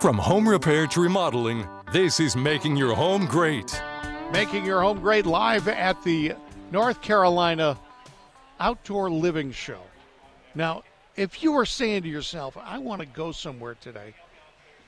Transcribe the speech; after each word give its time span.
From 0.00 0.18
home 0.18 0.48
repair 0.48 0.86
to 0.88 1.00
remodeling, 1.00 1.68
this 1.92 2.18
is 2.18 2.34
making 2.34 2.76
your 2.76 2.94
home 2.94 3.26
great. 3.26 3.80
Making 4.32 4.64
your 4.64 4.82
home 4.82 5.00
great 5.00 5.26
live 5.26 5.68
at 5.68 6.02
the 6.02 6.34
North 6.70 7.00
Carolina 7.02 7.78
Outdoor 8.58 9.10
Living 9.10 9.52
Show. 9.52 9.80
Now, 10.54 10.82
if 11.16 11.42
you 11.42 11.52
were 11.52 11.66
saying 11.66 12.02
to 12.02 12.08
yourself, 12.08 12.56
I 12.56 12.78
want 12.78 13.00
to 13.00 13.06
go 13.06 13.30
somewhere 13.30 13.76
today, 13.80 14.14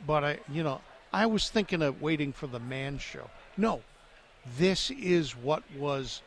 but 0.07 0.25
I, 0.25 0.39
you 0.51 0.63
know, 0.63 0.81
I 1.13 1.27
was 1.27 1.49
thinking 1.49 1.83
of 1.83 2.03
waiting 2.03 2.33
for 2.33 2.47
the 2.47 2.59
man 2.59 2.99
show. 2.99 3.31
No, 3.57 3.83
this 4.59 4.91
is 4.91 5.37
what 5.37 5.63
was 5.79 6.23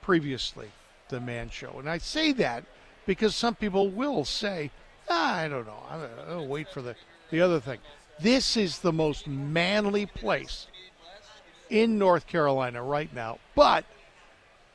previously 0.00 0.70
the 1.08 1.20
man 1.20 1.50
show. 1.50 1.76
And 1.78 1.88
I 1.88 1.98
say 1.98 2.32
that 2.32 2.64
because 3.04 3.36
some 3.36 3.54
people 3.54 3.90
will 3.90 4.24
say, 4.24 4.70
I 5.08 5.48
don't 5.48 5.66
know, 5.66 5.82
I'll 6.28 6.46
wait 6.46 6.68
for 6.68 6.82
the, 6.82 6.94
the 7.30 7.40
other 7.40 7.60
thing. 7.60 7.78
This 8.20 8.56
is 8.56 8.78
the 8.78 8.92
most 8.92 9.26
manly 9.26 10.06
place 10.06 10.66
in 11.70 11.98
North 11.98 12.26
Carolina 12.26 12.82
right 12.82 13.12
now, 13.14 13.38
but 13.54 13.84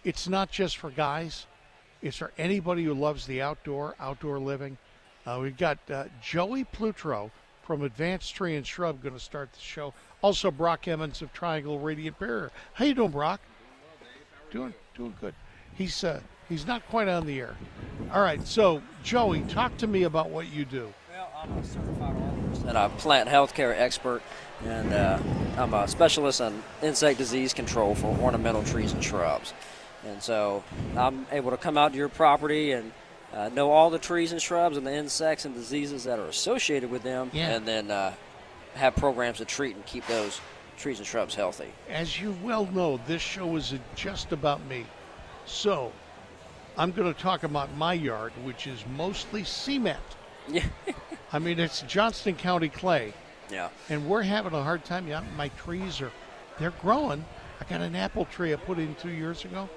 it's 0.03 0.27
not 0.27 0.51
just 0.51 0.77
for 0.77 0.89
guys. 0.89 1.45
It's 2.01 2.17
for 2.17 2.31
anybody 2.37 2.83
who 2.83 2.93
loves 2.93 3.25
the 3.25 3.41
outdoor, 3.41 3.95
outdoor 3.99 4.39
living. 4.39 4.77
Uh, 5.25 5.39
we've 5.41 5.57
got 5.57 5.77
uh, 5.91 6.05
Joey 6.21 6.63
Plutro 6.63 7.31
from 7.63 7.83
Advanced 7.83 8.33
Tree 8.33 8.55
and 8.55 8.65
Shrub 8.65 9.01
going 9.01 9.13
to 9.13 9.19
start 9.19 9.51
the 9.51 9.59
show. 9.59 9.93
Also, 10.21 10.49
Brock 10.49 10.87
Emmons 10.87 11.21
of 11.21 11.33
Triangle 11.33 11.79
Radiant 11.79 12.17
Barrier. 12.17 12.51
How 12.73 12.85
you 12.85 12.93
doing, 12.93 13.11
Brock? 13.11 13.41
Doing, 14.51 14.73
doing 14.95 15.13
good. 15.19 15.35
He's 15.75 16.03
uh, 16.03 16.21
he's 16.49 16.65
not 16.67 16.87
quite 16.89 17.07
on 17.07 17.25
the 17.25 17.39
air. 17.39 17.55
All 18.13 18.21
right, 18.21 18.45
so 18.45 18.81
Joey, 19.03 19.41
talk 19.41 19.75
to 19.77 19.87
me 19.87 20.03
about 20.03 20.29
what 20.29 20.51
you 20.51 20.65
do. 20.65 20.93
Well, 21.11 21.29
I'm 21.41 21.57
a 21.57 21.63
certified 21.63 22.15
and 22.67 22.77
a 22.77 22.89
plant 22.89 23.29
healthcare 23.29 23.73
expert, 23.77 24.21
and 24.65 24.93
uh, 24.93 25.19
I'm 25.57 25.73
a 25.73 25.87
specialist 25.87 26.41
on 26.41 26.61
insect 26.81 27.17
disease 27.17 27.53
control 27.53 27.95
for 27.95 28.07
ornamental 28.19 28.63
trees 28.63 28.91
and 28.93 29.03
shrubs. 29.03 29.53
And 30.05 30.21
so 30.21 30.63
I'm 30.95 31.25
able 31.31 31.51
to 31.51 31.57
come 31.57 31.77
out 31.77 31.91
to 31.93 31.97
your 31.97 32.09
property 32.09 32.71
and 32.71 32.91
uh, 33.33 33.49
know 33.49 33.71
all 33.71 33.89
the 33.89 33.99
trees 33.99 34.31
and 34.31 34.41
shrubs 34.41 34.77
and 34.77 34.85
the 34.87 34.93
insects 34.93 35.45
and 35.45 35.53
diseases 35.53 36.05
that 36.05 36.19
are 36.19 36.27
associated 36.27 36.89
with 36.91 37.03
them, 37.03 37.29
Yeah. 37.33 37.55
and 37.55 37.65
then 37.67 37.91
uh, 37.91 38.13
have 38.75 38.95
programs 38.95 39.37
to 39.39 39.45
treat 39.45 39.75
and 39.75 39.85
keep 39.85 40.05
those 40.07 40.39
trees 40.77 40.99
and 40.99 41.07
shrubs 41.07 41.35
healthy. 41.35 41.67
As 41.89 42.19
you 42.21 42.35
well 42.43 42.65
know, 42.67 42.99
this 43.07 43.21
show 43.21 43.55
is 43.55 43.73
just 43.95 44.31
about 44.31 44.63
me. 44.67 44.85
So 45.45 45.91
I'm 46.77 46.91
going 46.91 47.11
to 47.13 47.19
talk 47.19 47.43
about 47.43 47.75
my 47.75 47.93
yard, 47.93 48.31
which 48.43 48.67
is 48.67 48.83
mostly 48.95 49.43
cement. 49.43 49.99
Yeah. 50.47 50.63
I 51.33 51.39
mean, 51.39 51.59
it's 51.59 51.81
Johnston 51.81 52.35
County 52.35 52.69
clay, 52.69 53.13
Yeah. 53.51 53.69
and 53.89 54.07
we're 54.07 54.21
having 54.21 54.53
a 54.53 54.63
hard 54.63 54.85
time. 54.85 55.07
Yeah, 55.07 55.23
my 55.35 55.49
trees 55.49 55.99
are, 56.01 56.11
they're 56.59 56.71
growing. 56.81 57.25
I 57.59 57.65
got 57.69 57.81
an 57.81 57.95
apple 57.95 58.25
tree 58.25 58.53
I 58.53 58.55
put 58.57 58.77
in 58.77 58.95
two 58.95 59.09
years 59.09 59.43
ago. 59.43 59.67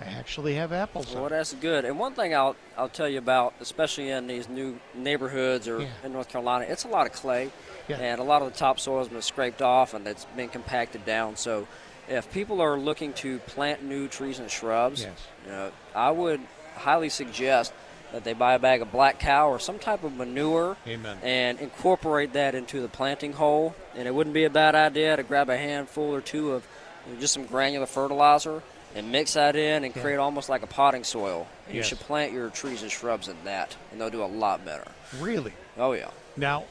I 0.00 0.04
actually 0.04 0.54
have 0.54 0.72
apples. 0.72 1.14
Well, 1.14 1.28
that's 1.28 1.52
good. 1.54 1.84
And 1.84 1.98
one 1.98 2.14
thing 2.14 2.34
I'll 2.34 2.56
I'll 2.76 2.88
tell 2.88 3.08
you 3.08 3.18
about, 3.18 3.52
especially 3.60 4.08
in 4.10 4.26
these 4.28 4.48
new 4.48 4.78
neighborhoods 4.94 5.68
or 5.68 5.80
Yeah. 5.82 5.88
in 6.04 6.12
North 6.12 6.28
Carolina, 6.28 6.64
it's 6.68 6.84
a 6.84 6.88
lot 6.88 7.06
of 7.06 7.12
clay, 7.12 7.50
Yeah. 7.88 7.96
and 7.98 8.18
a 8.20 8.24
lot 8.24 8.40
of 8.40 8.50
the 8.52 8.58
topsoil 8.58 8.98
has 9.00 9.08
been 9.08 9.20
scraped 9.20 9.60
off 9.60 9.92
and 9.92 10.06
it's 10.06 10.24
been 10.36 10.48
compacted 10.48 11.04
down. 11.04 11.36
So, 11.36 11.66
if 12.10 12.30
people 12.32 12.60
are 12.60 12.76
looking 12.78 13.12
to 13.14 13.38
plant 13.40 13.82
new 13.82 14.08
trees 14.08 14.38
and 14.38 14.50
shrubs, 14.50 15.02
Yes. 15.02 15.12
you 15.46 15.52
know, 15.52 15.72
I 15.94 16.10
would 16.10 16.40
highly 16.76 17.08
suggest 17.08 17.72
that 18.12 18.24
they 18.24 18.32
buy 18.32 18.54
a 18.54 18.58
bag 18.58 18.82
of 18.82 18.90
black 18.90 19.20
cow 19.20 19.48
or 19.48 19.60
some 19.60 19.78
type 19.78 20.02
of 20.02 20.14
manure 20.16 20.76
Amen. 20.86 21.18
and 21.22 21.60
incorporate 21.60 22.32
that 22.32 22.54
into 22.56 22.80
the 22.80 22.88
planting 22.88 23.32
hole. 23.32 23.74
And 23.94 24.08
it 24.08 24.14
wouldn't 24.14 24.34
be 24.34 24.44
a 24.44 24.50
bad 24.50 24.74
idea 24.74 25.16
to 25.16 25.22
grab 25.22 25.48
a 25.48 25.56
handful 25.56 26.12
or 26.14 26.20
two 26.20 26.52
of 26.52 26.66
you 27.06 27.14
know, 27.14 27.20
just 27.20 27.32
some 27.34 27.44
granular 27.46 27.86
fertilizer 27.86 28.62
and 28.96 29.12
mix 29.12 29.34
that 29.34 29.54
in 29.54 29.84
and 29.84 29.94
Yeah. 29.94 30.02
create 30.02 30.16
almost 30.16 30.48
like 30.48 30.62
a 30.62 30.66
potting 30.66 31.04
soil. 31.04 31.46
And 31.66 31.76
Yes. 31.76 31.84
You 31.84 31.88
should 31.96 32.00
plant 32.00 32.32
your 32.32 32.50
trees 32.50 32.82
and 32.82 32.90
shrubs 32.90 33.28
in 33.28 33.36
that, 33.44 33.76
and 33.92 34.00
they'll 34.00 34.10
do 34.10 34.24
a 34.24 34.26
lot 34.26 34.64
better. 34.64 34.88
Really? 35.20 35.52
Oh 35.78 35.92
yeah. 35.92 36.10
Now, 36.36 36.64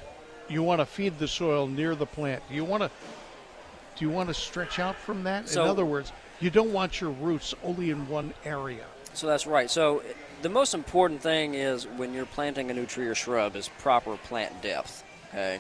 you 0.50 0.62
want 0.62 0.82
to 0.82 0.86
feed 0.86 1.20
the 1.20 1.28
soil 1.30 1.68
near 1.68 1.96
the 1.96 2.06
plant. 2.06 2.44
Do 2.50 2.56
you 2.56 2.66
want 2.66 2.84
to? 2.84 2.92
Do 4.00 4.06
you 4.06 4.12
want 4.12 4.30
to 4.30 4.34
stretch 4.34 4.80
out 4.80 4.96
from 4.96 5.24
that? 5.26 5.50
So- 5.50 5.64
in 5.64 5.70
other 5.70 5.86
words, 5.86 6.12
you 6.40 6.50
don't 6.50 6.72
want 6.72 7.02
your 7.02 7.10
roots 7.12 7.54
only 7.64 7.90
in 7.92 8.08
one 8.08 8.34
area. 8.46 8.86
So 9.14 9.28
that's 9.28 9.46
right. 9.46 9.70
So 9.70 10.02
the 10.42 10.48
most 10.50 10.74
important 10.74 11.22
thing 11.22 11.54
is 11.54 11.86
when 11.86 12.14
you're 12.14 12.26
planting 12.26 12.72
a 12.72 12.74
new 12.74 12.86
tree 12.86 13.08
or 13.08 13.16
shrub 13.16 13.58
is 13.58 13.68
proper 13.80 14.16
plant 14.16 14.62
depth, 14.62 15.04
okay, 15.30 15.60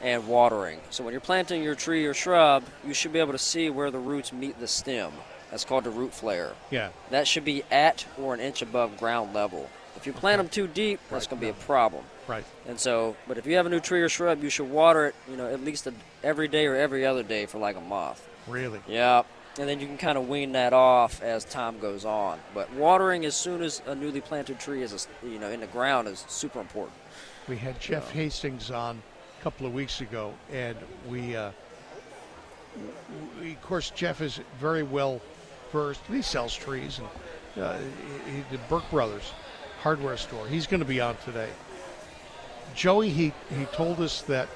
and 0.00 0.26
watering. 0.26 0.80
So 0.88 1.04
when 1.04 1.12
you're 1.12 1.20
planting 1.20 1.62
your 1.62 1.74
tree 1.74 2.06
or 2.06 2.14
shrub, 2.14 2.64
you 2.86 2.94
should 2.94 3.12
be 3.12 3.18
able 3.18 3.32
to 3.32 3.38
see 3.38 3.68
where 3.68 3.90
the 3.90 3.98
roots 3.98 4.32
meet 4.32 4.58
the 4.58 4.68
stem. 4.68 5.12
That's 5.50 5.64
called 5.64 5.84
the 5.84 5.90
root 5.90 6.14
flare. 6.14 6.54
Yeah. 6.70 6.88
That 7.10 7.28
should 7.28 7.44
be 7.44 7.62
at 7.70 8.06
or 8.18 8.32
an 8.32 8.40
inch 8.40 8.62
above 8.62 8.96
ground 8.96 9.34
level. 9.34 9.68
If 9.96 10.06
you 10.06 10.12
plant 10.12 10.38
them 10.38 10.48
too 10.48 10.66
deep, 10.66 11.00
that's 11.10 11.26
going 11.26 11.40
to 11.40 11.46
be 11.46 11.50
a 11.50 11.54
problem. 11.54 12.04
Right. 12.26 12.44
And 12.66 12.78
so, 12.78 13.16
but 13.28 13.38
if 13.38 13.46
you 13.46 13.56
have 13.56 13.66
a 13.66 13.68
new 13.68 13.80
tree 13.80 14.02
or 14.02 14.08
shrub, 14.08 14.42
you 14.42 14.50
should 14.50 14.70
water 14.70 15.06
it, 15.06 15.14
you 15.30 15.36
know, 15.36 15.46
at 15.46 15.62
least 15.62 15.86
a, 15.86 15.92
every 16.22 16.48
day 16.48 16.66
or 16.66 16.74
every 16.74 17.04
other 17.06 17.22
day 17.22 17.46
for 17.46 17.58
like 17.58 17.76
a 17.76 17.80
month. 17.80 18.26
Really. 18.46 18.80
Yeah, 18.88 19.22
and 19.58 19.68
then 19.68 19.80
you 19.80 19.86
can 19.86 19.98
kind 19.98 20.18
of 20.18 20.28
wean 20.28 20.52
that 20.52 20.72
off 20.72 21.22
as 21.22 21.44
time 21.44 21.78
goes 21.78 22.04
on. 22.04 22.38
But 22.54 22.72
watering 22.72 23.24
as 23.24 23.36
soon 23.36 23.62
as 23.62 23.82
a 23.86 23.94
newly 23.94 24.20
planted 24.20 24.58
tree 24.58 24.82
is, 24.82 25.06
you 25.22 25.38
know, 25.38 25.50
in 25.50 25.60
the 25.60 25.66
ground 25.66 26.08
is 26.08 26.24
super 26.28 26.60
important. 26.60 26.96
We 27.48 27.56
had 27.56 27.78
Jeff 27.78 28.10
Hastings 28.10 28.70
on 28.70 29.00
a 29.38 29.42
couple 29.42 29.66
of 29.66 29.74
weeks 29.74 30.00
ago, 30.00 30.32
and 30.50 30.76
we, 31.08 31.36
uh, 31.36 31.50
we 33.40 33.52
of 33.52 33.62
course, 33.62 33.90
Jeff 33.90 34.20
is 34.20 34.40
very 34.58 34.82
well 34.82 35.20
versed. 35.72 36.00
He 36.08 36.22
sells 36.22 36.54
trees, 36.54 36.98
and 36.98 37.62
uh, 37.62 37.76
he, 38.26 38.36
he 38.36 38.44
did 38.50 38.60
Burke 38.68 38.88
Brothers 38.90 39.32
hardware 39.84 40.16
store. 40.16 40.48
He's 40.48 40.66
going 40.66 40.80
to 40.80 40.86
be 40.86 41.00
on 41.02 41.14
today. 41.26 41.50
Joey, 42.74 43.10
he, 43.10 43.32
he 43.56 43.66
told 43.66 44.00
us 44.00 44.22
that 44.22 44.48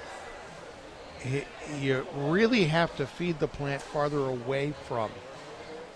he, 1.22 1.44
you 1.78 2.06
really 2.16 2.64
have 2.64 2.96
to 2.96 3.06
feed 3.06 3.38
the 3.38 3.46
plant 3.46 3.82
farther 3.82 4.20
away 4.20 4.72
from 4.88 5.10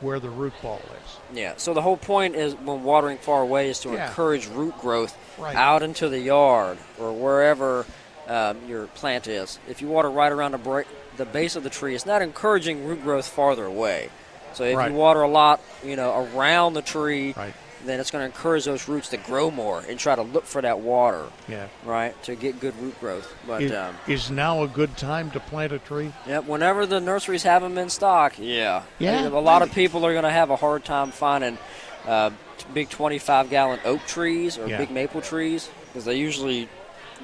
where 0.02 0.20
the 0.20 0.28
root 0.28 0.52
ball 0.60 0.82
is. 1.02 1.16
Yeah. 1.36 1.54
So 1.56 1.72
the 1.72 1.80
whole 1.80 1.96
point 1.96 2.34
is 2.34 2.54
when 2.56 2.82
watering 2.84 3.16
far 3.16 3.40
away 3.40 3.70
is 3.70 3.80
to 3.80 3.92
Yeah. 3.94 4.08
encourage 4.08 4.48
root 4.48 4.76
growth 4.78 5.16
Right. 5.38 5.56
out 5.56 5.82
into 5.82 6.10
the 6.10 6.18
yard 6.20 6.76
or 7.00 7.12
wherever 7.12 7.86
um, 8.28 8.58
your 8.68 8.86
plant 8.88 9.28
is. 9.28 9.58
If 9.66 9.80
you 9.80 9.88
water 9.88 10.10
right 10.10 10.30
around 10.30 10.52
the, 10.52 10.58
bra- 10.58 10.82
the 11.16 11.24
base 11.24 11.56
of 11.56 11.62
the 11.62 11.70
tree, 11.70 11.94
it's 11.94 12.04
not 12.04 12.20
encouraging 12.20 12.84
root 12.86 13.02
growth 13.02 13.26
farther 13.26 13.64
away. 13.64 14.10
So 14.52 14.64
if 14.64 14.76
Right. 14.76 14.90
you 14.90 14.96
water 14.96 15.22
a 15.22 15.28
lot, 15.28 15.62
you 15.82 15.96
know, 15.96 16.28
around 16.36 16.74
the 16.74 16.82
tree, 16.82 17.32
Right. 17.34 17.54
Then 17.84 17.98
it's 18.00 18.10
going 18.10 18.22
to 18.22 18.26
encourage 18.26 18.64
those 18.64 18.88
roots 18.88 19.08
to 19.08 19.16
grow 19.16 19.50
more 19.50 19.82
and 19.88 19.98
try 19.98 20.14
to 20.14 20.22
look 20.22 20.44
for 20.44 20.62
that 20.62 20.80
water, 20.80 21.24
Yeah. 21.48 21.66
right, 21.84 22.20
to 22.24 22.34
get 22.36 22.60
good 22.60 22.74
root 22.80 22.98
growth. 23.00 23.34
But 23.46 23.62
Is, 23.62 23.72
um, 23.72 23.96
is 24.06 24.30
now 24.30 24.62
a 24.62 24.68
good 24.68 24.96
time 24.96 25.30
to 25.32 25.40
plant 25.40 25.72
a 25.72 25.78
tree? 25.78 26.12
Yeah. 26.26 26.38
whenever 26.40 26.86
the 26.86 27.00
nurseries 27.00 27.42
have 27.42 27.62
them 27.62 27.76
in 27.78 27.88
stock, 27.90 28.34
yeah. 28.38 28.82
Yeah, 28.98 29.26
A 29.26 29.30
lot 29.30 29.62
of 29.62 29.72
people 29.72 30.04
are 30.06 30.12
going 30.12 30.24
to 30.24 30.30
have 30.30 30.50
a 30.50 30.56
hard 30.56 30.84
time 30.84 31.10
finding 31.10 31.58
uh, 32.06 32.30
big 32.74 32.88
25 32.88 33.50
gallon 33.50 33.78
oak 33.84 34.04
trees 34.06 34.58
or 34.58 34.66
Yeah. 34.66 34.78
big 34.78 34.90
maple 34.90 35.20
trees 35.20 35.68
because 35.88 36.04
they 36.04 36.16
usually 36.16 36.68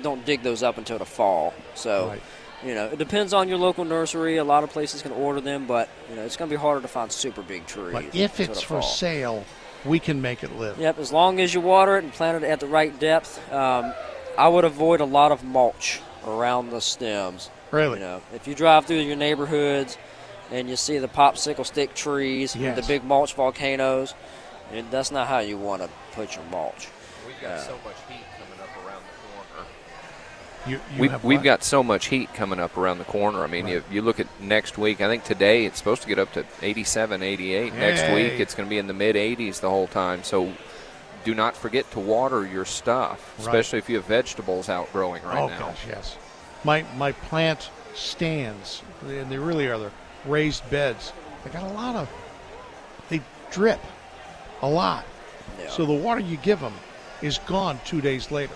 don't 0.02 0.24
dig 0.24 0.42
those 0.42 0.62
up 0.62 0.78
until 0.78 0.98
the 0.98 1.04
fall. 1.04 1.52
So, 1.74 2.08
Right. 2.08 2.22
you 2.64 2.74
know, 2.74 2.86
it 2.86 2.98
depends 2.98 3.32
on 3.32 3.48
your 3.48 3.58
local 3.58 3.84
nursery. 3.84 4.36
A 4.36 4.44
lot 4.44 4.62
of 4.64 4.70
places 4.70 5.02
can 5.02 5.10
order 5.12 5.41
them, 5.41 5.66
but, 5.66 5.88
you 6.08 6.14
know, 6.16 6.22
it's 6.22 6.36
going 6.36 6.48
to 6.48 6.56
be 6.56 6.60
harder 6.60 6.80
to 6.82 6.88
find 6.88 7.10
super 7.10 7.42
big 7.42 7.66
trees. 7.66 7.92
But 7.92 8.14
if 8.14 8.38
it's 8.41 8.60
for 8.62 8.80
fall. 8.80 8.82
sale, 8.82 9.44
we 9.88 9.99
can 9.99 10.21
make 10.22 10.44
it 10.44 10.53
live. 10.56 10.78
Yep, 10.78 10.99
as 10.99 11.12
long 11.12 11.41
as 11.41 11.53
you 11.54 11.60
water 11.60 11.97
it 11.97 12.04
and 12.04 12.12
plant 12.12 12.44
it 12.44 12.47
at 12.47 12.60
the 12.60 12.66
right 12.66 12.97
depth, 13.00 13.41
um, 13.53 13.93
I 14.37 14.47
would 14.49 14.65
avoid 14.65 15.00
a 15.00 15.04
lot 15.04 15.32
of 15.32 15.43
mulch 15.43 16.00
around 16.26 16.71
the 16.71 16.81
stems. 16.81 17.51
Really? 17.71 17.98
You 17.98 18.04
know, 18.04 18.22
if 18.34 18.47
you 18.47 18.54
drive 18.54 18.86
through 18.86 18.98
your 19.01 19.16
neighborhoods 19.16 19.98
and 20.51 20.68
you 20.68 20.77
see 20.77 20.98
the 20.98 21.09
popsicle 21.09 21.66
stick 21.66 21.95
trees, 21.95 22.54
Yes. 22.54 22.77
the 22.77 22.86
big 22.86 23.04
mulch 23.04 23.34
volcanoes, 23.34 24.15
that's 24.91 25.10
not 25.10 25.27
how 25.27 25.39
you 25.41 25.57
want 25.59 25.83
to 25.83 25.89
put 26.12 26.36
your 26.36 26.45
mulch. 26.51 26.89
We've 27.27 27.41
got 27.41 27.48
Yeah. 27.48 27.62
so 27.62 27.74
much 27.84 27.97
You, 30.68 30.80
you 30.94 31.00
We've, 31.00 31.24
we've 31.24 31.42
got 31.42 31.62
so 31.65 31.82
much 31.82 32.06
heat 32.06 32.32
coming 32.34 32.60
up 32.60 32.76
around 32.76 32.98
the 32.98 33.04
corner. 33.04 33.42
I 33.42 33.47
mean, 33.47 33.66
you, 33.68 33.82
you 33.91 34.03
look 34.03 34.20
at 34.20 34.26
next 34.41 34.76
week, 34.78 35.00
I 35.00 35.09
think 35.09 35.24
today 35.24 35.65
it's 35.66 35.78
supposed 35.78 36.03
to 36.03 36.09
get 36.09 36.18
up 36.18 36.32
to 36.34 36.44
87, 36.62 37.22
88. 37.22 37.74
Next 37.74 38.12
week 38.15 38.41
it's 38.41 38.54
going 38.54 38.66
to 38.68 38.70
be 38.70 38.78
in 38.78 38.86
the 38.86 38.94
mid 38.94 39.16
80s 39.16 39.60
the 39.60 39.70
whole 39.70 39.86
time. 39.86 40.22
So 40.22 40.53
do 41.24 41.34
not 41.34 41.56
forget 41.56 41.91
to 41.92 42.00
water 42.00 42.47
your 42.47 42.65
stuff, 42.65 43.34
Right. 43.38 43.47
especially 43.48 43.78
if 43.78 43.88
you 43.88 43.97
have 43.97 44.04
vegetables 44.06 44.68
out 44.68 44.92
growing 44.92 45.22
right 45.24 45.38
oh 45.38 45.48
now. 45.48 45.59
gosh, 45.59 45.86
yes. 45.86 46.16
My 46.65 46.84
my 46.97 47.12
plant 47.12 47.71
stands, 47.94 48.82
and 49.06 49.30
they 49.30 49.38
really 49.38 49.66
are. 49.68 49.78
They're 49.78 49.91
raised 50.24 50.68
beds. 50.71 51.12
They 51.44 51.50
got 51.50 51.62
a 51.64 51.72
lot 51.74 51.97
of. 51.97 52.09
They 53.09 53.21
drip, 53.50 53.80
a 54.62 54.68
lot. 54.68 55.04
Yeah. 55.59 55.71
So 55.71 55.86
the 55.86 55.92
water 55.92 56.21
you 56.21 56.36
give 56.38 56.60
them 56.60 56.74
is 57.22 57.38
gone 57.47 57.80
two 57.84 58.00
days 58.00 58.30
later. 58.30 58.54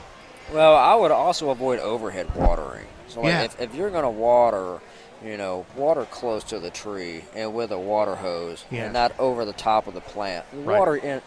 Well, 0.52 0.76
I 0.76 0.94
would 0.94 1.10
also 1.10 1.50
avoid 1.50 1.78
overhead 1.78 2.34
watering. 2.34 2.86
So, 3.08 3.20
like, 3.20 3.30
Yeah. 3.30 3.42
if, 3.44 3.60
if 3.60 3.74
you're 3.74 3.90
going 3.90 4.04
to 4.04 4.10
water, 4.10 4.80
you 5.24 5.36
know, 5.36 5.66
water 5.76 6.04
close 6.04 6.44
to 6.44 6.58
the 6.58 6.70
tree 6.70 7.24
and 7.34 7.54
with 7.54 7.70
a 7.72 7.78
water 7.78 8.14
hose, 8.16 8.64
Yes. 8.70 8.84
and 8.84 8.92
not 8.92 9.12
over 9.18 9.44
the 9.44 9.52
top 9.52 9.86
of 9.86 9.94
the 9.94 10.00
plant. 10.00 10.44
Right. 10.52 10.78
Water 10.78 10.96
in 10.96 11.22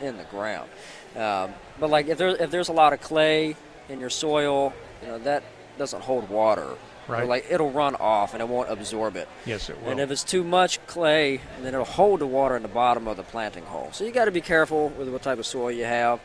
in 0.00 0.16
the 0.16 0.24
ground. 0.24 0.68
Um, 1.14 1.52
but 1.78 1.90
like 1.90 2.08
if 2.08 2.16
there 2.16 2.28
if 2.30 2.50
there's 2.50 2.68
a 2.68 2.72
lot 2.72 2.92
of 2.94 3.00
clay 3.02 3.54
in 3.88 4.00
your 4.00 4.08
soil, 4.10 4.72
you 5.02 5.08
know 5.08 5.18
that 5.18 5.42
doesn't 5.78 6.02
hold 6.02 6.28
water. 6.30 6.62
Or, 7.08 7.14
Right. 7.16 7.26
like 7.26 7.46
it'll 7.50 7.70
run 7.72 7.96
off 7.96 8.34
and 8.34 8.40
it 8.40 8.48
won't 8.48 8.70
absorb 8.70 9.16
it. 9.16 9.28
Yes, 9.44 9.68
it 9.68 9.82
will. 9.82 9.90
And 9.90 10.00
if 10.00 10.10
it's 10.12 10.22
too 10.22 10.44
much 10.44 10.84
clay, 10.86 11.40
then 11.60 11.74
it'll 11.74 11.84
hold 11.84 12.20
the 12.20 12.26
water 12.26 12.56
in 12.56 12.62
the 12.62 12.68
bottom 12.68 13.08
of 13.08 13.16
the 13.16 13.24
planting 13.24 13.64
hole. 13.64 13.88
So 13.92 14.04
you 14.04 14.12
got 14.12 14.26
to 14.26 14.30
be 14.30 14.40
careful 14.40 14.90
with 14.90 15.08
what 15.08 15.22
type 15.22 15.38
of 15.40 15.46
soil 15.46 15.72
you 15.72 15.84
have, 15.84 16.20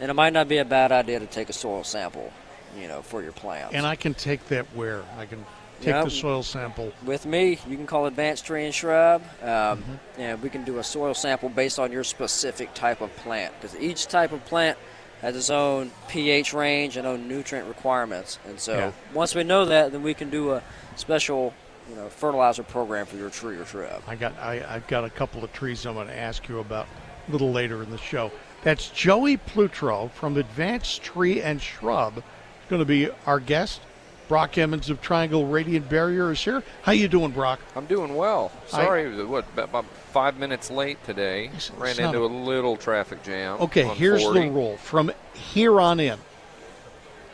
and 0.00 0.10
it 0.10 0.14
might 0.14 0.32
not 0.32 0.48
be 0.48 0.58
a 0.58 0.64
bad 0.64 0.92
idea 0.92 1.18
to 1.20 1.26
take 1.26 1.48
a 1.48 1.52
soil 1.52 1.84
sample, 1.84 2.32
you 2.78 2.88
know, 2.88 3.02
for 3.02 3.22
your 3.22 3.32
plants. 3.32 3.74
and 3.74 3.86
I 3.86 3.96
can 3.96 4.14
take 4.14 4.46
that 4.48 4.66
where 4.74 5.02
I 5.18 5.26
can 5.26 5.44
take 5.80 5.94
the 6.04 6.10
soil 6.10 6.42
sample. 6.42 6.92
with 7.04 7.24
me, 7.24 7.58
you 7.68 7.76
can 7.76 7.86
call 7.86 8.06
Advanced 8.06 8.44
Tree 8.46 8.64
and 8.64 8.74
Shrub, 8.74 9.22
um, 9.42 9.48
Mm-hmm. 9.48 10.20
and 10.20 10.42
we 10.42 10.50
can 10.50 10.64
do 10.64 10.78
a 10.78 10.84
soil 10.84 11.14
sample 11.14 11.48
based 11.48 11.78
on 11.78 11.92
your 11.92 12.02
specific 12.04 12.74
type 12.74 13.00
of 13.00 13.14
plant. 13.16 13.54
Because 13.60 13.76
each 13.78 14.06
type 14.08 14.32
of 14.32 14.44
plant 14.46 14.76
has 15.22 15.36
its 15.36 15.50
own 15.50 15.90
pH 16.08 16.52
range 16.52 16.96
and 16.96 17.06
own 17.06 17.28
nutrient 17.28 17.66
requirements. 17.68 18.38
And 18.46 18.58
so 18.58 18.72
Yeah. 18.76 18.92
once 19.14 19.34
we 19.34 19.44
know 19.44 19.64
that, 19.66 19.92
then 19.92 20.02
we 20.02 20.14
can 20.14 20.30
do 20.30 20.52
a 20.52 20.62
special, 20.96 21.54
you 21.88 21.94
know, 21.96 22.08
fertilizer 22.08 22.62
program 22.64 23.06
for 23.06 23.16
your 23.16 23.30
tree 23.30 23.56
or 23.56 23.64
shrub. 23.64 24.02
I 24.06 24.14
got 24.16 24.36
I, 24.38 24.64
I've 24.68 24.86
got 24.88 25.04
a 25.04 25.10
couple 25.10 25.42
of 25.44 25.52
trees 25.52 25.86
I'm 25.86 25.94
going 25.94 26.08
to 26.08 26.16
ask 26.16 26.48
you 26.48 26.58
about 26.60 26.86
a 27.28 27.32
little 27.32 27.52
later 27.52 27.82
in 27.82 27.90
the 27.90 27.98
show. 27.98 28.30
That's 28.62 28.88
Joey 28.88 29.36
Plutro 29.36 30.08
from 30.14 30.36
Advanced 30.36 31.02
Tree 31.02 31.40
and 31.40 31.60
Shrub. 31.60 32.14
He's 32.14 32.22
Going 32.70 32.80
to 32.80 32.86
be 32.86 33.08
our 33.26 33.40
guest. 33.40 33.80
Brock 34.28 34.58
Emmons 34.58 34.90
of 34.90 35.00
Triangle 35.00 35.46
Radiant 35.46 35.88
Barrier 35.88 36.30
is 36.32 36.44
here. 36.44 36.62
How 36.82 36.92
you 36.92 37.08
doing, 37.08 37.30
Brock? 37.30 37.60
I'm 37.74 37.86
doing 37.86 38.14
well. 38.14 38.52
Sorry, 38.66 39.24
what 39.24 39.46
about 39.56 39.86
five 40.12 40.36
minutes 40.38 40.70
late 40.70 41.02
today? 41.04 41.50
Ran 41.78 41.98
into 41.98 42.18
a- 42.24 42.26
a 42.26 42.28
little 42.28 42.76
traffic 42.76 43.22
jam. 43.22 43.56
Okay, 43.60 43.84
here's 43.84 44.22
40. 44.22 44.40
the 44.40 44.50
rule. 44.50 44.76
From 44.78 45.10
here 45.32 45.80
on 45.80 45.98
in, 45.98 46.18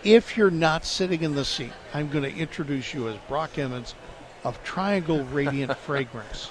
if 0.05 0.37
you're 0.37 0.53
not 0.53 0.85
sitting 0.85 1.23
in 1.25 1.35
the 1.35 1.45
seat, 1.45 1.73
I'm 1.93 2.09
going 2.11 2.23
to 2.33 2.39
introduce 2.39 2.95
you 2.95 3.09
as 3.09 3.17
Brock 3.29 3.59
Emmons 3.59 3.97
of 4.45 4.63
Triangle 4.63 5.25
Radiant 5.25 5.77
Fragrance. 5.87 6.51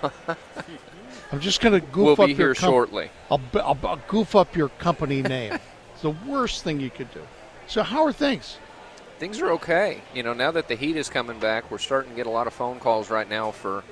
I'm 1.31 1.39
just 1.39 1.61
going 1.61 1.79
to 1.79 1.85
goof 1.87 2.17
We'll 2.17 2.21
up 2.21 2.27
be 2.27 2.33
your 2.33 2.37
here 2.37 2.55
com- 2.55 2.69
shortly. 2.69 3.09
I'll, 3.29 3.41
I'll, 3.55 3.77
I'll 3.83 4.01
goof 4.07 4.35
up 4.35 4.55
your 4.55 4.69
company 4.69 5.21
name. 5.21 5.53
it's 5.93 6.01
the 6.01 6.11
worst 6.11 6.63
thing 6.63 6.79
you 6.79 6.89
could 6.89 7.11
do. 7.13 7.21
So 7.67 7.83
how 7.83 8.03
are 8.03 8.13
things? 8.13 8.57
Things 9.19 9.39
are 9.39 9.51
okay. 9.51 10.01
You 10.13 10.23
know, 10.23 10.33
now 10.33 10.51
that 10.51 10.67
the 10.67 10.75
heat 10.75 10.97
is 10.97 11.09
coming 11.09 11.39
back, 11.39 11.71
we're 11.71 11.77
starting 11.77 12.11
to 12.11 12.15
get 12.15 12.27
a 12.27 12.31
lot 12.31 12.47
of 12.47 12.53
phone 12.53 12.79
calls 12.79 13.09
right 13.09 13.29
now 13.29 13.51
for 13.51 13.83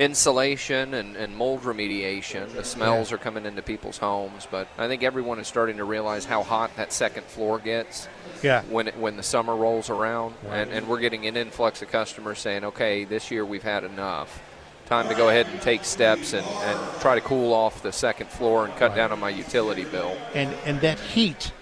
insulation 0.00 0.94
and, 0.94 1.14
and 1.14 1.36
mold 1.36 1.62
remediation. 1.62 2.50
The 2.54 2.64
smells 2.64 3.12
are 3.12 3.18
coming 3.18 3.44
into 3.44 3.60
people's 3.60 3.98
homes, 3.98 4.48
but 4.50 4.66
I 4.78 4.88
think 4.88 5.02
everyone 5.02 5.38
is 5.38 5.46
starting 5.46 5.76
to 5.76 5.84
realize 5.84 6.24
how 6.24 6.42
hot 6.42 6.74
that 6.76 6.90
second 6.92 7.24
floor 7.24 7.58
gets 7.58 8.08
Yeah. 8.42 8.62
when 8.70 8.88
it, 8.88 8.96
when 8.96 9.16
the 9.18 9.22
summer 9.22 9.54
rolls 9.54 9.90
around, 9.90 10.34
Right. 10.42 10.60
and, 10.60 10.72
and 10.72 10.88
we're 10.88 11.00
getting 11.00 11.26
an 11.26 11.36
influx 11.36 11.82
of 11.82 11.90
customers 11.90 12.38
saying, 12.38 12.64
"Okay, 12.64 13.04
this 13.04 13.30
year 13.30 13.44
we've 13.44 13.62
had 13.62 13.84
enough. 13.84 14.42
Time 14.86 15.06
to 15.08 15.14
go 15.14 15.28
ahead 15.28 15.46
and 15.46 15.60
take 15.60 15.84
steps 15.84 16.32
and, 16.32 16.46
and 16.46 17.00
try 17.00 17.14
to 17.14 17.20
cool 17.20 17.52
off 17.52 17.82
the 17.82 17.92
second 17.92 18.28
floor 18.30 18.64
and 18.64 18.74
cut 18.76 18.96
down 18.96 19.12
on 19.12 19.20
my 19.20 19.28
utility 19.30 19.84
bill." 19.84 20.16
And 20.34 20.54
and 20.64 20.80
that 20.80 20.98
heat 20.98 21.52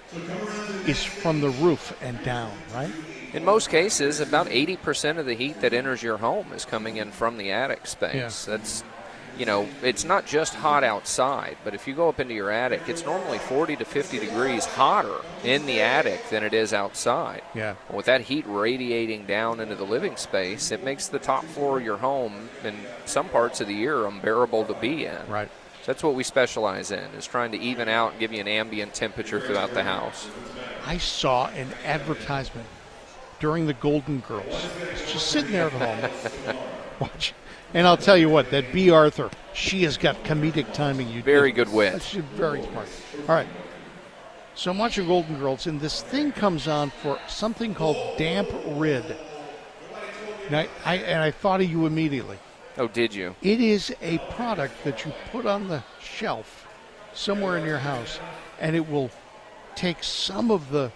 is 0.86 1.02
from 1.04 1.40
the 1.40 1.50
roof 1.50 1.92
and 2.00 2.22
down, 2.24 2.52
right? 2.72 2.90
In 3.34 3.44
most 3.44 3.68
cases, 3.68 4.20
about 4.20 4.46
80% 4.46 5.18
of 5.18 5.26
the 5.26 5.34
heat 5.34 5.60
that 5.60 5.74
enters 5.74 6.02
your 6.02 6.16
home 6.16 6.52
is 6.52 6.64
coming 6.64 6.96
in 6.96 7.12
from 7.12 7.36
the 7.36 7.52
attic 7.52 7.86
space. 7.86 8.46
That's, 8.46 8.82
you 9.36 9.44
know, 9.44 9.68
it's 9.82 10.04
not 10.04 10.26
just 10.26 10.54
hot 10.54 10.82
outside, 10.82 11.58
but 11.62 11.74
if 11.74 11.86
you 11.86 11.94
go 11.94 12.08
up 12.08 12.20
into 12.20 12.32
your 12.32 12.50
attic, 12.50 12.82
it's 12.88 13.04
normally 13.04 13.38
40 13.38 13.76
to 13.76 13.84
50 13.84 14.18
degrees 14.18 14.64
hotter 14.64 15.18
in 15.44 15.66
the 15.66 15.80
attic 15.80 16.30
than 16.30 16.42
it 16.42 16.54
is 16.54 16.72
outside. 16.72 17.42
Yeah. 17.54 17.74
With 17.92 18.06
that 18.06 18.22
heat 18.22 18.46
radiating 18.46 19.26
down 19.26 19.60
into 19.60 19.74
the 19.74 19.84
living 19.84 20.16
space, 20.16 20.70
it 20.70 20.82
makes 20.82 21.08
the 21.08 21.18
top 21.18 21.44
floor 21.44 21.78
of 21.78 21.84
your 21.84 21.98
home 21.98 22.48
in 22.64 22.74
some 23.04 23.28
parts 23.28 23.60
of 23.60 23.68
the 23.68 23.74
year 23.74 24.06
unbearable 24.06 24.64
to 24.64 24.74
be 24.74 25.04
in. 25.04 25.28
Right. 25.28 25.50
So 25.82 25.92
that's 25.92 26.02
what 26.02 26.14
we 26.14 26.24
specialize 26.24 26.90
in, 26.90 27.04
is 27.16 27.26
trying 27.26 27.52
to 27.52 27.58
even 27.58 27.88
out 27.88 28.12
and 28.12 28.20
give 28.20 28.32
you 28.32 28.40
an 28.40 28.48
ambient 28.48 28.94
temperature 28.94 29.38
throughout 29.38 29.74
the 29.74 29.84
house. 29.84 30.28
I 30.86 30.96
saw 30.96 31.48
an 31.48 31.68
advertisement 31.84 32.66
during 33.40 33.66
the 33.66 33.74
Golden 33.74 34.20
Girls. 34.20 34.68
I 34.82 34.94
just 34.94 35.28
sitting 35.28 35.52
there 35.52 35.70
at 35.70 35.72
home, 35.72 36.56
watch. 37.00 37.34
And 37.74 37.86
I'll 37.86 37.98
tell 37.98 38.16
you 38.16 38.28
what, 38.28 38.50
that 38.50 38.72
Bea 38.72 38.90
Arthur, 38.90 39.30
she 39.52 39.82
has 39.82 39.96
got 39.98 40.24
comedic 40.24 40.72
timing. 40.72 41.08
You 41.08 41.22
Very 41.22 41.52
good 41.52 41.70
wit. 41.70 42.02
She's 42.02 42.22
very 42.22 42.62
smart. 42.62 42.88
All 43.28 43.34
right. 43.34 43.46
So 44.54 44.70
I'm 44.70 44.78
watching 44.78 45.06
Golden 45.06 45.38
Girls, 45.38 45.66
and 45.66 45.80
this 45.80 46.02
thing 46.02 46.32
comes 46.32 46.66
on 46.66 46.90
for 46.90 47.18
something 47.28 47.74
called 47.74 48.18
Damp 48.18 48.48
Rid. 48.66 49.04
Now, 50.50 50.64
I, 50.84 50.96
and 50.96 51.22
I 51.22 51.30
thought 51.30 51.60
of 51.60 51.70
you 51.70 51.86
immediately. 51.86 52.38
Oh, 52.78 52.88
did 52.88 53.14
you? 53.14 53.36
It 53.42 53.60
is 53.60 53.94
a 54.00 54.18
product 54.30 54.82
that 54.84 55.04
you 55.04 55.12
put 55.30 55.46
on 55.46 55.68
the 55.68 55.84
shelf 56.00 56.66
somewhere 57.12 57.58
in 57.58 57.64
your 57.64 57.78
house, 57.78 58.18
and 58.60 58.74
it 58.74 58.88
will 58.88 59.10
take 59.74 60.02
some 60.02 60.50
of 60.50 60.70
the 60.70 60.90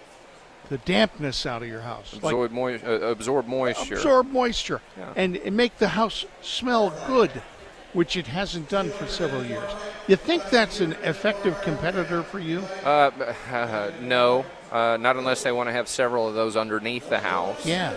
the 0.68 0.78
dampness 0.78 1.44
out 1.46 1.62
of 1.62 1.68
your 1.68 1.80
house, 1.82 2.12
like 2.14 2.32
Absorb, 2.32 2.52
moi- 2.52 2.78
uh, 2.84 2.90
absorb 3.10 3.46
moisture. 3.46 3.94
absorb 3.94 4.30
moisture, 4.30 4.80
Yeah. 4.96 5.12
and, 5.16 5.36
and 5.36 5.56
make 5.56 5.78
the 5.78 5.88
house 5.88 6.24
smell 6.40 6.92
good, 7.06 7.30
which 7.92 8.16
it 8.16 8.26
hasn't 8.28 8.68
done 8.68 8.90
for 8.90 9.06
several 9.06 9.44
years. 9.44 9.70
You 10.08 10.16
think 10.16 10.48
that's 10.50 10.80
an 10.80 10.92
effective 11.02 11.60
competitor 11.62 12.22
for 12.22 12.38
you? 12.38 12.60
Uh, 12.84 13.10
no, 14.00 14.44
uh, 14.70 14.96
not 14.98 15.16
unless 15.16 15.42
they 15.42 15.52
want 15.52 15.68
to 15.68 15.72
have 15.72 15.88
several 15.88 16.26
of 16.28 16.34
those 16.34 16.56
underneath 16.56 17.08
the 17.10 17.18
house. 17.20 17.66
Yeah. 17.66 17.92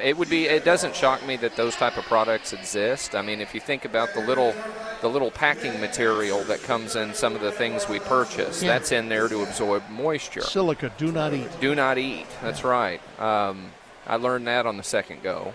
It 0.00 0.16
would 0.16 0.28
be. 0.30 0.46
It 0.46 0.64
doesn't 0.64 0.94
shock 0.94 1.24
me 1.26 1.36
that 1.36 1.56
those 1.56 1.76
type 1.76 1.96
of 1.96 2.04
products 2.04 2.52
exist. 2.52 3.14
I 3.14 3.22
mean, 3.22 3.40
if 3.40 3.54
you 3.54 3.60
think 3.60 3.84
about 3.84 4.14
the 4.14 4.20
little, 4.20 4.54
the 5.00 5.08
little 5.08 5.30
packing 5.30 5.80
material 5.80 6.42
that 6.44 6.62
comes 6.62 6.96
in 6.96 7.14
some 7.14 7.34
of 7.34 7.40
the 7.40 7.52
things 7.52 7.88
we 7.88 7.98
purchase, 8.00 8.62
Yeah. 8.62 8.72
that's 8.74 8.92
in 8.92 9.08
there 9.08 9.28
to 9.28 9.42
absorb 9.42 9.82
moisture. 9.90 10.40
Silica, 10.42 10.92
do 10.98 11.12
not 11.12 11.32
eat. 11.34 11.48
Do 11.60 11.74
not 11.74 11.98
eat. 11.98 12.26
That's 12.42 12.64
right. 12.64 13.00
Um, 13.20 13.72
I 14.06 14.16
learned 14.16 14.46
that 14.46 14.66
on 14.66 14.76
the 14.76 14.82
second 14.82 15.22
go. 15.22 15.54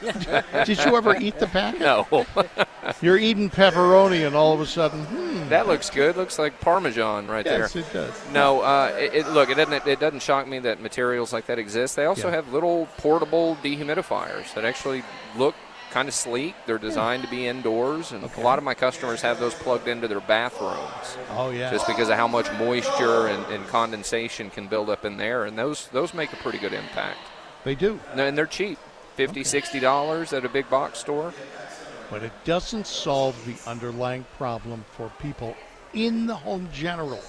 Did 0.64 0.78
you 0.84 0.96
ever 0.96 1.16
eat 1.16 1.38
the 1.38 1.46
pack? 1.46 1.78
No, 1.78 2.06
You're 3.02 3.18
eating 3.18 3.50
pepperoni, 3.50 4.26
and 4.26 4.34
all 4.34 4.52
of 4.54 4.60
a 4.60 4.66
sudden, 4.66 5.04
hmm, 5.04 5.48
that 5.50 5.66
looks 5.68 5.90
good. 5.90 6.16
Looks 6.16 6.38
like 6.38 6.60
Parmesan 6.60 7.26
right 7.28 7.44
there. 7.44 7.60
yes, 7.60 7.76
it 7.76 7.92
does. 7.92 8.14
No, 8.32 8.60
uh, 8.62 8.94
it, 8.98 9.14
it, 9.14 9.28
look, 9.28 9.50
it 9.50 9.54
doesn't. 9.56 9.86
It 9.86 10.00
doesn't 10.00 10.22
shock 10.22 10.46
me 10.48 10.58
that 10.60 10.80
materials 10.80 11.32
like 11.32 11.46
that 11.46 11.58
exist. 11.58 11.96
They 11.96 12.06
also 12.06 12.28
Yeah. 12.28 12.36
have 12.36 12.52
little 12.52 12.86
portable 12.98 13.56
dehumidifiers 13.62 14.52
that 14.54 14.64
actually 14.64 15.02
look 15.36 15.54
kind 15.90 16.08
of 16.08 16.14
sleek. 16.14 16.54
They're 16.66 16.78
designed 16.78 17.22
to 17.24 17.28
be 17.28 17.46
indoors, 17.46 18.12
and 18.12 18.22
a 18.24 18.40
lot 18.40 18.58
of 18.58 18.64
my 18.64 18.74
customers 18.74 19.20
have 19.22 19.40
those 19.40 19.54
plugged 19.54 19.88
into 19.88 20.08
their 20.08 20.20
bathrooms, 20.20 21.16
Oh 21.30 21.50
yeah. 21.50 21.70
just 21.70 21.86
because 21.86 22.08
of 22.08 22.16
how 22.16 22.28
much 22.28 22.50
moisture 22.58 23.26
and, 23.26 23.44
and 23.52 23.66
condensation 23.68 24.50
can 24.50 24.68
build 24.68 24.88
up 24.88 25.04
in 25.04 25.16
there. 25.16 25.44
And 25.44 25.58
those 25.58 25.88
those 25.88 26.14
make 26.14 26.32
a 26.32 26.36
pretty 26.36 26.58
good 26.58 26.72
impact. 26.72 27.18
they 27.64 27.74
do. 27.74 28.00
And 28.14 28.38
they're 28.38 28.46
cheap, 28.46 28.78
50 29.16 29.44
60 29.44 29.80
dollars 29.80 30.32
at 30.32 30.44
a 30.44 30.48
big 30.48 30.68
box 30.70 30.98
store. 30.98 31.32
but 32.10 32.22
it 32.22 32.32
doesn't 32.44 32.86
solve 32.86 33.36
the 33.46 33.56
underlying 33.70 34.24
problem 34.36 34.84
for 34.96 35.12
people 35.20 35.54
in 35.92 36.26
the 36.26 36.34
home 36.34 36.68
general. 36.72 37.20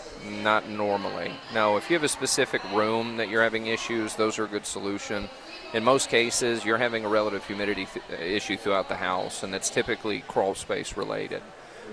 Not 0.44 0.70
normally. 0.70 1.32
No, 1.54 1.78
if 1.78 1.90
you 1.90 1.96
have 1.96 2.04
a 2.04 2.08
specific 2.08 2.62
room 2.74 3.18
that 3.18 3.28
you're 3.30 3.42
having 3.44 3.68
issues, 3.68 4.16
those 4.16 4.38
are 4.38 4.46
a 4.46 4.48
good 4.48 4.66
solution. 4.66 5.30
In 5.74 5.84
most 5.84 6.10
cases, 6.10 6.64
you're 6.66 6.78
having 6.78 7.06
a 7.06 7.10
relative 7.10 7.46
humidity 7.46 7.86
th- 7.88 8.06
uh, 8.12 8.22
issue 8.22 8.58
throughout 8.58 8.88
the 8.90 8.98
house, 8.98 9.42
and 9.42 9.54
that's 9.54 9.70
typically 9.70 10.20
crawl 10.28 10.54
space 10.54 10.96
related. 10.98 11.42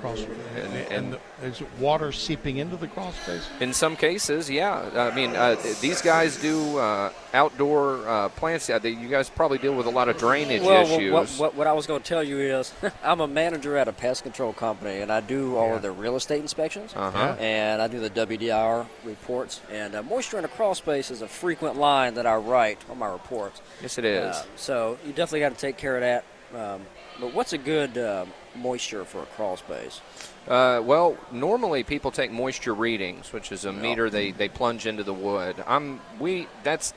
Cross, 0.00 0.26
and, 0.57 0.75
and- 0.75 1.14
and 1.14 1.18
is 1.42 1.61
water 1.80 2.12
seeping 2.12 2.57
into 2.59 2.76
the 2.76 2.87
crawl 2.88 3.12
space? 3.12 3.49
In 3.61 3.73
some 3.73 3.97
cases, 3.97 4.49
yeah. 4.50 4.88
I 5.11 5.14
mean, 5.14 5.35
uh, 5.37 5.57
these 5.80 6.02
guys 6.02 6.37
do 6.37 6.78
uh, 6.78 7.12
outdoor 7.35 8.07
uh, 8.09 8.28
plants. 8.30 8.68
Uh, 8.71 8.78
you 8.83 9.09
guys 9.09 9.28
probably 9.30 9.59
deal 9.59 9.75
with 9.75 9.87
a 9.87 9.90
lot 9.90 10.09
of 10.09 10.16
drainage 10.18 10.62
Well, 10.62 10.83
issues. 10.85 11.12
what, 11.12 11.28
what, 11.30 11.54
what 11.54 11.66
I 11.66 11.73
was 11.73 11.87
going 11.87 12.00
to 12.02 12.09
tell 12.09 12.23
you 12.25 12.38
is, 12.38 12.73
I'm 13.04 13.21
a 13.21 13.26
manager 13.28 13.76
at 13.76 13.88
a 13.88 13.92
pest 13.92 14.23
control 14.23 14.52
company, 14.52 15.00
and 15.00 15.11
I 15.12 15.21
do 15.21 15.57
all 15.57 15.68
Yeah. 15.68 15.76
of 15.76 15.83
the 15.83 15.90
real 15.92 16.16
estate 16.16 16.40
inspections, 16.40 16.92
Uh-huh. 16.95 17.37
and 17.40 17.80
I 17.83 17.88
do 17.88 17.99
the 18.00 18.11
WDR 18.11 18.87
reports. 19.04 19.61
And 19.71 19.95
uh, 19.95 20.02
moisture 20.02 20.38
in 20.38 20.45
a 20.45 20.49
crawl 20.49 20.75
space 20.75 21.11
is 21.11 21.23
a 21.23 21.28
frequent 21.28 21.76
line 21.76 22.14
that 22.14 22.26
I 22.26 22.37
write 22.37 22.78
on 22.90 22.99
my 22.99 23.09
reports. 23.11 23.61
Yes, 23.83 23.99
it 23.99 24.04
is. 24.04 24.35
Uh, 24.37 24.45
so 24.57 24.99
you 25.04 25.11
definitely 25.12 25.40
got 25.40 25.54
to 25.54 25.61
take 25.61 25.76
care 25.76 25.97
of 25.97 26.00
that. 26.02 26.25
Um, 26.57 26.83
but 27.21 27.35
what's 27.35 27.52
a 27.52 27.59
good 27.59 27.99
uh, 27.99 28.25
moisture 28.59 29.05
for 29.05 29.23
a 29.23 29.27
crawl 29.27 29.57
space? 29.57 30.00
Uh, 30.47 30.81
well, 30.85 31.17
normally 31.31 31.83
people 31.83 32.11
take 32.11 32.31
moisture 32.31 32.75
readings, 32.75 33.33
which 33.33 33.53
is 33.53 33.65
a 33.65 33.73
meter 33.73 34.09
they, 34.09 34.31
they 34.31 34.49
plunge 34.49 34.87
into 34.87 35.05
the 35.05 35.12
wood. 35.15 35.57
I'm 35.67 36.00
we 36.19 36.49
that's 36.62 36.95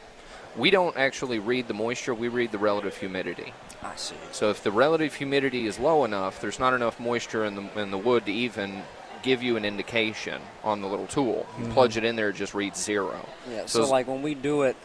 we 0.57 0.69
don't 0.69 0.97
actually 0.97 1.39
read 1.39 1.67
the 1.67 1.73
moisture. 1.73 2.13
We 2.13 2.27
read 2.27 2.51
the 2.51 2.57
relative 2.57 2.95
humidity. 2.97 3.53
I 3.83 3.95
see. 3.95 4.15
So 4.31 4.49
if 4.49 4.63
the 4.63 4.71
relative 4.71 5.15
humidity 5.15 5.65
is 5.65 5.79
low 5.79 6.05
enough, 6.05 6.39
there's 6.41 6.59
not 6.59 6.73
enough 6.73 6.99
moisture 6.99 7.45
in 7.45 7.55
the 7.55 7.79
in 7.81 7.91
the 7.91 7.97
wood 7.97 8.25
to 8.25 8.31
even 8.31 8.83
give 9.21 9.43
you 9.43 9.55
an 9.55 9.65
indication 9.65 10.41
on 10.63 10.81
the 10.81 10.87
little 10.87 11.07
tool. 11.07 11.45
You 11.59 11.67
plunge 11.67 11.97
it 11.97 12.03
in 12.03 12.15
there, 12.15 12.29
it 12.29 12.35
just 12.35 12.53
reads 12.53 12.81
zero. 12.81 13.27
Yeah. 13.49 13.65
So 13.65 13.83
So, 13.83 13.91
like 13.91 14.07
when 14.07 14.21
we 14.21 14.33
do 14.33 14.63
it, 14.63 14.75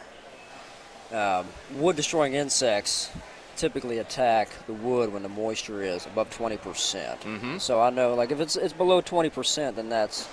um, 1.12 1.46
wood 1.74 1.96
destroying 1.96 2.34
insects 2.34 3.10
typically 3.56 3.98
attack 3.98 4.48
the 4.66 4.72
wood 4.72 5.12
when 5.12 5.22
the 5.22 5.28
moisture 5.28 5.82
is 5.82 6.06
above 6.06 6.30
20%. 6.30 6.60
percent 6.60 7.20
Mhm. 7.22 7.60
So 7.60 7.80
I 7.80 7.90
know, 7.90 8.14
like 8.14 8.30
if 8.30 8.40
it's 8.40 8.56
it's 8.56 8.72
below 8.72 9.00
20%, 9.00 9.76
then 9.76 9.88
that's 9.88 10.28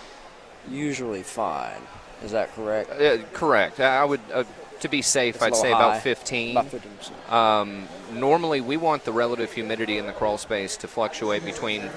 usually 0.69 1.23
fine. 1.23 1.81
Is 2.23 2.31
that 2.31 2.53
correct? 2.55 2.89
Uh, 2.91 3.17
correct. 3.33 3.79
I 3.79 4.03
would 4.05 4.21
uh, 4.33 4.43
to 4.79 4.87
be 4.89 5.01
safe, 5.01 5.35
It's 5.35 5.43
I'd 5.43 5.55
say 5.55 5.71
high. 5.71 5.77
about 5.77 6.01
15. 6.03 6.57
About 6.57 6.71
15%. 6.71 7.31
Um, 7.31 7.87
normally, 8.11 8.59
we 8.61 8.75
want 8.77 9.05
the 9.05 9.11
relative 9.13 9.51
humidity 9.53 9.97
in 9.97 10.07
the 10.07 10.13
crawl 10.13 10.37
space 10.37 10.75
to 10.77 10.87
fluctuate 10.87 11.45
between 11.45 11.89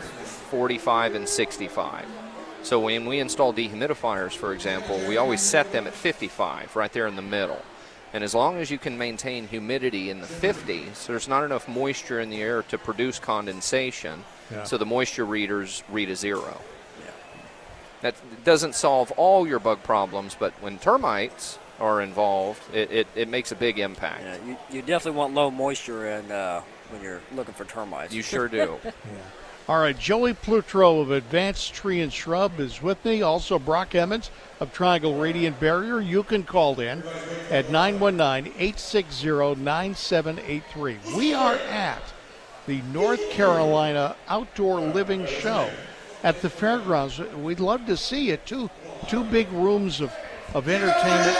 45 0.50 1.14
and 1.16 1.28
65. 1.28 2.04
So 2.62 2.80
when 2.80 3.06
we 3.06 3.18
install 3.20 3.52
dehumidifiers, 3.52 4.32
for 4.36 4.52
example, 4.52 4.98
we 5.08 5.16
always 5.16 5.40
set 5.40 5.70
them 5.72 5.86
at 5.86 5.94
55, 5.94 6.74
right 6.76 6.92
there 6.92 7.06
in 7.06 7.14
the 7.16 7.22
middle. 7.22 7.62
And 8.12 8.24
as 8.24 8.34
long 8.34 8.58
as 8.58 8.70
you 8.70 8.78
can 8.78 8.96
maintain 8.96 9.48
humidity 9.48 10.10
in 10.10 10.20
the 10.20 10.26
50s, 10.26 11.06
there's 11.06 11.28
not 11.28 11.44
enough 11.44 11.68
moisture 11.68 12.20
in 12.20 12.30
the 12.30 12.40
air 12.40 12.62
to 12.64 12.78
produce 12.78 13.18
condensation. 13.18 14.24
Yeah. 14.50 14.64
So 14.64 14.78
the 14.78 14.86
moisture 14.86 15.24
readers 15.24 15.82
read 15.90 16.08
a 16.08 16.16
zero. 16.16 16.60
Yeah. 17.04 17.10
That 18.02 18.14
doesn't 18.44 18.74
solve 18.74 19.10
all 19.12 19.46
your 19.46 19.58
bug 19.58 19.82
problems, 19.82 20.36
but 20.38 20.52
when 20.62 20.78
termites 20.78 21.58
are 21.80 22.00
involved, 22.00 22.62
it, 22.74 22.90
it, 22.90 23.06
it 23.14 23.28
makes 23.28 23.52
a 23.52 23.56
big 23.56 23.78
impact. 23.78 24.22
Yeah, 24.22 24.36
you, 24.46 24.56
you 24.70 24.82
definitely 24.82 25.18
want 25.18 25.34
low 25.34 25.50
moisture 25.50 26.06
in, 26.06 26.30
uh, 26.30 26.62
when 26.90 27.02
you're 27.02 27.20
looking 27.34 27.54
for 27.54 27.64
termites. 27.64 28.14
You 28.14 28.22
sure 28.22 28.48
do. 28.48 28.78
All 29.68 29.80
right, 29.80 29.98
Joey 29.98 30.32
Plutro 30.32 31.00
of 31.00 31.10
Advanced 31.10 31.74
Tree 31.74 32.00
and 32.00 32.12
Shrub 32.12 32.60
is 32.60 32.80
with 32.80 33.04
me. 33.04 33.22
Also, 33.22 33.58
Brock 33.58 33.96
Emmons 33.96 34.30
of 34.60 34.72
Triangle 34.72 35.18
Radiant 35.18 35.58
Barrier. 35.58 36.00
You 36.00 36.22
can 36.22 36.44
call 36.44 36.78
in 36.78 37.02
at 37.50 37.68
919 37.68 38.52
860 38.52 39.56
9783. 39.56 40.98
We 41.16 41.34
are 41.34 41.56
at 41.56 42.00
the 42.68 42.80
North 42.92 43.28
Carolina 43.30 44.14
Outdoor 44.28 44.78
Living 44.78 45.26
Show 45.26 45.68
at 46.22 46.42
the 46.42 46.50
fairgrounds. 46.50 47.18
We'd 47.18 47.58
love 47.58 47.86
to 47.86 47.96
see 47.96 48.30
it. 48.30 48.46
Two, 48.46 48.70
two 49.08 49.24
big 49.24 49.50
rooms 49.50 50.00
of, 50.00 50.14
of 50.54 50.68
entertainment. 50.68 51.36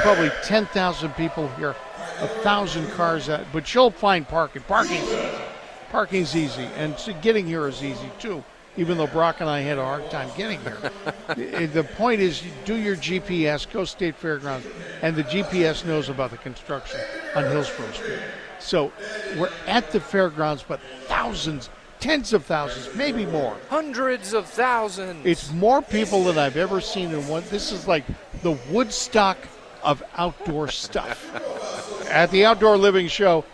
Probably 0.00 0.30
10,000 0.44 1.10
people 1.10 1.48
here, 1.56 1.76
a 2.20 2.28
thousand 2.42 2.90
cars 2.92 3.28
out, 3.28 3.44
but 3.52 3.74
you'll 3.74 3.90
find 3.90 4.26
parking. 4.26 4.62
Parking's 4.62 5.12
easy. 5.12 5.45
Parking's 5.90 6.36
easy, 6.36 6.68
and 6.76 6.96
getting 7.22 7.46
here 7.46 7.66
is 7.66 7.82
easy 7.82 8.10
too. 8.18 8.44
Even 8.78 8.98
though 8.98 9.06
Brock 9.06 9.40
and 9.40 9.48
I 9.48 9.60
had 9.60 9.78
a 9.78 9.84
hard 9.84 10.10
time 10.10 10.28
getting 10.36 10.60
here, 10.60 10.76
the, 11.34 11.66
the 11.66 11.84
point 11.84 12.20
is, 12.20 12.42
do 12.66 12.74
your 12.74 12.96
GPS, 12.96 13.70
go 13.70 13.84
State 13.84 14.16
Fairgrounds, 14.16 14.66
and 15.00 15.16
the 15.16 15.24
GPS 15.24 15.86
knows 15.86 16.10
about 16.10 16.30
the 16.30 16.36
construction 16.36 17.00
on 17.34 17.44
Hillsborough 17.44 17.92
Street. 17.92 18.18
So 18.58 18.92
we're 19.38 19.52
at 19.66 19.92
the 19.92 20.00
fairgrounds, 20.00 20.62
but 20.62 20.80
thousands, 21.04 21.70
tens 22.00 22.32
of 22.34 22.44
thousands, 22.44 22.94
maybe 22.94 23.24
more. 23.24 23.56
Hundreds 23.70 24.34
of 24.34 24.46
thousands. 24.46 25.24
It's 25.24 25.50
more 25.52 25.80
people 25.80 26.24
than 26.24 26.36
I've 26.36 26.56
ever 26.56 26.80
seen 26.80 27.12
in 27.12 27.26
one. 27.28 27.44
This 27.48 27.72
is 27.72 27.88
like 27.88 28.04
the 28.42 28.58
Woodstock 28.70 29.38
of 29.82 30.02
outdoor 30.16 30.68
stuff. 30.68 31.24
At 32.10 32.30
the 32.30 32.44
Outdoor 32.44 32.76
Living 32.76 33.08
Show 33.08 33.44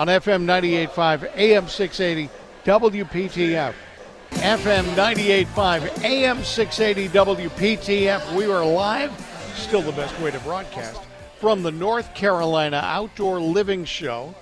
on 0.00 0.06
FM 0.06 0.46
98.5, 0.46 1.30
AM 1.36 1.68
680, 1.68 2.30
WPTF. 2.64 3.74
FM 4.30 4.84
98.5, 4.94 6.04
AM 6.04 6.42
680, 6.42 7.08
WPTF. 7.10 8.34
We 8.34 8.46
are 8.46 8.64
live, 8.64 9.12
still 9.56 9.82
the 9.82 9.92
best 9.92 10.18
way 10.22 10.30
to 10.30 10.38
broadcast, 10.38 11.02
from 11.38 11.62
the 11.62 11.70
North 11.70 12.14
Carolina 12.14 12.80
Outdoor 12.82 13.40
Living 13.40 13.84
Show. 13.84 14.34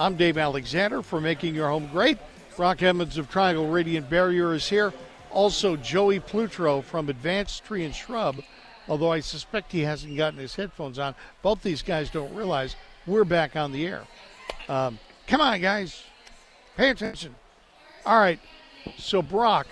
I'm 0.00 0.16
Dave 0.16 0.36
Alexander 0.36 1.00
for 1.00 1.20
Making 1.20 1.54
Your 1.54 1.68
Home 1.68 1.86
Great. 1.92 2.18
Brock 2.56 2.82
Emmons 2.82 3.16
of 3.16 3.30
Triangle 3.30 3.68
Radiant 3.68 4.10
Barrier 4.10 4.52
is 4.52 4.68
here. 4.68 4.92
Also, 5.30 5.76
Joey 5.76 6.18
Plutro 6.18 6.82
from 6.82 7.08
Advanced 7.08 7.64
Tree 7.64 7.84
and 7.84 7.94
Shrub, 7.94 8.42
although 8.88 9.12
I 9.12 9.20
suspect 9.20 9.70
he 9.70 9.82
hasn't 9.82 10.16
gotten 10.16 10.40
his 10.40 10.56
headphones 10.56 10.98
on. 10.98 11.14
Both 11.40 11.62
these 11.62 11.82
guys 11.82 12.10
don't 12.10 12.34
realize 12.34 12.74
we're 13.06 13.22
back 13.22 13.54
on 13.54 13.70
the 13.70 13.86
air. 13.86 14.02
Um, 14.68 14.98
come 15.26 15.40
on, 15.40 15.60
guys. 15.60 16.02
Pay 16.76 16.90
attention. 16.90 17.34
All 18.06 18.18
right. 18.18 18.40
So, 18.96 19.22
Brock, 19.22 19.66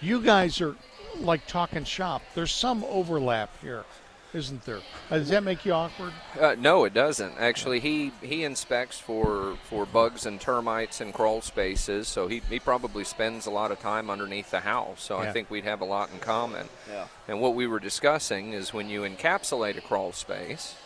you 0.00 0.20
guys 0.22 0.60
are 0.60 0.76
like 1.18 1.46
talking 1.46 1.84
shop. 1.84 2.22
There's 2.34 2.52
some 2.52 2.84
overlap 2.84 3.50
here, 3.60 3.84
isn't 4.32 4.64
there? 4.64 4.80
Uh, 5.10 5.18
does 5.18 5.28
that 5.30 5.42
make 5.42 5.64
you 5.64 5.72
awkward? 5.72 6.12
Uh, 6.38 6.54
no, 6.58 6.84
it 6.84 6.94
doesn't. 6.94 7.34
Actually, 7.38 7.80
he, 7.80 8.12
he 8.22 8.44
inspects 8.44 8.98
for, 8.98 9.56
for 9.64 9.84
bugs 9.86 10.24
and 10.26 10.40
termites 10.40 11.00
and 11.00 11.12
crawl 11.12 11.40
spaces, 11.40 12.06
so 12.08 12.28
he, 12.28 12.40
he 12.48 12.58
probably 12.58 13.04
spends 13.04 13.46
a 13.46 13.50
lot 13.50 13.70
of 13.70 13.80
time 13.80 14.08
underneath 14.10 14.50
the 14.50 14.60
house. 14.60 15.02
So 15.02 15.20
Yeah. 15.22 15.28
I 15.28 15.32
think 15.32 15.50
we'd 15.50 15.64
have 15.64 15.80
a 15.80 15.86
lot 15.86 16.10
in 16.12 16.18
common. 16.18 16.68
Yeah. 16.90 17.06
And 17.28 17.40
what 17.40 17.54
we 17.54 17.66
were 17.66 17.80
discussing 17.80 18.52
is 18.52 18.72
when 18.72 18.88
you 18.88 19.02
encapsulate 19.02 19.76
a 19.76 19.80
crawl 19.82 20.12
space, 20.12 20.76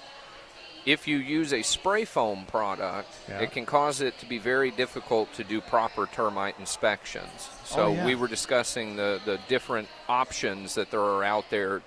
if 0.87 1.06
you 1.06 1.18
use 1.18 1.52
a 1.52 1.62
spray 1.62 2.04
foam 2.04 2.44
product, 2.46 3.08
Yeah. 3.28 3.40
it 3.40 3.52
can 3.52 3.66
cause 3.66 4.00
it 4.00 4.18
to 4.18 4.26
be 4.26 4.38
very 4.38 4.70
difficult 4.70 5.32
to 5.34 5.44
do 5.44 5.60
proper 5.60 6.06
termite 6.06 6.56
inspections. 6.58 7.49
So 7.64 7.87
Oh, 7.87 7.92
yeah. 7.92 8.06
we 8.06 8.14
were 8.14 8.28
discussing 8.28 8.96
the, 8.96 9.20
the 9.25 9.38
different 9.49 9.88
options 10.08 10.75
that 10.75 10.90
there 10.90 11.00
are 11.00 11.22
out 11.25 11.44
there 11.50 11.82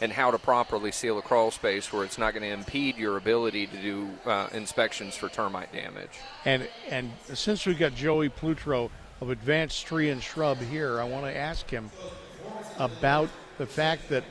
and 0.00 0.12
how 0.12 0.30
to 0.30 0.38
properly 0.38 0.92
seal 0.92 1.18
a 1.18 1.22
crawl 1.22 1.50
space 1.50 1.92
where 1.92 2.04
it's 2.04 2.18
not 2.18 2.32
going 2.32 2.42
to 2.44 2.48
impede 2.50 2.96
your 2.96 3.16
ability 3.16 3.66
to 3.66 3.76
do 3.78 4.08
uh, 4.26 4.46
inspections 4.52 5.16
for 5.16 5.28
termite 5.28 5.72
damage. 5.72 6.10
And 6.44 6.68
and 6.88 7.10
since 7.34 7.66
we've 7.66 7.78
got 7.78 7.94
Joey 7.96 8.28
Plutro 8.28 8.90
of 9.20 9.30
Advanced 9.30 9.84
Tree 9.86 10.10
and 10.10 10.22
Shrub 10.22 10.58
here, 10.58 11.00
I 11.00 11.04
want 11.04 11.24
to 11.24 11.36
ask 11.36 11.68
him 11.68 11.90
about 12.78 13.28
the 13.58 13.66
fact 13.66 14.08
that 14.10 14.22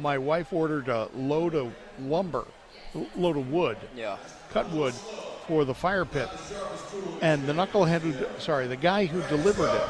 my 0.00 0.16
wife 0.16 0.52
ordered 0.52 0.88
a 0.88 1.08
load 1.14 1.54
of 1.56 1.72
lumber, 1.98 2.46
load 3.16 3.36
of 3.36 3.50
wood, 3.50 3.76
Yeah. 3.96 4.16
cut 4.52 4.68
wood 4.70 4.94
for 5.46 5.64
the 5.64 5.74
fire 5.74 6.04
pit, 6.04 6.28
and 7.22 7.46
the 7.46 7.52
knucklehead 7.52 8.00
who, 8.00 8.14
sorry, 8.40 8.66
the 8.66 8.76
guy 8.76 9.06
who 9.06 9.20
delivered 9.34 9.70
it, 9.74 9.82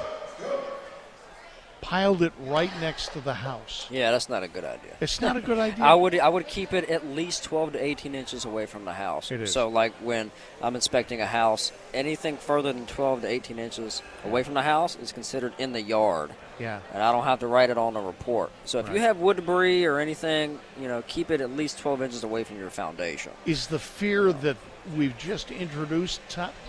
piled 1.81 2.23
it 2.23 2.33
right 2.41 2.71
next 2.81 3.13
to 3.13 3.21
the 3.21 3.35
house. 3.35 3.87
Yeah, 3.91 4.11
that's 4.11 4.29
not 4.29 4.43
a 4.43 4.49
good 4.49 4.65
idea. 4.65 4.97
It's 5.01 5.21
not 5.21 5.37
a 5.37 5.41
good 5.41 5.59
idea. 5.69 5.85
I 5.85 5.95
would 5.95 6.19
I 6.19 6.29
would 6.29 6.47
keep 6.47 6.73
it 6.73 6.89
at 6.91 7.07
least 7.07 7.45
12 7.45 7.73
to 7.73 7.83
18 7.83 8.15
inches 8.15 8.45
away 8.45 8.67
from 8.67 8.85
the 8.85 8.93
house. 8.93 9.31
It 9.31 9.41
is. 9.41 9.53
So 9.53 9.69
like 9.69 9.93
when 9.95 10.31
I'm 10.63 10.75
inspecting 10.75 11.21
a 11.21 11.27
house, 11.27 11.73
anything 11.95 12.37
further 12.37 12.73
than 12.73 12.87
12 12.87 13.23
to 13.23 13.29
18 13.29 13.59
inches 13.59 14.03
away 14.25 14.43
from 14.43 14.55
the 14.55 14.63
house 14.63 14.97
is 14.97 15.13
considered 15.13 15.53
in 15.59 15.73
the 15.73 15.81
yard, 15.83 16.31
yeah. 16.59 16.81
and 16.93 17.03
I 17.03 17.13
don't 17.13 17.25
have 17.25 17.41
to 17.41 17.47
write 17.47 17.71
it 17.71 17.79
on 17.79 17.95
the 17.95 18.01
report. 18.01 18.51
So 18.65 18.79
if 18.79 18.87
Right. 18.87 18.97
you 18.97 19.01
have 19.01 19.17
wood 19.19 19.37
debris 19.37 19.85
or 19.87 19.99
anything, 19.99 20.59
you 20.81 20.89
know, 20.89 21.03
keep 21.07 21.31
it 21.31 21.41
at 21.41 21.51
least 21.57 21.79
12 21.79 22.03
inches 22.03 22.25
away 22.25 22.45
from 22.45 22.59
your 22.59 22.71
foundation. 22.71 23.33
is 23.47 23.69
the 23.69 23.79
fear 23.79 24.33
that 24.33 24.57
we've 24.97 25.17
just 25.19 25.51
introduced 25.51 26.21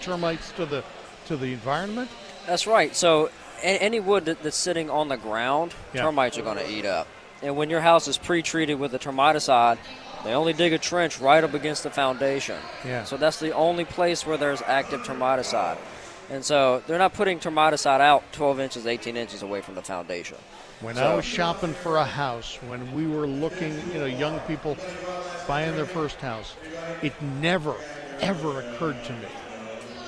termites 0.01 0.51
to 0.53 0.65
the 0.65 0.83
to 1.27 1.37
the 1.37 1.53
environment. 1.53 2.09
That's 2.47 2.65
right. 2.65 2.95
So 2.95 3.27
a- 3.27 3.31
any 3.63 3.99
wood 3.99 4.25
that, 4.25 4.41
that's 4.43 4.57
sitting 4.57 4.89
on 4.89 5.07
the 5.07 5.17
ground, 5.17 5.73
Yeah. 5.93 6.01
termites 6.03 6.37
are 6.37 6.41
going 6.43 6.57
to 6.57 6.69
eat 6.69 6.85
up. 6.85 7.07
And 7.41 7.55
when 7.55 7.69
your 7.69 7.81
house 7.81 8.07
is 8.07 8.17
pre-treated 8.17 8.79
with 8.79 8.93
a 8.93 8.99
termiticide, 8.99 9.77
they 10.23 10.33
only 10.33 10.53
dig 10.53 10.73
a 10.73 10.77
trench 10.77 11.19
right 11.19 11.43
up 11.43 11.53
against 11.53 11.83
the 11.83 11.89
foundation. 11.89 12.57
Yeah. 12.85 13.03
So 13.05 13.17
that's 13.17 13.39
the 13.39 13.51
only 13.53 13.85
place 13.85 14.25
where 14.25 14.37
there's 14.37 14.61
active 14.61 15.01
termiticide. 15.01 15.77
And 16.29 16.45
so 16.45 16.81
they're 16.87 16.99
not 16.99 17.13
putting 17.13 17.39
termiticide 17.39 17.99
out 17.99 18.23
12 18.31 18.59
inches, 18.59 18.85
18 18.87 19.17
inches 19.17 19.41
away 19.41 19.61
from 19.61 19.75
the 19.75 19.81
foundation. 19.81 20.37
When 20.79 20.95
So- 20.95 21.11
I 21.11 21.15
was 21.15 21.25
shopping 21.25 21.73
for 21.73 21.97
a 21.97 22.05
house, 22.05 22.57
when 22.67 22.93
we 22.93 23.05
were 23.07 23.27
looking, 23.27 23.73
you 23.91 23.99
know, 23.99 24.05
young 24.05 24.39
people 24.41 24.77
buying 25.47 25.75
their 25.75 25.85
first 25.85 26.17
house, 26.21 26.53
it 27.01 27.13
never, 27.21 27.73
ever 28.21 28.59
occurred 28.61 29.03
to 29.05 29.13
me 29.13 29.27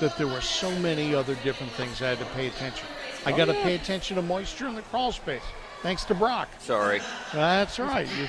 that 0.00 0.16
there 0.16 0.26
were 0.28 0.40
so 0.40 0.70
many 0.78 1.14
other 1.14 1.34
different 1.44 1.72
things 1.72 2.00
I 2.02 2.10
had 2.10 2.18
to 2.20 2.24
pay 2.26 2.46
attention. 2.46 2.86
I 3.26 3.32
oh, 3.32 3.36
got 3.36 3.46
to 3.46 3.54
pay 3.54 3.74
attention 3.74 4.16
to 4.16 4.22
moisture 4.22 4.68
in 4.68 4.74
the 4.74 4.82
crawl 4.82 5.12
space, 5.12 5.42
thanks 5.82 6.04
to 6.04 6.14
Brock. 6.14 6.48
Sorry. 6.58 7.00
That's 7.32 7.78
all 7.80 7.86
right. 7.86 8.08
You, 8.18 8.28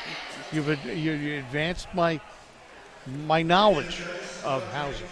you've 0.52 0.86
you, 0.86 1.12
you 1.14 1.40
advanced 1.40 1.88
my 1.94 2.20
my 3.28 3.42
knowledge 3.42 4.02
of 4.44 4.64
housing. 4.72 5.08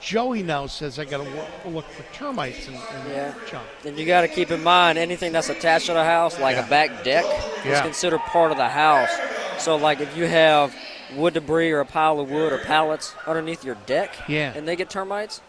Joey 0.00 0.42
now 0.42 0.66
says 0.66 0.98
I 0.98 1.04
got 1.04 1.18
to 1.18 1.68
look 1.68 1.84
for 1.86 2.02
termites 2.12 2.66
and, 2.66 2.76
and 2.76 3.08
Yeah. 3.08 3.34
junk. 3.48 3.66
And 3.84 3.96
you 3.96 4.04
got 4.04 4.22
to 4.22 4.28
keep 4.28 4.50
in 4.50 4.62
mind 4.62 4.98
anything 4.98 5.30
that's 5.32 5.48
attached 5.48 5.86
to 5.86 5.92
the 5.92 6.04
house, 6.04 6.40
like 6.40 6.56
Yeah. 6.56 6.66
a 6.66 6.68
back 6.68 7.04
deck, 7.04 7.24
is 7.64 7.80
considered 7.80 8.20
part 8.20 8.50
of 8.50 8.56
the 8.56 8.68
house. 8.68 9.10
So, 9.58 9.76
like 9.76 10.00
if 10.00 10.16
you 10.16 10.26
have 10.26 10.74
wood 11.14 11.34
debris 11.34 11.70
or 11.70 11.80
a 11.80 11.86
pile 11.86 12.18
of 12.18 12.30
wood 12.30 12.52
or 12.52 12.58
pallets 12.58 13.14
underneath 13.28 13.64
your 13.64 13.76
deck, 13.86 14.12
Yeah. 14.26 14.52
and 14.56 14.66
they 14.66 14.74
get 14.74 14.90
termites, 14.90 15.40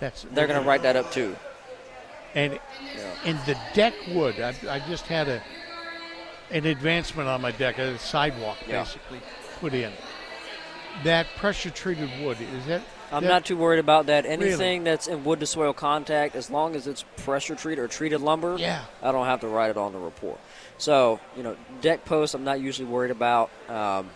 That's 0.00 0.26
they're 0.32 0.48
going 0.48 0.60
to 0.60 0.66
write 0.66 0.82
that 0.82 0.96
up 0.96 1.12
too. 1.12 1.36
And 2.36 2.60
in 3.24 3.36
the 3.46 3.56
deck 3.74 3.94
wood, 4.08 4.38
I, 4.40 4.54
I 4.68 4.78
just 4.80 5.06
had 5.06 5.26
a 5.28 5.42
an 6.52 6.64
advancement 6.66 7.28
on 7.28 7.40
my 7.40 7.50
deck, 7.50 7.78
a 7.78 7.98
sidewalk 7.98 8.56
Yeah. 8.68 8.84
basically 8.84 9.20
put 9.58 9.74
in. 9.74 9.92
That 11.02 11.26
pressure 11.36 11.70
treated 11.70 12.08
wood 12.22 12.36
is 12.40 12.66
that? 12.66 12.82
I'm 13.10 13.24
that- 13.24 13.28
not 13.28 13.44
too 13.46 13.56
worried 13.56 13.80
about 13.80 14.06
that. 14.06 14.24
Really? 14.24 14.48
Anything 14.48 14.84
that's 14.84 15.08
in 15.08 15.24
wood 15.24 15.40
to 15.40 15.46
soil 15.46 15.72
contact, 15.72 16.36
as 16.36 16.48
long 16.48 16.76
as 16.76 16.86
it's 16.86 17.04
pressure 17.16 17.56
treated 17.56 17.82
or 17.82 17.88
treated 17.88 18.20
lumber, 18.20 18.56
Yeah. 18.58 18.82
I 19.02 19.10
don't 19.10 19.26
have 19.26 19.40
to 19.40 19.48
write 19.48 19.70
it 19.70 19.76
on 19.76 19.92
the 19.92 19.98
report. 19.98 20.38
So, 20.78 21.18
you 21.36 21.42
know, 21.42 21.56
deck 21.80 22.04
posts, 22.04 22.34
I'm 22.34 22.44
not 22.44 22.60
usually 22.60 22.86
worried 22.86 23.10
about. 23.10 23.50
Um, 23.68 24.10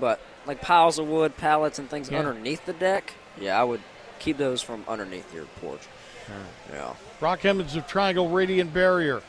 but 0.00 0.18
like 0.44 0.60
piles 0.60 0.98
of 0.98 1.06
wood, 1.08 1.36
pallets, 1.36 1.78
and 1.78 1.88
things 1.88 2.10
Yeah. 2.10 2.18
underneath 2.20 2.64
the 2.66 2.72
deck, 2.72 3.12
yeah, 3.38 3.60
I 3.60 3.62
would 3.64 3.80
keep 4.18 4.38
those 4.38 4.60
from 4.62 4.84
underneath 4.88 5.32
your 5.32 5.44
porch. 5.60 5.82
Yeah. 6.72 6.94
Brock 7.20 7.44
Emmons 7.44 7.76
of 7.76 7.86
Triangle 7.86 8.28
Radiant 8.28 8.72
Barrier. 8.72 9.22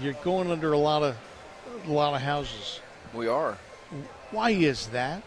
You're 0.00 0.14
going 0.24 0.50
under 0.50 0.72
a 0.72 0.78
lot 0.78 1.02
of 1.02 1.16
a 1.86 1.90
lot 1.90 2.14
of 2.14 2.20
houses. 2.20 2.80
We 3.14 3.28
are. 3.28 3.58
Why 4.30 4.50
is 4.50 4.88
that? 4.88 5.22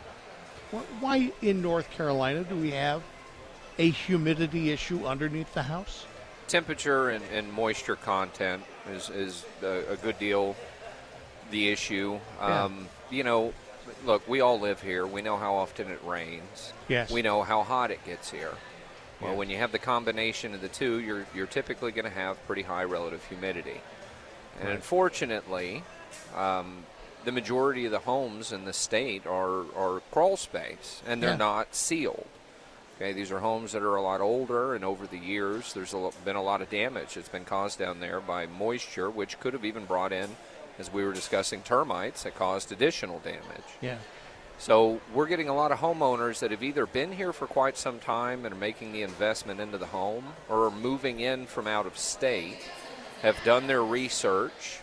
Why 0.99 1.31
in 1.41 1.61
North 1.61 1.89
Carolina 1.91 2.43
do 2.43 2.55
we 2.55 2.71
have 2.71 3.01
a 3.77 3.89
humidity 3.89 4.71
issue 4.71 5.05
underneath 5.05 5.53
the 5.53 5.63
house? 5.63 6.05
temperature 6.49 7.09
and, 7.09 7.23
and 7.31 7.51
moisture 7.53 7.95
content 7.95 8.63
is, 8.91 9.09
is 9.09 9.45
a, 9.63 9.93
a 9.93 9.95
good 9.97 10.19
deal 10.19 10.55
the 11.51 11.69
issue. 11.69 12.19
Yeah. 12.39 12.63
Um, 12.63 12.87
you 13.09 13.23
know, 13.23 13.53
look, 14.05 14.27
we 14.27 14.41
all 14.41 14.59
live 14.59 14.81
here. 14.81 15.07
We 15.07 15.21
know 15.21 15.37
how 15.37 15.55
often 15.55 15.89
it 15.89 15.99
rains. 16.03 16.73
Yes. 16.87 17.11
We 17.11 17.21
know 17.21 17.43
how 17.43 17.63
hot 17.63 17.91
it 17.91 18.03
gets 18.05 18.29
here. 18.29 18.53
Well, 19.21 19.31
Yeah. 19.31 19.37
when 19.37 19.49
you 19.49 19.57
have 19.57 19.71
the 19.71 19.79
combination 19.79 20.53
of 20.53 20.61
the 20.61 20.69
two, 20.69 20.99
you're, 20.99 21.25
you're 21.35 21.47
typically 21.47 21.91
going 21.91 22.05
to 22.05 22.11
have 22.11 22.45
pretty 22.47 22.63
high 22.63 22.83
relative 22.83 23.23
humidity. 23.25 23.81
And 24.59 24.67
Right. 24.69 24.75
unfortunately, 24.75 25.83
um, 26.35 26.85
the 27.25 27.31
majority 27.31 27.85
of 27.85 27.91
the 27.91 27.99
homes 27.99 28.51
in 28.51 28.65
the 28.65 28.73
state 28.73 29.25
are, 29.27 29.63
are 29.75 30.01
crawl 30.11 30.37
space, 30.37 31.01
and 31.05 31.21
they're 31.21 31.31
Yeah. 31.31 31.35
not 31.37 31.75
sealed. 31.75 32.25
Okay, 32.97 33.13
these 33.13 33.31
are 33.31 33.39
homes 33.39 33.71
that 33.71 33.81
are 33.81 33.95
a 33.95 34.01
lot 34.01 34.19
older, 34.19 34.75
and 34.75 34.83
over 34.83 35.07
the 35.07 35.17
years, 35.17 35.71
there's 35.73 35.93
a, 35.93 36.11
been 36.25 36.35
a 36.35 36.43
lot 36.43 36.61
of 36.61 36.69
damage 36.69 37.13
that's 37.13 37.29
been 37.29 37.45
caused 37.45 37.79
down 37.79 37.99
there 38.01 38.19
by 38.19 38.45
moisture, 38.45 39.09
which 39.09 39.39
could 39.39 39.53
have 39.53 39.63
even 39.63 39.85
brought 39.85 40.11
in, 40.11 40.35
as 40.77 40.91
we 40.91 41.03
were 41.05 41.13
discussing, 41.13 41.61
termites 41.61 42.23
that 42.23 42.35
caused 42.35 42.71
additional 42.73 43.19
damage. 43.19 43.63
Yeah. 43.81 43.97
So 44.59 44.99
we're 45.13 45.27
getting 45.27 45.47
a 45.47 45.55
lot 45.55 45.71
of 45.71 45.79
homeowners 45.79 46.39
that 46.39 46.51
have 46.51 46.61
either 46.61 46.85
been 46.85 47.13
here 47.13 47.31
for 47.31 47.47
quite 47.47 47.77
some 47.77 47.97
time 47.97 48.43
and 48.43 48.53
are 48.53 48.57
making 48.57 48.91
the 48.91 49.03
investment 49.03 49.61
into 49.61 49.77
the 49.77 49.85
home, 49.85 50.25
or 50.49 50.65
are 50.65 50.71
moving 50.71 51.21
in 51.21 51.45
from 51.45 51.65
out 51.65 51.85
of 51.85 51.97
state, 51.97 52.59
have 53.21 53.37
done 53.45 53.67
their 53.67 53.81
research, 53.81 54.81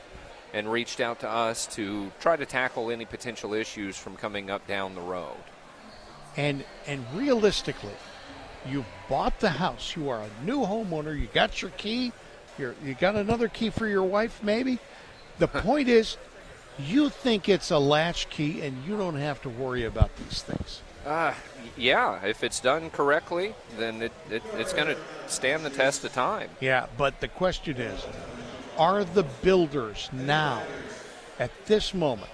and 0.55 0.73
reached 0.73 0.99
out 0.99 1.21
to 1.21 1.29
us 1.29 1.67
to 1.67 2.11
try 2.21 2.37
to 2.37 2.47
tackle 2.47 2.91
any 2.91 3.05
potential 3.05 3.53
issues 3.53 3.99
from 3.99 4.17
coming 4.17 4.51
up 4.51 4.67
down 4.67 4.95
the 4.95 5.03
road. 5.03 5.37
And 6.39 6.65
and 6.87 7.05
realistically, 7.15 7.97
you've 8.67 8.87
bought 9.11 9.41
the 9.41 9.51
house. 9.51 9.95
You 9.95 10.09
are 10.09 10.23
a 10.23 10.45
new 10.45 10.61
homeowner. 10.61 11.19
You 11.19 11.29
got 11.35 11.61
your 11.61 11.71
key. 11.73 12.13
You're, 12.59 12.75
you 12.83 12.95
got 12.95 13.15
another 13.15 13.49
key 13.49 13.69
for 13.69 13.87
your 13.87 14.05
wife, 14.05 14.43
maybe. 14.43 14.79
The 15.39 15.49
point 15.69 15.91
is, 15.91 16.17
you 16.79 17.09
think 17.09 17.49
it's 17.49 17.71
a 17.71 17.79
latch 17.79 18.29
key, 18.31 18.61
and 18.63 18.85
you 18.85 18.97
don't 18.97 19.17
have 19.17 19.41
to 19.43 19.49
worry 19.49 19.85
about 19.85 20.15
these 20.17 20.43
things. 20.43 20.83
Uh, 21.05 21.33
yeah, 21.77 22.25
if 22.25 22.43
it's 22.43 22.59
done 22.61 22.91
correctly, 22.91 23.55
then 23.79 24.03
it, 24.03 24.13
it, 24.31 24.43
it's 24.55 24.73
going 24.73 24.89
to 24.89 24.97
stand 25.29 25.65
the 25.65 25.71
test 25.71 26.05
of 26.05 26.13
time. 26.13 26.51
Yeah, 26.61 26.87
but 26.99 27.21
the 27.21 27.29
question 27.29 27.77
is, 27.77 28.05
are 28.77 29.05
the 29.05 29.23
builders 29.43 30.11
now, 30.13 30.63
at 31.39 31.51
this 31.67 31.95
moment, 31.95 32.31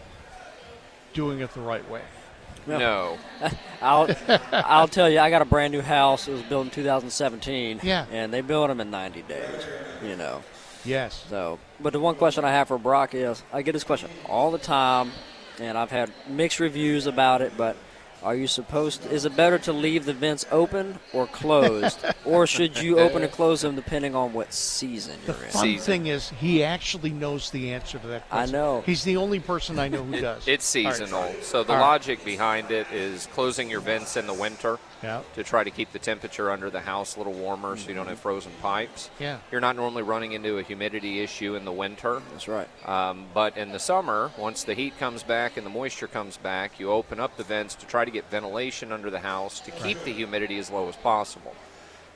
doing 1.13 1.41
it 1.41 1.53
the 1.53 1.61
right 1.61 1.89
way? 1.91 2.03
Yeah. 2.67 2.79
No. 2.79 3.19
I'll 3.83 4.15
I'll 4.53 4.89
tell 4.89 5.11
you, 5.11 5.19
I 5.19 5.31
got 5.31 5.43
a 5.43 5.45
brand 5.45 5.73
new 5.73 5.81
house. 5.81 6.29
It 6.29 6.33
was 6.33 6.43
built 6.43 6.67
in 6.67 6.71
2017. 6.71 7.81
Yeah. 7.83 8.07
And 8.13 8.33
they 8.33 8.41
built 8.41 8.69
them 8.69 8.81
in 8.81 8.91
90 8.91 9.23
days. 9.23 9.67
You 10.05 10.17
know. 10.17 10.43
Yes. 10.85 11.25
So, 11.29 11.59
but 11.81 11.93
the 11.93 12.01
one 12.01 12.15
question 12.17 12.45
I 12.45 12.51
have 12.51 12.69
for 12.69 12.79
Brock 12.79 13.15
is, 13.15 13.43
I 13.53 13.63
get 13.63 13.73
this 13.73 13.85
question 13.85 14.11
all 14.29 14.51
the 14.51 14.59
time, 14.59 15.13
and 15.61 15.77
I've 15.79 15.91
had 15.91 16.11
mixed 16.29 16.61
reviews 16.61 17.07
about 17.07 17.41
it. 17.43 17.53
But 17.57 17.77
are 18.23 18.35
you 18.35 18.47
supposed? 18.47 19.03
To, 19.03 19.11
is 19.11 19.25
it 19.25 19.37
better 19.37 19.59
to 19.61 19.73
leave 19.73 20.05
the 20.05 20.13
vents 20.13 20.45
open 20.51 20.99
or 21.13 21.27
closed, 21.27 22.05
or 22.25 22.47
should 22.47 22.79
you 22.81 22.99
open 22.99 23.23
and 23.23 23.33
close 23.33 23.61
them 23.63 23.75
depending 23.77 24.15
on 24.15 24.33
what 24.33 24.53
season 24.53 25.17
The 25.27 25.33
you're 25.33 25.41
in? 25.43 25.47
The 25.49 25.53
fun 25.53 25.63
Season. 25.63 25.87
thing 25.87 26.07
is, 26.07 26.31
he 26.31 26.65
actually 26.65 27.11
knows 27.11 27.51
the 27.51 27.73
answer 27.73 27.99
to 27.99 28.07
that 28.09 28.29
question. 28.29 28.55
I 28.55 28.59
know. 28.59 28.83
He's 28.87 29.05
the 29.05 29.17
only 29.19 29.41
person 29.41 29.79
I 29.79 29.89
know 29.89 30.03
who 30.05 30.21
does. 30.21 30.47
It's 30.49 30.75
All 30.77 30.83
right. 30.85 30.95
seasonal. 30.95 31.35
So 31.43 31.63
the 31.65 31.73
All 31.73 31.79
right. 31.79 31.83
logic 31.83 32.25
behind 32.25 32.71
it 32.71 32.87
is 32.93 33.27
closing 33.35 33.71
your 33.71 33.81
vents 33.81 34.17
in 34.17 34.27
the 34.27 34.35
winter 34.35 34.79
Yeah. 35.03 35.23
to 35.35 35.43
try 35.43 35.65
to 35.65 35.71
keep 35.71 35.93
the 35.93 35.99
temperature 35.99 36.51
under 36.51 36.71
the 36.71 36.81
house 36.81 37.17
a 37.17 37.19
little 37.19 37.33
warmer 37.33 37.77
so 37.77 37.89
you 37.89 37.95
don't 37.95 38.07
have 38.09 38.21
frozen 38.21 38.53
pipes. 38.63 39.11
Yeah. 39.19 39.39
You're 39.51 39.61
not 39.61 39.77
normally 39.77 40.03
running 40.03 40.33
into 40.33 40.59
a 40.59 40.63
humidity 40.63 41.21
issue 41.21 41.55
in 41.57 41.65
the 41.65 41.73
winter. 41.73 42.23
That's 42.31 42.47
right. 42.49 42.69
Um, 42.89 43.27
but 43.35 43.57
in 43.57 43.73
the 43.73 43.79
summer, 43.79 44.31
once 44.39 44.65
the 44.65 44.75
heat 44.75 44.99
comes 44.99 45.23
back 45.23 45.57
and 45.57 45.67
the 45.67 45.71
moisture 45.71 46.07
comes 46.09 46.37
back, 46.37 46.79
you 46.79 46.91
open 46.91 47.19
up 47.21 47.37
the 47.37 47.45
vents 47.45 47.75
to 47.77 47.87
try 47.87 48.05
to 48.05 48.11
get 48.11 48.31
ventilation 48.31 48.93
under 48.93 49.11
the 49.11 49.21
house 49.21 49.61
to 49.61 49.71
keep 49.73 50.03
the 50.05 50.13
humidity 50.13 50.59
as 50.59 50.71
low 50.71 50.89
as 50.89 50.97
possible. 50.97 51.55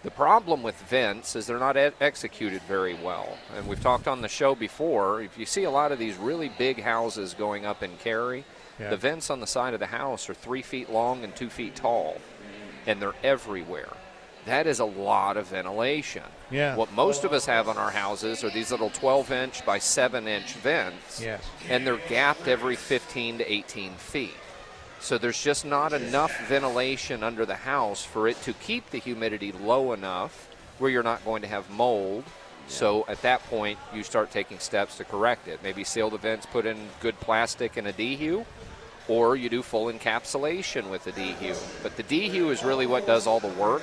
The 0.02 0.10
problem 0.12 0.62
with 0.62 0.76
vents 0.82 1.34
is 1.34 1.46
they're 1.46 1.58
not 1.58 1.76
e- 1.76 1.90
executed 2.00 2.62
very 2.68 2.94
well. 2.94 3.36
And 3.56 3.66
we've 3.66 3.82
talked 3.82 4.06
on 4.06 4.20
the 4.22 4.28
show 4.28 4.54
before, 4.54 5.20
if 5.22 5.36
you 5.36 5.46
see 5.46 5.64
a 5.64 5.70
lot 5.70 5.90
of 5.90 5.98
these 5.98 6.16
really 6.16 6.48
big 6.56 6.80
houses 6.82 7.34
going 7.34 7.66
up 7.66 7.82
in 7.82 7.96
Cary, 7.96 8.44
Yeah. 8.78 8.90
the 8.90 8.96
vents 8.98 9.30
on 9.30 9.40
the 9.40 9.46
side 9.48 9.74
of 9.74 9.80
the 9.80 9.86
house 9.86 10.28
are 10.30 10.34
three 10.34 10.62
feet 10.62 10.90
long 10.92 11.24
and 11.24 11.34
two 11.34 11.48
feet 11.50 11.74
tall, 11.74 12.18
and 12.86 13.00
they're 13.00 13.14
everywhere. 13.22 13.92
That 14.46 14.66
is 14.68 14.78
a 14.78 14.84
lot 14.84 15.36
of 15.36 15.48
ventilation. 15.48 16.22
Yeah. 16.50 16.76
What 16.76 16.92
most 16.92 17.24
of 17.24 17.32
us 17.32 17.46
have 17.46 17.68
on 17.68 17.76
our 17.76 17.90
houses 17.90 18.44
are 18.44 18.50
these 18.50 18.70
little 18.70 18.90
12 18.90 19.32
inch 19.32 19.66
by 19.66 19.78
7 19.80 20.28
inch 20.28 20.52
vents 20.54 21.20
Yes. 21.20 21.42
and 21.68 21.84
they're 21.84 22.00
gapped 22.08 22.46
every 22.46 22.76
15 22.76 23.38
to 23.38 23.52
18 23.52 23.94
feet. 23.94 24.36
So 25.00 25.18
there's 25.18 25.40
just 25.42 25.64
not 25.64 25.92
enough 25.92 26.32
ventilation 26.48 27.22
under 27.24 27.44
the 27.44 27.56
house 27.56 28.04
for 28.04 28.28
it 28.28 28.40
to 28.42 28.52
keep 28.52 28.90
the 28.90 28.98
humidity 28.98 29.50
low 29.52 29.92
enough 29.92 30.48
where 30.78 30.90
you're 30.90 31.02
not 31.02 31.24
going 31.24 31.42
to 31.42 31.48
have 31.48 31.68
mold. 31.70 32.22
So 32.68 33.04
at 33.08 33.22
that 33.22 33.42
point, 33.44 33.78
you 33.94 34.02
start 34.02 34.30
taking 34.30 34.58
steps 34.58 34.96
to 34.98 35.04
correct 35.04 35.46
it. 35.48 35.60
Maybe 35.62 35.84
seal 35.84 36.10
the 36.10 36.18
vents, 36.18 36.46
put 36.46 36.66
in 36.66 36.88
good 37.00 37.18
plastic 37.20 37.76
and 37.76 37.86
a 37.86 37.92
dehu, 37.92 38.44
or 39.08 39.36
you 39.36 39.48
do 39.48 39.62
full 39.62 39.86
encapsulation 39.92 40.90
with 40.90 41.04
the 41.04 41.12
dehu. 41.12 41.56
But 41.82 41.96
the 41.96 42.02
dehu 42.02 42.50
is 42.50 42.64
really 42.64 42.86
what 42.86 43.06
does 43.06 43.26
all 43.26 43.40
the 43.40 43.48
work. 43.48 43.82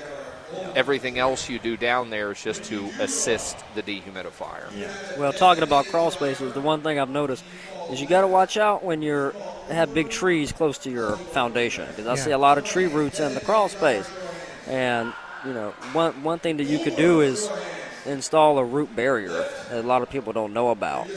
Everything 0.76 1.18
else 1.18 1.50
you 1.50 1.58
do 1.58 1.76
down 1.78 2.10
there 2.12 2.32
is 2.32 2.42
just 2.44 2.64
to 2.66 2.86
assist 3.00 3.58
the 3.74 3.82
dehumidifier. 3.82 4.66
Yeah. 4.78 4.92
Well, 5.18 5.34
talking 5.34 5.64
about 5.64 5.86
crawl 5.88 6.12
spaces, 6.12 6.54
the 6.54 6.62
one 6.62 6.82
thing 6.82 7.00
I've 7.00 7.10
noticed 7.10 7.44
is 7.90 8.00
you 8.00 8.06
got 8.08 8.22
to 8.22 8.28
watch 8.28 8.58
out 8.58 8.84
when 8.84 9.02
you're 9.02 9.34
have 9.70 9.94
big 9.94 10.10
trees 10.10 10.52
close 10.52 10.78
to 10.80 10.92
your 10.92 11.16
foundation 11.16 11.88
because 11.88 12.06
I 12.06 12.16
Yeah. 12.16 12.24
see 12.24 12.32
a 12.32 12.38
lot 12.38 12.58
of 12.58 12.66
tree 12.66 12.86
roots 12.88 13.20
in 13.20 13.34
the 13.34 13.40
crawl 13.42 13.68
space. 13.70 14.08
And 14.68 15.14
you 15.46 15.54
know, 15.54 15.72
one 15.94 16.22
one 16.24 16.40
thing 16.40 16.58
that 16.58 16.66
you 16.66 16.80
could 16.80 16.96
do 16.96 17.22
is 17.22 17.50
install 18.06 18.58
a 18.58 18.66
root 18.66 18.96
barrier 18.96 19.30
that 19.70 19.80
a 19.80 19.82
lot 19.88 20.02
of 20.02 20.10
people 20.10 20.34
don't 20.34 20.54
know 20.54 20.70
about. 20.70 21.08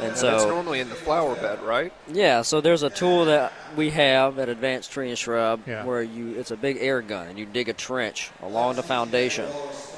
And 0.00 0.10
That's 0.10 0.20
so, 0.20 0.34
it's 0.36 0.44
normally 0.46 0.80
in 0.80 0.88
the 0.88 0.94
flower 0.94 1.34
bed, 1.34 1.60
right? 1.62 1.92
yeah, 2.12 2.42
so 2.42 2.60
there's 2.60 2.82
a 2.84 2.90
tool 2.90 3.24
that 3.26 3.52
we 3.76 3.90
have 3.90 4.38
at 4.38 4.48
Advanced 4.48 4.92
Tree 4.92 5.08
and 5.08 5.18
Shrub 5.18 5.60
Yeah. 5.66 5.84
where 5.84 6.02
you 6.02 6.38
it's 6.38 6.50
a 6.52 6.56
big 6.56 6.78
air 6.80 7.02
gun 7.02 7.26
and 7.28 7.38
you 7.38 7.46
dig 7.46 7.68
a 7.68 7.72
trench 7.72 8.30
along 8.42 8.76
the 8.76 8.82
foundation 8.82 9.48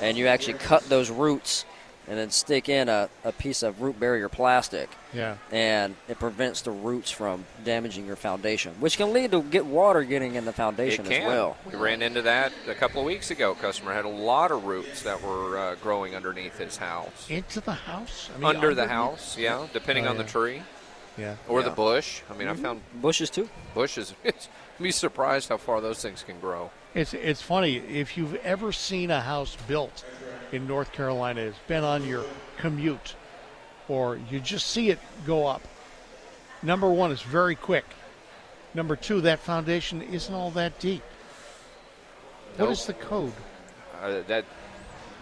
and 0.00 0.16
you 0.16 0.26
actually 0.26 0.54
cut 0.54 0.88
those 0.88 1.10
roots 1.10 1.64
and 2.10 2.18
then 2.18 2.28
stick 2.30 2.68
in 2.68 2.88
a, 2.88 3.08
a 3.24 3.30
piece 3.30 3.62
of 3.62 3.80
root 3.80 3.98
barrier 4.00 4.28
plastic 4.28 4.90
Yeah. 5.14 5.36
and 5.52 5.94
it 6.08 6.18
prevents 6.18 6.60
the 6.62 6.72
roots 6.72 7.10
from 7.10 7.44
damaging 7.64 8.04
your 8.04 8.16
foundation, 8.16 8.74
which 8.80 8.96
can 8.96 9.12
lead 9.12 9.30
to 9.30 9.42
get 9.42 9.64
water 9.64 10.02
getting 10.02 10.34
in 10.34 10.44
the 10.44 10.52
foundation 10.52 11.06
It 11.06 11.10
can. 11.10 11.22
as 11.22 11.28
well. 11.28 11.56
We 11.64 11.76
ran 11.78 12.02
into 12.02 12.22
that 12.22 12.52
a 12.68 12.74
couple 12.74 13.00
of 13.00 13.06
weeks 13.06 13.30
ago. 13.30 13.54
customer 13.54 13.94
had 13.94 14.04
a 14.04 14.08
lot 14.08 14.50
of 14.50 14.64
roots 14.64 15.02
that 15.04 15.22
were 15.22 15.56
uh, 15.56 15.74
growing 15.76 16.16
underneath 16.16 16.58
his 16.58 16.76
house. 16.76 17.30
Into 17.30 17.60
the 17.60 17.74
house? 17.74 18.28
I 18.34 18.38
mean, 18.38 18.44
Under 18.48 18.74
the 18.74 18.82
underneath? 18.82 18.90
house, 18.90 19.38
yeah, 19.38 19.66
depending 19.72 20.06
Oh, 20.06 20.10
on 20.10 20.18
the 20.18 20.24
tree 20.24 20.62
Yeah. 21.16 21.36
or 21.48 21.62
the 21.62 21.70
bush. 21.70 22.22
I 22.28 22.34
mean, 22.34 22.48
I 22.48 22.54
found 22.54 22.80
Bushes 23.00 23.30
too. 23.30 23.48
bushes. 23.72 24.14
You'd 24.24 24.34
be 24.80 24.90
surprised 24.90 25.48
how 25.48 25.58
far 25.58 25.80
those 25.80 26.02
things 26.02 26.24
can 26.24 26.40
grow. 26.40 26.70
It's 26.92 27.14
it's 27.14 27.40
funny 27.40 27.76
if 27.76 28.16
you've 28.16 28.34
ever 28.36 28.72
seen 28.72 29.12
a 29.12 29.20
house 29.20 29.56
built 29.68 30.04
in 30.52 30.66
North 30.66 30.92
Carolina, 30.92 31.42
it's 31.42 31.58
been 31.68 31.84
on 31.84 32.06
your 32.06 32.24
commute, 32.58 33.14
or 33.88 34.18
you 34.30 34.40
just 34.40 34.66
see 34.68 34.90
it 34.90 34.98
go 35.26 35.46
up. 35.46 35.62
Number 36.62 36.90
one, 36.90 37.10
it's 37.12 37.22
very 37.22 37.54
quick. 37.54 37.84
Number 38.74 38.96
two, 38.96 39.20
that 39.22 39.38
foundation 39.40 40.02
isn't 40.02 40.34
all 40.34 40.50
that 40.52 40.78
deep. 40.78 41.02
What 42.56 42.66
Nope. 42.66 42.72
is 42.72 42.86
the 42.86 42.94
code? 42.94 43.32
Uh, 44.02 44.20
that 44.28 44.44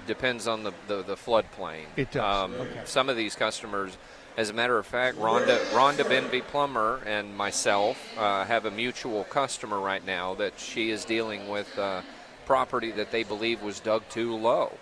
depends 0.06 0.48
on 0.48 0.62
the, 0.64 0.72
the, 0.86 1.02
the 1.02 1.14
floodplain. 1.16 1.84
It 1.96 2.10
does, 2.10 2.44
Um, 2.44 2.54
okay. 2.54 2.80
Some 2.84 3.08
of 3.08 3.16
these 3.16 3.34
customers, 3.34 3.96
as 4.36 4.50
a 4.50 4.52
matter 4.54 4.78
of 4.78 4.86
fact, 4.86 5.18
Rhonda, 5.18 5.58
Rhonda 5.70 6.04
Benvey 6.04 6.42
Plummer 6.42 7.00
and 7.06 7.36
myself 7.36 7.98
uh, 8.18 8.44
have 8.44 8.64
a 8.64 8.70
mutual 8.70 9.24
customer 9.24 9.78
right 9.78 10.04
now 10.04 10.34
that 10.34 10.58
she 10.58 10.90
is 10.90 11.04
dealing 11.04 11.48
with 11.48 11.78
uh, 11.78 12.02
property 12.46 12.90
that 12.92 13.10
they 13.10 13.22
believe 13.22 13.62
was 13.62 13.80
dug 13.80 14.02
too 14.08 14.34
low. 14.36 14.72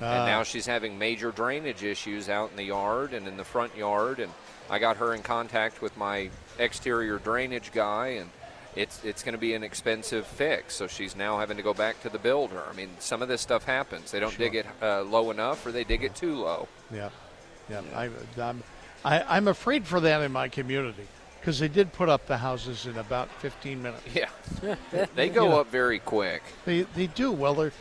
Ah. 0.00 0.04
and 0.16 0.26
now 0.26 0.42
she's 0.42 0.66
having 0.66 0.98
major 0.98 1.30
drainage 1.30 1.82
issues 1.82 2.28
out 2.28 2.50
in 2.50 2.56
the 2.56 2.64
yard 2.64 3.12
and 3.12 3.26
in 3.26 3.36
the 3.36 3.44
front 3.44 3.76
yard. 3.76 4.20
And 4.20 4.32
I 4.70 4.78
got 4.78 4.98
her 4.98 5.14
in 5.14 5.22
contact 5.22 5.80
with 5.82 5.96
my 5.96 6.30
exterior 6.58 7.18
drainage 7.18 7.72
guy, 7.72 8.08
and 8.08 8.30
it's 8.76 9.02
it's 9.04 9.22
going 9.22 9.32
to 9.34 9.38
be 9.40 9.54
an 9.54 9.62
expensive 9.62 10.26
fix. 10.26 10.74
So 10.74 10.86
she's 10.86 11.16
now 11.16 11.38
having 11.38 11.56
to 11.56 11.62
go 11.62 11.74
back 11.74 12.00
to 12.02 12.08
the 12.08 12.18
builder. 12.18 12.62
I 12.70 12.74
mean, 12.74 12.90
some 12.98 13.22
of 13.22 13.28
this 13.28 13.40
stuff 13.40 13.64
happens. 13.64 14.10
They 14.10 14.20
don't 14.20 14.36
dig 14.38 14.54
it 14.54 14.66
uh, 14.82 15.02
low 15.02 15.30
enough, 15.30 15.64
or 15.66 15.72
they 15.72 15.84
dig 15.84 16.04
it 16.04 16.14
too 16.14 16.36
low. 16.36 16.68
Yeah, 16.92 17.08
yeah. 17.68 17.80
I, 17.94 18.10
I'm, 18.40 18.62
I, 19.04 19.22
I'm 19.22 19.48
afraid 19.48 19.86
for 19.86 20.00
that 20.00 20.22
in 20.22 20.32
my 20.32 20.48
community 20.48 21.06
because 21.40 21.58
they 21.58 21.68
did 21.68 21.92
put 21.92 22.08
up 22.08 22.26
the 22.26 22.36
houses 22.38 22.86
in 22.86 22.98
about 22.98 23.30
15 23.40 23.82
minutes. 23.82 24.02
Yeah, 24.14 24.28
they 25.14 25.28
go 25.28 25.44
You 25.44 25.48
know. 25.50 25.60
up 25.60 25.70
very 25.70 25.98
quick. 25.98 26.42
They 26.64 26.82
they 26.82 27.06
do. 27.08 27.32
Well, 27.32 27.54
they're, 27.54 27.72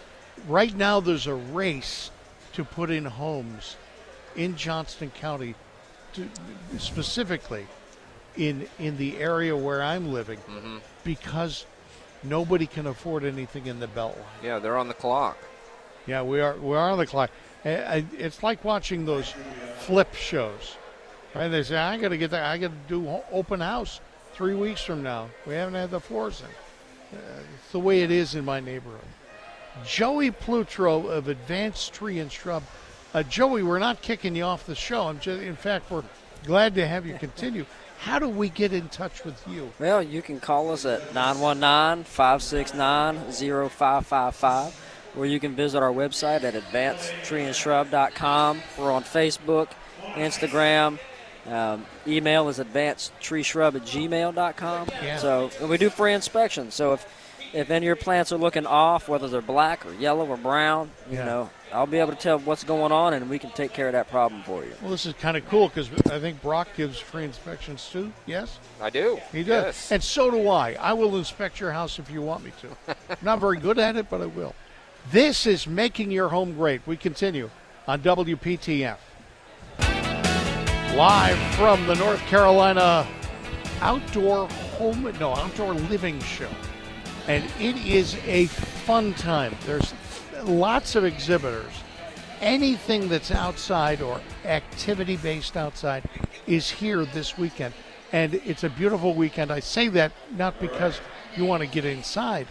right 0.47 0.75
now 0.75 0.99
there's 0.99 1.27
a 1.27 1.35
race 1.35 2.11
to 2.53 2.63
put 2.63 2.89
in 2.89 3.05
homes 3.05 3.75
in 4.35 4.55
Johnston 4.55 5.09
County, 5.11 5.55
to, 6.13 6.27
specifically 6.77 7.65
in 8.35 8.67
in 8.79 8.97
the 8.97 9.17
area 9.17 9.55
where 9.55 9.81
I'm 9.81 10.11
living, 10.13 10.37
Mm-hmm. 10.39 10.77
because 11.03 11.65
nobody 12.23 12.67
can 12.67 12.87
afford 12.87 13.23
anything 13.23 13.65
in 13.67 13.79
the 13.79 13.87
Beltline. 13.87 14.15
Yeah, 14.43 14.59
they're 14.59 14.77
on 14.77 14.87
the 14.87 14.93
clock. 14.93 15.37
Yeah, 16.05 16.21
we 16.23 16.39
are 16.41 16.55
we 16.57 16.75
are 16.75 16.91
on 16.91 16.97
the 16.97 17.07
clock. 17.07 17.31
It's 17.65 18.43
like 18.43 18.63
watching 18.63 19.05
those 19.05 19.33
flip 19.79 20.13
shows, 20.13 20.77
right? 21.35 21.47
They 21.49 21.63
say 21.63 21.77
I 21.77 21.97
got 21.97 22.09
to 22.09 22.17
get 22.17 22.31
that. 22.31 22.45
I 22.45 22.57
got 22.57 22.71
to 22.71 22.77
do 22.87 23.19
open 23.31 23.59
house 23.59 23.99
three 24.33 24.53
weeks 24.55 24.81
from 24.83 25.03
now. 25.03 25.29
We 25.45 25.53
haven't 25.55 25.73
had 25.73 25.91
the 25.91 25.99
floors 25.99 26.41
in. 26.41 27.17
Uh, 27.17 27.21
it's 27.61 27.71
the 27.71 27.79
way 27.79 28.01
it 28.01 28.11
is 28.11 28.35
in 28.35 28.45
my 28.45 28.59
neighborhood. 28.59 29.01
Joey 29.85 30.31
Plutro 30.31 31.07
of 31.07 31.27
Advanced 31.27 31.93
Tree 31.93 32.19
and 32.19 32.31
Shrub. 32.31 32.63
Uh, 33.13 33.23
Joey, 33.23 33.63
we're 33.63 33.79
not 33.79 34.01
kicking 34.01 34.35
you 34.35 34.43
off 34.43 34.65
the 34.65 34.75
show. 34.75 35.07
I'm 35.07 35.19
just, 35.19 35.41
in 35.41 35.55
fact, 35.55 35.89
we're 35.89 36.03
glad 36.45 36.75
to 36.75 36.87
have 36.87 37.05
you 37.05 37.15
continue. 37.15 37.65
How 37.99 38.19
do 38.19 38.29
we 38.29 38.49
get 38.49 38.73
in 38.73 38.89
touch 38.89 39.25
with 39.25 39.41
you? 39.47 39.71
Well, 39.79 40.03
you 40.03 40.21
can 40.21 40.39
call 40.39 40.71
us 40.71 40.85
at 40.85 41.13
919 41.13 42.03
569 42.03 43.31
0555, 43.31 45.13
or 45.17 45.25
you 45.25 45.39
can 45.39 45.55
visit 45.55 45.81
our 45.81 45.91
website 45.91 46.43
at 46.43 46.53
advancedtreeandshrub.com. 46.53 48.61
We're 48.77 48.91
on 48.91 49.03
Facebook, 49.03 49.69
Instagram. 50.13 50.99
Um, 51.47 51.85
email 52.05 52.49
is 52.49 52.59
advancedtreeshrub 52.59 53.75
at 53.75 53.83
gmail.com. 53.83 54.89
Yeah. 55.01 55.17
So 55.17 55.49
and 55.59 55.69
we 55.69 55.77
do 55.77 55.89
free 55.89 56.13
inspections. 56.13 56.75
So 56.75 56.93
if 56.93 57.07
if 57.57 57.71
any 57.71 57.77
of 57.77 57.87
your 57.87 57.95
plants 57.95 58.31
are 58.31 58.37
looking 58.37 58.67
off, 58.67 59.09
whether 59.09 59.27
they're 59.27 59.41
black 59.41 59.85
or 59.85 59.93
yellow 59.95 60.25
or 60.27 60.37
brown, 60.37 60.91
you 61.09 61.17
Yeah. 61.17 61.25
know, 61.25 61.49
I'll 61.73 61.87
be 61.87 61.97
able 61.97 62.11
to 62.11 62.17
tell 62.17 62.37
what's 62.39 62.63
going 62.63 62.91
on, 62.91 63.13
and 63.13 63.29
we 63.29 63.39
can 63.39 63.49
take 63.49 63.73
care 63.73 63.87
of 63.87 63.93
that 63.93 64.09
problem 64.09 64.43
for 64.43 64.63
you. 64.63 64.73
Well, 64.81 64.91
this 64.91 65.05
is 65.05 65.13
kind 65.15 65.35
of 65.35 65.47
cool 65.49 65.67
because 65.67 65.89
I 66.11 66.19
think 66.19 66.41
Brock 66.41 66.67
gives 66.77 66.99
free 66.99 67.23
inspections 67.23 67.89
too. 67.91 68.13
Yes? 68.25 68.59
I 68.79 68.89
do. 68.91 69.19
He 69.31 69.43
does. 69.43 69.65
Yes. 69.65 69.91
And 69.91 70.03
so 70.03 70.29
do 70.29 70.47
I. 70.49 70.77
I 70.79 70.93
will 70.93 71.17
inspect 71.17 71.59
your 71.59 71.71
house 71.71 71.97
if 71.99 72.11
you 72.11 72.21
want 72.21 72.43
me 72.45 72.51
to. 72.61 72.95
I'm 73.09 73.17
not 73.21 73.39
very 73.39 73.57
good 73.57 73.79
at 73.79 73.95
it, 73.95 74.09
but 74.09 74.21
I 74.21 74.27
will. 74.27 74.53
This 75.11 75.45
is 75.47 75.65
Making 75.67 76.11
Your 76.11 76.29
Home 76.29 76.53
Great. 76.53 76.81
We 76.85 76.95
continue 76.95 77.49
on 77.87 78.01
WPTF. 78.01 78.97
Live 80.95 81.37
from 81.55 81.85
the 81.87 81.95
North 81.95 82.19
Carolina 82.27 83.05
Outdoor 83.81 84.47
Home, 84.77 85.03
no, 85.19 85.33
Outdoor 85.35 85.73
Living 85.73 86.19
Show. 86.21 86.49
And 87.27 87.43
it 87.59 87.75
is 87.85 88.15
a 88.25 88.45
fun 88.45 89.13
time. 89.13 89.55
There's 89.65 89.93
lots 90.43 90.95
of 90.95 91.03
exhibitors. 91.03 91.73
Anything 92.39 93.09
that's 93.09 93.31
outside 93.31 94.01
or 94.01 94.21
activity 94.45 95.17
based 95.17 95.57
outside 95.57 96.03
is 96.45 96.69
here 96.69 97.03
this 97.03 97.37
weekend. 97.37 97.73
And 98.13 98.35
it's 98.35 98.63
a 98.63 98.69
beautiful 98.69 99.13
weekend. 99.13 99.51
I 99.51 99.59
say 99.59 99.89
that 99.89 100.13
not 100.37 100.59
because 100.61 101.01
you 101.35 101.43
want 101.43 101.61
to 101.61 101.67
get 101.67 101.83
inside, 101.83 102.47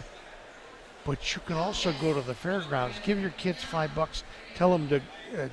but 1.05 1.35
you 1.35 1.41
can 1.45 1.55
also 1.55 1.93
go 1.99 2.13
to 2.13 2.21
the 2.21 2.35
fairgrounds. 2.35 2.97
Give 3.03 3.19
your 3.19 3.31
kids 3.31 3.63
five 3.63 3.95
bucks. 3.95 4.23
Tell 4.55 4.71
them 4.71 4.87
to 4.89 4.97
uh, 4.97 5.47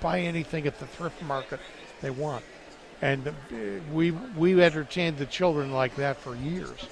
buy 0.00 0.20
anything 0.20 0.66
at 0.66 0.78
the 0.78 0.86
thrift 0.86 1.20
market 1.22 1.60
they 2.00 2.10
want. 2.10 2.44
And 3.02 3.28
uh, 3.28 3.32
we 3.92 4.12
we 4.12 4.62
entertained 4.62 5.18
the 5.18 5.26
children 5.26 5.72
like 5.72 5.96
that 5.96 6.16
for 6.16 6.34
years. 6.36 6.86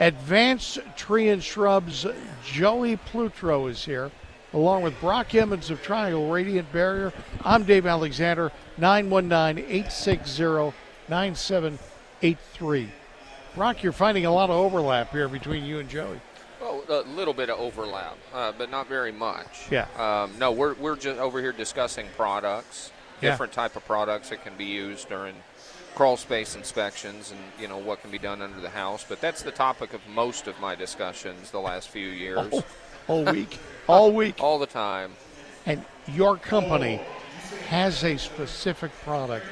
Advanced 0.00 0.78
Tree 0.96 1.28
and 1.28 1.42
Shrubs 1.42 2.06
Joey 2.44 2.96
Plutro 2.96 3.66
is 3.66 3.84
here, 3.84 4.10
along 4.52 4.82
with 4.82 4.98
Brock 5.00 5.34
Emmons 5.34 5.70
of 5.70 5.82
Triangle 5.82 6.30
Radiant 6.30 6.72
Barrier. 6.72 7.12
I'm 7.44 7.64
Dave 7.64 7.84
Alexander, 7.84 8.52
919 8.76 9.64
860 9.64 10.72
9783. 11.08 12.88
Brock, 13.56 13.82
you're 13.82 13.92
finding 13.92 14.24
a 14.24 14.30
lot 14.32 14.50
of 14.50 14.56
overlap 14.56 15.10
here 15.10 15.26
between 15.28 15.64
you 15.64 15.80
and 15.80 15.88
Joey. 15.88 16.20
Well, 16.60 16.84
a 16.88 17.00
little 17.02 17.34
bit 17.34 17.50
of 17.50 17.58
overlap, 17.58 18.16
uh, 18.32 18.52
but 18.56 18.70
not 18.70 18.88
very 18.88 19.10
much. 19.12 19.66
Yeah. 19.70 19.86
Um, 19.96 20.38
no, 20.38 20.52
we're, 20.52 20.74
we're 20.74 20.96
just 20.96 21.18
over 21.18 21.40
here 21.40 21.52
discussing 21.52 22.06
products, 22.16 22.92
Yeah. 23.20 23.30
different 23.30 23.52
type 23.52 23.74
of 23.74 23.84
products 23.84 24.28
that 24.30 24.44
can 24.44 24.54
be 24.56 24.64
used 24.66 25.08
during 25.08 25.34
crawl 25.98 26.16
space 26.16 26.54
inspections, 26.54 27.32
and 27.32 27.40
you 27.60 27.66
know 27.66 27.76
what 27.76 28.00
can 28.00 28.08
be 28.08 28.20
done 28.20 28.40
under 28.40 28.60
the 28.60 28.70
house. 28.70 29.04
But 29.08 29.20
that's 29.20 29.42
the 29.42 29.50
topic 29.50 29.94
of 29.94 30.00
most 30.06 30.46
of 30.46 30.60
my 30.60 30.76
discussions 30.76 31.50
the 31.50 31.58
last 31.58 31.88
few 31.88 32.06
years, 32.06 32.48
Oh, 32.52 32.64
all 33.08 33.24
week. 33.24 33.58
all 33.88 34.12
week. 34.12 34.36
all 34.40 34.60
the 34.60 34.66
time. 34.66 35.14
And 35.66 35.84
your 36.06 36.36
company 36.36 37.00
has 37.66 38.04
a 38.04 38.16
specific 38.16 38.92
product 39.02 39.44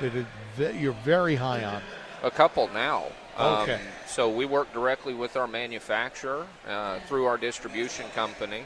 that, 0.00 0.12
that 0.58 0.76
you're 0.76 0.92
very 1.02 1.34
high 1.34 1.64
on. 1.64 1.82
A 2.22 2.30
couple 2.30 2.68
now. 2.68 3.06
Um, 3.36 3.62
Okay. 3.62 3.80
so 4.06 4.30
we 4.30 4.44
work 4.44 4.72
directly 4.72 5.12
with 5.14 5.36
our 5.36 5.48
manufacturer 5.48 6.46
uh, 6.68 7.00
through 7.08 7.24
our 7.24 7.36
distribution 7.36 8.06
company, 8.14 8.64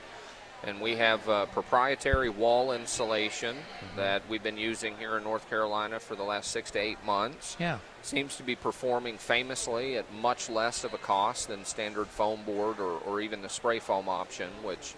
and 0.66 0.80
we 0.80 0.96
have 0.96 1.28
uh, 1.28 1.46
proprietary 1.46 2.28
wall 2.30 2.72
insulation 2.72 3.56
Mm-hmm. 3.56 3.96
that 3.96 4.22
we've 4.28 4.42
been 4.42 4.56
using 4.56 4.96
here 4.96 5.16
in 5.16 5.24
North 5.24 5.48
Carolina 5.50 6.00
for 6.00 6.14
the 6.16 6.22
last 6.22 6.50
six 6.50 6.70
to 6.72 6.78
eight 6.78 6.98
months. 7.04 7.56
Yeah. 7.60 7.78
Seems 8.02 8.36
to 8.36 8.42
be 8.42 8.56
performing 8.56 9.18
famously 9.18 9.96
at 9.96 10.12
much 10.12 10.48
less 10.48 10.84
of 10.84 10.94
a 10.94 10.98
cost 10.98 11.48
than 11.48 11.64
standard 11.64 12.06
foam 12.08 12.42
board 12.44 12.80
or, 12.80 12.98
or 13.06 13.20
even 13.20 13.42
the 13.42 13.48
spray 13.48 13.78
foam 13.78 14.08
option, 14.08 14.50
which 14.62 14.94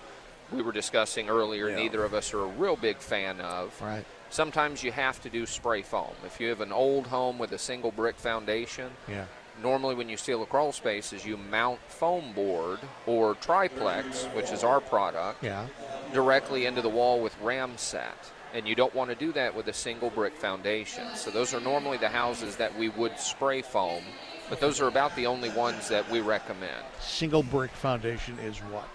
we 0.52 0.62
were 0.62 0.72
discussing 0.72 1.28
earlier. 1.28 1.68
Yeah. 1.68 1.76
Neither 1.76 2.04
of 2.04 2.14
us 2.14 2.32
are 2.32 2.40
a 2.40 2.46
real 2.46 2.76
big 2.76 2.98
fan 2.98 3.40
of. 3.40 3.78
Right. 3.82 4.04
Sometimes 4.30 4.82
you 4.82 4.92
have 4.92 5.20
to 5.22 5.30
do 5.30 5.46
spray 5.46 5.82
foam. 5.82 6.12
If 6.24 6.40
you 6.40 6.48
have 6.48 6.60
an 6.60 6.72
old 6.72 7.06
home 7.08 7.38
with 7.38 7.52
a 7.52 7.58
single 7.58 7.90
brick 7.92 8.16
foundation, 8.16 8.90
Yeah. 9.08 9.26
Normally 9.62 9.94
when 9.94 10.08
you 10.08 10.16
seal 10.16 10.42
a 10.42 10.46
crawl 10.46 10.72
space 10.72 11.12
is 11.12 11.24
you 11.24 11.36
mount 11.36 11.80
foam 11.88 12.32
board 12.32 12.78
or 13.06 13.34
triplex, 13.36 14.24
which 14.34 14.50
is 14.52 14.62
our 14.64 14.80
product, 14.80 15.42
Yeah. 15.42 15.66
directly 16.12 16.66
into 16.66 16.82
the 16.82 16.88
wall 16.88 17.20
with 17.20 17.36
ram 17.40 17.76
set. 17.76 18.16
And 18.54 18.66
you 18.66 18.74
don't 18.74 18.94
want 18.94 19.10
to 19.10 19.16
do 19.16 19.32
that 19.32 19.54
with 19.54 19.68
a 19.68 19.72
single 19.72 20.08
brick 20.10 20.34
foundation. 20.34 21.04
So 21.14 21.30
those 21.30 21.52
are 21.52 21.60
normally 21.60 21.98
the 21.98 22.08
houses 22.08 22.56
that 22.56 22.76
we 22.78 22.88
would 22.90 23.18
spray 23.18 23.60
foam, 23.60 24.02
but 24.48 24.60
those 24.60 24.80
are 24.80 24.88
about 24.88 25.14
the 25.16 25.26
only 25.26 25.50
ones 25.50 25.88
that 25.88 26.08
we 26.10 26.20
recommend. 26.20 26.84
Single 27.00 27.42
brick 27.42 27.72
foundation 27.72 28.38
is 28.38 28.58
what? 28.58 28.88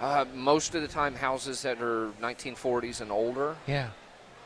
Uh, 0.00 0.24
most 0.34 0.76
of 0.76 0.82
the 0.82 0.88
time, 0.88 1.14
houses 1.16 1.62
that 1.62 1.82
are 1.82 2.12
1940s 2.20 3.00
and 3.00 3.10
older, 3.10 3.56
Yeah. 3.66 3.88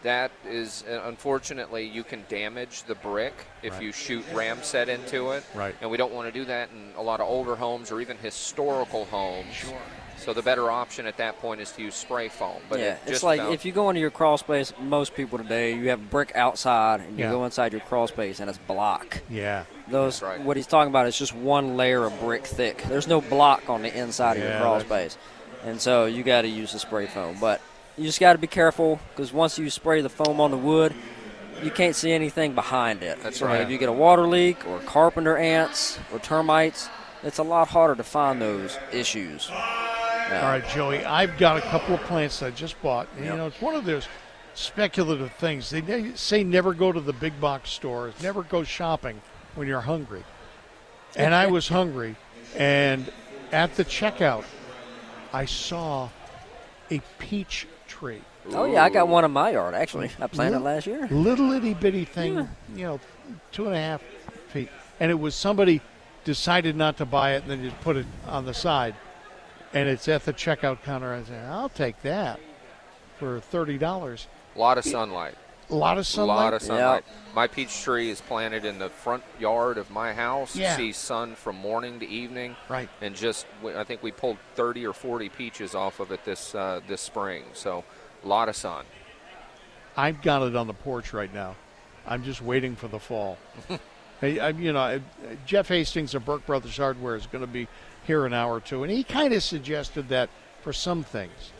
That 0.03 0.33
is, 0.49 0.83
uh, 0.91 1.03
unfortunately, 1.05 1.85
you 1.87 2.03
can 2.03 2.25
damage 2.29 2.83
the 2.85 2.95
brick 2.97 3.35
if 3.63 3.75
Right. 3.75 3.83
you 3.83 3.93
shoot 3.93 4.25
ram 4.35 4.59
set 4.63 4.89
into 4.89 5.31
it. 5.31 5.45
Right. 5.55 5.77
And 5.81 5.91
we 5.91 5.97
don't 5.97 6.13
want 6.13 6.27
to 6.27 6.33
do 6.33 6.45
that 6.47 6.71
in 6.71 6.93
a 6.97 7.03
lot 7.03 7.21
of 7.21 7.29
older 7.29 7.55
homes 7.55 7.93
or 7.93 8.01
even 8.01 8.19
historical 8.19 9.05
homes. 9.05 9.55
Sure. 9.55 9.79
So 10.19 10.33
the 10.33 10.43
better 10.43 10.71
option 10.71 11.07
at 11.07 11.17
that 11.17 11.41
point 11.41 11.61
is 11.61 11.71
to 11.73 11.83
use 11.83 11.95
spray 11.97 12.29
foam. 12.29 12.61
But 12.69 12.79
yeah, 12.81 12.87
it 12.93 12.99
it's 13.07 13.23
like 13.25 13.41
about- 13.41 13.53
if 13.55 13.65
you 13.65 13.73
go 13.73 13.91
into 13.91 14.01
your 14.01 14.11
crawl 14.11 14.39
space, 14.39 14.73
most 14.81 15.15
people 15.15 15.39
today, 15.39 15.73
you 15.75 15.89
have 15.91 16.11
brick 16.11 16.33
outside 16.37 17.01
and 17.01 17.19
you 17.19 17.25
Yeah. 17.25 17.31
go 17.33 17.45
inside 17.45 17.73
your 17.73 17.81
crawl 17.83 18.07
space 18.07 18.39
and 18.41 18.49
it's 18.49 18.59
block. 18.59 19.19
Yeah. 19.29 19.65
Those 19.89 20.21
That's 20.21 20.39
right. 20.39 20.41
what 20.41 20.57
he's 20.57 20.67
talking 20.69 20.91
about 20.91 21.07
is 21.07 21.17
just 21.19 21.35
one 21.35 21.77
layer 21.77 22.05
of 22.05 22.19
brick 22.21 22.47
thick. 22.47 22.83
There's 22.89 23.09
no 23.09 23.21
block 23.21 23.69
on 23.69 23.83
the 23.83 23.93
inside 23.97 24.37
of 24.37 24.45
your 24.45 24.59
crawl 24.61 24.79
space, 24.81 25.17
and 25.65 25.81
so 25.81 26.07
you 26.07 26.23
got 26.23 26.43
to 26.43 26.49
use 26.49 26.73
the 26.73 26.79
spray 26.79 27.07
foam. 27.07 27.37
But 27.41 27.61
you 27.97 28.05
just 28.05 28.21
got 28.21 28.33
to 28.33 28.39
be 28.39 28.47
careful 28.47 28.99
because 29.11 29.33
once 29.33 29.59
you 29.59 29.69
spray 29.71 30.01
the 30.01 30.09
foam 30.09 30.41
on 30.41 30.51
the 30.51 30.57
wood, 30.57 30.95
you 31.63 31.71
can't 31.71 31.95
see 31.95 32.13
anything 32.13 32.55
behind 32.55 33.03
it. 33.03 33.23
That's 33.23 33.39
So 33.39 33.47
right. 33.47 33.61
If 33.61 33.71
you 33.71 33.79
get 33.79 33.89
a 33.89 33.93
water 33.93 34.27
leak 34.27 34.67
or 34.67 34.79
carpenter 34.81 35.37
ants 35.37 35.99
or 36.13 36.19
termites, 36.19 36.89
it's 37.23 37.39
a 37.39 37.43
lot 37.43 37.69
harder 37.69 37.95
to 37.95 38.03
find 38.03 38.41
those 38.41 38.79
issues. 38.93 39.49
All 39.51 40.49
right, 40.49 40.67
Joey, 40.71 41.05
I've 41.05 41.37
got 41.37 41.59
a 41.59 41.61
couple 41.61 41.95
of 41.95 42.01
plants 42.03 42.43
I 42.43 42.51
just 42.51 42.81
bought. 42.83 43.07
And, 43.17 43.25
Yep. 43.27 43.33
You 43.33 43.39
know, 43.39 43.47
it's 43.49 43.61
one 43.61 43.75
of 43.75 43.85
those 43.85 44.09
speculative 44.55 45.31
things. 45.35 45.69
They 45.71 45.83
ne- 45.83 46.15
say 46.15 46.43
never 46.43 46.73
go 46.73 46.91
to 46.91 47.01
the 47.01 47.13
big 47.13 47.39
box 47.41 47.71
stores, 47.71 48.15
never 48.23 48.43
go 48.43 48.65
shopping 48.65 49.21
when 49.55 49.69
you're 49.69 49.83
hungry. 49.83 50.25
And 51.15 51.35
I 51.35 51.47
was 51.47 51.69
hungry, 51.69 52.17
and 52.57 53.13
at 53.53 53.77
the 53.77 53.85
checkout, 53.85 54.45
I 55.35 55.45
saw 55.45 56.09
a 56.91 57.03
peach 57.19 57.67
tree. 58.03 58.21
Oh 58.51 58.65
yeah, 58.65 58.83
I 58.83 58.91
got 58.91 59.07
one 59.07 59.25
in 59.25 59.31
my 59.31 59.51
yard 59.51 59.75
actually. 59.75 60.11
I 60.21 60.27
planted 60.27 60.57
it 60.57 60.59
Little- 60.59 60.75
last 60.75 60.87
year. 60.89 61.07
Little 61.09 61.53
itty 61.53 61.75
bitty 61.75 62.05
thing, 62.05 62.49
you 62.75 62.85
know, 62.85 63.01
two 63.53 63.67
and 63.67 63.75
a 63.75 63.79
half 63.79 64.03
feet. 64.49 64.69
And 64.99 65.11
it 65.11 65.15
was 65.15 65.35
somebody 65.37 65.81
decided 66.25 66.75
not 66.77 66.97
to 66.97 67.07
buy 67.07 67.35
it 67.35 67.43
and 67.43 67.51
then 67.53 67.63
just 67.63 67.81
put 67.83 67.97
it 67.97 68.07
on 68.27 68.45
the 68.45 68.55
side. 68.55 68.97
And 69.73 69.89
it's 69.89 70.09
at 70.09 70.25
the 70.25 70.33
checkout 70.33 70.83
counter. 70.83 71.15
I 71.15 71.23
said, 71.23 71.49
I'll 71.49 71.69
take 71.69 72.03
that 72.03 72.41
for 73.19 73.41
$30. 73.41 74.27
a 74.55 74.59
lot 74.59 74.79
of 74.79 74.85
sunlight. 74.85 75.35
A 75.73 75.75
lot 75.75 75.97
of 75.97 76.03
A 76.03 76.05
sunlight. 76.05 76.37
lot 76.37 76.55
of 76.55 76.63
sunlight. 76.63 77.05
My 77.35 77.47
peach 77.47 77.83
tree 77.83 78.11
is 78.11 78.21
planted 78.21 78.65
in 78.65 78.79
the 78.79 78.91
front 78.91 79.23
yard 79.41 79.79
of 79.79 79.91
my 79.91 80.13
house. 80.13 80.55
Yeah. 80.55 80.77
Sees 80.77 80.99
sun 80.99 81.35
from 81.35 81.57
morning 81.57 81.99
to 82.01 82.07
evening. 82.07 82.57
Right. 82.69 82.89
And 83.01 83.17
just, 83.17 83.47
I 83.65 83.83
think 83.85 84.03
we 84.03 84.13
pulled 84.13 84.37
30 84.55 84.87
or 84.87 84.93
40 84.93 85.31
peaches 85.31 85.75
off 85.75 85.99
of 85.99 86.13
it 86.13 86.25
this 86.25 86.55
uh, 86.55 86.81
this 86.87 87.01
spring. 87.01 87.45
So, 87.55 87.85
a 88.23 88.29
lot 88.29 88.49
of 88.49 88.57
sun. 88.57 88.85
I've 89.97 90.23
got 90.23 90.43
it 90.43 90.55
on 90.57 90.67
the 90.67 90.75
porch 90.75 91.13
right 91.13 91.33
now. 91.33 91.57
I'm 92.07 92.23
just 92.23 92.43
waiting 92.43 92.77
for 92.77 92.89
the 92.89 92.99
fall. 92.99 93.39
hey, 94.21 94.41
I, 94.41 94.51
you 94.51 94.73
know, 94.73 95.01
Jeff 95.47 95.69
Hastings 95.69 96.15
of 96.15 96.25
Burke 96.25 96.45
Brothers 96.47 96.77
Hardware 96.77 97.17
is 97.17 97.27
going 97.27 97.43
to 97.43 97.51
be 97.51 97.67
here 98.07 98.27
an 98.27 98.33
hour 98.33 98.55
or 98.55 98.61
two, 98.61 98.83
and 98.83 98.93
he 98.93 99.05
kind 99.05 99.33
of 99.33 99.43
suggested 99.43 100.09
that 100.09 100.29
for 100.63 100.73
some 100.73 101.03
things, 101.03 101.53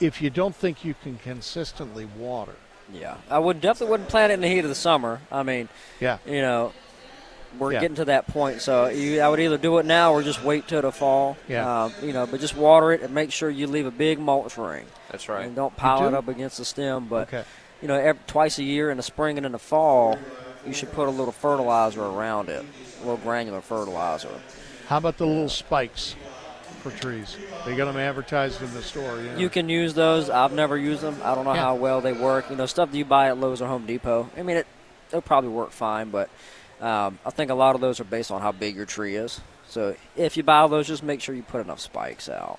if 0.00 0.22
you 0.22 0.30
don't 0.30 0.54
think 0.54 0.84
you 0.84 0.94
can 1.02 1.18
consistently 1.18 2.04
water, 2.16 2.54
Yeah, 2.92 3.16
I 3.30 3.38
would 3.38 3.60
definitely 3.60 3.90
wouldn't 3.92 4.08
plant 4.08 4.30
it 4.32 4.34
in 4.34 4.40
the 4.40 4.48
heat 4.48 4.60
of 4.60 4.68
the 4.68 4.74
summer. 4.74 5.20
I 5.30 5.42
mean, 5.42 5.68
yeah, 6.00 6.18
you 6.26 6.40
know, 6.40 6.72
we're 7.58 7.72
Yeah. 7.72 7.80
getting 7.80 7.96
to 7.96 8.04
that 8.06 8.26
point. 8.28 8.60
So 8.62 8.88
you, 8.88 9.20
I 9.20 9.28
would 9.28 9.40
either 9.40 9.58
do 9.58 9.78
it 9.78 9.86
now 9.86 10.12
or 10.12 10.22
just 10.22 10.42
wait 10.42 10.68
till 10.68 10.82
the 10.82 10.92
fall. 10.92 11.36
Yeah. 11.48 11.84
Um, 11.84 11.92
you 12.02 12.12
know, 12.12 12.26
but 12.26 12.40
just 12.40 12.56
water 12.56 12.92
it 12.92 13.02
and 13.02 13.14
make 13.14 13.30
sure 13.32 13.50
you 13.50 13.66
leave 13.66 13.86
a 13.86 13.90
big 13.90 14.18
mulch 14.18 14.56
ring 14.56 14.86
That's 15.10 15.28
right. 15.28 15.46
and 15.46 15.54
don't 15.56 15.74
pile 15.76 16.06
it 16.08 16.14
up 16.14 16.28
against 16.28 16.58
the 16.58 16.64
stem. 16.64 17.06
But 17.08 17.28
okay. 17.28 17.44
you 17.82 17.88
know, 17.88 17.94
every, 17.94 18.20
twice 18.26 18.58
a 18.58 18.64
year 18.64 18.90
in 18.90 18.96
the 18.96 19.02
spring 19.02 19.36
and 19.36 19.46
in 19.46 19.52
the 19.52 19.58
fall, 19.58 20.18
you 20.66 20.72
should 20.72 20.92
put 20.92 21.08
a 21.08 21.10
little 21.10 21.32
fertilizer 21.32 22.02
around 22.04 22.48
it, 22.48 22.64
a 22.98 23.00
little 23.00 23.16
granular 23.18 23.60
fertilizer. 23.60 24.30
How 24.86 24.96
about 24.98 25.18
the 25.18 25.26
little 25.26 25.48
spikes 25.48 26.14
for 26.90 26.98
trees? 27.00 27.36
They 27.64 27.76
got 27.76 27.86
them 27.86 27.96
advertised 27.96 28.62
in 28.62 28.72
the 28.74 28.82
store. 28.82 29.20
You. 29.20 29.30
You 29.36 29.48
can 29.48 29.68
use 29.68 29.94
those. 29.94 30.30
I've 30.30 30.52
never 30.52 30.76
used 30.76 31.02
them. 31.02 31.16
I 31.22 31.34
don't 31.34 31.44
know 31.44 31.54
Yeah. 31.54 31.62
how 31.62 31.74
well 31.74 32.00
they 32.00 32.12
work. 32.12 32.50
You 32.50 32.56
know, 32.56 32.66
stuff 32.66 32.90
that 32.90 32.96
you 32.98 33.04
buy 33.04 33.28
at 33.28 33.38
Lowe's 33.38 33.60
or 33.62 33.68
Home 33.68 33.86
Depot. 33.86 34.30
I 34.36 34.42
mean, 34.42 34.58
it 34.58 34.66
they'll 35.10 35.20
probably 35.22 35.50
work 35.50 35.70
fine, 35.70 36.10
but 36.10 36.28
um, 36.80 37.18
I 37.24 37.30
think 37.30 37.50
a 37.50 37.54
lot 37.54 37.74
of 37.74 37.80
those 37.80 37.98
are 38.00 38.04
based 38.04 38.30
on 38.30 38.40
how 38.40 38.52
big 38.52 38.76
your 38.76 38.86
tree 38.86 39.16
is. 39.16 39.40
So 39.68 39.96
if 40.16 40.36
you 40.36 40.42
buy 40.42 40.66
those, 40.66 40.86
just 40.86 41.02
make 41.02 41.20
sure 41.20 41.34
you 41.34 41.42
put 41.42 41.60
enough 41.60 41.80
spikes 41.80 42.28
out. 42.28 42.58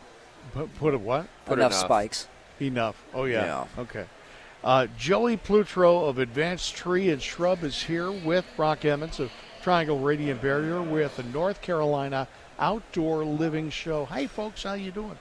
put, 0.54 0.74
put 0.76 0.94
a 0.94 0.98
what? 0.98 1.28
Put 1.46 1.60
enough, 1.60 1.72
enough. 1.72 1.86
spikes. 1.86 2.28
Enough. 2.62 3.02
Oh 3.14 3.26
yeah. 3.26 3.46
Yeah. 3.78 3.82
Okay. 3.82 4.06
Uh, 4.64 4.88
Joey 4.98 5.38
Plutro 5.38 6.06
of 6.06 6.20
Advanced 6.20 6.76
Tree 6.76 7.10
and 7.12 7.22
Shrub 7.22 7.64
is 7.64 7.84
here 7.84 8.12
with 8.12 8.46
Brock 8.58 8.84
Emmons 8.84 9.20
of 9.20 9.32
Triangle 9.62 10.00
Radiant 10.00 10.42
Barrier 10.42 10.82
with 10.82 11.16
the 11.16 11.24
North 11.24 11.62
Carolina 11.62 12.28
Outdoor 12.60 13.24
Living 13.24 13.70
Show. 13.70 14.06
Hey 14.06 14.28
folks, 14.28 14.64
how 14.64 14.74
you 14.74 14.92
doing? 14.92 15.18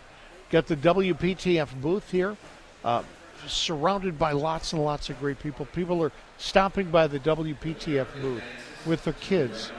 Got 0.51 0.67
the 0.67 0.77
WPTF 0.77 1.81
booth 1.81 2.11
here, 2.11 2.37
uh, 2.85 3.03
surrounded 3.47 4.19
by 4.19 4.33
lots 4.33 4.73
and 4.73 4.85
lots 4.85 5.09
of 5.11 5.19
great 5.19 5.39
people. 5.39 5.67
People 5.67 6.03
are 6.03 6.13
stopping 6.39 6.91
by 6.91 7.07
the 7.07 7.21
WPTF 7.21 8.07
booth 8.21 8.43
with 8.87 9.05
their 9.05 9.15
kids. 9.15 9.71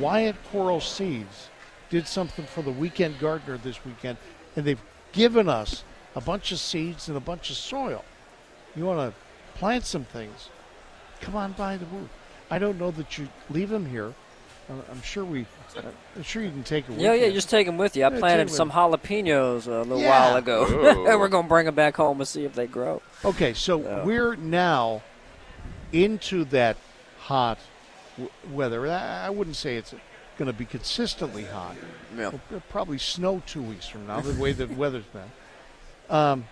Wyatt 0.00 0.36
Coral 0.50 0.80
Seeds 0.80 1.50
did 1.90 2.06
something 2.06 2.46
for 2.46 2.62
the 2.62 2.72
weekend 2.72 3.18
gardener 3.18 3.58
this 3.58 3.84
weekend, 3.84 4.18
and 4.56 4.64
they've 4.64 4.82
given 5.12 5.48
us 5.48 5.84
a 6.16 6.20
bunch 6.20 6.52
of 6.52 6.58
seeds 6.58 7.08
and 7.08 7.16
a 7.16 7.20
bunch 7.20 7.50
of 7.50 7.56
soil. 7.56 8.04
You 8.74 8.86
want 8.86 9.12
to 9.12 9.58
plant 9.58 9.84
some 9.84 10.04
things? 10.04 10.48
Come 11.20 11.36
on 11.36 11.52
by 11.52 11.76
the 11.76 11.84
booth. 11.84 12.10
I 12.50 12.58
don't 12.58 12.78
know 12.78 12.90
that 12.92 13.18
you 13.18 13.28
leave 13.50 13.68
them 13.68 13.86
here. 13.86 14.14
I'm- 14.68 14.82
I'm 14.90 15.02
sure 15.02 15.24
we. 15.24 15.46
I'm 16.16 16.22
sure 16.22 16.42
you 16.42 16.50
can 16.50 16.62
take 16.62 16.84
it 16.84 16.90
with 16.92 17.00
Yeah, 17.00 17.12
yeah, 17.14 17.26
you. 17.26 17.32
just 17.32 17.50
take 17.50 17.66
them 17.66 17.76
with 17.76 17.96
you. 17.96 18.04
I 18.04 18.10
Yeah, 18.12 18.18
planted 18.18 18.44
take 18.44 18.50
'em 18.52 18.56
some 18.56 18.70
jalapenos 18.70 19.66
a 19.66 19.82
little 19.82 20.00
Yeah. 20.00 20.08
while 20.28 20.36
ago, 20.36 20.64
and 21.08 21.18
we're 21.20 21.28
gonna 21.28 21.48
bring 21.48 21.66
them 21.66 21.74
back 21.74 21.96
home 21.96 22.20
and 22.20 22.28
see 22.28 22.44
if 22.44 22.54
they 22.54 22.66
grow. 22.66 23.02
Okay, 23.24 23.52
so 23.54 23.80
Yeah. 23.80 24.04
we're 24.04 24.36
now 24.36 25.02
into 25.92 26.44
that 26.46 26.76
hot 27.20 27.58
w- 28.16 28.30
weather. 28.52 28.86
I 28.90 29.26
I 29.26 29.30
wouldn't 29.30 29.56
say 29.56 29.76
it's 29.76 29.94
going 30.38 30.46
to 30.46 30.52
be 30.52 30.64
consistently 30.64 31.44
hot. 31.44 31.76
Yeah. 32.16 32.28
It'll 32.28 32.40
probably 32.68 32.98
snow 32.98 33.40
two 33.46 33.62
weeks 33.62 33.86
from 33.86 34.06
now, 34.08 34.20
the 34.20 34.40
way 34.40 34.52
the 34.52 34.66
weather's 34.76 35.04
been. 35.04 35.30
Um, 36.10 36.46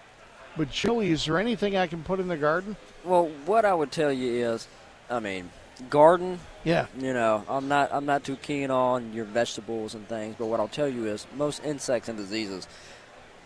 but 0.57 0.71
Joey, 0.71 1.11
is 1.11 1.25
there 1.25 1.39
anything 1.39 1.77
I 1.77 1.87
can 1.89 2.03
put 2.05 2.21
in 2.21 2.29
the 2.29 2.37
garden? 2.37 2.77
Well, 3.05 3.29
what 3.47 3.65
I 3.65 3.75
would 3.75 3.91
tell 3.91 4.13
you 4.13 4.49
is, 4.53 4.69
I 5.11 5.19
mean, 5.19 5.51
garden. 5.91 6.39
Yeah. 6.65 6.87
You 6.99 7.13
know, 7.13 7.45
I'm 7.49 7.69
not 7.69 7.91
I'm 7.93 8.07
not 8.07 8.25
too 8.25 8.37
keen 8.37 8.71
on 8.71 9.13
your 9.13 9.25
vegetables 9.25 9.95
and 9.95 10.07
things, 10.09 10.37
but 10.39 10.47
what 10.47 10.61
I'll 10.61 10.69
tell 10.69 10.89
you 10.89 11.07
is 11.07 11.27
most 11.37 11.65
insects 11.65 12.09
and 12.09 12.17
diseases 12.17 12.67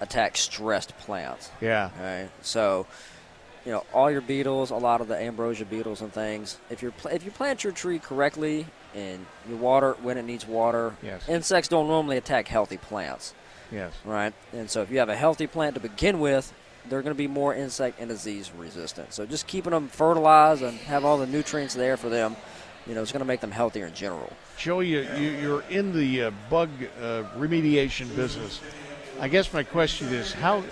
attack 0.01 0.37
stressed 0.37 0.97
plants. 0.99 1.51
Yeah. 1.61 1.91
Right. 2.01 2.29
So, 2.43 2.87
you 3.65 3.73
know, 3.73 3.85
all 3.95 4.11
your 4.11 4.21
beetles, 4.21 4.71
a 4.71 4.77
lot 4.77 5.01
of 5.01 5.09
the 5.09 5.17
ambrosia 5.17 5.65
beetles 5.65 6.03
and 6.03 6.13
things. 6.13 6.59
If 6.71 6.83
you 6.83 6.91
pl- 6.91 7.13
if 7.13 7.25
you 7.25 7.31
plant 7.31 7.65
your 7.65 7.73
tree 7.73 7.99
correctly 7.99 8.67
and 8.95 9.25
you 9.49 9.57
water 9.57 9.97
when 10.03 10.19
it 10.19 10.23
needs 10.25 10.47
water, 10.47 10.95
Yes. 11.03 11.29
insects 11.29 11.69
don't 11.69 11.89
normally 11.89 12.17
attack 12.19 12.49
healthy 12.49 12.77
plants, 12.77 13.35
Yes. 13.73 13.93
right? 14.05 14.33
And 14.53 14.71
so 14.71 14.83
if 14.83 14.91
you 14.91 14.99
have 14.99 15.09
a 15.09 15.17
healthy 15.17 15.47
plant 15.47 15.75
to 15.75 15.81
begin 15.81 16.21
with, 16.21 16.53
they're 16.89 17.03
going 17.03 17.15
to 17.15 17.19
be 17.19 17.27
more 17.29 17.55
insect 17.55 18.01
and 18.01 18.09
disease 18.09 18.51
resistant. 18.57 19.13
So 19.13 19.27
just 19.27 19.47
keeping 19.47 19.73
them 19.73 19.89
fertilized 19.89 20.63
and 20.63 20.77
have 20.81 21.05
all 21.05 21.19
the 21.19 21.27
nutrients 21.27 21.75
there 21.75 21.97
for 21.97 22.09
them, 22.09 22.37
you 22.87 22.95
know, 22.95 23.03
it's 23.03 23.13
going 23.13 23.21
to 23.21 23.27
make 23.27 23.41
them 23.41 23.51
healthier 23.51 23.87
in 23.87 23.95
general. 23.95 24.33
Joey, 24.57 24.89
you, 24.89 25.01
you, 25.17 25.31
you're 25.31 25.63
in 25.71 25.93
the 25.93 26.25
uh, 26.25 26.31
bug 26.49 26.71
uh, 27.01 27.25
remediation 27.37 28.15
business. 28.15 28.61
I 29.21 29.29
guess 29.29 29.53
my 29.53 29.63
question 29.63 30.09
is 30.09 30.33
how 30.33 30.63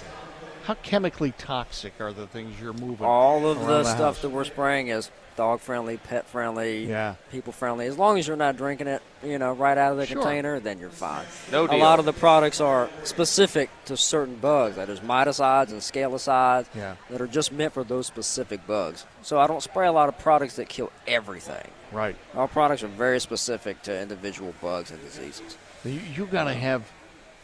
how 0.64 0.74
chemically 0.74 1.32
toxic 1.32 2.00
are 2.00 2.12
the 2.12 2.26
things 2.26 2.58
you're 2.60 2.72
moving? 2.72 3.06
All 3.06 3.46
of 3.46 3.60
the 3.60 3.66
the 3.66 3.84
stuff 3.84 3.98
house? 3.98 4.22
that 4.22 4.30
we're 4.30 4.44
spraying 4.44 4.88
is 4.88 5.10
dog 5.36 5.60
friendly, 5.60 5.96
pet 5.96 6.26
friendly, 6.26 6.86
Yeah. 6.86 7.14
people 7.30 7.52
friendly. 7.52 7.86
As 7.86 7.98
long 7.98 8.18
as 8.18 8.26
you're 8.28 8.36
not 8.36 8.56
drinking 8.56 8.86
it, 8.86 9.02
you 9.22 9.38
know, 9.38 9.52
right 9.52 9.76
out 9.76 9.92
of 9.92 9.98
the 9.98 10.06
Sure. 10.06 10.20
container, 10.22 10.60
then 10.60 10.78
you're 10.78 10.90
fine. 10.90 11.24
No 11.50 11.66
A 11.66 11.76
lot 11.76 11.98
of 11.98 12.04
the 12.04 12.12
products 12.12 12.60
are 12.60 12.88
specific 13.04 13.70
to 13.86 13.96
certain 13.96 14.36
bugs. 14.36 14.76
Like 14.76 14.86
there's 14.86 15.00
miticides 15.00 15.70
and 15.72 15.80
scalicides 15.80 16.66
Yeah. 16.74 16.94
that 17.10 17.20
are 17.20 17.26
just 17.26 17.52
meant 17.52 17.72
for 17.72 17.84
those 17.84 18.06
specific 18.06 18.66
bugs. 18.66 19.04
So 19.22 19.38
I 19.38 19.46
don't 19.46 19.62
spray 19.62 19.86
a 19.86 19.92
lot 19.92 20.08
of 20.08 20.18
products 20.18 20.56
that 20.56 20.68
kill 20.68 20.90
everything. 21.06 21.68
Right. 21.92 22.16
Our 22.34 22.48
products 22.48 22.82
are 22.82 22.88
very 22.88 23.20
specific 23.20 23.82
to 23.82 23.98
individual 24.00 24.54
bugs 24.60 24.90
and 24.90 25.00
diseases. 25.02 25.56
You, 25.84 26.00
you 26.16 26.26
got 26.26 26.44
to 26.44 26.54
have, 26.54 26.82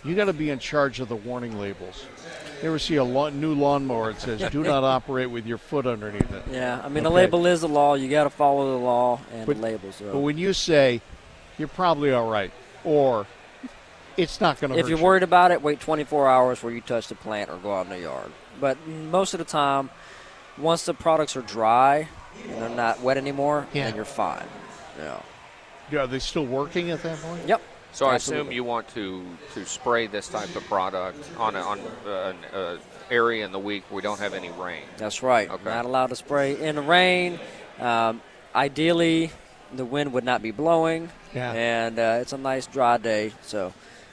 you 0.05 0.15
got 0.15 0.27
to 0.27 0.33
be 0.33 0.51
in 0.51 0.59
charge 0.59 1.01
of 1.01 1.09
the 1.09 1.17
warning 1.17 1.59
labels. 1.59 2.05
You 2.63 2.69
ever 2.69 2.79
see 2.79 2.97
a 2.97 3.05
lawn, 3.05 3.41
new 3.41 3.55
lawnmower 3.55 4.13
that 4.13 4.21
says 4.21 4.51
"Do 4.51 4.63
not 4.63 4.85
operate 4.97 5.31
with 5.31 5.47
your 5.47 5.59
foot 5.59 5.87
underneath 5.87 6.31
it"? 6.33 6.43
Yeah, 6.51 6.81
I 6.85 6.89
mean 6.89 7.05
the 7.05 7.11
label 7.11 7.47
is 7.47 7.61
the 7.63 7.69
law. 7.69 7.95
You 7.95 8.09
got 8.09 8.25
to 8.25 8.31
follow 8.31 8.79
the 8.79 8.85
law 8.85 9.21
and 9.33 9.47
But- 9.47 9.57
the 9.57 9.63
labels. 9.63 9.97
But 10.01 10.15
Are. 10.15 10.19
when 10.19 10.37
you 10.39 10.53
say 10.53 11.01
you're 11.59 11.69
probably 11.69 12.13
all 12.13 12.29
right, 12.31 12.53
or 12.85 13.27
it's 14.17 14.41
not 14.41 14.61
going 14.61 14.73
to 14.73 14.79
If 14.79 14.89
you're 14.89 14.99
you. 14.99 15.05
worried 15.05 15.23
about 15.23 15.51
it, 15.53 15.63
wait 15.63 15.81
24 15.81 16.29
hours 16.29 16.59
before 16.59 16.73
you 16.73 16.81
touch 16.81 17.09
the 17.09 17.15
plant 17.15 17.49
or 17.51 17.57
go 17.57 17.73
out 17.75 17.87
in 17.87 17.91
the 17.93 18.01
yard. 18.01 18.31
But 18.61 18.77
most 18.87 19.33
of 19.35 19.39
the 19.39 19.45
time, 19.45 19.89
once 20.59 20.85
the 20.85 20.93
products 20.95 21.37
are 21.37 21.43
dry 21.43 22.09
and 22.51 22.61
they're 22.61 22.69
not 22.69 23.01
wet 23.01 23.17
anymore, 23.17 23.67
Yeah. 23.73 23.85
then 23.87 23.97
you're 23.97 24.05
fine. 24.05 24.45
Yeah. 24.99 25.21
Yeah, 25.91 26.01
Are 26.03 26.07
they 26.07 26.19
still 26.19 26.45
working 26.45 26.91
at 26.91 27.03
that 27.03 27.19
point? 27.23 27.47
Yep. 27.49 27.63
So 27.93 28.07
I 28.07 28.17
assume 28.17 28.53
you 28.53 28.65
want 28.65 28.89
to, 28.95 29.25
to 29.55 29.65
spray 29.67 30.07
this 30.07 30.29
type 30.29 30.55
of 30.57 30.65
product 30.65 31.29
on 31.37 31.57
a, 31.57 31.61
on 31.61 31.81
uh, 32.07 32.11
an 32.11 32.37
uh, 32.55 32.77
area 33.11 33.45
in 33.45 33.53
the 33.53 33.59
week 33.59 33.85
where 33.91 33.97
we 33.97 34.03
don't 34.03 34.21
have 34.21 34.33
any 34.35 34.51
rain. 34.51 34.85
That's 34.97 35.23
right. 35.23 35.51
Okay. 35.51 35.65
Not 35.65 35.85
allowed 35.85 36.09
to 36.09 36.17
spray 36.17 36.59
in 36.61 36.77
the 36.77 36.83
rain. 36.83 37.39
Um, 37.79 38.23
ideally, 38.55 39.33
the 39.75 39.85
wind 39.85 40.13
would 40.13 40.25
not 40.25 40.43
be 40.43 40.51
blowing, 40.51 41.11
Yeah. 41.35 41.53
and 41.53 41.99
uh, 41.99 42.19
it's 42.21 42.33
a 42.33 42.39
nice 42.39 42.67
dry 42.67 42.97
day. 42.97 43.33
So, 43.43 43.73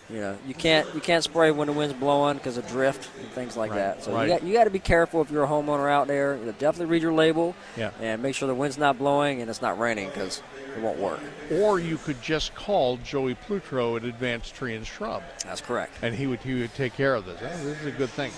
you 0.09 0.21
know, 0.21 0.37
you 0.47 0.53
can't 0.53 0.87
you 0.95 1.01
can't 1.01 1.23
spray 1.23 1.51
when 1.51 1.67
the 1.67 1.73
wind's 1.73 1.93
blowing 1.97 2.37
because 2.37 2.55
of 2.57 2.65
drift 2.67 3.09
and 3.19 3.27
things 3.31 3.57
like 3.57 3.71
Right, 3.71 3.77
that. 3.77 4.03
So 4.03 4.13
right. 4.13 4.23
you 4.23 4.27
got 4.29 4.43
you 4.43 4.53
got 4.53 4.63
to 4.63 4.69
be 4.69 4.79
careful 4.79 5.21
if 5.21 5.29
you're 5.29 5.43
a 5.43 5.47
homeowner 5.47 5.89
out 5.91 6.07
there. 6.07 6.37
You 6.37 6.45
know, 6.45 6.51
definitely 6.53 6.85
read 6.91 7.01
your 7.01 7.13
label 7.13 7.55
Yeah. 7.75 7.91
and 8.01 8.21
make 8.21 8.33
sure 8.35 8.47
the 8.47 8.55
wind's 8.55 8.77
not 8.77 8.97
blowing 8.97 9.41
and 9.41 9.49
it's 9.49 9.61
not 9.61 9.77
raining 9.77 10.07
because 10.09 10.41
it 10.77 10.81
won't 10.81 10.97
work. 10.99 11.19
Or 11.51 11.79
you 11.79 11.97
could 11.97 12.21
just 12.21 12.55
call 12.55 12.97
Joey 12.97 13.35
Plutro 13.35 13.97
at 13.97 14.03
Advanced 14.05 14.55
Tree 14.55 14.75
and 14.75 14.85
Shrub, 14.87 15.23
That's 15.43 15.59
correct. 15.61 15.93
and 16.01 16.15
he 16.15 16.25
would 16.27 16.39
he 16.39 16.53
would 16.61 16.73
take 16.73 16.93
care 16.93 17.13
of 17.15 17.25
this. 17.25 17.39
Oh, 17.41 17.63
this 17.65 17.79
is 17.81 17.85
a 17.87 17.91
good 17.91 18.09
thing. 18.11 18.31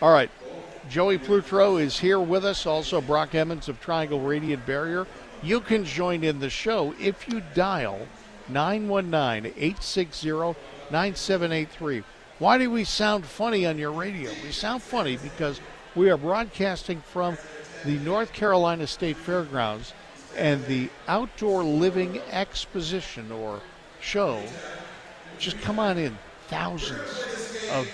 All 0.00 0.12
right, 0.12 0.30
Joey 0.90 1.18
Plutro 1.18 1.76
is 1.76 2.00
here 2.00 2.18
with 2.18 2.44
us. 2.44 2.66
Also, 2.66 3.00
Brock 3.00 3.34
Emmons 3.36 3.68
of 3.68 3.80
Triangle 3.80 4.18
Radiant 4.20 4.66
Barrier. 4.66 5.06
You 5.44 5.60
can 5.60 5.84
join 5.84 6.22
in 6.24 6.38
the 6.40 6.50
show 6.50 6.94
if 7.00 7.28
you 7.28 7.42
dial 7.54 8.06
919-860-9783. 10.92 12.04
Why 12.38 12.58
do 12.58 12.70
we 12.70 12.84
sound 12.84 13.24
funny 13.24 13.66
on 13.66 13.78
your 13.78 13.92
radio? 13.92 14.30
We 14.42 14.52
sound 14.52 14.82
funny 14.82 15.16
because 15.16 15.60
we 15.94 16.10
are 16.10 16.16
broadcasting 16.16 17.00
from 17.00 17.36
the 17.84 17.98
North 17.98 18.32
Carolina 18.32 18.86
State 18.86 19.16
Fairgrounds 19.16 19.92
and 20.36 20.64
the 20.66 20.88
Outdoor 21.08 21.62
Living 21.62 22.20
Exposition 22.30 23.30
or 23.32 23.60
show. 24.00 24.42
Just 25.38 25.60
come 25.60 25.78
on 25.78 25.98
in. 25.98 26.16
Thousands 26.48 27.00
of 27.72 27.88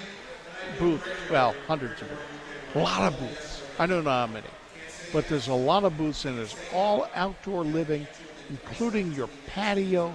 booths. 0.78 1.06
Well, 1.30 1.54
hundreds 1.66 2.00
of 2.02 2.08
booths. 2.08 2.22
A 2.74 2.78
lot 2.78 3.12
of 3.12 3.18
booths. 3.18 3.62
I 3.78 3.86
don't 3.86 4.04
know 4.04 4.10
how 4.10 4.26
many. 4.26 4.46
But 5.12 5.28
there's 5.28 5.48
a 5.48 5.54
lot 5.54 5.84
of 5.84 5.96
booths 5.96 6.24
and 6.24 6.38
it's 6.38 6.56
all 6.72 7.08
outdoor 7.14 7.64
living, 7.64 8.06
including 8.50 9.12
your 9.12 9.28
patio 9.46 10.12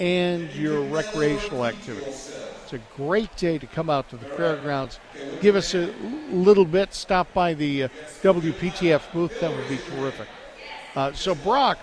and 0.00 0.52
your 0.54 0.80
recreational 0.80 1.66
activities. 1.66 2.34
It's 2.64 2.72
a 2.72 2.80
great 2.96 3.34
day 3.36 3.58
to 3.58 3.66
come 3.66 3.90
out 3.90 4.08
to 4.10 4.16
the 4.16 4.24
fairgrounds. 4.24 4.98
Give 5.40 5.56
us 5.56 5.74
a 5.74 5.92
little 6.30 6.64
bit. 6.64 6.94
Stop 6.94 7.32
by 7.34 7.52
the 7.54 7.84
uh, 7.84 7.88
WPTF 8.22 9.12
booth. 9.12 9.38
That 9.40 9.54
would 9.54 9.68
be 9.68 9.76
terrific. 9.76 10.26
Uh, 10.96 11.12
so, 11.12 11.34
Brock, 11.34 11.78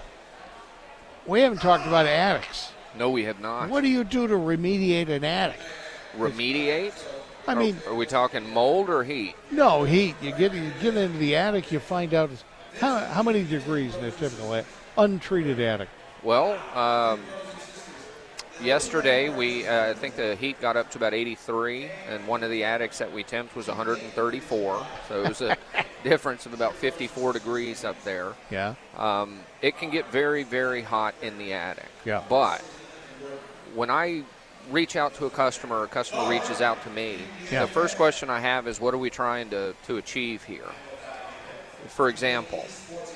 we 1.26 1.42
haven't 1.42 1.62
talked 1.62 1.86
about 1.86 2.08
attics. 2.08 2.72
No, 2.98 3.12
we 3.12 3.26
have 3.26 3.40
not. 3.40 3.70
What 3.70 3.82
do 3.82 3.90
you 3.90 4.04
do 4.04 4.28
to 4.28 4.34
remediate 4.34 5.10
an 5.10 5.24
attic? 5.24 5.60
Remediate? 6.18 6.94
I 7.48 7.56
mean, 7.56 7.78
are, 7.88 7.96
we 7.96 8.06
talking 8.06 8.50
mold 8.52 8.90
or 8.90 9.04
heat? 9.04 9.36
no 9.52 9.84
heat. 9.84 10.16
You 10.22 10.32
get 10.32 10.54
you 10.54 10.72
get 10.82 10.98
into 10.98 11.18
the 11.18 11.36
attic, 11.38 11.72
you 11.72 11.80
find 11.80 12.14
out 12.14 12.30
how, 12.80 13.00
how 13.00 13.24
many 13.24 13.44
degrees 13.44 13.96
in 13.96 14.04
a 14.04 14.12
typical 14.12 14.62
untreated 14.98 15.60
attic. 15.60 15.88
Well, 16.24 16.60
um, 16.78 17.22
yesterday 18.62 19.30
we 19.30 19.68
uh, 19.68 19.92
I 19.92 19.94
think 19.94 20.16
the 20.16 20.36
heat 20.36 20.60
got 20.62 20.78
up 20.78 20.92
to 20.92 20.98
about 20.98 21.14
83, 21.14 21.90
and 22.10 22.28
one 22.28 22.44
of 22.44 22.50
the 22.50 22.64
attics 22.64 22.98
that 23.00 23.12
we 23.12 23.24
temped 23.24 23.56
was 23.56 23.68
134. 23.68 24.86
So 25.08 25.24
it 25.24 25.28
was 25.28 25.42
a 25.42 25.58
difference 26.04 26.46
of 26.46 26.54
about 26.54 26.74
54 26.74 27.34
degrees 27.34 27.84
up 27.84 28.02
there. 28.04 28.34
Yeah. 28.50 28.76
Um, 28.98 29.40
it 29.62 29.78
can 29.78 29.90
get 29.90 30.10
very, 30.12 30.44
very 30.44 30.82
hot 30.82 31.16
in 31.22 31.38
the 31.38 31.54
attic. 31.54 31.90
Yeah. 32.06 32.24
But 32.30 32.62
when 33.76 33.90
I 33.90 34.24
reach 34.72 34.96
out 34.96 35.14
to 35.16 35.26
a 35.26 35.30
customer, 35.30 35.84
a 35.84 35.88
customer 35.88 36.30
reaches 36.30 36.62
out 36.62 36.82
to 36.84 36.90
me, 36.90 37.18
Yeah. 37.52 37.62
the 37.62 37.72
first 37.72 37.96
question 37.96 38.30
I 38.30 38.40
have 38.40 38.68
is, 38.68 38.80
what 38.82 38.94
are 38.94 38.98
we 38.98 39.10
trying 39.10 39.50
to, 39.52 39.74
to 39.86 39.98
achieve 39.98 40.44
here? 40.44 40.68
For 41.88 42.10
example, 42.10 42.66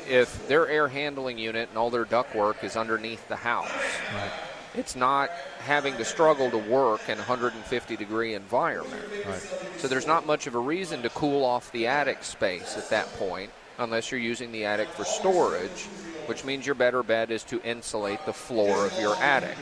if 0.07 0.47
their 0.47 0.67
air 0.69 0.87
handling 0.87 1.37
unit 1.37 1.67
and 1.69 1.77
all 1.77 1.89
their 1.89 2.05
ductwork 2.05 2.63
is 2.63 2.77
underneath 2.77 3.27
the 3.27 3.35
house, 3.35 3.69
Right. 4.13 4.31
It's 4.75 4.95
not 4.95 5.29
having 5.59 5.97
to 5.97 6.05
struggle 6.05 6.49
to 6.51 6.57
work 6.57 7.07
in 7.09 7.15
a 7.15 7.21
150 7.21 7.95
degree 7.95 8.33
environment. 8.33 9.03
Right. 9.25 9.41
So 9.77 9.87
there's 9.87 10.07
not 10.07 10.25
much 10.25 10.47
of 10.47 10.55
a 10.55 10.59
reason 10.59 11.01
to 11.03 11.09
cool 11.09 11.43
off 11.43 11.71
the 11.71 11.87
attic 11.87 12.23
space 12.23 12.77
at 12.77 12.89
that 12.89 13.07
point 13.13 13.51
unless 13.77 14.11
you're 14.11 14.19
using 14.19 14.51
the 14.51 14.65
attic 14.65 14.87
for 14.89 15.03
storage, 15.03 15.85
which 16.27 16.45
means 16.45 16.65
your 16.65 16.75
better 16.75 17.03
bet 17.03 17.31
is 17.31 17.43
to 17.45 17.61
insulate 17.63 18.23
the 18.25 18.33
floor 18.33 18.85
of 18.85 18.97
your 18.99 19.15
attic. 19.15 19.57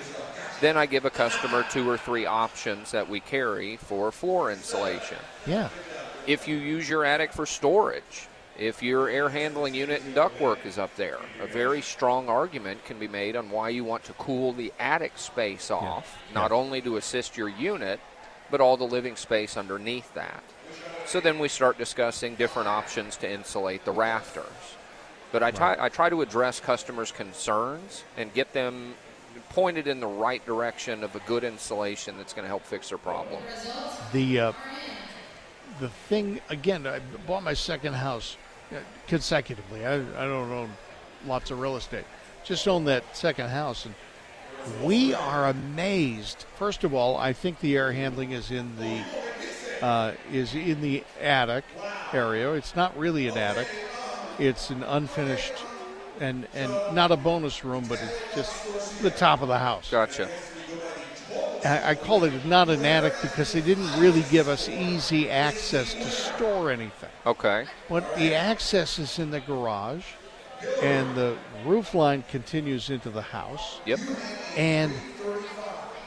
Then 0.61 0.75
I 0.75 0.85
give 0.87 1.05
a 1.05 1.09
customer 1.09 1.65
two 1.71 1.89
or 1.89 1.97
three 1.97 2.25
options 2.25 2.91
that 2.91 3.09
we 3.09 3.21
carry 3.21 3.77
for 3.77 4.11
floor 4.11 4.51
insulation. 4.51 5.17
Yeah. 5.47 5.69
If 6.27 6.47
you 6.47 6.57
use 6.57 6.89
your 6.89 7.05
attic 7.05 7.31
for 7.31 7.45
storage, 7.45 8.27
if 8.59 8.83
your 8.83 9.09
air 9.09 9.29
handling 9.29 9.73
unit 9.73 10.03
and 10.03 10.13
ductwork 10.13 10.65
is 10.65 10.77
up 10.77 10.93
there, 10.97 11.17
a 11.41 11.47
very 11.47 11.81
strong 11.81 12.27
argument 12.27 12.83
can 12.83 12.99
be 12.99 13.07
made 13.07 13.37
on 13.37 13.49
why 13.49 13.69
you 13.69 13.85
want 13.85 14.03
to 14.03 14.13
cool 14.13 14.51
the 14.51 14.73
attic 14.77 15.17
space 15.17 15.71
off, 15.71 16.19
not 16.33 16.51
only 16.51 16.81
to 16.81 16.97
assist 16.97 17.37
your 17.37 17.47
unit, 17.47 18.01
but 18.51 18.59
all 18.59 18.75
the 18.75 18.83
living 18.83 19.15
space 19.15 19.55
underneath 19.55 20.13
that. 20.13 20.43
So 21.05 21.21
then 21.21 21.39
we 21.39 21.47
start 21.47 21.77
discussing 21.77 22.35
different 22.35 22.67
options 22.67 23.15
to 23.17 23.31
insulate 23.31 23.85
the 23.85 23.91
rafters. 23.91 24.45
But 25.31 25.41
I 25.41 25.51
try, 25.51 25.77
I 25.79 25.87
try 25.87 26.09
to 26.09 26.21
address 26.21 26.59
customers' 26.59 27.11
concerns 27.11 28.03
and 28.17 28.33
get 28.33 28.51
them 28.51 28.95
pointed 29.51 29.87
in 29.87 30.01
the 30.01 30.07
right 30.07 30.45
direction 30.45 31.03
of 31.03 31.15
a 31.15 31.19
good 31.19 31.43
insulation 31.45 32.17
that's 32.17 32.33
going 32.33 32.43
to 32.43 32.49
help 32.49 32.65
fix 32.65 32.89
their 32.89 32.97
problem. 32.97 33.41
The 34.11 34.39
uh, 34.39 34.53
the 35.79 35.89
thing 35.89 36.41
again, 36.49 36.85
I 36.85 36.99
bought 37.25 37.43
my 37.43 37.53
second 37.53 37.93
house 37.93 38.35
consecutively. 39.07 39.85
I, 39.85 39.95
I 39.95 40.27
don't 40.27 40.51
own 40.51 40.71
lots 41.25 41.51
of 41.51 41.59
real 41.59 41.75
estate. 41.75 42.05
Just 42.43 42.67
own 42.67 42.85
that 42.85 43.15
second 43.15 43.49
house, 43.49 43.85
and 43.85 43.95
we 44.83 45.13
are 45.13 45.47
amazed. 45.47 46.45
First 46.57 46.83
of 46.83 46.93
all, 46.93 47.17
I 47.17 47.33
think 47.33 47.59
the 47.59 47.75
air 47.75 47.91
handling 47.91 48.31
is 48.31 48.51
in 48.51 48.75
the 48.77 49.03
uh, 49.81 50.13
is 50.31 50.53
in 50.55 50.81
the 50.81 51.03
attic 51.21 51.63
area. 52.13 52.53
It's 52.53 52.75
not 52.75 52.97
really 52.97 53.27
an 53.27 53.37
attic. 53.37 53.67
It's 54.37 54.69
an 54.69 54.83
unfinished 54.83 55.53
and 56.19 56.47
and 56.53 56.71
not 56.93 57.11
a 57.11 57.17
bonus 57.17 57.63
room, 57.63 57.85
but 57.87 58.01
it's 58.01 58.35
just 58.35 59.01
the 59.01 59.11
top 59.11 59.41
of 59.41 59.47
the 59.47 59.59
house. 59.59 59.91
Gotcha. 59.91 60.29
I, 61.65 61.95
call 61.95 62.23
it 62.23 62.45
not 62.45 62.69
an 62.69 62.85
attic 62.85 63.13
because 63.21 63.51
they 63.51 63.61
didn't 63.61 63.99
really 63.99 64.23
give 64.31 64.47
us 64.47 64.69
easy 64.69 65.29
access 65.29 65.93
to 65.93 66.05
store 66.05 66.71
anything. 66.71 67.09
Okay. 67.25 67.65
But 67.89 68.15
the 68.15 68.35
access 68.35 68.99
is 68.99 69.19
in 69.19 69.31
the 69.31 69.39
garage, 69.39 70.05
and 70.81 71.15
the 71.15 71.37
roof 71.65 71.93
line 71.93 72.23
continues 72.29 72.89
into 72.89 73.09
the 73.09 73.21
house. 73.21 73.81
Yep. 73.85 73.99
And 74.57 74.93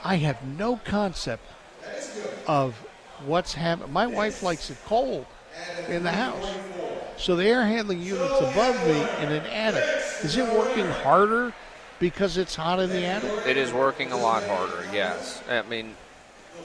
I 0.04 0.16
have 0.16 0.42
no 0.44 0.76
concept 0.84 1.44
of 2.46 2.74
what's 3.26 3.54
happening. 3.54 3.92
My 3.92 4.06
wife 4.06 4.42
likes 4.42 4.70
it 4.70 4.78
cold 4.86 5.26
in 5.88 6.02
the 6.02 6.12
house. 6.12 6.54
So 7.16 7.36
the 7.36 7.46
air 7.46 7.64
handling 7.64 8.02
unit's 8.02 8.40
above 8.40 8.74
me 8.86 9.00
in 9.24 9.32
an 9.32 9.46
attic. 9.46 9.84
Is 10.24 10.36
it 10.36 10.52
working 10.52 10.86
harder 10.86 11.52
because 12.02 12.36
it's 12.36 12.56
hot 12.56 12.80
in 12.80 12.90
the 12.90 13.06
attic? 13.06 13.30
It 13.46 13.56
is 13.56 13.72
working 13.72 14.10
a 14.10 14.16
lot 14.16 14.42
harder. 14.42 14.84
Yes, 14.92 15.40
I 15.48 15.62
mean, 15.62 15.94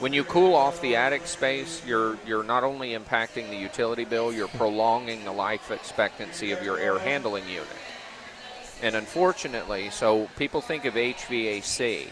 when 0.00 0.12
you 0.12 0.24
cool 0.24 0.54
off 0.54 0.80
the 0.80 0.96
attic 0.96 1.26
space, 1.28 1.80
you're 1.86 2.18
you're 2.26 2.42
not 2.42 2.64
only 2.64 2.90
impacting 2.90 3.48
the 3.48 3.56
utility 3.56 4.04
bill, 4.04 4.32
you're 4.32 4.48
prolonging 4.48 5.24
the 5.24 5.32
life 5.32 5.70
expectancy 5.70 6.50
of 6.50 6.62
your 6.62 6.78
air 6.78 6.98
handling 6.98 7.48
unit. 7.48 7.68
And 8.82 8.96
unfortunately, 8.96 9.90
so 9.90 10.28
people 10.36 10.60
think 10.60 10.84
of 10.84 10.94
HVAC. 10.94 12.08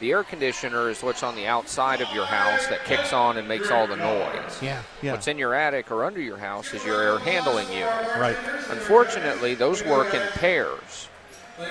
The 0.00 0.10
air 0.10 0.24
conditioner 0.24 0.88
is 0.88 1.02
what's 1.02 1.22
on 1.22 1.36
the 1.36 1.46
outside 1.46 2.00
of 2.00 2.12
your 2.12 2.26
house 2.26 2.66
that 2.68 2.84
kicks 2.84 3.12
on 3.12 3.36
and 3.36 3.46
makes 3.46 3.70
all 3.70 3.86
the 3.86 3.96
noise. 3.96 4.60
Yeah, 4.62 4.82
yeah. 5.00 5.12
What's 5.12 5.28
in 5.28 5.38
your 5.38 5.54
attic 5.54 5.90
or 5.90 6.04
under 6.04 6.20
your 6.20 6.38
house 6.38 6.72
is 6.74 6.84
your 6.84 7.02
air 7.02 7.18
handling 7.18 7.68
unit. 7.72 7.88
Right. 8.18 8.36
Unfortunately, 8.70 9.54
those 9.54 9.84
work 9.84 10.14
in 10.14 10.22
pairs. 10.30 11.08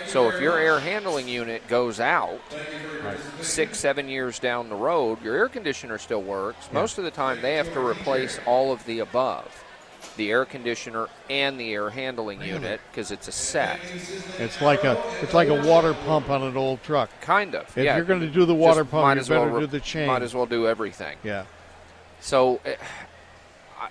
So 0.08 0.30
if 0.30 0.42
your 0.42 0.58
air 0.58 0.80
handling 0.80 1.28
unit 1.28 1.68
goes 1.68 2.00
out 2.00 2.40
six, 3.42 3.80
seven 3.80 4.08
years 4.08 4.40
down 4.40 4.70
the 4.70 4.76
road, 4.76 5.22
your 5.24 5.36
air 5.36 5.50
conditioner 5.50 5.98
still 5.98 6.22
works. 6.22 6.72
Most 6.72 6.98
of 6.98 7.04
the 7.04 7.12
time, 7.12 7.42
they 7.42 7.56
have 7.56 7.72
to 7.74 7.86
replace 7.86 8.40
all 8.46 8.72
of 8.72 8.84
the 8.86 9.00
above 9.00 9.64
the 10.18 10.32
air 10.32 10.46
conditioner 10.46 11.08
and 11.30 11.60
the 11.60 11.74
air 11.74 11.90
handling 11.90 12.42
unit 12.42 12.82
because 12.92 13.12
it's 13.12 13.28
a 13.28 13.32
set. 13.32 13.80
It's 14.38 14.62
like 14.62 14.84
a 14.84 15.02
it's 15.22 15.34
like 15.34 15.48
a 15.48 15.68
water 15.68 15.94
pump 15.94 16.30
on 16.30 16.44
an 16.44 16.58
old 16.58 16.84
truck. 16.84 17.10
Kind 17.22 17.56
of. 17.56 17.64
If 17.78 17.84
yeah. 17.84 17.96
you're 17.96 18.06
going 18.06 18.20
to 18.20 18.28
do 18.28 18.46
the 18.46 18.56
water 18.56 18.82
Just 18.82 18.92
pump, 18.92 19.16
you 19.16 19.34
well 19.34 19.46
better 19.46 19.56
re- 19.56 19.62
do 19.62 19.68
the 19.68 19.80
chain. 19.80 20.08
Might 20.08 20.22
as 20.22 20.36
well 20.36 20.46
do 20.46 20.68
everything. 20.68 21.18
Yeah. 21.24 21.46
So 22.20 22.60
eh, 22.66 22.76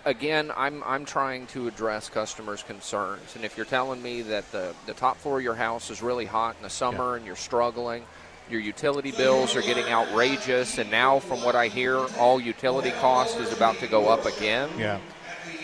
again, 0.04 0.52
I'm 0.56 0.82
I'm 0.84 1.04
trying 1.04 1.46
to 1.48 1.68
address 1.68 2.08
customers' 2.08 2.62
concerns, 2.62 3.34
and 3.36 3.44
if 3.44 3.56
you're 3.56 3.66
telling 3.66 4.02
me 4.02 4.22
that 4.22 4.50
the 4.52 4.74
the 4.86 4.94
top 4.94 5.16
floor 5.18 5.38
of 5.38 5.44
your 5.44 5.54
house 5.54 5.90
is 5.90 6.02
really 6.02 6.26
hot 6.26 6.56
in 6.56 6.62
the 6.62 6.70
summer 6.70 7.12
Yeah. 7.12 7.16
and 7.16 7.26
you're 7.26 7.36
struggling, 7.36 8.04
your 8.50 8.60
utility 8.60 9.12
bills 9.12 9.56
are 9.56 9.62
getting 9.62 9.86
outrageous, 9.86 10.78
and 10.78 10.90
now 10.90 11.18
from 11.18 11.42
what 11.42 11.54
I 11.54 11.68
hear, 11.68 11.98
all 12.18 12.40
utility 12.40 12.90
cost 12.92 13.38
is 13.38 13.52
about 13.52 13.78
to 13.78 13.86
go 13.86 14.08
up 14.08 14.26
again. 14.26 14.70
Yeah. 14.78 14.98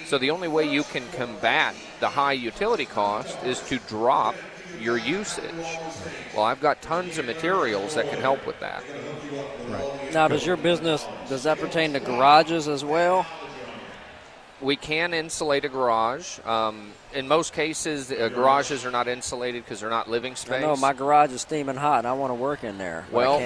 So 0.07 0.19
the 0.19 0.31
only 0.31 0.49
way 0.49 0.69
you 0.71 0.85
can 0.85 1.03
combat 1.13 1.75
the 2.01 2.09
high 2.09 2.35
utility 2.35 2.87
cost 2.87 3.43
is 3.43 3.61
to 3.69 3.79
drop 3.89 4.37
your 4.81 4.97
usage. 4.99 5.45
Well, 6.35 6.45
I've 6.45 6.61
got 6.61 6.81
tons 6.83 7.19
of 7.19 7.27
materials 7.27 7.95
that 7.95 8.09
can 8.11 8.21
help 8.21 8.47
with 8.47 8.61
that. 8.61 8.85
Right. 9.69 10.13
Now, 10.13 10.29
does 10.29 10.47
your 10.47 10.57
business 10.57 11.05
does 11.29 11.43
that 11.43 11.59
pertain 11.59 11.93
to 11.95 12.01
garages 12.01 12.69
as 12.69 12.85
well? 12.85 13.27
We 14.61 14.77
can 14.77 15.13
insulate 15.13 15.65
a 15.67 15.69
garage. 15.69 16.39
Um, 16.47 16.93
in 17.13 17.29
most 17.29 17.53
cases, 17.53 18.11
uh, 18.11 18.31
garages 18.31 18.87
are 18.87 18.91
not 18.91 19.07
insulated 19.07 19.65
because 19.65 19.81
they're 19.81 19.91
not 19.91 20.09
living 20.09 20.33
I 20.33 20.37
space. 20.37 20.61
know 20.63 20.77
my 20.77 20.95
garage 20.95 21.33
is 21.33 21.43
steaming 21.43 21.77
hot, 21.77 21.99
and 21.99 22.07
I 22.07 22.15
want 22.15 22.31
to 22.31 22.35
work 22.35 22.65
in 22.65 22.79
there. 22.79 23.05
well, 23.13 23.41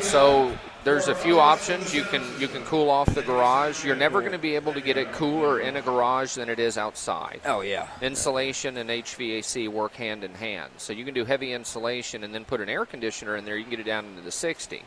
so 0.00 0.56
there's 0.82 1.06
a 1.06 1.14
few 1.14 1.38
options. 1.38 1.94
You 1.94 2.02
can 2.02 2.22
you 2.40 2.48
can 2.48 2.64
cool 2.64 2.90
off 2.90 3.14
the 3.14 3.22
garage. 3.22 3.84
You're 3.84 3.96
never 3.96 4.20
going 4.20 4.32
to 4.32 4.38
be 4.38 4.56
able 4.56 4.72
to 4.72 4.80
get 4.80 4.96
it 4.96 5.12
cooler 5.12 5.60
in 5.60 5.76
a 5.76 5.82
garage 5.82 6.34
than 6.34 6.48
it 6.48 6.58
is 6.58 6.76
outside. 6.76 7.40
oh 7.44 7.60
yeah, 7.60 7.88
Insulation 8.02 8.76
and 8.76 8.90
HVAC 8.90 9.68
work 9.68 9.94
hand 9.94 10.24
in 10.24 10.34
hand. 10.34 10.72
So 10.78 10.92
you 10.92 11.04
can 11.04 11.14
do 11.14 11.24
heavy 11.24 11.52
insulation 11.52 12.24
and 12.24 12.34
then 12.34 12.44
put 12.44 12.60
an 12.60 12.68
air 12.68 12.84
conditioner 12.84 13.36
in 13.36 13.44
there. 13.44 13.56
You 13.56 13.62
can 13.64 13.70
get 13.70 13.80
it 13.80 13.86
down 13.86 14.04
into 14.04 14.22
the 14.22 14.30
60s. 14.30 14.80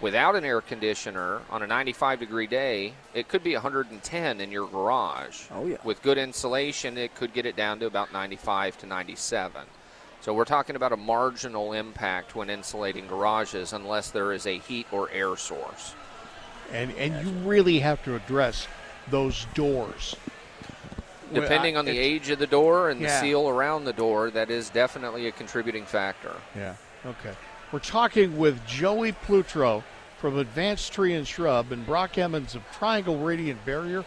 Without 0.00 0.36
an 0.36 0.44
air 0.44 0.60
conditioner 0.60 1.40
on 1.50 1.62
a 1.62 1.66
95 1.66 2.20
degree 2.20 2.46
day, 2.46 2.92
it 3.14 3.26
could 3.28 3.42
be 3.42 3.54
110 3.54 4.40
in 4.40 4.52
your 4.52 4.68
garage. 4.68 5.46
Oh, 5.52 5.66
yeah. 5.66 5.78
With 5.82 6.02
good 6.02 6.18
insulation, 6.18 6.96
it 6.96 7.14
could 7.16 7.32
get 7.32 7.46
it 7.46 7.56
down 7.56 7.80
to 7.80 7.86
about 7.86 8.12
95 8.12 8.78
to 8.78 8.86
97. 8.86 9.62
So 10.20 10.34
we're 10.34 10.44
talking 10.44 10.76
about 10.76 10.92
a 10.92 10.96
marginal 10.96 11.72
impact 11.72 12.36
when 12.36 12.48
insulating 12.50 13.08
garages 13.08 13.72
unless 13.72 14.10
there 14.10 14.32
is 14.32 14.46
a 14.46 14.58
heat 14.58 14.86
or 14.92 15.10
air 15.10 15.36
source. 15.36 15.94
And 16.72 16.92
and 16.92 17.26
you 17.26 17.32
really 17.48 17.78
have 17.80 18.02
to 18.04 18.14
address 18.14 18.68
those 19.10 19.46
doors. 19.54 20.14
Depending 21.32 21.76
on 21.76 21.84
the 21.84 21.98
age 21.98 22.30
of 22.30 22.38
the 22.38 22.46
door 22.46 22.90
and 22.90 23.00
the 23.00 23.06
Yeah. 23.06 23.20
seal 23.20 23.48
around 23.48 23.84
the 23.84 23.92
door, 23.92 24.30
that 24.30 24.50
is 24.50 24.70
definitely 24.70 25.26
a 25.26 25.32
contributing 25.32 25.84
factor. 25.84 26.34
Yeah. 26.56 26.74
Okay. 27.06 27.34
We're 27.70 27.80
talking 27.80 28.38
with 28.38 28.66
Joey 28.66 29.12
Plutro 29.12 29.84
from 30.16 30.38
Advanced 30.38 30.90
Tree 30.90 31.12
and 31.12 31.28
Shrub 31.28 31.70
and 31.70 31.84
Brock 31.84 32.16
Emmons 32.16 32.54
of 32.54 32.62
Triangle 32.72 33.18
Radiant 33.18 33.62
Barrier. 33.66 34.06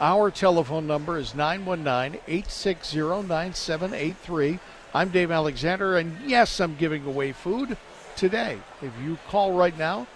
Our 0.00 0.30
telephone 0.30 0.86
number 0.86 1.18
is 1.18 1.34
919 1.34 2.22
860 2.26 2.98
9783. 3.28 4.58
I'm 4.94 5.10
Dave 5.10 5.30
Alexander, 5.30 5.98
and 5.98 6.16
yes, 6.24 6.58
I'm 6.58 6.74
giving 6.76 7.04
away 7.04 7.32
food 7.32 7.76
today. 8.16 8.58
If 8.80 8.92
you 9.04 9.18
call 9.28 9.52
right 9.52 9.76
now, 9.76 10.06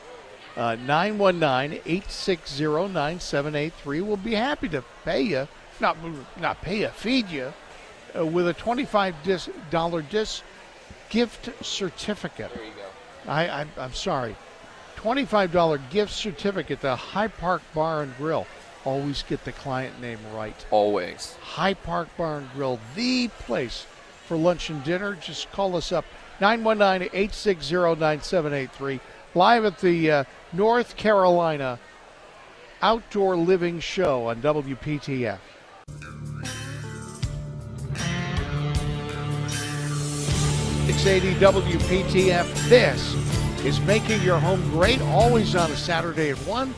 uh, 0.56 0.76
919 0.76 1.82
860 1.84 2.64
9783, 2.64 4.00
we'll 4.00 4.16
be 4.16 4.32
happy 4.32 4.70
to 4.70 4.82
pay 5.04 5.20
you, 5.20 5.46
not, 5.80 5.98
not 6.40 6.62
pay 6.62 6.80
you, 6.80 6.88
feed 6.88 7.28
you, 7.28 7.52
uh, 8.18 8.24
with 8.24 8.48
a 8.48 8.54
$25 8.54 9.12
dis- 9.22 10.42
gift 11.10 11.50
certificate. 11.64 12.52
There 12.54 12.64
you 12.64 12.72
go. 12.72 12.85
I, 13.26 13.48
I, 13.48 13.66
I'm 13.78 13.92
sorry. 13.92 14.36
$25 14.96 15.90
gift 15.90 16.12
certificate 16.12 16.80
to 16.80 16.96
High 16.96 17.28
Park 17.28 17.62
Bar 17.74 18.02
and 18.02 18.16
Grill. 18.16 18.46
Always 18.84 19.22
get 19.22 19.44
the 19.44 19.52
client 19.52 20.00
name 20.00 20.18
right. 20.34 20.54
Always. 20.70 21.34
High 21.40 21.74
Park 21.74 22.08
Bar 22.16 22.38
and 22.38 22.52
Grill, 22.52 22.78
the 22.94 23.28
place 23.28 23.86
for 24.26 24.36
lunch 24.36 24.70
and 24.70 24.82
dinner. 24.84 25.14
Just 25.14 25.50
call 25.52 25.76
us 25.76 25.92
up 25.92 26.04
919 26.40 27.08
860 27.12 27.74
9783. 27.74 29.00
Live 29.34 29.64
at 29.64 29.78
the 29.80 30.10
uh, 30.10 30.24
North 30.52 30.96
Carolina 30.96 31.78
Outdoor 32.80 33.36
Living 33.36 33.80
Show 33.80 34.28
on 34.28 34.40
WPTF. 34.40 35.38
Six 40.86 41.06
eighty 41.06 41.34
WPTF. 41.34 42.68
This 42.68 43.14
is 43.64 43.80
making 43.80 44.22
your 44.22 44.38
home 44.38 44.62
great. 44.70 45.00
Always 45.02 45.56
on 45.56 45.68
a 45.72 45.76
Saturday 45.76 46.30
at 46.30 46.36
one. 46.38 46.72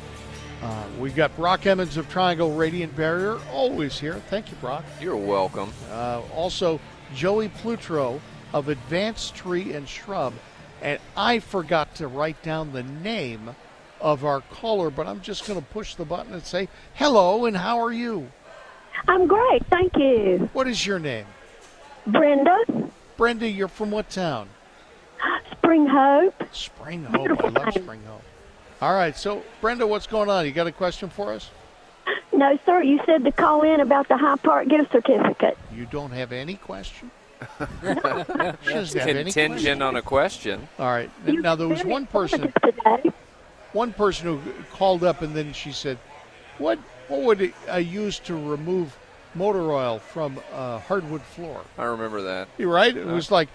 Uh, 0.63 0.85
we've 0.99 1.15
got 1.15 1.37
Brock 1.37 1.67
Emmons 1.67 1.99
of 1.99 2.09
Triangle 2.09 2.55
Radiant 2.55 2.97
Barrier, 2.97 3.39
always 3.53 4.01
here. 4.01 4.15
Thank 4.31 4.51
you, 4.51 4.57
Brock. 4.63 4.85
You're 4.99 5.15
welcome. 5.15 5.71
Uh, 5.91 6.23
also, 6.35 6.81
Joey 7.15 7.51
Plutro 7.51 8.19
of 8.55 8.71
Advanced 8.71 9.35
Tree 9.35 9.75
and 9.75 9.87
Shrub. 9.87 10.33
And 10.81 10.99
I 11.15 11.39
forgot 11.39 11.95
to 11.97 12.09
write 12.09 12.43
down 12.43 12.73
the 12.73 12.85
name 12.85 13.55
of 14.01 14.25
our 14.25 14.41
caller, 14.41 14.89
but 14.89 15.07
I'm 15.07 15.21
just 15.21 15.47
going 15.47 15.61
to 15.61 15.67
push 15.67 15.97
the 15.97 16.07
button 16.07 16.33
and 16.33 16.43
say, 16.43 16.69
hello, 16.95 17.45
and 17.45 17.57
how 17.57 17.79
are 17.79 17.93
you? 17.93 18.31
I'm 19.07 19.27
great, 19.27 19.67
thank 19.67 19.97
you. 19.97 20.49
What 20.55 20.67
is 20.67 20.87
your 20.87 20.99
name? 20.99 21.27
Brenda, 22.07 22.57
Brenda, 23.19 23.49
you're 23.49 23.69
from 23.69 23.91
what 23.91 24.09
town? 24.09 24.49
Spring 25.51 25.87
Hope. 25.87 26.41
Spring 26.53 27.05
Hope. 27.05 27.45
I 27.45 27.49
love 27.49 27.55
town. 27.55 27.73
Spring 27.73 28.01
Hope. 28.07 28.23
All 28.81 28.95
right, 28.95 29.15
so 29.15 29.43
Brenda, 29.61 29.87
what's 29.87 30.07
going 30.07 30.31
on? 30.31 30.47
You 30.47 30.53
got 30.53 30.69
a 30.69 30.73
question 30.73 31.11
for 31.11 31.33
us? 31.33 31.51
No, 32.33 32.57
sir, 32.65 32.81
you 32.81 33.01
said 33.05 33.25
to 33.25 33.33
call 33.33 33.63
in 33.63 33.81
about 33.81 34.07
the 34.09 34.17
High 34.17 34.37
Park 34.37 34.69
gift 34.69 34.93
certificate. 34.93 35.59
You 35.75 35.87
don't 35.87 36.13
have 36.13 36.31
any 36.31 36.55
question? 36.55 37.11
she 37.61 37.87
doesn't 37.89 39.01
have 39.01 39.09
any 39.09 39.25
question. 39.25 39.33
Contingent 39.33 39.83
on 39.83 39.97
a 39.97 40.03
question. 40.03 40.69
All 40.79 40.87
right. 40.87 41.11
You 41.27 41.43
Now, 41.43 41.57
there 41.57 41.69
was 41.69 41.85
one 41.85 42.07
person. 42.07 42.53
Today. 42.65 43.11
one 43.73 43.93
person 43.93 44.27
who 44.27 44.53
called 44.73 45.03
up 45.03 45.23
and 45.23 45.35
then 45.35 45.53
she 45.53 45.73
said, 45.73 45.99
"What 46.59 46.79
what 47.09 47.23
would 47.23 47.53
I 47.69 47.79
use 47.79 48.21
to 48.21 48.35
remove 48.35 48.97
motor 49.39 49.73
oil 49.73 49.99
from 49.99 50.41
a 50.53 50.79
hardwood 50.79 51.23
floor?" 51.23 51.63
I 51.77 51.85
remember 51.85 52.23
that. 52.23 52.49
You're 52.59 52.73
right. 52.73 52.97
It 52.97 53.05
uh-huh. 53.05 53.15
was 53.15 53.31
like, 53.31 53.49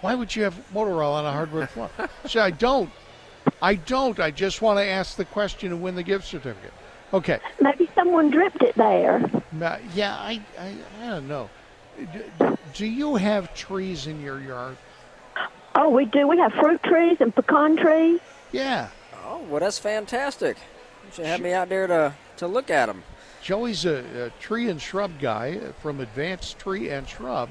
"Why 0.00 0.14
would 0.14 0.34
you 0.34 0.44
have 0.44 0.56
motor 0.72 1.02
oil 1.02 1.12
on 1.12 1.24
a 1.24 1.32
hardwood 1.32 1.68
floor?" 1.70 1.90
She 2.24 2.38
said, 2.38 2.42
"I 2.42 2.50
don't. 2.50 2.90
I 3.62 3.74
don't. 3.74 4.18
I 4.20 4.30
just 4.30 4.62
want 4.62 4.78
to 4.78 4.84
ask 4.84 5.16
the 5.16 5.24
question 5.24 5.72
and 5.72 5.82
win 5.82 5.94
the 5.94 6.02
gift 6.02 6.26
certificate." 6.26 6.72
Okay. 7.12 7.40
Maybe 7.60 7.90
someone 7.94 8.30
dripped 8.30 8.62
it 8.62 8.76
there. 8.76 9.28
Yeah, 9.94 10.14
I 10.16 10.40
I, 10.58 10.74
I 11.02 11.06
don't 11.08 11.28
know. 11.28 11.50
Do, 12.38 12.58
do 12.74 12.86
you 12.86 13.16
have 13.16 13.52
trees 13.54 14.06
in 14.06 14.20
your 14.22 14.40
yard? 14.40 14.76
Oh, 15.74 15.88
we 15.88 16.04
do. 16.04 16.26
We 16.26 16.38
have 16.38 16.52
fruit 16.52 16.82
trees 16.82 17.18
and 17.20 17.34
pecan 17.34 17.76
trees. 17.76 18.20
Yeah. 18.52 18.88
Oh, 19.24 19.40
well, 19.48 19.60
that's 19.60 19.78
fantastic. 19.78 20.56
You 21.04 21.12
should 21.12 21.26
have 21.26 21.40
me 21.40 21.52
out 21.52 21.68
there 21.68 21.86
to, 21.86 22.14
to 22.38 22.46
look 22.46 22.70
at 22.70 22.86
them. 22.86 23.02
Joey's 23.42 23.84
a, 23.84 24.26
a 24.26 24.30
tree 24.40 24.68
and 24.68 24.80
shrub 24.80 25.18
guy 25.20 25.58
from 25.80 26.00
Advanced 26.00 26.58
Tree 26.58 26.90
and 26.90 27.08
Shrub. 27.08 27.50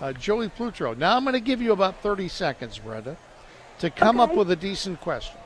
Uh, 0.00 0.12
Joey 0.12 0.48
Plutro. 0.48 0.94
Now 0.94 1.16
I'm 1.16 1.24
going 1.24 1.32
to 1.32 1.40
give 1.40 1.62
you 1.62 1.72
about 1.72 2.02
30 2.02 2.28
seconds, 2.28 2.78
Brenda, 2.78 3.16
to 3.78 3.88
come 3.88 4.20
up 4.20 4.34
with 4.34 4.50
a 4.50 4.56
decent 4.56 5.00
question. 5.00 5.38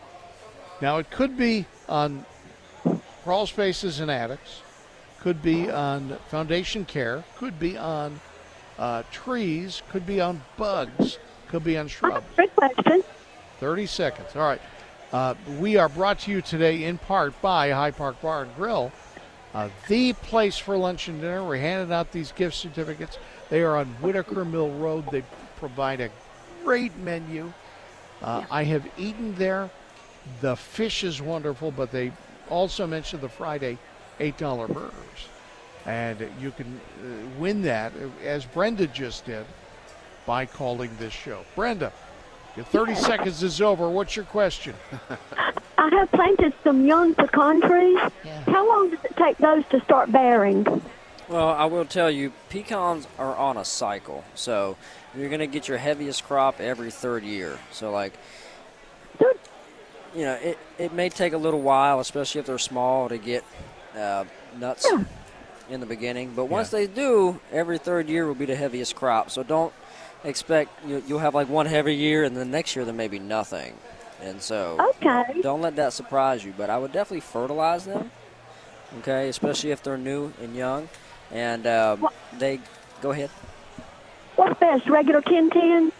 Now 0.82 0.98
it 0.98 1.10
could 1.10 1.36
be 1.36 1.66
on 1.88 2.24
crawl 3.22 3.46
spaces 3.46 4.00
and 4.00 4.10
attics, 4.10 4.62
could 5.20 5.40
be 5.40 5.70
on 5.70 6.16
foundation 6.28 6.84
care, 6.84 7.22
could 7.36 7.60
be 7.60 7.76
on 7.76 8.20
uh, 8.78 9.04
trees, 9.12 9.82
could 9.90 10.06
be 10.06 10.20
on 10.20 10.42
bugs, 10.56 11.18
could 11.48 11.62
be 11.62 11.76
on 11.76 11.86
shrubs. 11.86 12.26
Good 12.36 12.54
question. 12.56 13.04
30 13.60 13.86
seconds. 13.86 14.34
All 14.34 14.42
right. 14.42 14.60
Uh, 15.12 15.34
we 15.58 15.76
are 15.76 15.88
brought 15.88 16.20
to 16.20 16.30
you 16.30 16.40
today 16.40 16.84
in 16.84 16.96
part 16.96 17.40
by 17.42 17.70
High 17.70 17.90
Park 17.90 18.20
Bar 18.22 18.44
and 18.44 18.56
Grill, 18.56 18.90
uh, 19.54 19.68
the 19.88 20.12
place 20.12 20.56
for 20.56 20.76
lunch 20.76 21.08
and 21.08 21.20
dinner. 21.20 21.44
We're 21.44 21.56
handing 21.56 21.92
out 21.92 22.12
these 22.12 22.32
gift 22.32 22.56
certificates. 22.56 23.18
They 23.48 23.62
are 23.62 23.76
on 23.76 23.86
Whitaker 24.00 24.44
Mill 24.44 24.70
Road. 24.70 25.10
They 25.10 25.24
provide 25.56 26.00
a 26.00 26.10
great 26.64 26.96
menu. 26.98 27.52
Uh, 28.22 28.44
I 28.50 28.64
have 28.64 28.86
eaten 28.96 29.34
there. 29.34 29.70
The 30.40 30.56
fish 30.56 31.02
is 31.02 31.20
wonderful, 31.20 31.70
but 31.70 31.90
they 31.90 32.12
also 32.48 32.86
mentioned 32.86 33.22
the 33.22 33.28
Friday 33.28 33.78
$8 34.20 34.68
burgers. 34.68 34.92
And 35.86 36.28
you 36.40 36.50
can 36.50 36.80
uh, 37.02 37.40
win 37.40 37.62
that, 37.62 37.92
uh, 37.92 38.24
as 38.24 38.44
Brenda 38.44 38.86
just 38.86 39.24
did, 39.24 39.46
by 40.26 40.44
calling 40.44 40.90
this 40.98 41.12
show. 41.12 41.44
Brenda, 41.56 41.92
your 42.56 42.64
30 42.64 42.94
seconds 42.94 43.42
is 43.42 43.60
over. 43.60 43.88
What's 43.88 44.16
your 44.16 44.24
question? 44.24 44.74
I 45.78 45.88
have 45.90 46.10
planted 46.12 46.52
some 46.62 46.86
young 46.86 47.14
pecan 47.14 47.60
trees. 47.60 47.98
Yeah. 48.24 48.42
How 48.42 48.68
long 48.68 48.90
does 48.90 49.04
it 49.04 49.16
take 49.16 49.38
those 49.38 49.64
to 49.70 49.80
start 49.84 50.12
bearing? 50.12 50.64
Well, 51.28 51.48
I 51.48 51.66
will 51.66 51.84
tell 51.84 52.10
you, 52.10 52.32
pecans 52.48 53.06
are 53.18 53.34
on 53.36 53.56
a 53.56 53.64
cycle. 53.64 54.24
So 54.34 54.76
you're 55.16 55.28
going 55.28 55.40
to 55.40 55.46
get 55.46 55.68
your 55.68 55.78
heaviest 55.78 56.24
crop 56.24 56.60
every 56.60 56.90
third 56.90 57.22
year. 57.22 57.58
So, 57.72 57.92
like, 57.92 58.14
Good. 59.18 59.38
you 60.14 60.24
know, 60.24 60.34
it, 60.34 60.58
it 60.78 60.92
may 60.92 61.08
take 61.08 61.32
a 61.32 61.38
little 61.38 61.62
while, 61.62 62.00
especially 62.00 62.40
if 62.40 62.46
they're 62.46 62.58
small, 62.58 63.08
to 63.08 63.16
get 63.18 63.44
uh, 63.96 64.24
nuts 64.58 64.86
in 65.70 65.80
the 65.80 65.86
beginning, 65.86 66.32
but 66.34 66.46
once 66.46 66.70
they 66.70 66.86
do, 66.86 67.40
every 67.52 67.78
third 67.78 68.08
year 68.08 68.26
will 68.26 68.34
be 68.34 68.44
the 68.44 68.56
heaviest 68.56 68.96
crop. 68.96 69.30
So 69.30 69.42
don't 69.42 69.72
expect 70.24 70.86
you, 70.86 71.02
you'll 71.06 71.18
have 71.18 71.34
like 71.34 71.48
one 71.48 71.66
heavy 71.66 71.94
year, 71.94 72.24
and 72.24 72.36
then 72.36 72.50
next 72.50 72.76
year 72.76 72.84
there 72.84 72.94
may 72.94 73.08
be 73.08 73.18
nothing. 73.18 73.74
And 74.22 74.40
so 74.42 74.78
Okay. 74.96 75.40
don't 75.42 75.60
let 75.62 75.76
that 75.76 75.92
surprise 75.92 76.44
you. 76.44 76.52
But 76.56 76.70
I 76.70 76.78
would 76.78 76.92
definitely 76.92 77.20
fertilize 77.20 77.84
them, 77.84 78.10
okay, 78.98 79.28
especially 79.28 79.70
if 79.70 79.82
they're 79.82 79.98
new 79.98 80.32
and 80.42 80.54
young. 80.54 80.88
And 81.32 81.66
um, 81.66 82.08
they 82.38 82.60
go 83.00 83.12
ahead. 83.12 83.30
What's 84.36 84.58
best, 84.58 84.88
regular 84.88 85.20
1010? 85.20 85.92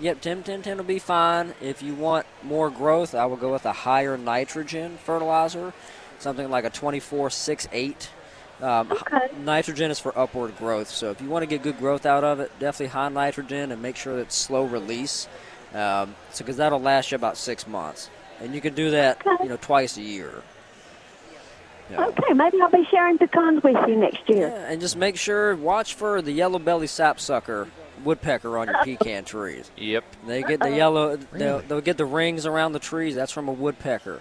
Yep, 0.00 0.20
10 0.20 0.42
10 0.44 0.62
10 0.62 0.76
will 0.76 0.84
be 0.84 0.98
fine. 0.98 1.54
If 1.60 1.82
you 1.82 1.94
want 1.94 2.26
more 2.42 2.70
growth, 2.70 3.14
I 3.14 3.26
would 3.26 3.40
go 3.40 3.52
with 3.52 3.66
a 3.66 3.72
higher 3.72 4.16
nitrogen 4.16 4.96
fertilizer, 4.98 5.72
something 6.18 6.50
like 6.50 6.64
a 6.64 6.70
24 6.70 7.30
6 7.30 7.68
8. 7.72 8.10
Um, 8.60 8.90
Okay. 8.92 9.28
Nitrogen 9.44 9.90
is 9.90 10.00
for 10.00 10.16
upward 10.18 10.56
growth, 10.58 10.88
so 10.88 11.10
if 11.10 11.20
you 11.20 11.28
want 11.28 11.42
to 11.42 11.46
get 11.46 11.62
good 11.62 11.78
growth 11.78 12.04
out 12.06 12.24
of 12.24 12.40
it, 12.40 12.50
definitely 12.58 12.88
high 12.88 13.08
nitrogen 13.08 13.70
and 13.72 13.80
make 13.80 13.94
sure 13.96 14.16
that 14.16 14.22
it's 14.22 14.36
slow 14.36 14.64
release, 14.64 15.28
um, 15.74 16.14
so 16.32 16.44
because 16.44 16.56
that'll 16.56 16.80
last 16.80 17.12
you 17.12 17.16
about 17.16 17.36
six 17.36 17.66
months, 17.68 18.10
and 18.40 18.54
you 18.54 18.60
can 18.60 18.74
do 18.74 18.90
that, 18.90 19.24
Okay. 19.24 19.44
you 19.44 19.48
know, 19.48 19.58
twice 19.60 19.96
a 19.96 20.02
year. 20.02 20.42
Yeah. 21.90 22.04
Okay, 22.06 22.34
maybe 22.34 22.60
I'll 22.60 22.70
be 22.70 22.84
sharing 22.90 23.16
pecans 23.16 23.62
with 23.62 23.76
you 23.88 23.96
next 23.96 24.28
year. 24.28 24.48
Yeah, 24.48 24.70
and 24.70 24.80
just 24.80 24.96
make 24.96 25.16
sure 25.16 25.54
watch 25.56 25.94
for 25.94 26.20
the 26.20 26.32
yellow 26.32 26.58
belly 26.58 26.86
sapsucker 26.86 27.68
woodpecker 28.04 28.58
on 28.58 28.66
your 28.68 28.84
pecan 28.84 29.24
trees. 29.24 29.70
Yep. 29.76 30.04
They 30.26 30.42
get 30.42 30.60
the 30.60 30.70
yellow. 30.70 31.16
They'll, 31.32 31.60
they'll 31.60 31.80
get 31.80 31.96
the 31.96 32.04
rings 32.04 32.44
around 32.44 32.72
the 32.72 32.78
trees. 32.78 33.14
That's 33.14 33.32
from 33.32 33.48
a 33.48 33.52
woodpecker. 33.52 34.20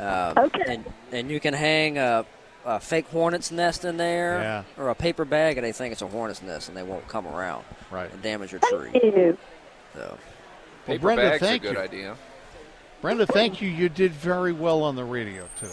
Um, 0.00 0.34
Okay. 0.38 0.62
And 0.66 0.84
and 1.12 1.30
you 1.30 1.38
can 1.40 1.52
hang 1.54 1.98
a, 1.98 2.24
a 2.64 2.80
fake 2.80 3.06
hornet's 3.08 3.50
nest 3.50 3.84
in 3.84 3.96
there, 3.96 4.40
Yeah. 4.40 4.62
or 4.82 4.88
a 4.88 4.94
paper 4.94 5.24
bag, 5.24 5.56
and 5.58 5.66
they 5.66 5.72
think 5.72 5.92
it's 5.92 6.02
a 6.02 6.06
hornet's 6.06 6.42
nest, 6.42 6.68
and 6.68 6.76
they 6.76 6.82
won't 6.82 7.06
come 7.08 7.26
around 7.26 7.64
Right. 7.90 8.10
and 8.12 8.22
damage 8.22 8.52
your 8.52 8.60
Thank 8.60 8.92
tree. 8.92 9.00
you. 9.02 9.38
So 9.94 10.18
Paper 10.86 11.00
Brenda, 11.02 11.22
bag's 11.22 11.42
a 11.42 11.44
thank 11.46 11.62
good 11.62 11.74
you. 11.74 11.80
idea. 11.80 12.16
Brenda, 13.00 13.26
thank 13.26 13.60
you. 13.60 13.68
You 13.68 13.88
did 13.88 14.12
very 14.12 14.52
well 14.52 14.82
on 14.82 14.96
the 14.96 15.04
radio 15.04 15.44
today. 15.58 15.72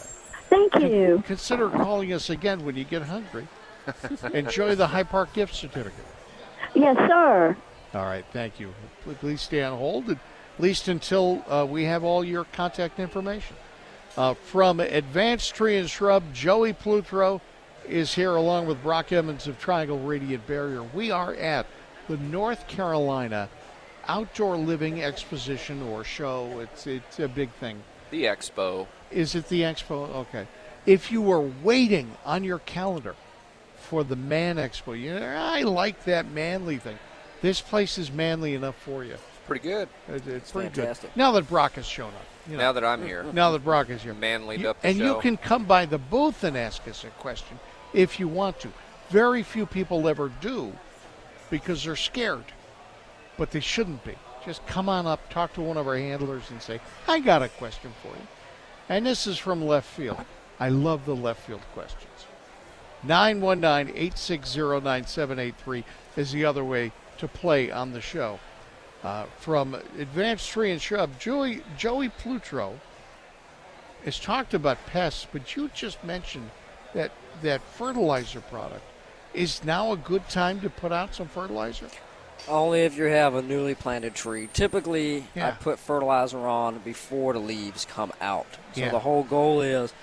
Thank 0.49 0.75
you. 0.79 1.23
Consider 1.25 1.69
calling 1.69 2.11
us 2.11 2.29
again 2.29 2.65
when 2.65 2.75
you 2.75 2.83
get 2.83 3.03
hungry. 3.03 3.47
Enjoy 4.33 4.75
the 4.75 4.87
High 4.87 5.03
Park 5.03 5.33
gift 5.33 5.55
certificate. 5.55 6.05
Yes, 6.73 6.95
sir. 7.07 7.55
All 7.93 8.05
right, 8.05 8.25
thank 8.31 8.59
you. 8.59 8.73
Please 9.19 9.41
stay 9.41 9.63
on 9.63 9.77
hold, 9.77 10.09
at 10.09 10.17
least 10.59 10.87
until 10.87 11.43
uh, 11.49 11.65
we 11.65 11.85
have 11.85 12.03
all 12.03 12.23
your 12.23 12.43
contact 12.45 12.99
information. 12.99 13.55
Uh, 14.17 14.33
from 14.33 14.81
Advanced 14.81 15.55
Tree 15.55 15.77
and 15.77 15.89
Shrub, 15.89 16.33
Joey 16.33 16.73
Plutro 16.73 17.39
is 17.87 18.13
here 18.13 18.35
along 18.35 18.67
with 18.67 18.83
Brock 18.83 19.11
Emmons 19.13 19.47
of 19.47 19.57
Triangle 19.57 19.99
Radiant 19.99 20.45
Barrier. 20.45 20.83
We 20.83 21.11
are 21.11 21.33
at 21.35 21.65
the 22.09 22.17
North 22.17 22.67
Carolina 22.67 23.49
Outdoor 24.07 24.57
Living 24.57 25.01
Exposition 25.01 25.81
or 25.81 26.03
show. 26.03 26.59
It's 26.59 26.87
it's 26.87 27.19
a 27.19 27.27
big 27.29 27.51
thing. 27.51 27.81
The 28.09 28.25
expo. 28.25 28.87
Is 29.11 29.35
it 29.35 29.47
the 29.47 29.61
expo? 29.61 30.13
Okay. 30.13 30.45
If 30.85 31.11
you 31.11 31.21
were 31.21 31.49
waiting 31.63 32.17
on 32.25 32.43
your 32.43 32.59
calendar 32.59 33.15
for 33.77 34.03
the 34.03 34.15
Man 34.15 34.57
Expo, 34.57 34.99
you 34.99 35.13
know, 35.13 35.25
I 35.25 35.61
like 35.61 36.03
that 36.05 36.29
manly 36.31 36.77
thing. 36.77 36.97
This 37.41 37.61
place 37.61 37.97
is 37.97 38.11
manly 38.11 38.55
enough 38.55 38.75
for 38.75 39.03
you. 39.03 39.15
Pretty 39.51 39.67
good. 39.67 39.89
It's, 40.07 40.27
it's 40.27 40.51
pretty 40.51 40.69
fantastic. 40.69 41.13
good. 41.13 41.19
Now 41.19 41.33
that 41.33 41.49
Brock 41.49 41.73
has 41.73 41.85
shown 41.85 42.07
up. 42.13 42.25
You 42.47 42.53
know, 42.53 42.59
Now 42.63 42.71
that 42.71 42.85
I'm 42.85 43.05
here, 43.05 43.23
now 43.33 43.51
that 43.51 43.63
Brock 43.65 43.89
is 43.89 44.01
here. 44.01 44.13
manlied 44.13 44.61
You- 44.61 44.69
up 44.69 44.81
the 44.81 44.87
and 44.87 44.97
show. 44.97 45.15
you 45.15 45.21
can 45.21 45.35
come 45.35 45.65
by 45.65 45.85
the 45.85 45.97
booth 45.97 46.45
and 46.45 46.57
ask 46.57 46.87
us 46.87 47.03
a 47.03 47.09
question 47.09 47.59
if 47.93 48.17
you 48.17 48.29
want 48.29 48.61
to. 48.61 48.69
Very 49.09 49.43
few 49.43 49.65
people 49.65 50.07
ever 50.07 50.29
do 50.39 50.71
because 51.49 51.83
they're 51.83 51.97
scared, 51.97 52.45
but 53.37 53.51
they 53.51 53.59
shouldn't 53.59 54.05
be. 54.05 54.15
Just 54.45 54.65
come 54.67 54.87
on 54.87 55.05
up, 55.05 55.29
talk 55.29 55.53
to 55.55 55.61
one 55.61 55.75
of 55.75 55.85
our 55.85 55.97
handlers, 55.97 56.49
and 56.49 56.61
say, 56.61 56.79
I 57.07 57.19
got 57.19 57.43
a 57.43 57.49
question 57.49 57.91
for 58.01 58.07
you. 58.07 58.27
And 58.87 59.05
this 59.05 59.27
is 59.27 59.37
from 59.37 59.67
left 59.67 59.87
field. 59.89 60.17
I 60.61 60.69
love 60.69 61.05
the 61.05 61.15
left 61.15 61.41
field 61.45 61.61
questions. 61.73 62.25
919 63.03 63.89
860 63.97 64.59
9783 64.81 65.83
is 66.15 66.31
the 66.31 66.45
other 66.45 66.63
way 66.63 66.93
to 67.17 67.27
play 67.27 67.69
on 67.69 67.91
the 67.91 68.01
show. 68.01 68.39
Uh, 69.03 69.25
from 69.39 69.73
Advanced 69.97 70.49
Tree 70.49 70.71
and 70.71 70.79
Shrub, 70.81 71.19
Joey, 71.19 71.61
Joey 71.77 72.09
Plutro 72.09 72.79
has 74.05 74.19
talked 74.19 74.53
about 74.53 74.77
pests, 74.85 75.25
but 75.31 75.55
you 75.55 75.69
just 75.73 76.03
mentioned 76.03 76.51
that 76.93 77.11
that 77.41 77.61
fertilizer 77.61 78.41
product. 78.41 78.83
Is 79.33 79.63
now 79.63 79.91
a 79.93 79.97
good 79.97 80.27
time 80.29 80.59
to 80.61 80.69
put 80.69 80.91
out 80.91 81.15
some 81.15 81.27
fertilizer? 81.27 81.87
only 82.47 82.81
if 82.81 82.97
you 82.97 83.03
have 83.03 83.35
a 83.35 83.41
newly 83.41 83.75
planted 83.75 84.15
tree. 84.15 84.49
Typically, 84.51 85.23
I 85.35 85.51
put 85.51 85.77
fertilizer 85.77 86.39
on 86.39 86.79
before 86.79 87.33
the 87.33 87.39
leaves 87.39 87.85
come 87.85 88.11
out. 88.19 88.47
So 88.73 88.81
Yeah. 88.81 88.89
the 88.89 88.99
whole 88.99 89.21
goal 89.23 89.61
is, 89.61 89.93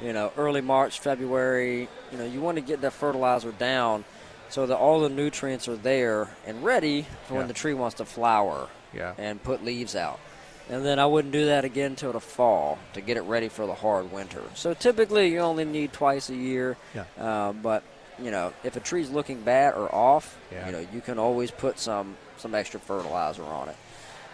you 0.00 0.14
know, 0.14 0.32
early 0.38 0.62
March, 0.62 1.00
February. 1.00 1.88
You 2.10 2.16
know, 2.18 2.24
you 2.24 2.40
want 2.40 2.56
to 2.56 2.62
get 2.62 2.80
that 2.80 2.94
fertilizer 2.94 3.52
down 3.52 4.04
so 4.52 4.66
that 4.66 4.76
all 4.76 5.00
the 5.00 5.08
nutrients 5.08 5.66
are 5.66 5.76
there 5.76 6.28
and 6.46 6.62
ready 6.62 7.06
for 7.26 7.32
Yeah. 7.34 7.38
when 7.38 7.48
the 7.48 7.54
tree 7.54 7.72
wants 7.74 7.96
to 7.96 8.04
flower 8.04 8.68
Yeah. 8.92 9.14
and 9.16 9.42
put 9.42 9.64
leaves 9.64 9.96
out. 9.96 10.20
And 10.68 10.84
then 10.84 10.98
I 10.98 11.06
wouldn't 11.06 11.32
do 11.32 11.46
that 11.46 11.64
again 11.64 11.92
until 11.92 12.12
the 12.12 12.20
fall 12.20 12.78
to 12.92 13.00
get 13.00 13.16
it 13.16 13.22
ready 13.22 13.48
for 13.48 13.66
the 13.66 13.74
hard 13.74 14.12
winter. 14.12 14.42
So 14.54 14.74
typically, 14.74 15.28
you 15.32 15.38
only 15.40 15.64
need 15.64 15.92
twice 15.94 16.28
a 16.28 16.34
year. 16.36 16.76
Yeah. 16.94 17.04
Uh, 17.18 17.52
but 17.52 17.82
you 18.18 18.30
know, 18.30 18.52
if 18.62 18.76
a 18.76 18.80
tree's 18.80 19.08
looking 19.10 19.40
bad 19.40 19.74
or 19.74 19.92
off, 19.92 20.36
Yeah. 20.52 20.66
you 20.66 20.72
know, 20.72 20.86
you 20.92 21.00
can 21.00 21.18
always 21.18 21.50
put 21.50 21.78
some 21.78 22.16
some 22.36 22.54
extra 22.54 22.78
fertilizer 22.78 23.42
on 23.44 23.68
it. 23.70 23.76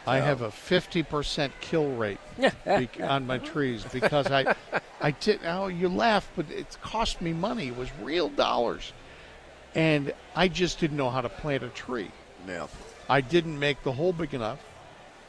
I 0.06 0.18
have 0.20 0.40
a 0.40 0.48
50% 0.50 1.50
kill 1.60 1.88
rate 1.92 2.18
bec- 2.64 3.00
on 3.00 3.26
my 3.26 3.36
trees 3.38 3.84
because 3.92 4.26
I, 4.30 4.54
I 5.02 5.10
did. 5.12 5.40
Oh, 5.44 5.66
you 5.68 5.88
laugh, 5.90 6.28
but 6.34 6.46
it 6.50 6.76
cost 6.82 7.20
me 7.20 7.32
money. 7.34 7.68
It 7.68 7.76
was 7.76 7.90
real 8.02 8.28
dollars, 8.30 8.92
and 9.74 10.12
I 10.34 10.48
just 10.48 10.80
didn't 10.80 10.96
know 10.96 11.10
how 11.10 11.20
to 11.20 11.28
plant 11.28 11.62
a 11.62 11.68
tree. 11.68 12.10
Yeah. 12.46 12.66
I 13.08 13.20
didn't 13.20 13.58
make 13.58 13.82
the 13.82 13.92
hole 13.92 14.12
big 14.12 14.34
enough. 14.34 14.58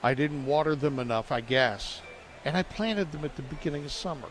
I 0.03 0.13
didn't 0.13 0.45
water 0.45 0.75
them 0.75 0.99
enough, 0.99 1.31
I 1.31 1.41
guess, 1.41 2.01
and 2.45 2.55
I 2.55 2.63
planted 2.63 3.11
them 3.11 3.25
at 3.25 3.35
the 3.35 3.41
beginning 3.41 3.85
of 3.85 3.91
summer. 3.91 4.27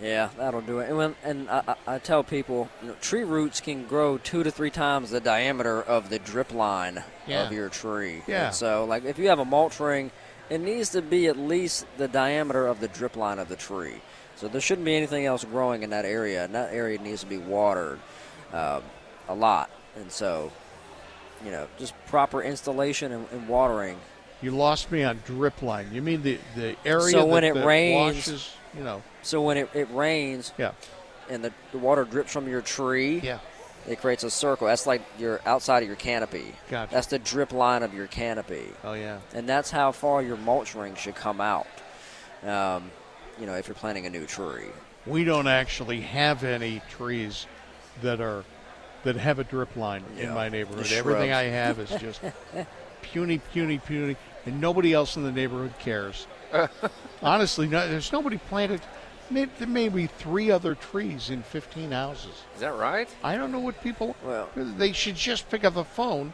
Yeah, 0.00 0.28
that'll 0.36 0.60
do 0.60 0.78
it. 0.78 0.88
And 0.88 0.96
when, 0.96 1.16
and 1.24 1.50
I, 1.50 1.62
I 1.86 1.94
I 1.94 1.98
tell 1.98 2.22
people, 2.22 2.68
you 2.82 2.88
know, 2.88 2.94
tree 3.00 3.24
roots 3.24 3.60
can 3.60 3.84
grow 3.84 4.16
two 4.16 4.44
to 4.44 4.50
three 4.52 4.70
times 4.70 5.10
the 5.10 5.18
diameter 5.20 5.82
of 5.82 6.08
the 6.08 6.20
drip 6.20 6.52
line 6.52 7.02
Yeah. 7.26 7.44
of 7.46 7.52
your 7.52 7.68
tree. 7.68 8.22
Yeah. 8.28 8.46
And 8.46 8.54
so, 8.54 8.84
like, 8.84 9.04
if 9.04 9.18
you 9.18 9.28
have 9.28 9.40
a 9.40 9.44
mulch 9.44 9.80
ring, 9.80 10.12
it 10.50 10.60
needs 10.60 10.90
to 10.90 11.02
be 11.02 11.26
at 11.26 11.36
least 11.36 11.84
the 11.96 12.06
diameter 12.06 12.68
of 12.68 12.78
the 12.78 12.86
drip 12.86 13.16
line 13.16 13.40
of 13.40 13.48
the 13.48 13.56
tree. 13.56 13.96
So 14.36 14.46
there 14.46 14.60
shouldn't 14.60 14.84
be 14.84 14.94
anything 14.94 15.26
else 15.26 15.42
growing 15.42 15.82
in 15.82 15.90
that 15.90 16.04
area, 16.04 16.44
and 16.44 16.54
that 16.54 16.72
area 16.72 17.00
needs 17.00 17.22
to 17.22 17.26
be 17.26 17.38
watered 17.38 17.98
um, 18.52 18.82
a 19.28 19.34
lot. 19.34 19.70
And 19.96 20.10
so, 20.10 20.50
you 21.44 21.50
know, 21.50 21.66
just 21.78 21.94
proper 22.06 22.42
installation 22.42 23.12
and, 23.12 23.26
and 23.32 23.48
watering. 23.48 23.98
You 24.42 24.52
lost 24.52 24.90
me 24.92 25.02
on 25.02 25.20
drip 25.26 25.62
line. 25.62 25.88
You 25.92 26.00
mean 26.02 26.22
the 26.22 26.38
the 26.54 26.76
area 26.84 27.10
So 27.10 27.26
when 27.26 27.42
that, 27.42 27.48
it 27.50 27.54
that 27.54 27.66
rains- 27.66 28.16
washes? 28.28 28.50
You 28.76 28.84
know, 28.84 29.02
So 29.22 29.40
when 29.42 29.56
it, 29.56 29.68
it 29.74 29.88
rains 29.92 30.52
yeah, 30.58 30.72
and 31.30 31.42
the, 31.42 31.52
the 31.72 31.78
water 31.78 32.04
drips 32.04 32.32
from 32.32 32.46
your 32.48 32.60
tree, 32.60 33.18
yeah. 33.20 33.38
It 33.88 34.00
creates 34.00 34.22
a 34.24 34.30
circle. 34.30 34.66
That's 34.66 34.86
like 34.86 35.00
your 35.18 35.40
outside 35.46 35.82
of 35.82 35.86
your 35.88 35.96
canopy. 35.96 36.54
Gotcha. 36.68 36.92
That's 36.92 37.06
the 37.06 37.18
drip 37.18 37.52
line 37.52 37.82
of 37.82 37.94
your 37.94 38.06
canopy, 38.06 38.66
Oh 38.84 38.92
yeah. 38.92 39.18
and 39.34 39.48
that's 39.48 39.70
how 39.70 39.92
far 39.92 40.22
your 40.22 40.36
mulch 40.36 40.74
ring 40.74 40.94
should 40.96 41.14
come 41.14 41.40
out. 41.40 41.66
Um, 42.44 42.90
you 43.40 43.46
know, 43.46 43.54
if 43.54 43.66
you're 43.66 43.74
planting 43.74 44.04
a 44.06 44.10
new 44.10 44.26
tree. 44.26 44.66
We 45.06 45.24
don't 45.24 45.46
actually 45.48 46.02
have 46.02 46.44
any 46.44 46.82
trees 46.90 47.46
that 48.02 48.20
are 48.20 48.44
that 49.04 49.16
have 49.16 49.38
a 49.38 49.44
drip 49.44 49.76
line 49.76 50.04
in 50.18 50.32
my 50.34 50.48
neighborhood. 50.48 50.90
Everything. 50.92 51.32
I 51.32 51.44
have 51.44 51.78
is 51.78 51.90
just 52.00 52.20
puny, 53.02 53.38
puny, 53.52 53.78
puny, 53.78 54.16
and 54.46 54.60
nobody 54.60 54.92
else 54.92 55.16
in 55.16 55.22
the 55.22 55.32
neighborhood 55.32 55.72
cares. 55.78 56.26
Honestly, 57.22 57.66
no, 57.66 57.88
there's 57.88 58.12
nobody 58.12 58.38
planted. 58.38 58.80
May, 59.30 59.44
there 59.58 59.68
may 59.68 59.88
be 59.90 60.06
three 60.06 60.50
other 60.50 60.74
trees 60.74 61.28
in 61.28 61.42
15 61.42 61.90
houses. 61.90 62.32
Is 62.54 62.60
that 62.60 62.74
right? 62.74 63.08
I 63.22 63.36
don't 63.36 63.52
know 63.52 63.58
what 63.58 63.82
people. 63.82 64.16
Well- 64.24 64.48
they 64.56 64.92
should 64.92 65.16
just 65.16 65.50
pick 65.50 65.64
up 65.64 65.74
the 65.74 65.84
phone 65.84 66.32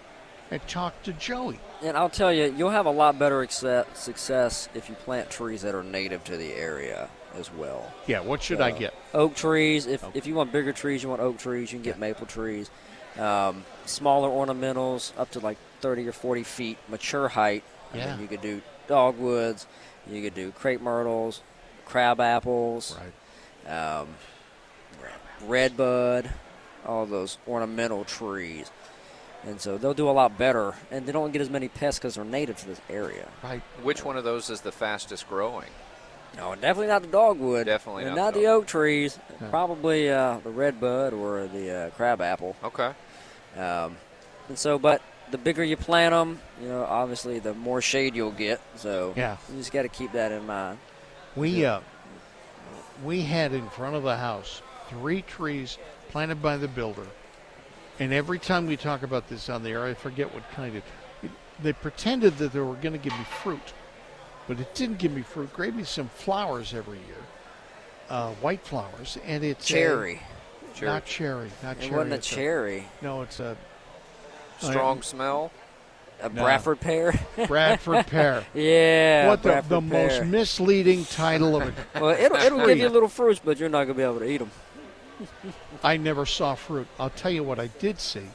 and 0.51 0.67
talk 0.69 1.03
to 1.03 1.12
Joey. 1.12 1.59
And 1.83 1.97
I'll 1.97 2.11
tell 2.11 2.33
you, 2.33 2.55
you'll 2.57 2.71
have 2.71 2.87
a 2.87 2.91
lot 2.91 3.19
better 3.19 3.47
success 3.49 4.69
if 4.75 4.89
you 4.89 4.95
plant 4.95 5.31
trees 5.31 5.62
that 5.62 5.75
are 5.75 5.83
native 5.83 6.23
to 6.25 6.37
the 6.37 6.53
area 6.53 7.09
as 7.39 7.53
well. 7.53 7.93
Yeah, 8.07 8.20
what 8.20 8.43
should 8.43 8.61
I 8.61 8.70
Uh, 8.70 8.78
get? 8.78 8.95
Oak 9.12 9.35
trees. 9.35 9.87
If, 9.87 10.05
if 10.14 10.26
you 10.26 10.35
want 10.35 10.53
bigger 10.53 10.72
trees, 10.72 11.03
you 11.03 11.09
want 11.09 11.20
oak 11.20 11.39
trees. 11.39 11.72
You 11.72 11.78
can 11.78 11.85
get 11.85 11.99
maple 11.99 12.26
trees. 12.26 12.70
Um, 13.18 13.64
smaller 13.87 14.28
ornamentals, 14.28 15.12
up 15.18 15.30
to 15.32 15.41
like 15.41 15.57
30 15.80 16.09
or 16.09 16.12
40 16.12 16.43
feet, 16.43 16.78
mature 16.89 17.28
height. 17.28 17.62
I 17.93 17.99
Yeah. 17.99 18.12
mean, 18.12 18.22
you 18.22 18.28
could 18.28 18.41
do 18.43 18.61
dogwoods. 18.89 19.66
You 20.11 20.22
could 20.22 20.35
do 20.35 20.51
crepe 20.53 20.80
myrtles, 20.80 21.41
crab 21.87 22.20
apples, 22.20 22.97
Right. 23.66 23.72
um, 24.01 24.09
redbud. 25.47 26.30
all 26.87 27.07
those 27.07 27.39
ornamental 27.49 28.05
trees. 28.05 28.70
And 29.47 29.59
so 29.59 29.78
they'll 29.78 29.95
do 29.95 30.09
a 30.09 30.12
lot 30.12 30.37
better, 30.37 30.74
and 30.91 31.07
they 31.07 31.12
don't 31.12 31.32
get 31.32 31.41
as 31.41 31.49
many 31.49 31.68
pests 31.68 31.99
because 31.99 32.16
they're 32.16 32.24
native 32.26 32.59
to 32.59 32.66
this 32.66 32.80
area. 32.91 33.26
Right. 33.43 33.62
Which 33.82 34.05
one 34.05 34.18
of 34.18 34.24
those 34.24 34.51
is 34.51 34.61
the 34.61 34.72
fastest 34.72 35.26
growing? 35.28 35.70
No, 36.37 36.55
definitely 36.55 36.89
not 36.89 37.03
the 37.03 37.09
dogwood. 37.09 37.66
Definitely 37.66 38.05
and 38.05 38.14
not 38.16 38.22
not 38.22 38.35
the 38.35 38.41
the 38.41 38.47
oak 38.47 38.66
trees. 38.66 39.18
Probably 39.51 40.11
uh, 40.11 40.39
the 40.43 40.51
red 40.51 40.80
bud 40.80 41.12
or 41.12 41.47
the 41.47 41.70
uh, 41.70 41.91
crab 41.91 42.20
apple. 42.20 42.57
Okay. 42.64 42.93
Um, 43.57 43.97
and 44.49 44.59
so, 44.59 44.78
but 44.78 45.01
the 45.30 45.39
bigger 45.39 45.64
you 45.64 45.76
plant 45.76 46.12
them, 46.12 46.41
you 46.61 46.68
know, 46.68 46.85
obviously 46.85 47.39
the 47.39 47.55
more 47.55 47.80
shade 47.80 48.14
you'll 48.14 48.30
get. 48.30 48.61
So 48.76 49.14
Yeah. 49.16 49.37
you 49.51 49.59
just 49.59 49.72
got 49.72 49.82
to 49.82 49.89
keep 49.89 50.12
that 50.12 50.32
in 50.32 50.47
mind. 50.47 50.78
We 51.37 51.64
uh, 51.64 51.80
we 53.05 53.22
had 53.22 53.53
in 53.53 53.68
front 53.70 53.97
of 53.97 54.03
the 54.03 54.16
house 54.16 54.62
three 54.89 55.22
trees 55.22 55.78
planted 56.11 56.41
by 56.43 56.57
the 56.57 56.68
builder, 56.68 57.07
and 57.99 58.12
every 58.12 58.39
time 58.39 58.66
we 58.66 58.76
talk 58.76 59.03
about 59.03 59.28
this 59.28 59.49
on 59.49 59.62
the 59.62 59.70
air, 59.70 59.85
I 59.85 59.95
forget 59.95 60.32
what 60.35 60.49
kind 60.53 60.76
of. 60.76 60.82
They 61.62 61.72
pretended 61.72 62.39
that 62.39 62.53
they 62.53 62.59
were 62.61 62.74
going 62.74 62.93
to 62.93 62.99
give 62.99 63.16
me 63.16 63.24
fruit, 63.43 63.72
but 64.49 64.61
it 64.61 64.75
didn't 64.75 64.99
give 64.99 65.13
me 65.13 65.23
fruit. 65.23 65.55
Gave 65.57 65.75
me 65.75 65.85
some 65.85 66.09
flowers 66.09 66.75
every 66.75 66.99
year, 66.99 67.23
uh, 68.09 68.31
white 68.35 68.65
flowers, 68.67 69.19
and 69.25 69.43
it's 69.45 69.65
a- 69.71 69.73
Cherry. 69.73 70.23
not 70.83 71.05
cherry, 71.05 71.51
not 71.63 71.77
It 71.77 71.81
cherry. 71.83 71.93
wasn't 71.97 72.13
a 72.13 72.17
it's 72.17 72.29
cherry. 72.29 72.87
no, 73.03 73.23
it's 73.23 73.41
a 73.41 73.57
Strong 74.61 75.03
smell. 75.03 75.51
A 76.23 76.29
No. 76.29 76.43
Bradford 76.43 76.81
pear. 76.81 77.13
Bradford 77.49 78.07
pear. 78.07 78.47
yeah. 78.55 79.29
what 79.29 79.43
the, 79.43 79.63
the 79.69 79.81
most 79.81 80.25
misleading 80.25 81.05
title 81.07 81.57
of 81.61 81.69
it? 81.69 81.75
Well, 82.01 82.11
it'll, 82.11 82.37
it'll 82.39 82.67
give 82.67 82.79
you 82.79 82.89
a 82.89 82.89
little 82.89 83.09
fruits, 83.09 83.41
but 83.45 83.59
you're 83.59 83.69
not 83.69 83.85
gonna 83.85 83.95
be 83.95 84.03
able 84.03 84.21
to 84.21 84.25
eat 84.31 84.39
them. 84.39 84.51
I 85.83 85.97
never 85.97 86.25
saw 86.25 86.55
fruit. 86.55 86.87
I'll 86.99 87.11
tell 87.11 87.31
you 87.33 87.43
what 87.43 87.59
I 87.59 87.67
did 87.67 87.99
see 88.01 88.27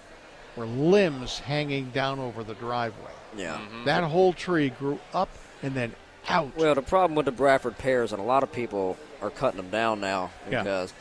were 0.55 0.65
limbs 0.65 1.39
hanging 1.39 1.89
down 1.91 2.19
over 2.19 2.43
the 2.43 2.53
driveway. 2.55 3.11
Yeah. 3.35 3.55
Mm-hmm. 3.57 3.85
That 3.85 4.03
whole 4.03 4.33
tree 4.33 4.69
grew 4.71 4.99
up 5.13 5.29
and 5.63 5.73
then 5.73 5.93
out. 6.27 6.55
Well, 6.55 6.75
the 6.75 6.81
problem 6.81 7.15
with 7.15 7.25
the 7.25 7.31
Bradford 7.31 7.77
pears, 7.77 8.11
and 8.11 8.21
a 8.21 8.25
lot 8.25 8.43
of 8.43 8.51
people 8.51 8.97
are 9.21 9.29
cutting 9.29 9.57
them 9.57 9.69
down 9.69 9.99
now 9.99 10.31
Yeah. 10.49 10.63
because 10.63 10.93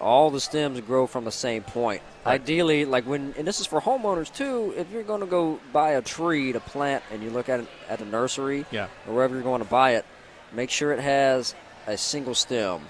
all 0.00 0.30
the 0.30 0.40
stems 0.40 0.80
grow 0.80 1.06
from 1.06 1.24
the 1.24 1.30
same 1.32 1.62
point. 1.62 2.02
Ideally, 2.26 2.84
like 2.84 3.04
when, 3.04 3.34
and 3.38 3.46
this 3.46 3.60
is 3.60 3.66
for 3.66 3.80
homeowners 3.80 4.32
too. 4.34 4.74
If 4.76 4.90
you're 4.90 5.02
going 5.04 5.20
to 5.20 5.26
go 5.26 5.60
buy 5.72 5.90
a 5.92 6.02
tree 6.02 6.52
to 6.52 6.60
plant, 6.60 7.02
and 7.12 7.22
you 7.22 7.30
look 7.30 7.48
at 7.48 7.60
it 7.60 7.66
at 7.88 7.98
the 8.00 8.04
nursery, 8.04 8.64
Yeah. 8.70 8.88
or 9.06 9.14
wherever 9.14 9.34
you're 9.34 9.42
going 9.44 9.62
to 9.62 9.68
buy 9.68 9.92
it, 9.92 10.04
make 10.52 10.70
sure 10.70 10.92
it 10.92 11.00
has 11.00 11.54
a 11.86 11.96
single 11.96 12.34
stem. 12.34 12.80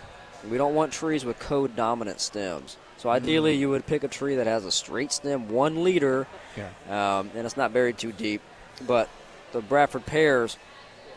We 0.50 0.56
don't 0.58 0.74
want 0.74 0.92
trees 0.92 1.24
with 1.24 1.38
co-dominant 1.38 2.20
stems. 2.20 2.76
So 2.98 3.10
ideally, 3.10 3.54
you 3.54 3.68
would 3.70 3.84
pick 3.86 4.04
a 4.04 4.08
tree 4.08 4.36
that 4.36 4.46
has 4.46 4.64
a 4.64 4.70
straight 4.70 5.12
stem, 5.12 5.48
one 5.48 5.82
leader, 5.84 6.26
yeah. 6.56 7.18
um, 7.18 7.30
and 7.34 7.44
it's 7.44 7.56
not 7.56 7.72
buried 7.72 7.98
too 7.98 8.12
deep. 8.12 8.40
But 8.86 9.08
the 9.52 9.60
Bradford 9.60 10.06
pears, 10.06 10.56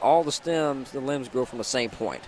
all 0.01 0.23
the 0.23 0.31
stems, 0.31 0.91
the 0.91 0.99
limbs 0.99 1.29
grow 1.29 1.45
from 1.45 1.57
the 1.57 1.63
same 1.63 1.89
point, 1.89 2.21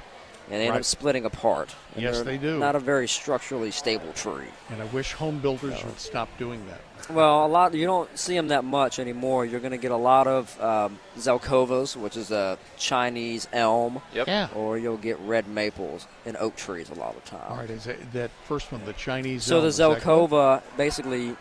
and 0.49 0.59
they 0.59 0.65
end 0.65 0.71
Right. 0.71 0.79
up 0.79 0.85
splitting 0.85 1.25
apart. 1.25 1.73
And 1.93 2.03
Yes, 2.03 2.21
they're 2.21 2.37
do. 2.37 2.57
Not 2.59 2.75
a 2.75 2.79
very 2.79 3.07
structurally 3.07 3.71
stable 3.71 4.13
tree. 4.13 4.45
And 4.69 4.81
I 4.81 4.85
wish 4.85 5.13
home 5.13 5.39
builders 5.39 5.83
would 5.83 5.99
stop 5.99 6.29
doing 6.37 6.65
that. 6.67 6.81
Well, 7.13 7.45
a 7.45 7.47
lot 7.47 7.73
you 7.73 7.85
don't 7.85 8.09
see 8.19 8.35
them 8.35 8.49
that 8.49 8.65
much 8.65 8.99
anymore. 8.99 9.45
You're 9.45 9.61
going 9.61 9.71
to 9.71 9.77
get 9.77 9.91
a 9.91 9.95
lot 9.97 10.27
of 10.27 10.61
um, 10.61 10.99
zelkovas, 11.17 11.95
which 11.95 12.17
is 12.17 12.31
a 12.31 12.57
Chinese 12.77 13.47
elm, 13.53 14.01
Yep. 14.13 14.27
Yeah. 14.27 14.47
or 14.55 14.77
you'll 14.77 14.97
get 14.97 15.17
red 15.19 15.47
maples 15.47 16.05
and 16.25 16.35
oak 16.37 16.55
trees 16.57 16.89
a 16.89 16.95
lot 16.95 17.15
of 17.15 17.23
the 17.23 17.29
time. 17.29 17.45
All 17.49 17.57
right. 17.57 17.69
Is 17.69 17.87
it, 17.87 18.11
that 18.13 18.31
first 18.45 18.71
one, 18.71 18.83
the 18.85 18.93
Chinese? 18.93 19.43
So 19.45 19.55
elm, 19.55 19.61
the 19.63 19.67
is 19.69 19.77
that 19.77 19.87
good? 19.87 20.03
Zelkova, 20.03 20.61
basically, 20.75 21.35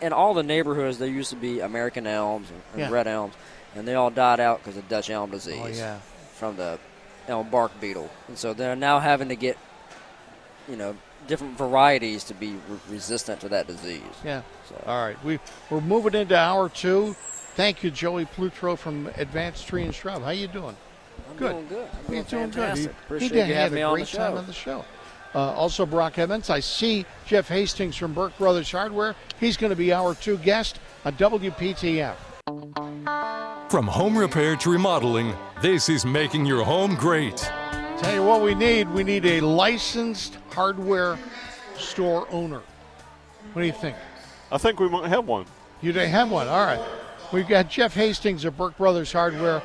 in 0.00 0.12
all 0.12 0.34
the 0.34 0.42
neighborhoods, 0.44 0.98
there 0.98 1.08
used 1.08 1.30
to 1.30 1.36
be 1.36 1.60
American 1.60 2.06
elms 2.06 2.48
and, 2.50 2.62
and 2.74 2.80
Yeah. 2.82 2.90
red 2.90 3.06
elms, 3.08 3.34
and 3.76 3.86
they 3.86 3.94
all 3.94 4.10
died 4.10 4.40
out 4.40 4.58
because 4.62 4.76
of 4.76 4.88
Dutch 4.88 5.10
elm 5.10 5.30
disease 5.30 5.60
Oh 5.62 5.66
yeah. 5.68 5.98
from 6.34 6.56
the 6.56 6.78
elm 7.28 7.48
bark 7.50 7.78
beetle. 7.80 8.10
And 8.28 8.36
so 8.38 8.54
they're 8.54 8.76
now 8.76 8.98
having 9.00 9.28
to 9.28 9.36
get, 9.36 9.56
you 10.68 10.76
know, 10.76 10.96
different 11.26 11.58
varieties 11.58 12.24
to 12.24 12.34
be 12.34 12.52
re- 12.68 12.78
resistant 12.88 13.40
to 13.40 13.48
that 13.50 13.66
disease. 13.66 14.00
Yeah. 14.24 14.42
So- 14.68 14.82
All 14.86 15.04
right. 15.04 15.22
We 15.24 15.38
we're 15.70 15.80
moving 15.80 16.14
into 16.14 16.36
hour 16.36 16.68
two. 16.68 17.14
Thank 17.54 17.82
you, 17.82 17.90
Joey 17.90 18.26
Plutro 18.26 18.76
from 18.76 19.08
Advanced 19.16 19.66
Tree 19.66 19.82
and 19.84 19.94
Shrub. 19.94 20.22
How 20.22 20.30
you 20.30 20.46
doing? 20.46 20.76
I'm 21.30 21.36
Good. 21.38 21.52
doing 21.52 21.68
good. 21.68 21.88
I'm 21.98 22.06
doing 22.06 22.24
fantastic. 22.24 22.86
good. 22.86 22.94
Appreciate 23.06 23.32
you 23.32 23.36
you 23.38 23.44
had 23.44 23.54
having 23.54 23.72
a 23.72 23.76
me 23.76 23.82
on 23.82 23.94
great 23.94 24.06
the 24.08 24.16
time 24.18 24.32
show. 24.32 24.38
on 24.38 24.46
the 24.46 24.52
show. 24.52 24.84
Uh, 25.34 25.38
also, 25.52 25.84
Brock 25.86 26.18
Evans. 26.18 26.48
I 26.50 26.60
see 26.60 27.04
Jeff 27.26 27.48
Hastings 27.48 27.96
from 27.96 28.12
Burke 28.14 28.36
Brothers 28.38 28.70
Hardware. 28.70 29.14
He's 29.40 29.56
going 29.56 29.70
to 29.70 29.76
be 29.76 29.92
our 29.92 30.14
two 30.14 30.36
guest 30.38 30.78
on 31.04 31.14
WPTF. 31.14 32.14
From 33.68 33.88
home 33.88 34.16
repair 34.16 34.54
to 34.54 34.70
remodeling, 34.70 35.34
this 35.62 35.88
is 35.88 36.06
making 36.06 36.46
your 36.46 36.62
home 36.62 36.94
great. 36.94 37.38
Tell 37.98 38.14
you 38.14 38.22
what 38.22 38.40
we 38.40 38.54
need. 38.54 38.88
We 38.90 39.02
need 39.02 39.26
a 39.26 39.40
licensed 39.40 40.38
hardware 40.52 41.18
store 41.76 42.28
owner. 42.30 42.62
What 43.52 43.62
do 43.62 43.66
you 43.66 43.72
think? 43.72 43.96
I 44.52 44.58
think 44.58 44.78
we 44.78 44.88
might 44.88 45.08
have 45.08 45.26
one. 45.26 45.46
You 45.82 45.90
don't 45.90 46.08
have 46.08 46.30
one. 46.30 46.46
All 46.46 46.64
right. 46.64 46.80
We've 47.32 47.48
got 47.48 47.68
Jeff 47.68 47.94
Hastings 47.94 48.44
of 48.44 48.56
Burke 48.56 48.76
Brothers 48.76 49.10
Hardware 49.12 49.60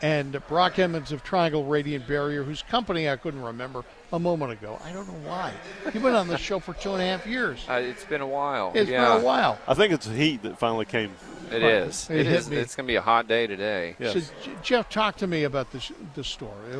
and 0.00 0.40
Brock 0.48 0.78
Emmons 0.78 1.12
of 1.12 1.22
Triangle 1.22 1.64
Radiant 1.64 2.08
Barrier, 2.08 2.42
whose 2.42 2.62
company 2.62 3.06
I 3.06 3.16
couldn't 3.16 3.42
remember 3.42 3.84
a 4.14 4.18
moment 4.18 4.52
ago. 4.52 4.78
I 4.84 4.92
don't 4.92 5.06
know 5.08 5.28
why. 5.28 5.52
You've 5.92 6.02
been 6.02 6.14
on 6.14 6.28
the 6.28 6.38
show 6.38 6.60
for 6.60 6.72
two 6.74 6.92
and 6.92 7.02
a 7.02 7.06
half 7.06 7.26
years. 7.26 7.64
Uh, 7.68 7.74
it's 7.74 8.04
been 8.04 8.20
a 8.20 8.26
while. 8.26 8.72
It's 8.74 8.88
yeah, 8.88 9.14
been 9.14 9.22
a 9.22 9.24
while. 9.24 9.58
I 9.66 9.74
think 9.74 9.92
it's 9.92 10.06
the 10.06 10.14
heat 10.14 10.42
that 10.42 10.58
finally 10.58 10.84
came. 10.84 11.10
It 11.50 11.62
is. 11.62 12.08
It 12.08 12.20
It 12.20 12.26
hit 12.26 12.36
is. 12.36 12.50
me. 12.50 12.56
It's 12.56 12.74
going 12.74 12.86
to 12.86 12.90
be 12.92 12.96
a 12.96 13.02
hot 13.02 13.28
day 13.28 13.46
today. 13.46 13.96
Yes. 13.98 14.30
So, 14.44 14.50
Jeff, 14.62 14.88
talk 14.88 15.16
to 15.16 15.26
me 15.26 15.44
about 15.44 15.72
the, 15.72 15.80
sh- 15.80 15.92
the 16.14 16.24
store. 16.24 16.54
Uh, 16.72 16.76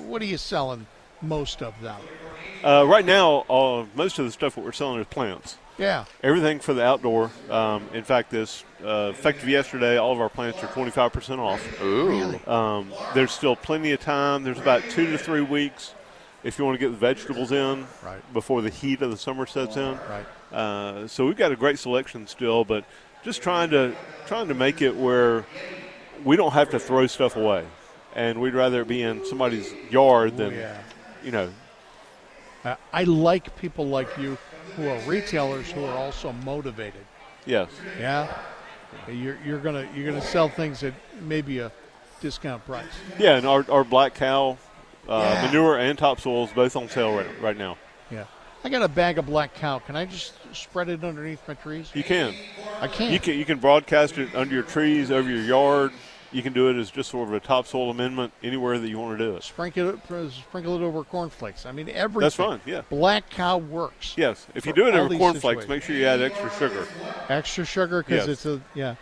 What 0.00 0.20
are 0.20 0.26
you 0.26 0.36
selling 0.36 0.86
most 1.22 1.62
of 1.62 1.80
now? 1.80 1.98
Uh, 2.62 2.84
right 2.86 3.04
now, 3.04 3.40
uh, 3.48 3.86
most 3.94 4.18
of 4.18 4.24
the 4.24 4.32
stuff 4.32 4.56
that 4.56 4.64
we're 4.64 4.72
selling 4.72 5.00
is 5.00 5.06
plants. 5.06 5.56
Yeah. 5.78 6.04
Everything 6.22 6.60
for 6.60 6.72
the 6.74 6.84
outdoor. 6.84 7.30
Um, 7.50 7.88
in 7.94 8.04
fact, 8.04 8.30
this 8.30 8.62
uh, 8.84 9.08
effective 9.12 9.48
yesterday, 9.48 9.96
all 9.96 10.12
of 10.12 10.20
our 10.20 10.28
plants 10.28 10.62
are 10.62 10.68
25% 10.68 11.38
off. 11.38 11.82
Ooh. 11.82 12.50
Um, 12.50 12.92
there's 13.14 13.32
still 13.32 13.56
plenty 13.56 13.92
of 13.92 14.00
time. 14.00 14.44
There's 14.44 14.58
about 14.60 14.82
two 14.90 15.10
to 15.10 15.18
three 15.18 15.40
weeks 15.40 15.94
if 16.44 16.58
you 16.58 16.64
want 16.64 16.78
to 16.78 16.78
get 16.78 16.90
the 16.90 16.96
vegetables 16.98 17.50
in 17.50 17.86
Right. 18.04 18.32
before 18.32 18.62
the 18.62 18.70
heat 18.70 19.02
of 19.02 19.10
the 19.10 19.16
summer 19.16 19.46
sets 19.46 19.76
in. 19.76 19.98
Right. 20.08 20.26
Uh, 20.52 21.08
so 21.08 21.26
we've 21.26 21.36
got 21.36 21.50
a 21.50 21.56
great 21.56 21.78
selection 21.78 22.26
still, 22.26 22.64
but 22.64 22.84
just 23.24 23.42
trying 23.42 23.70
to 23.70 23.94
trying 24.26 24.48
to 24.48 24.54
make 24.54 24.80
it 24.82 24.94
where 24.94 25.44
we 26.24 26.36
don't 26.36 26.52
have 26.52 26.70
to 26.70 26.78
throw 26.78 27.06
stuff 27.06 27.36
away, 27.36 27.64
and 28.14 28.40
we'd 28.40 28.54
rather 28.54 28.82
it 28.82 28.88
be 28.88 29.02
in 29.02 29.24
somebody's 29.26 29.72
yard 29.90 30.36
than 30.36 30.52
yeah. 30.54 30.78
you 31.24 31.32
know. 31.32 31.50
Uh, 32.64 32.76
I 32.92 33.04
like 33.04 33.56
people 33.56 33.86
like 33.88 34.08
you 34.16 34.38
who 34.76 34.88
are 34.88 34.98
retailers 35.00 35.70
who 35.70 35.84
are 35.84 35.96
also 35.96 36.32
motivated. 36.32 37.04
Yes, 37.46 37.68
Yeah. 37.98 38.28
You're, 39.08 39.36
you're 39.44 39.58
gonna 39.58 39.86
you're 39.94 40.06
gonna 40.06 40.24
sell 40.24 40.48
things 40.48 40.82
at 40.84 40.94
maybe 41.20 41.58
a 41.58 41.72
discount 42.20 42.64
price. 42.64 42.86
yeah, 43.18 43.36
and 43.36 43.44
our, 43.46 43.66
our 43.68 43.82
black 43.84 44.14
cow 44.14 44.56
uh, 45.08 45.20
Yeah. 45.34 45.46
manure 45.46 45.78
and 45.78 45.98
topsoil 45.98 46.44
is 46.44 46.52
both 46.52 46.76
on 46.76 46.88
sale 46.88 47.16
right, 47.16 47.26
right 47.40 47.56
now. 47.56 47.76
Yeah. 48.10 48.24
I 48.62 48.70
got 48.70 48.82
a 48.82 48.88
bag 48.88 49.18
of 49.18 49.26
black 49.26 49.54
cow. 49.54 49.78
Can 49.78 49.94
I 49.94 50.06
just 50.06 50.32
spread 50.54 50.88
it 50.88 51.04
underneath 51.04 51.46
my 51.46 51.54
trees? 51.54 51.90
You 51.94 52.02
can 52.02 52.34
I 52.80 52.88
can't. 52.88 53.12
you 53.12 53.20
can 53.20 53.38
you 53.38 53.44
can 53.44 53.58
broadcast 53.58 54.16
it 54.16 54.34
under 54.34 54.54
your 54.54 54.62
trees, 54.62 55.10
over 55.10 55.28
your 55.28 55.42
yard. 55.42 55.92
You 56.32 56.42
can 56.42 56.52
do 56.52 56.68
it 56.68 56.76
as 56.76 56.90
just 56.90 57.10
sort 57.10 57.28
of 57.28 57.34
a 57.34 57.40
topsoil 57.40 57.90
amendment 57.90 58.32
anywhere 58.42 58.78
that 58.78 58.88
you 58.88 58.98
want 58.98 59.18
to 59.18 59.24
do 59.24 59.36
it. 59.36 59.42
sprinkle 59.44 59.90
it 59.90 59.98
sprinkle 60.32 60.74
it 60.76 60.82
over 60.82 61.04
cornflakes. 61.04 61.66
I 61.66 61.72
mean 61.72 61.90
everything. 61.90 62.22
That's 62.22 62.34
fine. 62.34 62.60
Yeah. 62.64 62.82
Black 62.88 63.28
cow 63.28 63.58
works. 63.58 64.14
Yes, 64.16 64.46
if 64.54 64.64
you 64.64 64.72
do 64.72 64.88
it 64.88 64.94
over 64.94 65.14
cornflakes, 65.16 65.68
make 65.68 65.82
sure 65.82 65.94
you 65.94 66.06
add 66.06 66.22
extra 66.22 66.50
sugar. 66.58 66.86
Extra 67.28 67.64
sugar 67.66 68.02
because 68.02 68.26
Yes. 68.26 68.28
it's 68.28 68.46
a 68.46 68.60
yeah. 68.74 68.94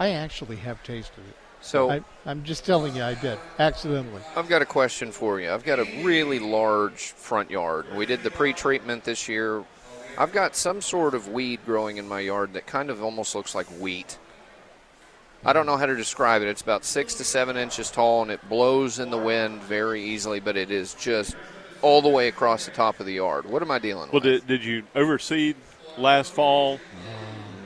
I 0.00 0.12
actually 0.12 0.56
have 0.56 0.82
tasted 0.82 1.20
it. 1.28 1.36
So 1.62 1.90
I, 1.90 2.00
I'm 2.26 2.42
just 2.42 2.64
telling 2.64 2.96
you, 2.96 3.02
I 3.02 3.14
did 3.14 3.38
accidentally. 3.58 4.22
I've 4.34 4.48
got 4.48 4.62
a 4.62 4.66
question 4.66 5.12
for 5.12 5.40
you. 5.40 5.50
I've 5.50 5.64
got 5.64 5.78
a 5.78 5.84
really 6.02 6.38
large 6.38 7.12
front 7.12 7.50
yard. 7.50 7.86
We 7.94 8.06
did 8.06 8.22
the 8.22 8.30
pre-treatment 8.30 9.04
this 9.04 9.28
year. 9.28 9.64
I've 10.18 10.32
got 10.32 10.56
some 10.56 10.80
sort 10.80 11.14
of 11.14 11.28
weed 11.28 11.60
growing 11.66 11.98
in 11.98 12.08
my 12.08 12.20
yard 12.20 12.54
that 12.54 12.66
kind 12.66 12.90
of 12.90 13.02
almost 13.02 13.34
looks 13.34 13.54
like 13.54 13.66
wheat. 13.78 14.18
I 15.44 15.52
don't 15.52 15.64
know 15.66 15.76
how 15.76 15.86
to 15.86 15.96
describe 15.96 16.42
it. 16.42 16.48
It's 16.48 16.60
about 16.60 16.84
six 16.84 17.14
to 17.14 17.24
seven 17.24 17.56
inches 17.56 17.90
tall, 17.90 18.22
and 18.22 18.30
it 18.30 18.46
blows 18.48 18.98
in 18.98 19.10
the 19.10 19.16
wind 19.16 19.62
very 19.62 20.02
easily, 20.02 20.40
but 20.40 20.56
it 20.56 20.70
is 20.70 20.94
just 20.94 21.36
all 21.80 22.02
the 22.02 22.08
way 22.08 22.28
across 22.28 22.66
the 22.66 22.72
top 22.72 23.00
of 23.00 23.06
the 23.06 23.14
yard. 23.14 23.46
What 23.46 23.62
am 23.62 23.70
I 23.70 23.78
dealing 23.78 24.10
Well, 24.12 24.20
with? 24.20 24.24
Well, 24.24 24.32
did, 24.34 24.46
did 24.46 24.64
you 24.64 24.82
overseed 24.94 25.56
last 25.96 26.32
fall? 26.32 26.78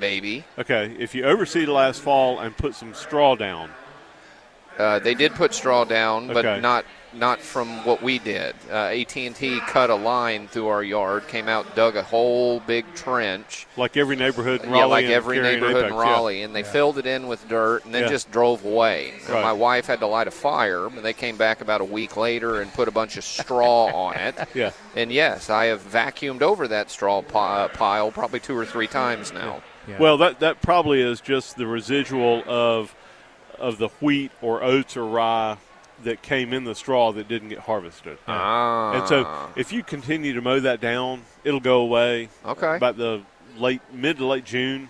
Maybe. 0.01 0.45
Okay, 0.59 0.95
if 0.99 1.15
you 1.15 1.25
overseed 1.25 1.67
last 1.69 2.01
fall 2.01 2.39
and 2.39 2.57
put 2.57 2.75
some 2.75 2.95
straw 2.95 3.35
down, 3.35 3.71
Uh, 4.79 4.99
they 4.99 5.15
did 5.15 5.33
put 5.35 5.55
straw 5.55 5.85
down, 5.85 6.27
but 6.29 6.45
Okay. 6.45 6.61
not 6.61 6.85
not 7.17 7.41
from 7.41 7.85
what 7.85 8.03
we 8.03 8.19
did. 8.19 8.57
Uh, 8.69 8.75
AT&T 8.91 9.61
cut 9.69 9.89
a 9.89 9.95
line 9.95 10.49
through 10.49 10.67
our 10.67 10.83
yard, 10.83 11.29
came 11.29 11.49
out, 11.49 11.77
dug 11.77 11.95
a 11.95 12.03
whole 12.03 12.59
big 12.59 12.85
trench. 12.97 13.69
Like 13.77 13.97
every 13.97 14.17
neighborhood 14.17 14.65
in 14.65 14.71
Raleigh. 14.71 14.79
Yeah, 14.81 14.85
like 14.87 15.05
and 15.05 15.15
every 15.15 15.37
Cary 15.37 15.47
and 15.55 15.61
neighborhood 15.61 15.85
in 15.85 15.93
Apex, 15.93 16.05
yeah. 16.05 16.11
Raleigh, 16.13 16.43
and 16.43 16.57
they 16.57 16.65
filled 16.65 16.99
it 16.99 17.07
in 17.07 17.29
with 17.29 17.49
dirt 17.49 17.85
and 17.85 17.95
then 17.95 18.03
Yeah. 18.03 18.09
just 18.09 18.33
drove 18.33 18.65
away. 18.65 19.13
Right. 19.29 19.43
my 19.45 19.53
wife 19.53 19.87
had 19.87 20.01
to 20.01 20.09
light 20.09 20.27
a 20.27 20.33
fire, 20.33 20.89
and 20.89 20.99
they 21.05 21.13
came 21.13 21.37
back 21.37 21.61
about 21.61 21.81
a 21.81 21.85
week 21.85 22.17
later 22.17 22.61
and 22.61 22.75
put 22.75 22.89
a 22.89 22.91
bunch 22.91 23.17
of 23.17 23.23
straw 23.23 23.85
on 23.95 24.17
it. 24.17 24.35
Yeah. 24.53 24.73
And 24.97 25.13
yes, 25.13 25.49
I 25.51 25.67
have 25.67 25.83
vacuumed 25.89 26.43
over 26.43 26.67
that 26.67 26.91
straw 26.91 27.23
pi- 27.23 27.63
uh, 27.63 27.69
pile 27.69 28.11
probably 28.11 28.41
two 28.41 28.59
or 28.59 28.67
three 28.67 28.89
times 28.89 29.33
now. 29.33 29.63
Yeah. 29.87 29.99
Well, 30.01 30.17
that 30.19 30.41
that 30.41 30.61
probably 30.63 31.01
is 31.01 31.21
just 31.21 31.57
the 31.57 31.69
residual 31.69 32.43
of 32.49 32.93
of 33.59 33.79
the 33.79 33.89
wheat 34.01 34.31
or 34.43 34.63
oats 34.63 34.97
or 34.97 35.05
rye 35.07 35.57
that 36.03 36.23
came 36.23 36.53
in 36.53 36.65
the 36.65 36.75
straw 36.75 37.13
that 37.13 37.29
didn't 37.29 37.49
get 37.49 37.61
harvested. 37.61 38.19
Ah. 38.27 38.93
And 38.99 39.09
so, 39.09 39.27
if 39.57 39.73
you 39.73 39.83
continue 39.83 40.35
to 40.35 40.41
mow 40.43 40.61
that 40.61 40.81
down, 40.81 41.23
it'll 41.45 41.61
go 41.61 41.81
away. 41.81 42.29
Okay. 42.45 42.77
About 42.77 42.97
the 42.97 43.23
late 43.57 43.81
mid 43.93 44.19
to 44.19 44.27
late 44.27 44.45
June, 44.45 44.89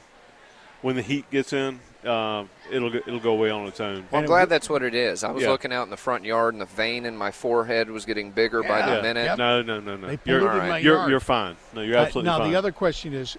when 0.82 0.96
the 0.96 1.02
heat 1.02 1.30
gets 1.30 1.52
in, 1.52 1.80
uh, 2.04 2.44
it'll 2.70 2.90
go- 2.90 3.00
it'll 3.06 3.20
go 3.20 3.32
away 3.32 3.50
on 3.50 3.66
its 3.66 3.80
own. 3.80 3.96
Well, 3.96 4.04
I'm 4.12 4.18
And 4.20 4.26
glad 4.26 4.40
w- 4.40 4.50
that's 4.50 4.68
what 4.68 4.82
it 4.82 4.94
is. 4.94 5.24
I 5.24 5.30
was 5.30 5.42
Yeah. 5.44 5.50
looking 5.50 5.72
out 5.72 5.84
in 5.84 5.90
the 5.90 5.96
front 5.96 6.24
yard, 6.24 6.54
and 6.54 6.60
the 6.60 6.66
vein 6.66 7.04
in 7.06 7.16
my 7.16 7.30
forehead 7.30 7.90
was 7.90 8.04
getting 8.04 8.30
bigger 8.30 8.62
by 8.62 8.82
the 8.82 8.96
Yeah. 8.96 9.00
minute. 9.02 9.24
Yep. 9.24 9.38
No, 9.38 9.62
no, 9.62 9.80
no, 9.80 9.96
no. 9.96 10.06
They 10.08 10.18
You're, 10.24 10.40
polluted 10.40 10.62
my 10.62 10.68
right. 10.70 10.82
you're, 10.82 11.08
you're 11.08 11.20
fine. 11.20 11.56
No, 11.74 11.82
you're 11.82 11.96
Uh, 11.98 12.02
absolutely 12.02 12.30
now 12.30 12.38
fine. 12.38 12.46
Now 12.46 12.52
the 12.52 12.58
other 12.58 12.72
question 12.72 13.12
is, 13.14 13.36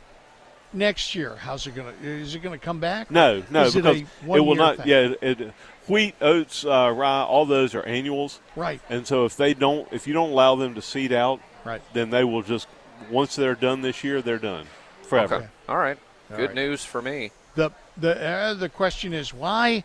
next 0.75 1.15
year, 1.15 1.35
how's 1.35 1.65
it 1.67 1.73
going 1.75 1.93
to? 2.01 2.07
Is 2.07 2.35
it 2.35 2.39
going 2.43 2.57
to 2.57 2.63
come 2.63 2.79
back? 2.79 3.09
No, 3.09 3.43
no, 3.49 3.63
Is 3.63 3.75
it 3.75 3.83
because 3.83 4.01
a 4.01 4.33
it 4.35 4.39
will 4.41 4.55
not. 4.55 4.77
thing? 4.77 4.87
Yeah, 4.87 5.13
it, 5.21 5.41
it- 5.41 5.53
wheat, 5.87 6.15
oats, 6.21 6.65
uh, 6.65 6.91
rye, 6.95 7.21
all 7.23 7.45
those 7.45 7.75
are 7.75 7.83
annuals, 7.83 8.39
Right. 8.55 8.81
and 8.89 9.05
so 9.05 9.25
if 9.25 9.37
they 9.37 9.53
don't, 9.53 9.87
if 9.91 10.07
you 10.07 10.13
don't 10.13 10.31
allow 10.31 10.55
them 10.55 10.73
to 10.75 10.81
seed 10.81 11.13
out, 11.13 11.39
Right. 11.63 11.81
then 11.93 12.09
they 12.09 12.23
will 12.23 12.41
just 12.41 12.67
once 13.09 13.35
they're 13.35 13.55
done 13.55 13.81
this 13.81 14.03
year, 14.03 14.21
they're 14.21 14.37
done 14.39 14.65
forever. 15.03 15.35
Okay. 15.35 15.47
All 15.69 15.77
right. 15.77 15.97
All 16.31 16.37
Good 16.37 16.47
right. 16.47 16.55
news 16.55 16.83
for 16.83 17.01
me. 17.01 17.31
The 17.55 17.71
the 17.97 18.19
uh, 18.21 18.53
the 18.55 18.69
question 18.69 19.13
is 19.13 19.33
why 19.33 19.83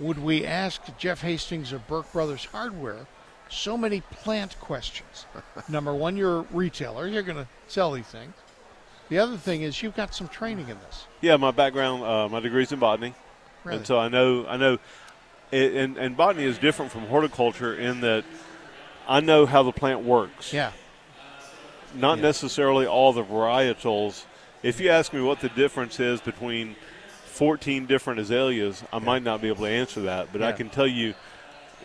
would 0.00 0.18
we 0.22 0.44
ask 0.46 0.80
Jeff 0.98 1.20
Hastings 1.20 1.72
of 1.72 1.86
Burke 1.86 2.10
Brothers 2.12 2.46
Hardware 2.46 3.06
so 3.50 3.76
many 3.76 4.00
plant 4.00 4.58
questions? 4.60 5.26
Number 5.68 5.94
one, 5.94 6.16
you're 6.16 6.38
a 6.40 6.46
retailer. 6.52 7.06
You're 7.06 7.22
going 7.22 7.36
to 7.38 7.46
sell 7.68 7.92
these 7.92 8.06
things. 8.06 8.32
The 9.08 9.18
other 9.18 9.36
thing 9.36 9.62
is 9.62 9.82
you've 9.82 9.96
got 9.96 10.14
some 10.14 10.28
training 10.28 10.68
in 10.68 10.78
this. 10.80 11.06
Yeah, 11.20 11.36
my 11.36 11.50
background, 11.50 12.02
uh, 12.02 12.28
my 12.28 12.40
degree's 12.40 12.72
in 12.72 12.78
botany, 12.78 13.14
Really? 13.64 13.78
and 13.78 13.86
so 13.86 13.98
I 13.98 14.08
know, 14.08 14.46
I 14.46 14.56
know, 14.56 14.78
it, 15.52 15.74
and 15.74 15.96
and 15.98 16.16
botany 16.16 16.44
is 16.44 16.58
different 16.58 16.90
from 16.90 17.02
horticulture 17.06 17.74
in 17.74 18.00
that 18.00 18.24
I 19.08 19.20
know 19.20 19.44
how 19.46 19.62
the 19.62 19.72
plant 19.72 20.02
works. 20.02 20.52
yeah. 20.52 20.72
not 21.94 22.18
Yeah. 22.18 22.22
necessarily 22.24 22.86
all 22.86 23.12
the 23.12 23.22
varietals. 23.24 24.24
If 24.62 24.80
you 24.80 24.90
ask 24.90 25.12
me 25.12 25.20
what 25.20 25.40
the 25.40 25.48
difference 25.50 26.00
is 26.00 26.20
between 26.22 26.74
14 27.26 27.86
different 27.86 28.18
azaleas, 28.20 28.82
I 28.92 28.98
might 28.98 29.22
not 29.22 29.40
be 29.42 29.48
able 29.48 29.64
to 29.66 29.70
answer 29.70 30.00
that, 30.02 30.32
but 30.32 30.42
I 30.42 30.52
can 30.52 30.70
tell 30.70 30.86
you, 30.86 31.14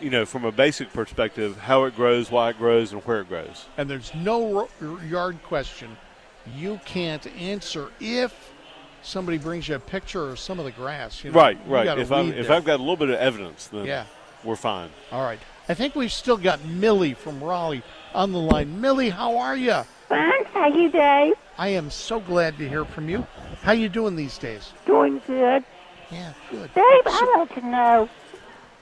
you 0.00 0.08
know, 0.10 0.24
from 0.24 0.44
a 0.44 0.50
basic 0.52 0.92
perspective, 0.92 1.58
how 1.58 1.84
it 1.84 1.94
grows, 1.94 2.30
why 2.30 2.50
it 2.50 2.58
grows, 2.58 2.92
and 2.92 3.02
where 3.02 3.20
it 3.20 3.28
grows. 3.28 3.66
And 3.76 3.88
there's 3.90 4.12
no 4.14 4.68
yard 5.06 5.42
question 5.44 5.96
you 6.56 6.80
can't 6.84 7.26
answer 7.38 7.88
if 8.00 8.52
somebody 9.02 9.38
brings 9.38 9.68
you 9.68 9.74
a 9.74 9.78
picture 9.78 10.28
of 10.28 10.38
some 10.38 10.58
of 10.58 10.64
the 10.64 10.70
grass. 10.70 11.24
You 11.24 11.30
know, 11.32 11.38
right, 11.38 11.58
right. 11.66 11.98
If, 11.98 12.12
I'm, 12.12 12.32
if 12.32 12.50
I've 12.50 12.64
got 12.64 12.76
a 12.76 12.82
little 12.82 12.96
bit 12.96 13.10
of 13.10 13.16
evidence, 13.16 13.66
then 13.68 13.86
Yeah. 13.86 14.04
we're 14.44 14.56
fine. 14.56 14.90
All 15.10 15.22
right. 15.22 15.38
I 15.68 15.74
think 15.74 15.94
we've 15.94 16.12
still 16.12 16.36
got 16.36 16.64
Millie 16.64 17.14
from 17.14 17.42
Raleigh 17.42 17.82
on 18.14 18.32
the 18.32 18.38
line. 18.38 18.80
Millie, 18.80 19.10
how 19.10 19.38
are 19.38 19.56
you? 19.56 19.82
Fine, 20.08 20.44
how 20.52 20.66
you, 20.68 20.90
Dave? 20.90 21.34
I 21.56 21.68
am 21.68 21.90
so 21.90 22.20
glad 22.20 22.58
to 22.58 22.68
hear 22.68 22.84
from 22.84 23.08
you. 23.08 23.26
How 23.62 23.72
you 23.72 23.88
doing 23.88 24.16
these 24.16 24.36
days? 24.38 24.72
Doing 24.86 25.20
good. 25.26 25.64
Yeah, 26.10 26.32
good. 26.50 26.74
Dave, 26.74 26.84
I'd 27.06 27.34
like 27.38 27.54
to 27.54 27.66
know 27.66 28.08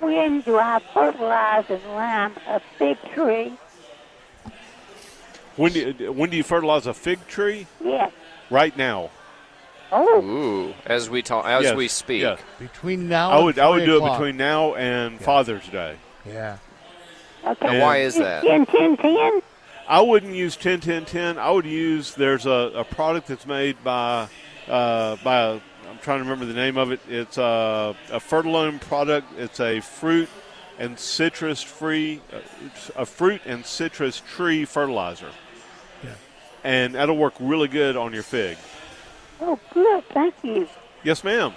when 0.01 0.41
do 0.41 0.59
I 0.59 0.81
fertilize 0.95 1.65
and 1.69 1.83
lime 1.93 2.33
a 2.47 2.61
big 2.79 2.97
tree? 3.13 3.53
When 5.59 5.73
do 5.73 5.81
you, 5.99 6.13
when 6.13 6.31
do 6.31 6.37
you 6.37 6.43
fertilize 6.45 6.87
a 6.87 6.95
fig 6.95 7.27
tree? 7.27 7.67
Yes. 7.85 8.13
Right 8.49 8.77
now. 8.77 9.11
Oh, 9.91 10.23
Ooh, 10.23 10.75
as 10.87 11.09
we 11.11 11.23
talk, 11.23 11.47
as 11.47 11.65
Yes, 11.65 11.77
we 11.77 11.89
speak. 11.89 12.23
yeah. 12.23 12.37
Between 12.59 13.09
now 13.09 13.31
I 13.31 13.37
and 13.37 13.45
would 13.47 13.59
I 13.59 13.69
would 13.69 13.79
three 13.79 13.87
do 13.87 14.05
it 14.07 14.11
between 14.11 14.37
now 14.37 14.75
and 14.75 15.21
Father's 15.21 15.67
Day. 15.69 15.97
Yeah. 16.27 16.59
okay. 17.45 17.79
Now, 17.79 17.81
why 17.81 17.99
is 17.99 18.15
that? 18.17 18.45
10, 18.45 18.67
10, 18.67 18.97
10? 18.99 19.41
I 19.89 20.01
wouldn't 20.03 20.35
use 20.35 20.57
10 20.57 20.81
10 20.81 21.07
10. 21.07 21.39
I 21.39 21.51
would 21.51 21.65
use 21.65 22.15
there's 22.15 22.45
a, 22.45 22.71
a 22.77 22.85
product 22.85 23.29
that's 23.29 23.47
made 23.47 23.83
by 23.83 24.29
uh, 24.69 25.17
by 25.25 25.39
a, 25.39 25.53
I'm 25.89 25.99
trying 26.03 26.19
to 26.19 26.25
remember 26.25 26.45
the 26.45 26.53
name 26.53 26.77
of 26.77 26.93
it. 26.93 27.01
It's 27.09 27.39
a, 27.39 27.97
a 28.13 28.21
Fertilome 28.21 28.81
product. 28.83 29.27
It's 29.39 29.59
a 29.59 29.81
fruit 29.81 30.29
and 30.79 30.99
citrus 30.99 31.63
free 31.63 32.21
uh, 32.33 32.41
a 32.95 33.07
fruit 33.07 33.41
and 33.47 33.65
citrus 33.65 34.21
tree 34.21 34.67
fertilizer. 34.67 35.31
Yeah. 36.65 36.71
And 36.71 36.95
that'll 36.95 37.17
work 37.17 37.35
really 37.41 37.69
good 37.69 37.97
on 37.97 38.13
your 38.13 38.23
fig. 38.23 38.59
Oh, 39.41 39.59
good. 39.73 40.05
Thank 40.09 40.35
you. 40.43 40.69
Yes, 41.05 41.23
ma'am. 41.23 41.53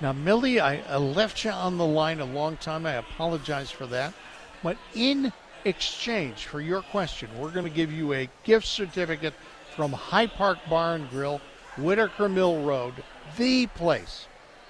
Now, 0.00 0.12
Millie, 0.12 0.60
I, 0.60 0.82
I 0.88 0.96
left 0.96 1.44
you 1.44 1.50
on 1.50 1.78
the 1.78 1.84
line 1.84 2.20
a 2.20 2.24
long 2.24 2.56
time. 2.56 2.86
I 2.86 2.94
apologize 2.94 3.70
for 3.70 3.86
that. 3.86 4.14
But 4.62 4.76
in 4.94 5.32
exchange 5.64 6.46
for 6.46 6.60
your 6.60 6.82
question, 6.82 7.28
we're 7.38 7.50
going 7.50 7.66
to 7.66 7.70
give 7.70 7.92
you 7.92 8.14
a 8.14 8.28
gift 8.44 8.66
certificate 8.66 9.34
from 9.76 9.92
High 9.92 10.26
Park 10.26 10.58
Bar 10.68 10.96
and 10.96 11.10
Grill, 11.10 11.40
Whitaker 11.76 12.28
Mill 12.28 12.62
Road, 12.62 12.94
the 13.36 13.66
place 13.68 14.26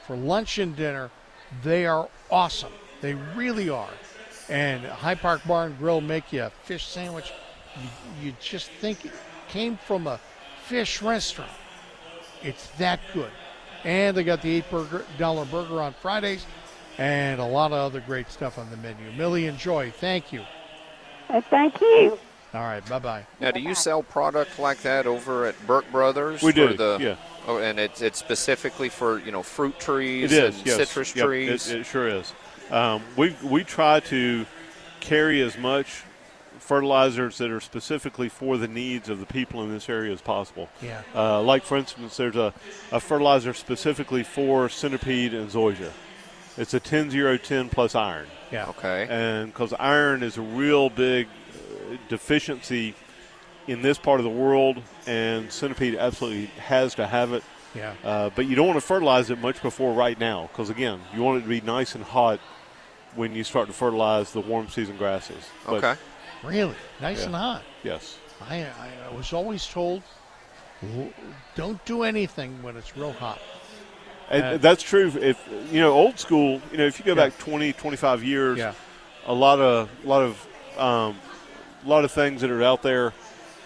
for 0.07 0.17
lunch 0.17 0.59
and 0.59 0.77
dinner. 0.77 1.11
They 1.63 1.87
are 1.87 2.09
awesome. 2.31 2.73
They 3.01 3.15
really 3.15 3.69
are. 3.69 3.91
And 4.49 4.85
High 4.85 5.15
Park 5.15 5.43
Bar 5.47 5.67
and 5.67 5.79
Grill 5.79 6.01
make 6.01 6.33
you 6.33 6.43
a 6.43 6.51
fish 6.51 6.87
sandwich. 6.87 7.33
You, 7.81 7.89
you 8.23 8.35
just 8.41 8.69
think 8.69 9.05
it 9.05 9.13
came 9.51 9.77
from 9.77 10.07
a 10.07 10.19
fish 10.65 11.03
restaurant. 11.03 11.51
It's 12.43 12.69
that 12.79 13.01
good. 13.13 13.31
And 13.85 14.17
they 14.17 14.25
got 14.25 14.43
the 14.43 14.51
eight 14.51 14.71
burger 14.71 15.05
dollar 15.19 15.45
burger 15.47 15.81
on 15.83 15.93
Fridays 15.95 16.47
and 16.99 17.41
a 17.41 17.45
lot 17.45 17.73
of 17.73 17.79
other 17.79 18.01
great 18.01 18.31
stuff 18.31 18.59
on 18.59 18.71
the 18.71 18.77
menu. 18.77 19.11
Millie, 19.13 19.47
enjoy. 19.47 19.91
Thank 19.91 20.33
you. 20.33 20.43
Uh, 21.29 21.41
thank 21.41 21.81
you. 21.81 22.19
All 22.53 22.63
right, 22.63 22.85
bye 22.89 22.99
bye. 22.99 23.25
Now, 23.41 23.53
do 23.53 23.61
you 23.61 23.75
sell 23.77 24.03
product 24.03 24.59
like 24.59 24.83
that 24.83 25.07
over 25.07 25.47
at 25.47 25.55
Burke 25.67 25.91
Brothers? 25.93 26.43
We 26.43 26.53
do, 26.53 26.77
The, 26.77 26.99
yeah. 27.01 27.17
Oh, 27.47 27.59
and 27.59 27.79
it's 27.79 28.03
it's 28.03 28.19
specifically 28.19 28.89
for 28.89 29.19
you 29.21 29.33
know 29.33 29.43
fruit 29.43 29.79
trees 29.79 30.33
It 30.33 30.45
is 30.45 30.59
and 30.59 30.67
yes. 30.67 30.77
citrus 30.77 31.15
Yep, 31.17 31.27
trees. 31.27 31.71
It, 31.71 31.81
it 31.81 31.87
sure 31.87 32.09
is. 32.09 32.33
Um, 32.71 33.03
we 33.17 33.35
we 33.43 33.65
try 33.65 34.01
to 34.01 34.45
carry 35.01 35.41
as 35.41 35.57
much 35.57 36.03
fertilizers 36.71 37.37
that 37.39 37.51
are 37.51 37.59
specifically 37.61 38.29
for 38.29 38.57
the 38.57 38.69
needs 38.69 39.09
of 39.09 39.19
the 39.19 39.27
people 39.27 39.61
in 39.65 39.73
this 39.73 39.89
area 39.89 40.13
as 40.13 40.21
possible. 40.21 40.69
Yeah. 40.81 41.03
Uh, 41.13 41.43
like 41.43 41.65
for 41.65 41.77
instance, 41.77 42.17
there's 42.17 42.37
a, 42.37 42.55
a 42.93 43.01
fertilizer 43.01 43.53
specifically 43.55 44.23
for 44.23 44.69
centipede 44.69 45.35
and 45.35 45.51
zoysia. 45.51 45.91
It's 46.57 46.73
a 46.73 46.79
10-0-10 46.79 47.73
plus 47.73 47.97
iron, 47.97 48.29
Yeah. 48.53 48.67
okay. 48.69 49.09
and 49.11 49.53
because 49.53 49.73
iron 49.81 50.23
is 50.23 50.37
a 50.37 50.43
real 50.43 50.91
big 50.91 51.27
uh, 51.27 51.97
deficiency 52.09 52.95
in 53.67 53.83
this 53.83 53.99
part 53.99 54.21
of 54.21 54.25
the 54.25 54.31
world, 54.31 54.81
and 55.09 55.51
centipede 55.51 55.97
absolutely 55.97 56.47
has 56.71 56.95
to 56.95 57.07
have 57.09 57.33
it. 57.33 57.43
Yeah. 57.75 57.95
Uh, 58.05 58.31
but 58.37 58.47
you 58.47 58.55
don't 58.55 58.69
want 58.69 58.77
to 58.77 58.87
fertilize 58.87 59.29
it 59.31 59.41
much 59.41 59.61
before 59.61 59.93
right 59.93 60.19
now, 60.21 60.49
because 60.53 60.71
again, 60.71 61.01
you 61.17 61.23
want 61.23 61.39
it 61.39 61.43
to 61.43 61.49
be 61.49 61.61
nice 61.63 61.97
and 61.97 62.05
hot 62.05 62.39
when 63.17 63.35
you 63.35 63.43
start 63.43 63.67
to 63.67 63.73
fertilize 63.73 64.31
the 64.31 64.41
warm 64.41 64.69
season 64.69 64.97
grasses. 64.97 65.49
But, 65.67 65.83
okay. 65.85 66.01
Really? 66.43 66.75
Nice 67.01 67.21
Yeah. 67.21 67.27
and 67.27 67.35
hot. 67.35 67.63
Yes. 67.83 68.19
I, 68.49 68.63
I, 68.65 68.91
I 69.11 69.15
was 69.15 69.33
always 69.33 69.67
told 69.67 70.03
don't 71.55 71.85
do 71.85 72.05
anything 72.05 72.63
when 72.63 72.77
it's 72.77 72.97
real 72.97 73.13
hot. 73.13 73.39
And 74.31 74.43
Uh, 74.45 74.57
that's 74.57 74.83
true. 74.83 75.13
If 75.21 75.39
you 75.71 75.81
know 75.81 75.93
old 75.93 76.19
school, 76.19 76.61
you 76.73 76.79
know, 76.79 76.87
if 76.87 76.99
you 76.99 77.05
go 77.05 77.13
Yeah. 77.13 77.29
back 77.29 77.39
20, 77.39 77.73
25 77.75 78.25
years, 78.25 78.59
Yeah. 78.59 78.73
a 79.27 79.35
lot 79.35 79.61
of, 79.61 79.91
a 80.05 80.09
lot 80.09 80.23
of, 80.23 80.47
um, 80.79 81.19
a 81.85 81.89
lot 81.89 82.05
of 82.05 82.13
things 82.13 82.41
that 82.41 82.51
are 82.51 82.63
out 82.63 82.83
there, 82.83 83.13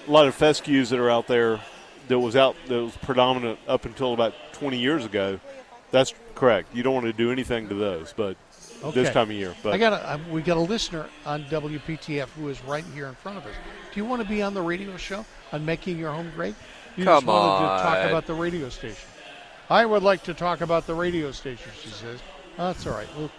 a 0.08 0.10
lot 0.10 0.26
of 0.26 0.34
fescues 0.34 0.90
that 0.90 0.98
are 0.98 1.10
out 1.10 1.26
there 1.28 1.60
that 2.08 2.18
was 2.18 2.34
out 2.34 2.56
that 2.66 2.82
was 2.82 2.96
predominant 2.96 3.58
up 3.68 3.84
until 3.84 4.12
about 4.12 4.34
20 4.52 4.78
years 4.78 5.04
ago. 5.04 5.38
That's 5.92 6.12
correct. 6.34 6.74
You 6.74 6.82
don't 6.82 6.94
want 6.94 7.06
to 7.06 7.12
do 7.12 7.30
anything 7.30 7.68
to 7.68 7.74
those, 7.74 8.12
but 8.16 8.36
Okay. 8.84 9.02
this 9.02 9.12
time 9.12 9.30
of 9.30 9.36
year. 9.36 9.54
But 9.62 9.72
I 9.72 9.78
got 9.78 9.92
a, 9.92 10.08
I, 10.10 10.30
we 10.30 10.42
got 10.42 10.56
a 10.56 10.60
listener 10.60 11.06
on 11.24 11.44
WPTF 11.44 12.28
who 12.30 12.48
is 12.48 12.62
right 12.64 12.84
here 12.94 13.06
in 13.06 13.14
front 13.14 13.38
of 13.38 13.44
us. 13.44 13.54
Do 13.92 14.00
you 14.00 14.04
want 14.04 14.22
to 14.22 14.28
be 14.28 14.42
on 14.42 14.54
the 14.54 14.62
radio 14.62 14.96
show 14.96 15.24
on 15.52 15.64
making 15.64 15.98
your 15.98 16.12
home 16.12 16.30
great? 16.34 16.54
You 16.96 17.04
just 17.04 17.24
Come 17.24 17.34
wanted 17.34 17.76
to 17.76 17.82
talk 17.82 18.08
about 18.08 18.26
the 18.26 18.34
radio 18.34 18.68
station. 18.68 19.08
I 19.70 19.86
would 19.86 20.02
like 20.02 20.22
to 20.24 20.34
talk 20.34 20.60
about 20.60 20.86
the 20.86 20.94
radio 20.94 21.32
station. 21.32 21.70
She 21.82 21.88
says. 21.88 22.20
Oh, 22.58 22.66
that's 22.66 22.86
all 22.86 22.92
right. 22.92 23.08
We'll 23.16 23.30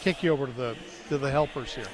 kick 0.00 0.22
you 0.22 0.32
over 0.32 0.46
to 0.46 0.52
the 0.52 0.76
to 1.08 1.18
the 1.18 1.30
helpers 1.30 1.74
here. 1.74 1.86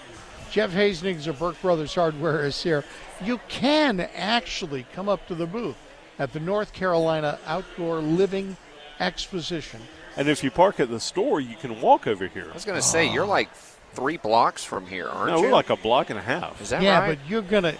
Jeff 0.51 0.73
Hastings 0.73 1.27
of 1.27 1.39
Burke 1.39 1.61
Brothers 1.61 1.95
Hardware 1.95 2.45
is 2.45 2.63
here. 2.63 2.85
You 3.23 3.41
can 3.49 4.01
actually 4.01 4.87
come 4.93 5.09
up 5.09 5.27
to 5.29 5.35
the 5.35 5.47
booth 5.47 5.77
at 6.19 6.33
the 6.33 6.41
North 6.41 6.73
Carolina 6.73 7.39
Outdoor 7.47 7.99
Living 7.99 8.57
Exposition. 9.01 9.81
And 10.17 10.29
if 10.29 10.43
you 10.43 10.51
park 10.51 10.81
at 10.81 10.89
the 10.89 11.01
store, 11.01 11.41
you 11.41 11.57
can 11.57 11.81
walk 11.81 12.07
over 12.07 12.27
here. 12.27 12.47
I 12.51 12.55
was 12.55 12.65
going 12.65 12.79
to 12.79 12.87
say, 12.87 13.13
you're 13.13 13.27
like 13.27 13.51
three 13.93 14.17
blocks 14.17 14.65
from 14.65 14.87
here, 14.87 15.09
aren't 15.09 15.33
No, 15.33 15.39
you? 15.39 15.45
we're 15.45 15.53
like 15.53 15.71
a 15.71 15.77
block 15.77 16.11
and 16.11 16.19
a 16.19 16.23
half. 16.23 16.61
Is 16.61 16.71
that 16.71 16.83
yeah, 16.83 17.01
right? 17.01 17.19
but 17.19 17.31
you're 17.31 17.43
gonna 17.43 17.75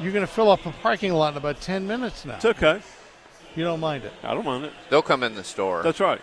you're 0.00 0.12
gonna 0.12 0.26
fill 0.26 0.50
up 0.50 0.64
a 0.66 0.70
parking 0.70 1.12
lot 1.12 1.32
in 1.32 1.36
about 1.36 1.60
ten 1.60 1.86
minutes 1.86 2.24
now. 2.24 2.36
It's 2.36 2.44
okay. 2.44 2.80
You 3.56 3.64
don't 3.64 3.80
mind 3.80 4.04
it. 4.04 4.12
I 4.22 4.34
don't 4.34 4.44
mind 4.44 4.66
it. 4.66 4.72
They'll 4.88 5.02
come 5.02 5.24
in 5.24 5.34
the 5.34 5.42
store. 5.42 5.82
That's 5.82 5.98
right. 6.00 6.20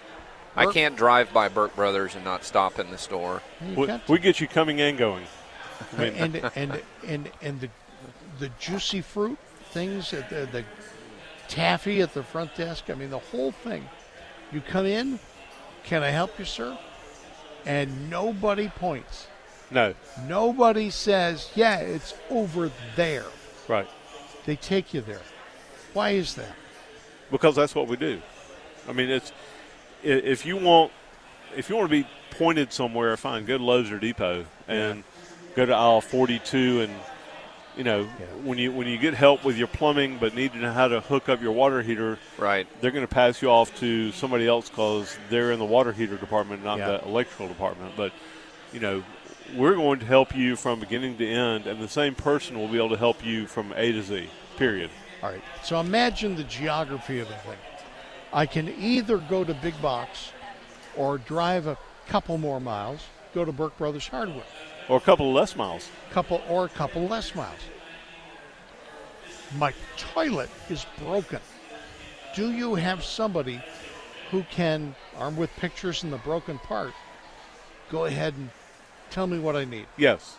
I 0.55 0.71
can't 0.71 0.95
drive 0.95 1.33
by 1.33 1.49
Burke 1.49 1.75
Brothers 1.75 2.15
and 2.15 2.23
not 2.23 2.45
stop 2.45 2.79
in 2.79 2.89
the 2.89 2.97
store. 2.97 3.41
You 3.61 3.75
We, 3.75 3.99
we 4.07 4.19
get 4.19 4.39
you 4.39 4.47
coming 4.47 4.79
and 4.79 4.97
going. 4.97 5.25
I 5.97 6.01
mean, 6.01 6.13
and 6.13 6.51
and 6.55 6.81
and 7.05 7.29
and 7.41 7.59
the 7.59 7.69
the 8.39 8.49
juicy 8.57 9.01
fruit 9.01 9.37
things 9.71 10.13
at 10.13 10.29
the, 10.29 10.47
the 10.49 10.63
taffy 11.49 12.01
at 12.01 12.13
the 12.13 12.23
front 12.23 12.55
desk. 12.55 12.89
I 12.89 12.93
mean, 12.93 13.09
the 13.09 13.19
whole 13.19 13.51
thing. 13.51 13.87
You 14.53 14.61
come 14.61 14.85
in, 14.85 15.19
can 15.85 16.03
I 16.03 16.09
help 16.09 16.37
you, 16.39 16.45
sir? 16.45 16.77
And 17.65 18.09
nobody 18.09 18.67
points. 18.69 19.27
no, 19.71 19.93
Nobody 20.27 20.89
says, 20.89 21.49
"Yeah, 21.55 21.77
it's 21.79 22.13
over 22.29 22.71
there." 22.95 23.25
right. 23.67 23.87
They 24.45 24.55
take 24.55 24.93
you 24.93 25.01
there. 25.01 25.21
Why 25.93 26.11
is 26.11 26.35
that? 26.35 26.55
because 27.31 27.55
that's 27.55 27.73
what 27.73 27.87
we 27.87 27.95
do. 27.95 28.21
I 28.87 28.93
mean, 28.93 29.09
it's 29.09 29.31
if 30.03 30.45
you 30.45 30.57
want 30.57 30.91
if 31.55 31.69
you 31.69 31.75
want 31.75 31.89
to 31.89 32.03
be 32.03 32.07
pointed 32.31 32.71
somewhere, 32.71 33.15
fine, 33.17 33.45
go 33.45 33.57
to 33.57 33.63
Lowe's 33.63 33.89
or 33.91 33.97
Depot 33.97 34.45
and 34.67 35.03
go 35.55 35.65
to 35.65 35.73
aisle 35.73 36.01
42 36.01 36.81
and 36.81 36.93
you 37.77 37.83
know 37.83 38.05
when 38.43 38.57
you 38.57 38.71
when 38.71 38.87
you 38.87 38.97
get 38.97 39.13
help 39.13 39.43
with 39.43 39.57
your 39.57 39.67
plumbing 39.67 40.17
but 40.17 40.33
need 40.33 40.53
to 40.53 40.57
know 40.59 40.71
how 40.71 40.87
to 40.87 41.01
hook 41.01 41.27
up 41.29 41.41
your 41.41 41.51
water 41.51 41.81
heater, 41.81 42.17
Right. 42.37 42.67
they're 42.81 42.91
going 42.91 43.05
to 43.07 43.13
pass 43.13 43.41
you 43.41 43.49
off 43.49 43.77
to 43.79 44.11
somebody 44.13 44.47
else 44.47 44.69
because 44.69 45.17
they're 45.29 45.51
in 45.51 45.59
the 45.59 45.65
water 45.65 45.91
heater 45.91 46.15
department, 46.17 46.63
not 46.63 46.77
Yeah. 46.79 46.87
the 46.97 47.05
electrical 47.05 47.47
department. 47.47 47.93
But 47.97 48.11
you 48.73 48.79
know, 48.79 49.03
we're 49.55 49.75
going 49.75 49.99
to 49.99 50.05
help 50.05 50.35
you 50.35 50.55
from 50.55 50.79
beginning 50.79 51.17
to 51.17 51.27
end, 51.27 51.67
and 51.67 51.81
the 51.81 51.87
same 51.87 52.15
person 52.15 52.57
will 52.57 52.67
be 52.67 52.77
able 52.77 52.89
to 52.89 52.97
help 52.97 53.23
you 53.25 53.45
from 53.47 53.73
A 53.75 53.91
to 53.91 54.01
Z. 54.01 54.29
Period. 54.57 54.89
All 55.21 55.29
right. 55.29 55.41
So 55.63 55.79
imagine 55.79 56.35
the 56.35 56.43
geography 56.43 57.19
of 57.19 57.27
the 57.27 57.35
thing. 57.35 57.57
I 58.33 58.45
can 58.45 58.69
either 58.79 59.17
go 59.17 59.43
to 59.43 59.53
Big 59.53 59.79
Box 59.81 60.31
or 60.97 61.17
drive 61.17 61.67
a 61.67 61.77
couple 62.07 62.37
more 62.37 62.59
miles, 62.59 63.01
go 63.33 63.43
to 63.45 63.51
Burke 63.51 63.77
Brothers 63.77 64.07
Hardware, 64.07 64.43
Or 64.87 64.97
a 64.97 65.01
couple 65.01 65.31
less 65.33 65.55
miles. 65.55 65.89
couple 66.11 66.41
or 66.49 66.65
a 66.65 66.69
couple 66.69 67.07
less 67.07 67.33
miles. 67.33 67.59
My 69.57 69.73
toilet 69.97 70.49
is 70.69 70.85
broken. 70.99 71.39
Do 72.35 72.51
you 72.51 72.75
have 72.75 73.03
somebody 73.03 73.61
who 74.31 74.43
can, 74.43 74.95
armed 75.17 75.37
with 75.37 75.49
pictures 75.55 76.03
in 76.03 76.11
the 76.11 76.17
broken 76.17 76.59
part, 76.59 76.93
go 77.89 78.05
ahead 78.05 78.33
and 78.35 78.49
tell 79.09 79.27
me 79.27 79.39
what 79.39 79.55
I 79.55 79.65
need? 79.65 79.87
Yes. 79.97 80.37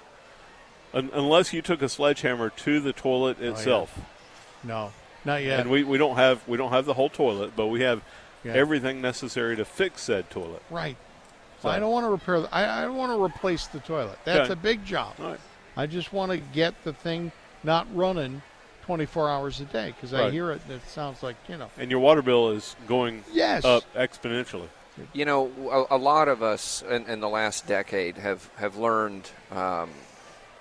Un- 0.92 1.10
unless 1.12 1.52
you 1.52 1.62
took 1.62 1.82
a 1.82 1.88
sledgehammer 1.88 2.50
to 2.50 2.80
the 2.80 2.92
toilet 2.92 3.38
oh, 3.40 3.44
yeah. 3.44 3.50
itself. 3.50 3.98
No, 4.62 4.92
not 5.24 5.42
yet. 5.42 5.60
And 5.60 5.70
we, 5.70 5.84
we 5.84 5.98
don't 5.98 6.16
have 6.16 6.46
we 6.48 6.56
don't 6.56 6.72
have 6.72 6.84
the 6.84 6.94
whole 6.94 7.08
toilet, 7.08 7.52
but 7.56 7.66
we 7.68 7.80
have 7.82 8.02
Yeah. 8.44 8.52
everything 8.52 9.00
necessary 9.00 9.56
to 9.56 9.64
fix 9.64 10.02
said 10.02 10.30
toilet. 10.30 10.62
right. 10.70 10.96
So- 11.62 11.68
I 11.68 11.78
don't 11.78 11.90
want 11.92 12.04
to 12.06 12.10
repair. 12.10 12.40
The, 12.40 12.54
I, 12.54 12.80
I 12.80 12.82
don't 12.82 12.96
want 12.96 13.12
to 13.12 13.22
replace 13.22 13.66
the 13.68 13.80
toilet. 13.80 14.18
That's 14.24 14.50
Okay. 14.50 14.52
a 14.52 14.56
big 14.56 14.84
job. 14.84 15.14
All 15.20 15.30
right. 15.30 15.40
I 15.76 15.86
just 15.86 16.12
want 16.12 16.32
to 16.32 16.38
get 16.38 16.74
the 16.84 16.92
thing 16.92 17.32
not 17.62 17.86
running 17.94 18.42
24 18.84 19.28
hours 19.28 19.60
a 19.60 19.64
day 19.64 19.88
because 19.94 20.14
I 20.14 20.30
hear 20.30 20.50
it 20.52 20.60
and 20.64 20.72
it 20.74 20.82
sounds 20.88 21.22
like 21.22 21.36
you 21.48 21.56
know. 21.58 21.68
And 21.78 21.90
your 21.90 22.00
water 22.00 22.22
bill 22.22 22.50
is 22.50 22.76
going 22.86 23.24
Yes. 23.32 23.64
up 23.64 23.82
exponentially. 23.94 24.68
You 25.12 25.26
know, 25.26 25.86
a, 25.90 25.96
a 25.96 25.98
lot 25.98 26.28
of 26.28 26.42
us 26.42 26.82
in, 26.88 27.04
in 27.06 27.20
the 27.20 27.28
last 27.28 27.66
decade 27.66 28.16
have 28.16 28.48
have 28.56 28.76
learned 28.76 29.28
um, 29.50 29.90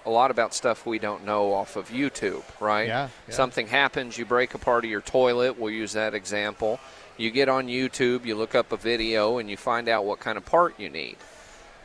a 0.05 0.09
lot 0.09 0.29
about 0.31 0.53
stuff 0.53 0.85
we 0.85 0.99
don't 0.99 1.23
know 1.23 1.53
off 1.53 1.77
of 1.77 1.89
YouTube, 1.89 2.43
right? 2.59 2.87
Yeah, 2.87 3.09
yeah. 3.27 3.33
Something 3.33 3.67
happens, 3.67 4.17
you 4.17 4.25
break 4.25 4.53
a 4.53 4.57
part 4.57 4.83
of 4.83 4.89
your 4.91 5.01
toilet. 5.01 5.57
We'll 5.57 5.71
use 5.73 5.93
that 5.93 6.13
example. 6.13 6.79
You 7.17 7.31
get 7.31 7.47
on 7.49 7.67
YouTube, 7.67 8.25
you 8.25 8.35
look 8.35 8.55
up 8.55 8.71
a 8.71 8.77
video, 8.77 9.37
and 9.37 9.49
you 9.49 9.57
find 9.57 9.87
out 9.87 10.05
what 10.05 10.19
kind 10.19 10.37
of 10.37 10.45
part 10.45 10.79
you 10.79 10.89
need. 10.89 11.17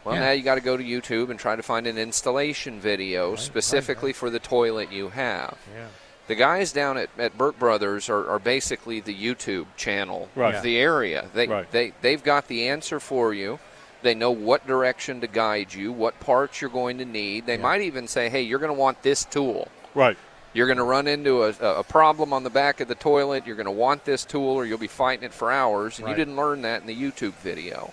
Well, 0.04 0.14
Yeah. 0.14 0.20
now 0.22 0.30
you 0.32 0.42
got 0.42 0.54
to 0.56 0.60
go 0.60 0.76
to 0.76 0.82
YouTube 0.82 1.30
and 1.30 1.38
try 1.38 1.56
to 1.56 1.62
find 1.62 1.86
an 1.86 1.98
installation 1.98 2.80
video 2.80 3.36
specifically 3.36 4.12
for 4.12 4.30
the 4.30 4.38
toilet 4.38 4.90
you 4.90 5.10
have. 5.10 5.56
Yeah. 5.74 5.86
The 6.26 6.34
guys 6.36 6.72
down 6.72 6.96
at, 6.96 7.10
at 7.18 7.36
Burke 7.36 7.58
Brothers 7.58 8.08
are, 8.08 8.28
are 8.28 8.38
basically 8.38 9.00
the 9.00 9.14
YouTube 9.14 9.66
channel 9.76 10.28
Right. 10.34 10.54
of 10.54 10.62
the 10.62 10.78
area. 10.78 11.26
They, 11.34 11.46
Right. 11.48 11.70
they, 11.70 11.92
they've 12.02 12.22
got 12.22 12.48
the 12.48 12.68
answer 12.68 12.98
for 13.00 13.34
you. 13.34 13.58
They 14.02 14.14
know 14.14 14.30
what 14.30 14.66
direction 14.66 15.20
to 15.20 15.26
guide 15.26 15.74
you, 15.74 15.92
what 15.92 16.18
parts 16.20 16.60
you're 16.60 16.70
going 16.70 16.98
to 16.98 17.04
need. 17.04 17.46
They 17.46 17.58
might 17.58 17.82
even 17.82 18.08
say, 18.08 18.30
hey, 18.30 18.42
you're 18.42 18.58
going 18.58 18.72
to 18.74 18.78
want 18.80 19.02
this 19.02 19.24
tool. 19.24 19.68
Right. 19.94 20.16
You're 20.52 20.66
going 20.66 20.78
to 20.78 20.84
run 20.84 21.06
into 21.06 21.44
a, 21.44 21.50
a 21.60 21.84
problem 21.84 22.32
on 22.32 22.42
the 22.42 22.50
back 22.50 22.80
of 22.80 22.88
the 22.88 22.94
toilet. 22.96 23.46
You're 23.46 23.56
going 23.56 23.66
to 23.66 23.70
want 23.72 24.04
this 24.04 24.24
tool, 24.24 24.48
or 24.56 24.64
you'll 24.66 24.78
be 24.78 24.88
fighting 24.88 25.24
it 25.24 25.32
for 25.32 25.52
hours. 25.52 25.98
And 25.98 26.06
Right. 26.06 26.12
you 26.12 26.16
didn't 26.24 26.36
learn 26.36 26.62
that 26.62 26.80
in 26.80 26.86
the 26.88 26.96
YouTube 26.96 27.34
video. 27.34 27.92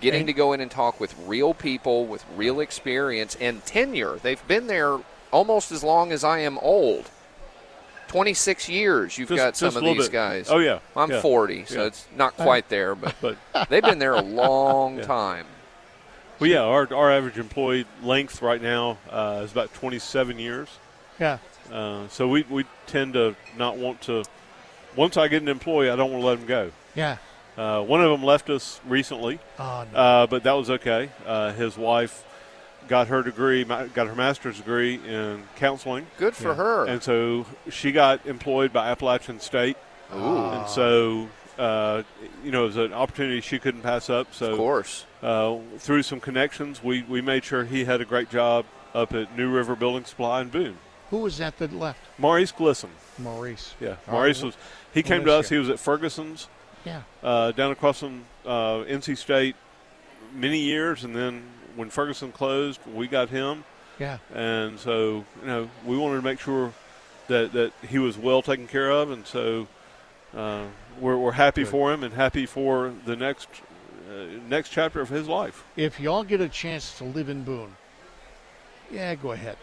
Getting 0.00 0.20
And- 0.22 0.26
to 0.26 0.32
go 0.32 0.52
in 0.52 0.60
and 0.60 0.68
talk 0.70 0.98
with 0.98 1.14
real 1.26 1.54
people 1.54 2.06
with 2.06 2.24
real 2.36 2.58
experience 2.58 3.36
and 3.40 3.64
tenure. 3.64 4.18
They've 4.20 4.44
been 4.48 4.66
there 4.66 4.98
almost 5.30 5.70
as 5.70 5.84
long 5.84 6.10
as 6.10 6.24
I 6.24 6.40
am 6.40 6.58
old. 6.58 7.08
26 8.08 8.68
years 8.68 9.16
you've 9.16 9.28
Just- 9.28 9.38
got 9.38 9.56
some 9.56 9.76
of 9.76 9.82
these 9.84 10.06
bit. 10.08 10.12
guys. 10.12 10.48
Oh, 10.50 10.58
yeah. 10.58 10.80
I'm 10.96 11.10
Yeah. 11.10 11.20
40, 11.20 11.64
so 11.66 11.80
Yeah. 11.80 11.86
it's 11.86 12.04
not 12.16 12.36
quite 12.36 12.68
there, 12.68 12.94
but 12.94 13.14
But 13.22 13.36
they've 13.70 13.82
been 13.82 14.00
there 14.00 14.14
a 14.14 14.20
long 14.44 14.98
Yeah. 14.98 15.04
time. 15.04 15.46
well, 16.40 16.50
yeah, 16.50 16.62
our, 16.62 16.92
our 16.92 17.10
average 17.12 17.38
employee 17.38 17.86
length 18.02 18.42
right 18.42 18.60
now 18.60 18.98
uh, 19.08 19.42
is 19.44 19.52
about 19.52 19.72
27 19.72 20.38
years. 20.38 20.68
Yeah. 21.20 21.38
Uh, 21.72 22.06
so 22.08 22.28
we, 22.28 22.44
we 22.50 22.64
tend 22.86 23.14
to 23.14 23.34
not 23.56 23.76
want 23.78 24.00
to. 24.02 24.24
Once 24.96 25.16
I 25.16 25.28
get 25.28 25.40
an 25.42 25.48
employee, 25.48 25.88
I 25.90 25.96
don't 25.96 26.10
want 26.12 26.22
to 26.22 26.26
let 26.26 26.38
them 26.38 26.46
go. 26.46 26.70
Yeah. 26.94 27.16
Uh, 27.56 27.82
one 27.82 28.02
of 28.02 28.10
them 28.10 28.22
left 28.22 28.48
us 28.50 28.80
recently, 28.86 29.38
Oh 29.58 29.84
no. 29.92 29.98
uh, 29.98 30.26
but 30.26 30.42
that 30.44 30.52
was 30.52 30.70
okay. 30.70 31.10
Uh, 31.26 31.52
his 31.52 31.76
wife 31.76 32.24
got 32.88 33.08
her 33.08 33.22
degree, 33.22 33.64
got 33.64 33.94
her 34.06 34.14
master's 34.14 34.56
degree 34.58 34.94
in 35.06 35.44
counseling, 35.56 36.06
Good 36.18 36.34
for 36.34 36.48
Yeah. 36.48 36.54
her. 36.56 36.84
and 36.86 37.02
so 37.02 37.46
she 37.70 37.92
got 37.92 38.24
employed 38.26 38.72
by 38.72 38.90
Appalachian 38.90 39.38
State. 39.40 39.76
Ooh, 40.14 40.18
And 40.46 40.68
so, 40.68 41.28
uh, 41.58 42.02
you 42.44 42.50
know, 42.50 42.64
it 42.64 42.66
was 42.68 42.76
an 42.78 42.92
opportunity 42.92 43.40
she 43.40 43.58
couldn't 43.58 43.82
pass 43.82 44.10
up. 44.10 44.34
So, 44.34 44.52
of 44.52 44.58
course. 44.58 45.06
uh, 45.22 45.56
through 45.78 46.02
some 46.02 46.20
connections, 46.20 46.82
we, 46.82 47.02
we 47.02 47.20
made 47.20 47.44
sure 47.44 47.64
he 47.64 47.84
had 47.84 48.00
a 48.00 48.04
great 48.06 48.28
job 48.30 48.64
up 48.94 49.14
at 49.14 49.36
New 49.38 49.50
River 49.50 49.74
Building 49.76 50.04
Supply 50.04 50.40
in 50.42 50.48
Boone. 50.48 50.76
Who 51.12 51.18
was 51.18 51.36
that 51.38 51.58
that 51.58 51.74
left? 51.74 52.00
Maurice 52.16 52.52
Glisson. 52.52 52.88
Maurice. 53.18 53.74
Yeah, 53.78 53.96
Maurice 54.10 54.42
was. 54.42 54.56
He 54.94 55.02
came 55.02 55.26
to 55.26 55.32
us. 55.34 55.50
He 55.50 55.58
was 55.58 55.68
at 55.68 55.76
Ferguson's 55.76 56.48
Yeah. 56.86 57.02
uh, 57.22 57.52
down 57.52 57.70
across 57.70 58.00
from 58.00 58.24
uh, 58.46 58.84
NC 58.88 59.18
State 59.18 59.54
many 60.34 60.58
years, 60.60 61.04
and 61.04 61.14
then 61.14 61.42
when 61.76 61.90
Ferguson 61.90 62.32
closed, 62.32 62.80
we 62.90 63.08
got 63.08 63.28
him, 63.28 63.64
Yeah. 63.98 64.18
and 64.34 64.80
so 64.80 65.26
you 65.42 65.46
know 65.46 65.68
we 65.84 65.98
wanted 65.98 66.16
to 66.16 66.22
make 66.22 66.40
sure 66.40 66.72
that 67.28 67.52
that 67.52 67.72
he 67.86 67.98
was 67.98 68.16
well 68.16 68.40
taken 68.40 68.66
care 68.66 68.90
of, 68.90 69.10
and 69.10 69.26
so 69.26 69.68
uh, 70.34 70.64
we're 70.98 71.18
we're 71.18 71.32
happy 71.32 71.64
Good. 71.64 71.70
for 71.70 71.92
him 71.92 72.02
and 72.02 72.14
happy 72.14 72.46
for 72.46 72.94
the 73.04 73.16
next 73.16 73.48
uh, 74.10 74.14
next 74.48 74.70
chapter 74.70 75.02
of 75.02 75.10
his 75.10 75.28
life. 75.28 75.62
If 75.76 76.00
y'all 76.00 76.24
get 76.24 76.40
a 76.40 76.48
chance 76.48 76.96
to 76.96 77.04
live 77.04 77.28
in 77.28 77.44
Boone, 77.44 77.76
yeah, 78.90 79.14
go 79.14 79.32
ahead. 79.32 79.58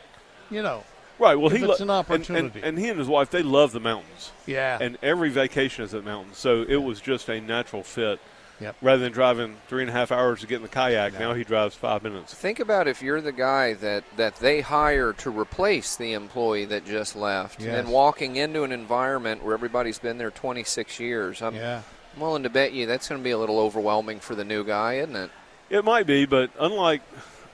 You 0.52 0.62
know. 0.62 0.84
Right. 1.20 1.36
Well, 1.36 1.48
If 1.52 1.58
he 1.58 1.64
it's 1.64 1.68
lo- 1.68 1.76
an 1.76 1.82
and- 1.82 1.92
opportunity. 1.92 2.60
and, 2.60 2.70
and 2.70 2.80
he 2.80 2.90
and 2.90 2.98
his 2.98 3.08
wife 3.08 3.30
they 3.30 3.44
love 3.44 3.72
the 3.74 3.80
mountains, 3.82 4.32
Yeah. 4.48 4.78
and 4.82 4.98
every 5.04 5.30
vacation 5.30 5.84
is 5.84 5.94
at 5.94 6.04
mountains, 6.06 6.38
so 6.38 6.64
it 6.68 6.78
was 6.78 7.02
just 7.02 7.28
a 7.30 7.40
natural 7.42 7.84
fit. 7.84 8.20
Yep. 8.62 8.76
Rather 8.82 9.02
than 9.04 9.14
driving 9.14 9.56
three 9.70 9.84
and 9.84 9.90
a 9.90 9.94
half 9.94 10.12
hours 10.12 10.42
to 10.42 10.48
get 10.48 10.58
in 10.58 10.64
the 10.64 10.68
kayak, 10.68 11.14
No. 11.14 11.20
now 11.30 11.34
he 11.34 11.46
drives 11.46 11.76
five 11.76 12.04
minutes. 12.04 12.34
Think 12.34 12.60
about 12.60 12.90
if 12.90 13.02
you're 13.02 13.22
the 13.22 13.32
guy 13.32 13.74
that, 13.76 14.04
that 14.18 14.36
they 14.36 14.60
hire 14.60 15.14
to 15.14 15.30
replace 15.30 15.96
the 15.96 16.12
employee 16.12 16.66
that 16.66 16.86
just 16.86 17.16
left 17.16 17.62
Yes. 17.62 17.80
and 17.80 17.88
walking 17.90 18.36
into 18.36 18.64
an 18.64 18.74
environment 18.74 19.44
where 19.46 19.54
everybody's 19.54 19.98
been 20.00 20.18
there 20.18 20.30
26 20.32 21.00
years. 21.00 21.42
I'm 21.42 21.56
yeah. 21.56 21.84
willing 22.18 22.44
to 22.44 22.50
bet 22.50 22.74
you 22.74 22.86
that's 22.86 23.08
going 23.08 23.22
to 23.22 23.24
be 23.24 23.32
a 23.32 23.38
little 23.38 23.60
overwhelming 23.60 24.20
for 24.20 24.36
the 24.36 24.44
new 24.44 24.66
guy, 24.66 24.96
isn't 24.96 25.16
it? 25.16 25.32
It 25.70 25.86
might 25.86 26.06
be, 26.06 26.26
but 26.26 26.50
unlike 26.60 27.02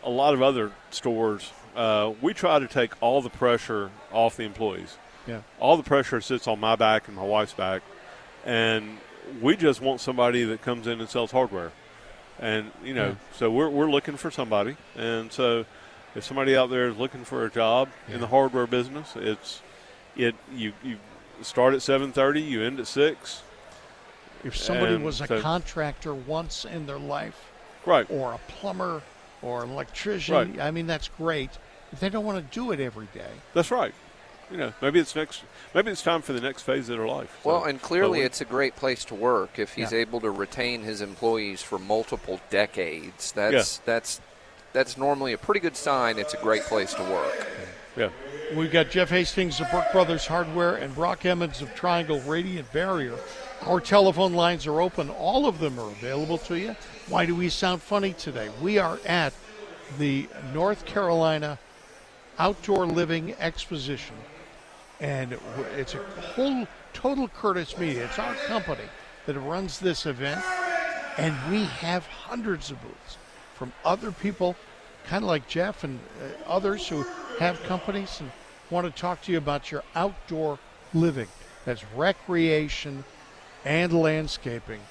a 0.04 0.10
lot 0.10 0.34
of 0.34 0.42
other 0.42 0.72
stores, 0.90 1.52
uh, 1.76 2.14
we 2.22 2.34
try 2.34 2.60
to 2.60 2.68
take 2.68 2.92
all 3.02 3.22
the 3.22 3.30
pressure 3.30 3.92
off 4.12 4.38
the 4.38 4.44
employees. 4.44 4.98
Yeah. 5.28 5.42
All 5.60 5.76
the 5.78 5.84
pressure 5.84 6.22
sits 6.22 6.48
on 6.48 6.60
my 6.60 6.76
back 6.76 7.08
and 7.08 7.16
my 7.18 7.24
wife's 7.24 7.54
back, 7.54 7.82
and 8.46 8.98
we 9.42 9.56
just 9.56 9.82
want 9.82 10.00
somebody 10.02 10.44
that 10.44 10.62
comes 10.62 10.88
in 10.88 11.00
and 11.00 11.10
sells 11.10 11.32
hardware. 11.32 11.72
And 12.40 12.72
you 12.84 12.94
know, 12.94 13.08
Yeah. 13.10 13.16
so 13.38 13.50
we're 13.50 13.70
we're 13.70 13.90
looking 13.90 14.18
for 14.18 14.30
somebody, 14.30 14.76
and 14.96 15.32
so 15.32 15.66
if 16.16 16.24
somebody 16.24 16.56
out 16.56 16.70
there 16.70 16.88
is 16.88 16.98
looking 16.98 17.26
for 17.26 17.46
a 17.46 17.50
job 17.50 17.90
in 18.08 18.20
the 18.20 18.28
hardware 18.28 18.68
business, 18.68 19.14
it's 19.16 19.62
it 20.16 20.36
you 20.54 20.74
you 20.84 20.98
start 21.42 21.74
at 21.74 21.82
seven 21.82 22.12
thirty, 22.12 22.42
you 22.42 22.62
end 22.62 22.80
at 22.80 22.88
six. 22.88 23.42
If 24.44 24.56
somebody 24.56 24.98
was 24.98 25.22
a 25.22 25.28
so- 25.28 25.42
contractor 25.42 26.14
once 26.14 26.66
in 26.66 26.86
their 26.86 27.00
life, 27.00 27.50
Right. 27.86 28.06
or 28.12 28.34
a 28.34 28.38
plumber, 28.48 29.02
or 29.42 29.64
an 29.64 29.72
electrician, 29.72 30.36
Right. 30.36 30.60
I 30.60 30.70
mean 30.72 30.86
that's 30.88 31.08
great. 31.08 31.50
If 31.92 32.00
they 32.00 32.10
don't 32.10 32.26
want 32.26 32.38
to 32.38 32.54
do 32.56 32.72
it 32.72 32.80
every 32.80 33.08
day, 33.14 33.32
That's 33.54 33.72
right. 33.72 33.94
You 34.52 34.58
know, 34.58 34.74
maybe 34.80 35.00
it's 35.00 35.16
next. 35.16 35.42
Maybe 35.74 35.90
it's 35.92 36.04
time 36.04 36.22
for 36.22 36.32
the 36.34 36.40
next 36.42 36.62
phase 36.62 36.88
of 36.88 36.98
their 36.98 37.08
life. 37.08 37.40
So- 37.44 37.50
Well, 37.50 37.64
and 37.64 37.82
clearly 37.82 38.20
we- 38.20 38.26
it's 38.26 38.42
a 38.42 38.46
great 38.46 38.76
place 38.76 39.04
to 39.06 39.16
work 39.16 39.58
if 39.58 39.74
he's 39.74 39.92
Yeah. 39.92 40.00
able 40.00 40.22
to 40.22 40.30
retain 40.30 40.84
his 40.84 41.02
employees 41.02 41.64
for 41.64 41.80
multiple 41.80 42.40
decades. 42.52 43.32
That's 43.32 43.78
that's 43.86 44.22
that's 44.72 44.98
normally 44.98 45.34
a 45.34 45.38
pretty 45.38 45.62
good 45.62 45.76
sign. 45.78 46.20
It's 46.20 46.34
a 46.34 46.38
great 46.38 46.64
place 46.64 46.94
to 46.96 47.02
work. 47.04 47.48
yeah. 47.96 48.10
We've 48.54 48.72
got 48.72 48.92
Jeff 48.92 49.10
Hastings 49.10 49.60
of 49.60 49.72
Burke 49.72 49.92
Brothers 49.92 50.28
Hardware 50.28 50.76
and 50.76 50.94
Brock 50.94 51.26
Emmons 51.26 51.62
of 51.62 51.74
Triangle 51.74 52.20
Radiant 52.22 52.72
Barrier. 52.72 53.16
Our 53.66 53.80
telephone 53.82 54.34
lines 54.34 54.68
are 54.68 54.80
open. 54.80 55.10
All 55.10 55.48
of 55.48 55.58
them 55.60 55.80
are 55.80 55.88
available 55.90 56.38
to 56.40 56.56
you. 56.60 56.76
Why 57.08 57.26
do 57.26 57.34
we 57.34 57.50
sound 57.50 57.82
funny 57.82 58.14
today? 58.14 58.50
We 58.62 58.78
are 58.78 59.00
at 59.08 59.34
the 59.98 60.28
North 60.54 60.86
Carolina 60.86 61.58
Outdoor 62.38 62.86
Living 62.86 63.34
Exposition, 63.40 64.16
and 65.00 65.38
it's 65.78 65.96
a 65.96 66.04
whole 66.34 66.68
total 66.94 67.28
Curtis 67.30 67.78
Media. 67.78 68.06
It's 68.06 68.20
our 68.20 68.36
company 68.48 68.84
that 69.26 69.40
runs 69.40 69.80
this 69.80 70.06
event, 70.06 70.44
and 71.18 71.34
we 71.50 71.64
have 71.64 72.06
hundreds 72.06 72.72
of 72.72 72.82
booths 72.82 73.18
from 73.56 73.72
other 73.86 74.12
people, 74.12 74.56
kind 75.06 75.24
of 75.24 75.30
like 75.30 75.48
Jeff 75.48 75.84
and 75.84 76.00
uh, 76.22 76.50
others 76.50 76.88
who 76.88 77.06
have 77.40 77.62
companies 77.64 78.20
and 78.20 78.32
want 78.70 78.86
to 78.86 79.02
talk 79.02 79.22
to 79.24 79.32
you 79.32 79.38
about 79.38 79.72
your 79.72 79.84
outdoor 79.96 80.60
living. 80.94 81.28
That's 81.64 81.84
recreation 81.96 83.04
and 83.64 83.94
landscaping. 83.94 84.82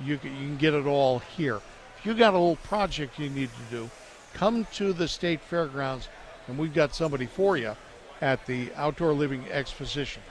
You 0.00 0.18
can, 0.18 0.32
you 0.32 0.48
can 0.48 0.56
get 0.56 0.74
it 0.74 0.86
all 0.86 1.18
here. 1.18 1.60
If 1.98 2.06
you 2.06 2.14
got 2.14 2.34
a 2.34 2.38
little 2.38 2.56
project 2.56 3.18
you 3.18 3.28
need 3.28 3.50
to 3.50 3.76
do, 3.76 3.90
come 4.34 4.66
to 4.74 4.92
the 4.92 5.08
state 5.08 5.40
fairgrounds, 5.40 6.08
and 6.48 6.58
we've 6.58 6.74
got 6.74 6.94
somebody 6.94 7.26
for 7.26 7.56
you 7.56 7.74
at 8.20 8.44
the 8.46 8.70
Outdoor 8.76 9.12
Living 9.12 9.44
Exposition. 9.50 10.22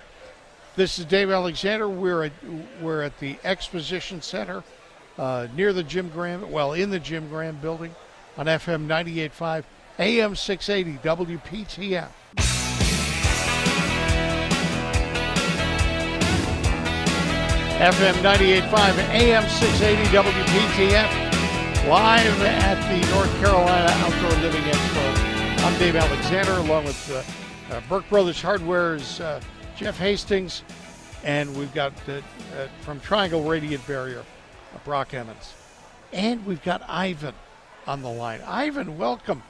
This 0.76 1.00
is 1.00 1.06
Dave 1.06 1.32
Alexander. 1.32 1.88
We're 1.88 2.26
at 2.26 2.34
we're 2.82 3.02
at 3.02 3.18
the 3.20 3.38
Exposition 3.44 4.22
Center 4.22 4.64
uh, 5.18 5.48
near 5.56 5.74
the 5.74 5.84
Jim 5.84 6.10
Graham, 6.10 6.52
well, 6.52 6.74
in 6.74 6.90
the 6.90 7.00
Jim 7.00 7.30
Graham 7.30 7.58
building 7.58 7.96
on 8.38 8.48
FM 8.48 8.88
98.5, 8.88 9.64
AM 10.00 10.36
680, 10.36 11.00
WPTF. 11.38 12.10
FM 17.76 18.14
98.5, 18.24 18.98
AM 19.10 19.50
680, 19.50 20.16
WPTF, 20.16 21.90
live 21.90 22.42
at 22.42 22.80
the 22.90 23.12
North 23.12 23.32
Carolina 23.42 23.92
Outdoor 23.92 24.40
Living 24.42 24.64
Expo. 24.64 25.35
I'm 25.66 25.80
Dave 25.80 25.96
Alexander, 25.96 26.52
along 26.52 26.86
with 26.86 27.12
uh, 27.12 27.74
uh, 27.74 27.82
Burke 27.90 28.08
Brothers 28.08 28.40
Hardware's 28.40 29.20
uh, 29.20 29.42
Jeff 29.76 29.98
Hastings, 29.98 30.62
and 31.24 31.58
we've 31.58 31.74
got 31.74 31.92
uh, 32.08 32.12
uh, 32.12 32.68
from 32.82 33.00
Triangle 33.00 33.42
Radiant 33.42 33.86
Barrier, 33.88 34.20
uh, 34.20 34.78
Brock 34.86 35.16
Emmons. 35.16 35.56
And 36.14 36.46
we've 36.46 36.64
got 36.64 36.84
Ivan 36.88 37.34
on 37.88 38.04
the 38.04 38.12
line. 38.12 38.42
Ivan, 38.46 39.00
welcome. 39.00 39.42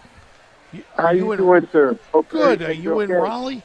You- 0.71 0.85
How 0.95 1.11
you, 1.11 1.29
in, 1.33 1.39
doing, 1.39 1.67
sir? 1.73 1.99
Okay, 2.13 2.29
Good. 2.29 2.61
Are 2.61 2.71
you 2.71 3.01
in. 3.01 3.09
Raleigh? 3.11 3.61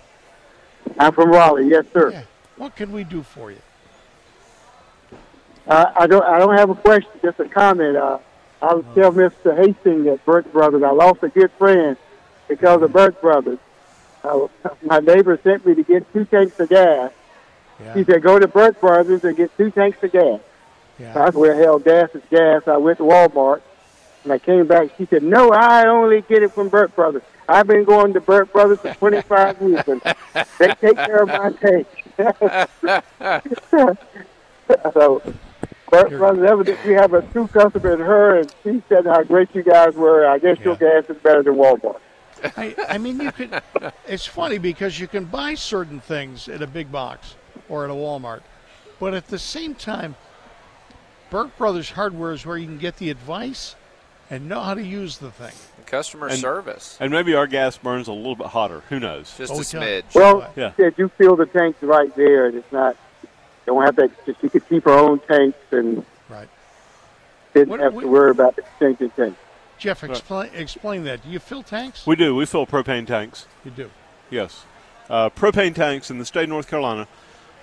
I'm 0.99 1.13
from 1.13 1.31
Raleigh. 1.31 1.69
Yes, 1.69 1.85
sir. 1.93 2.11
Yeah. 2.11 2.23
What 2.57 2.75
can 2.75 2.91
we 2.91 3.05
do 3.05 3.23
for 3.23 3.53
you? 3.53 3.61
Uh, 5.69 5.93
I 5.95 6.09
don't. 6.09 6.25
I 6.25 6.41
don't 6.41 6.59
have 6.59 6.71
a 6.71 6.75
question. 6.75 7.13
Just 7.23 7.39
a 7.39 7.49
comment. 7.49 7.97
Uh, 7.97 8.19
I 8.61 8.75
was 8.75 8.85
tell 8.97 9.13
Mr. 9.13 9.57
Hastings 9.57 10.09
at 10.09 10.27
Burke 10.27 10.51
Brothers. 10.53 10.83
I 10.83 10.91
lost 10.91 11.23
a 11.23 11.29
good 11.29 11.53
friend 11.53 11.97
because 12.51 12.83
of 12.83 12.93
Burke 12.93 13.19
Brothers. 13.23 13.59
Uh, 14.23 14.49
my 14.83 14.99
neighbor 14.99 15.41
sent 15.43 15.65
me 15.65 15.75
to 15.77 15.83
get 15.83 16.13
two 16.13 16.27
tanks 16.27 16.61
of 16.61 16.69
gas. 16.69 17.11
Yeah. 17.81 17.95
He 17.95 18.05
said, 18.05 18.23
"Go 18.23 18.39
to 18.39 18.47
Burke 18.47 18.79
Brothers 18.79 19.25
and 19.25 19.35
get 19.35 19.57
two 19.57 19.71
tanks 19.71 20.03
of 20.03 20.13
gas." 20.13 20.41
yeah. 20.99 21.19
I 21.19 21.27
said, 21.27 21.37
"Well, 21.37 21.57
hell, 21.57 21.79
gas 21.79 22.11
is 22.15 22.23
gas." 22.29 22.65
I 22.67 22.77
went 22.77 22.99
to 22.99 23.05
Walmart 23.05 23.63
and 24.25 24.33
I 24.33 24.39
came 24.39 24.67
back. 24.67 24.91
She 24.99 25.07
said, 25.07 25.23
"No, 25.23 25.51
I 25.51 25.87
only 25.87 26.23
get 26.23 26.43
it 26.43 26.53
from 26.53 26.69
Burke 26.69 26.95
Brothers. 26.95 27.23
I've 27.49 27.67
been 27.67 27.85
going 27.85 28.13
to 28.13 28.21
Burke 28.21 28.53
Brothers 28.53 28.81
for 28.81 28.93
25 28.95 29.63
years, 29.69 29.89
and 29.89 30.03
they 30.59 30.75
take 30.75 30.97
care 30.97 31.23
of 31.23 31.29
my 31.29 31.53
tank." 31.53 31.87
so, 34.93 35.23
Burke 35.89 36.11
Brothers, 36.11 36.51
evidently, 36.51 36.91
we 36.91 36.95
have 36.95 37.15
a 37.15 37.23
true 37.23 37.47
customer 37.47 37.95
in 37.95 38.01
her, 38.01 38.41
and 38.41 38.55
she 38.63 38.83
said 38.91 39.07
how 39.07 39.23
great 39.23 39.55
you 39.55 39.63
guys 39.63 39.95
were. 39.95 40.27
I 40.27 40.39
guess 40.39 40.59
your 40.61 40.77
gas 40.77 41.09
is 41.09 41.17
better 41.23 41.43
than 41.43 41.55
Walmart. 41.55 42.01
I, 42.57 42.75
I 42.89 42.99
mean, 42.99 43.21
you 43.21 43.33
could. 43.33 43.63
It's 44.07 44.27
funny 44.27 44.59
because 44.59 44.99
you 44.99 45.07
can 45.09 45.25
buy 45.25 45.55
certain 45.55 46.01
things 46.01 46.49
at 46.49 46.63
a 46.63 46.67
big 46.67 46.91
box 46.93 47.35
or 47.69 47.85
at 47.85 47.91
a 47.91 47.95
Walmart, 47.95 48.41
but 48.99 49.15
at 49.15 49.29
the 49.29 49.39
same 49.39 49.75
time, 49.75 50.17
Burke 51.31 51.57
Brothers 51.57 51.91
Hardware 51.91 52.33
is 52.33 52.45
where 52.45 52.57
you 52.57 52.67
can 52.67 52.79
get 52.79 52.97
the 52.97 53.11
advice 53.11 53.77
and 54.31 54.49
know 54.49 54.61
how 54.61 54.75
to 54.75 54.83
use 54.83 55.19
the 55.19 55.31
thing. 55.31 55.53
Customer 55.87 56.29
And- 56.29 56.39
service, 56.39 56.97
And 57.01 57.11
maybe 57.13 57.35
our 57.35 57.47
gas 57.49 57.77
burns 57.77 58.07
a 58.09 58.13
little 58.13 58.37
bit 58.37 58.47
hotter. 58.49 58.83
Who 58.89 59.01
knows? 59.01 59.35
just 59.37 59.53
Oh, 59.53 59.57
a 59.59 59.63
smidge. 59.63 60.05
Well, 60.15 60.53
Yeah. 60.57 60.71
she 60.77 60.83
said 60.83 60.95
you 60.97 61.09
fill 61.19 61.35
the 61.37 61.47
tanks 61.47 61.83
right 61.83 62.15
there, 62.17 62.47
and 62.47 62.57
it's 62.57 62.73
not. 62.73 62.97
Don't 63.67 63.83
have 63.85 63.97
to. 63.97 64.11
She 64.41 64.49
could 64.49 64.69
keep 64.69 64.87
our 64.87 64.99
own 64.99 65.19
tanks 65.21 65.59
and 65.73 66.05
Right. 66.29 66.49
didn't 67.55 67.69
What- 67.71 67.81
have 67.81 67.95
what- 67.95 68.03
to 68.03 68.09
worry 68.09 68.31
about 68.31 68.57
exchanging 68.59 69.11
tanks. 69.11 69.39
Jeff, 69.81 70.05
explain 70.05 70.51
explain 70.55 71.05
that. 71.05 71.25
Do 71.25 71.31
you 71.31 71.39
fill 71.39 71.63
tanks? 71.63 72.07
We 72.07 72.15
do. 72.15 72.37
We 72.37 72.45
fill 72.47 72.67
propane 72.67 73.07
tanks. 73.07 73.47
You 73.65 73.71
do. 73.71 73.91
Yes. 74.29 74.65
Uh, 75.09 75.31
propane 75.31 75.75
tanks 75.75 76.11
in 76.11 76.19
the 76.19 76.25
state 76.25 76.45
of 76.45 76.51
North 76.51 76.69
Carolina, 76.69 77.09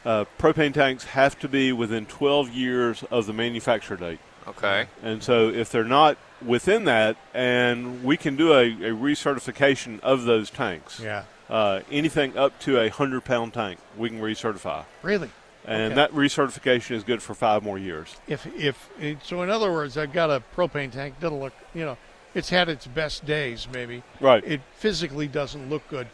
uh, 0.03 0.25
propane 0.37 0.73
tanks 0.73 1.05
have 1.05 1.37
to 1.39 1.47
be 1.47 1.71
within 1.71 2.05
12 2.05 2.49
years 2.49 3.03
of 3.09 3.25
the 3.25 3.33
manufacture 3.33 3.95
date. 3.95 4.19
Okay. 4.47 4.87
And 5.03 5.21
so 5.23 5.49
if 5.49 5.71
they're 5.71 5.83
not 5.85 6.17
within 6.45 6.85
that, 6.85 7.15
and 7.33 8.03
we 8.03 8.17
can 8.17 8.35
do 8.35 8.51
a, 8.53 8.63
a 8.65 8.91
recertification 8.95 9.99
of 10.01 10.23
those 10.23 10.49
tanks. 10.49 10.99
Yeah. 10.99 11.23
Uh, 11.49 11.81
anything 11.91 12.37
up 12.37 12.59
to 12.61 12.77
a 12.77 12.89
100 12.89 13.23
pound 13.23 13.53
tank, 13.53 13.79
we 13.97 14.09
can 14.09 14.19
recertify. 14.19 14.83
Really. 15.03 15.29
And 15.65 15.93
Okay. 15.93 15.95
that 15.95 16.11
recertification 16.13 16.91
is 16.91 17.03
good 17.03 17.21
for 17.21 17.33
five 17.33 17.61
more 17.61 17.77
years. 17.77 18.15
If 18.25 18.47
if 18.57 18.89
so, 19.21 19.41
in 19.41 19.49
other 19.49 19.69
words, 19.71 19.97
I've 19.97 20.13
got 20.13 20.29
a 20.29 20.41
propane 20.55 20.91
tank. 20.91 21.19
Doesn't 21.19 21.39
look. 21.39 21.51
You 21.73 21.83
know, 21.83 21.97
it's 22.37 22.49
had 22.51 22.69
its 22.69 22.85
best 22.85 23.25
days. 23.25 23.67
Maybe. 23.73 24.03
Right. 24.21 24.43
It 24.45 24.61
physically 24.75 25.27
doesn't 25.27 25.69
look 25.69 25.87
good. 25.89 26.07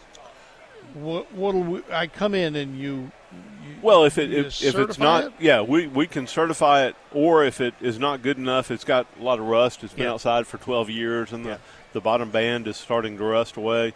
What 0.94 1.32
what'll 1.34 1.82
I 1.92 2.08
come 2.08 2.34
in 2.34 2.56
and 2.56 2.78
you? 2.78 3.12
you 3.34 3.76
Well, 3.82 4.06
if 4.06 4.18
it 4.18 4.34
if, 4.34 4.64
if 4.64 4.76
it's 4.76 4.98
not, 4.98 5.26
it? 5.26 5.34
yeah, 5.40 5.62
we, 5.62 5.88
we 5.88 6.08
can 6.08 6.26
certify 6.28 6.86
it. 6.86 6.96
Or 7.12 7.44
if 7.44 7.60
it 7.62 7.74
is 7.82 8.00
not 8.00 8.22
good 8.22 8.38
enough, 8.38 8.72
it's 8.72 8.84
got 8.86 9.06
a 9.20 9.24
lot 9.24 9.40
of 9.40 9.46
rust. 9.46 9.84
It's 9.84 9.94
been 9.94 10.06
Yeah. 10.06 10.14
outside 10.14 10.48
for 10.48 10.58
12 10.58 10.90
years, 10.90 11.34
and 11.34 11.46
the, 11.46 11.50
Yeah. 11.50 11.58
the 11.94 12.02
bottom 12.02 12.30
band 12.30 12.68
is 12.68 12.78
starting 12.78 13.18
to 13.18 13.24
rust 13.24 13.58
away. 13.58 13.94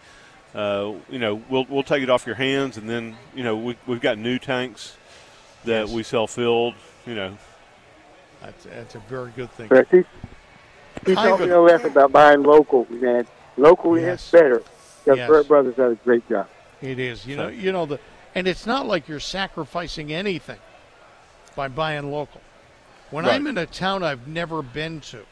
Uh, 0.55 0.93
you 1.09 1.19
know, 1.19 1.41
we'll 1.49 1.65
we'll 1.69 1.83
take 1.83 2.03
it 2.03 2.09
off 2.09 2.25
your 2.25 2.35
hands, 2.35 2.77
and 2.77 2.89
then 2.89 3.15
you 3.35 3.43
know 3.43 3.55
we 3.55 3.77
we've 3.85 4.01
got 4.01 4.17
new 4.17 4.37
tanks 4.39 4.97
that 5.65 5.87
Yes. 5.87 5.91
we 5.95 6.03
sell 6.03 6.27
filled. 6.27 6.73
You 7.05 7.15
know, 7.15 7.37
That's, 8.41 8.63
that's 8.65 8.95
a 8.95 8.99
very 8.99 9.31
good 9.35 9.51
thing. 9.51 9.67
But 9.67 9.87
she, 11.05 11.11
she 11.11 11.15
told 11.15 11.27
Ivan. 11.33 11.39
me 11.41 11.47
no 11.47 11.63
less 11.63 11.83
about 11.83 12.11
buying 12.11 12.43
local, 12.43 12.85
man. 12.89 13.25
Local 13.57 13.97
Yes. 13.99 14.25
is 14.25 14.31
better. 14.31 14.63
Because 15.03 15.17
Yes. 15.19 15.27
Burke 15.27 15.47
Brothers 15.47 15.75
does 15.75 15.93
a 15.93 15.95
great 16.03 16.27
job. 16.29 16.47
It 16.81 16.99
is. 16.99 17.25
You 17.25 17.35
So- 17.35 17.43
know. 17.43 17.47
You 17.49 17.71
know 17.71 17.85
the, 17.85 17.99
and 18.35 18.47
it's 18.47 18.65
not 18.65 18.85
like 18.85 19.07
you're 19.07 19.19
sacrificing 19.19 20.11
anything 20.13 20.59
by 21.55 21.67
buying 21.67 22.11
local. 22.11 22.41
When 23.09 23.25
Right. 23.25 23.35
I'm 23.35 23.47
in 23.47 23.57
a 23.57 23.65
town 23.65 24.03
I've 24.03 24.27
never 24.27 24.61
been 24.61 24.99
to, 25.01 25.25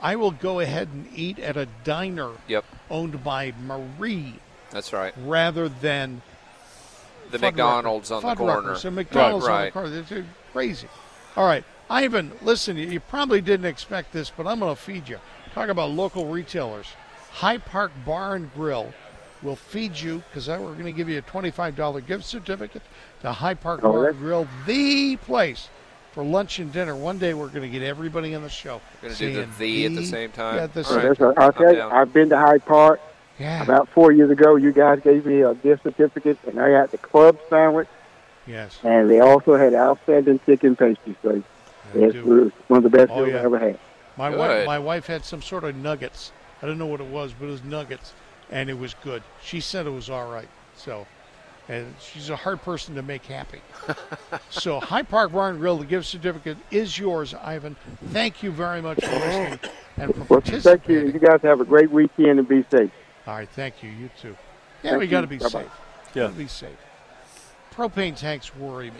I 0.00 0.16
will 0.16 0.30
go 0.30 0.60
ahead 0.60 0.88
and 0.92 1.08
eat 1.14 1.38
at 1.38 1.56
a 1.56 1.66
diner 1.84 2.30
Yep. 2.48 2.64
owned 2.90 3.22
by 3.24 3.52
Marie 3.60 4.34
That's 4.70 4.92
right. 4.92 5.12
rather 5.24 5.68
than 5.68 6.22
The 7.30 7.38
Fuddruckers. 7.38 7.40
McDonald's 7.42 8.10
on 8.10 8.22
the 8.22 8.28
Fuddruckers. 8.28 8.36
corner. 8.36 8.74
So 8.76 8.90
McDonald's 8.90 9.46
on 9.46 9.64
the 9.64 9.70
corner. 9.72 9.96
It's 9.98 10.12
crazy. 10.52 10.88
All 11.36 11.46
right, 11.46 11.64
Ivan, 11.92 12.32
listen. 12.40 12.78
You 12.78 12.86
you 12.86 13.00
probably 13.00 13.42
didn't 13.42 13.66
expect 13.66 14.12
this, 14.12 14.30
but 14.30 14.46
I'm 14.46 14.60
going 14.60 14.74
to 14.74 14.80
feed 14.80 15.08
you. 15.10 15.18
Talk 15.54 15.68
about 15.68 15.90
local 15.90 16.24
retailers. 16.26 16.86
High 17.32 17.58
Park 17.58 17.92
Bar 18.06 18.34
and 18.36 18.52
Grill 18.54 18.94
will 19.42 19.56
feed 19.56 19.98
you 20.00 20.22
because 20.30 20.48
we're 20.48 20.56
going 20.72 20.84
to 20.84 20.92
give 20.92 21.10
you 21.10 21.18
a 21.18 21.22
$25 21.22 22.06
gift 22.06 22.24
certificate 22.24 22.80
to 23.20 23.32
High 23.32 23.52
Park 23.54 23.80
Oh, 23.82 23.92
Bar 23.92 24.08
and 24.08 24.18
Grill, 24.18 24.48
the 24.66 25.16
place 25.16 25.68
for 26.12 26.24
lunch 26.24 26.58
and 26.60 26.72
dinner. 26.72 26.96
One 26.96 27.18
day 27.18 27.34
we're 27.34 27.48
going 27.48 27.62
to 27.62 27.68
get 27.68 27.82
everybody 27.82 28.34
on 28.34 28.42
the 28.42 28.48
show. 28.48 28.80
We're 29.02 29.10
Gonna 29.10 29.18
do 29.18 29.26
the 29.46 29.52
saying 29.58 29.58
the 29.58 29.84
at 29.86 29.94
the 29.96 30.06
same 30.06 30.30
time? 30.32 30.56
Yeah, 30.56 30.62
at 30.64 30.72
the 30.74 30.84
same 30.84 30.96
right. 30.96 31.02
That's 31.08 31.20
what, 31.20 31.38
I'll 31.38 31.52
tell 31.52 31.72
you, 31.72 31.76
down. 31.78 31.92
I've 31.92 32.12
been 32.14 32.30
to 32.30 32.38
Hyde 32.38 32.64
Park. 32.64 33.00
Yeah. 33.38 33.62
About 33.62 33.88
four 33.90 34.12
years 34.12 34.30
ago, 34.30 34.56
you 34.56 34.72
guys 34.72 35.00
gave 35.00 35.26
me 35.26 35.40
a 35.42 35.54
gift 35.54 35.82
certificate, 35.82 36.38
and 36.46 36.58
I 36.58 36.70
got 36.70 36.90
the 36.90 36.98
club 36.98 37.38
sandwich, 37.50 37.88
Yes. 38.46 38.78
and 38.82 39.10
they 39.10 39.20
also 39.20 39.56
had 39.56 39.74
outstanding 39.74 40.40
chicken 40.46 40.74
pastry. 40.76 41.16
So 41.22 41.42
They 41.92 42.04
it 42.04 42.24
was 42.24 42.52
one 42.68 42.84
of 42.84 42.90
the 42.90 42.96
best 42.96 43.10
Oh, 43.10 43.18
meals 43.18 43.30
yeah. 43.30 43.40
I 43.40 43.44
ever 43.44 43.58
had. 43.58 43.78
My 44.16 44.30
Good. 44.30 44.38
wife, 44.38 44.66
my 44.66 44.78
wife 44.78 45.06
had 45.06 45.24
some 45.24 45.42
sort 45.42 45.64
of 45.64 45.74
nuggets. 45.76 46.32
I 46.62 46.66
don't 46.66 46.78
know 46.78 46.86
what 46.86 47.00
it 47.00 47.06
was, 47.06 47.32
but 47.32 47.46
it 47.46 47.50
was 47.50 47.64
nuggets, 47.64 48.12
and 48.50 48.68
it 48.70 48.78
was 48.78 48.94
good. 49.02 49.22
She 49.42 49.60
said 49.60 49.86
it 49.86 49.90
was 49.90 50.10
all 50.10 50.30
right. 50.30 50.48
So, 50.76 51.06
and 51.68 51.94
she's 52.00 52.30
a 52.30 52.36
hard 52.36 52.62
person 52.62 52.94
to 52.96 53.02
make 53.02 53.24
happy. 53.24 53.60
so, 54.50 54.80
High 54.80 55.02
Park 55.02 55.32
Bar 55.32 55.50
and 55.50 55.58
Grill, 55.58 55.78
the 55.78 55.86
gift 55.86 56.06
certificate 56.06 56.58
is 56.70 56.98
yours, 56.98 57.34
Ivan. 57.34 57.76
Thank 58.10 58.42
you 58.42 58.50
very 58.52 58.82
much 58.82 59.02
for 59.04 59.10
oh. 59.10 59.18
listening 59.18 59.58
and 59.96 60.14
for 60.14 60.24
Well, 60.24 60.40
thank 60.40 60.88
you. 60.88 61.06
You 61.06 61.18
guys 61.18 61.40
have 61.42 61.60
a 61.60 61.64
great 61.64 61.90
weekend 61.90 62.38
and 62.38 62.46
be 62.46 62.64
safe. 62.70 62.90
All 63.26 63.34
right, 63.34 63.48
thank 63.48 63.82
you. 63.82 63.90
You 63.90 64.10
too. 64.20 64.36
Yeah, 64.82 64.90
Thank 64.90 65.00
we 65.00 65.06
got 65.06 65.20
to 65.22 65.26
be 65.26 65.38
Bye-bye. 65.38 65.48
safe. 65.48 65.70
Yeah. 66.14 66.22
Gotta 66.24 66.34
be 66.34 66.48
safe. 66.48 66.76
Propane 67.72 68.16
tanks 68.16 68.54
worry 68.54 68.90
me. 68.90 68.96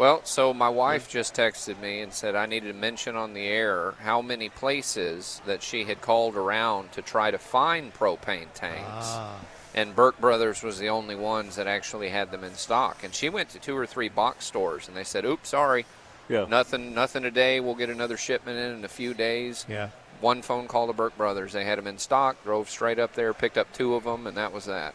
Well, 0.00 0.22
so 0.24 0.54
my 0.54 0.70
wife 0.70 1.10
just 1.10 1.34
texted 1.34 1.78
me 1.78 2.00
and 2.00 2.10
said 2.10 2.34
I 2.34 2.46
needed 2.46 2.68
to 2.68 2.78
mention 2.78 3.16
on 3.16 3.34
the 3.34 3.46
air 3.46 3.92
how 4.00 4.22
many 4.22 4.48
places 4.48 5.42
that 5.44 5.62
she 5.62 5.84
had 5.84 6.00
called 6.00 6.36
around 6.36 6.92
to 6.92 7.02
try 7.02 7.30
to 7.30 7.36
find 7.36 7.92
propane 7.92 8.46
tanks. 8.54 8.80
Ah, 8.88 9.36
And 9.74 9.94
Burke 9.94 10.18
Brothers 10.18 10.62
was 10.62 10.78
the 10.78 10.88
only 10.88 11.16
ones 11.16 11.56
that 11.56 11.66
actually 11.66 12.08
had 12.08 12.30
them 12.30 12.44
in 12.44 12.54
stock. 12.54 13.04
And 13.04 13.14
she 13.14 13.28
went 13.28 13.50
to 13.50 13.58
two 13.58 13.76
or 13.76 13.84
three 13.84 14.08
box 14.08 14.46
stores 14.46 14.88
and 14.88 14.96
they 14.96 15.04
said, 15.04 15.26
"Oops, 15.26 15.46
sorry, 15.46 15.84
Yeah. 16.30 16.46
nothing, 16.48 16.94
nothing 16.94 17.22
today. 17.22 17.60
We'll 17.60 17.74
get 17.74 17.90
another 17.90 18.16
shipment 18.16 18.58
in 18.58 18.78
in 18.78 18.84
a 18.86 18.88
few 18.88 19.12
days." 19.12 19.66
yeah. 19.68 19.90
One 20.22 20.40
phone 20.40 20.66
call 20.66 20.86
to 20.86 20.94
Burke 20.94 21.18
Brothers. 21.18 21.52
They 21.52 21.64
had 21.66 21.76
them 21.76 21.86
in 21.86 21.98
stock. 21.98 22.42
Drove 22.42 22.70
straight 22.70 22.98
up 22.98 23.12
there, 23.12 23.34
picked 23.34 23.58
up 23.58 23.70
two 23.74 23.94
of 23.94 24.04
them, 24.04 24.26
and 24.26 24.34
that 24.38 24.50
was 24.50 24.64
that. 24.64 24.94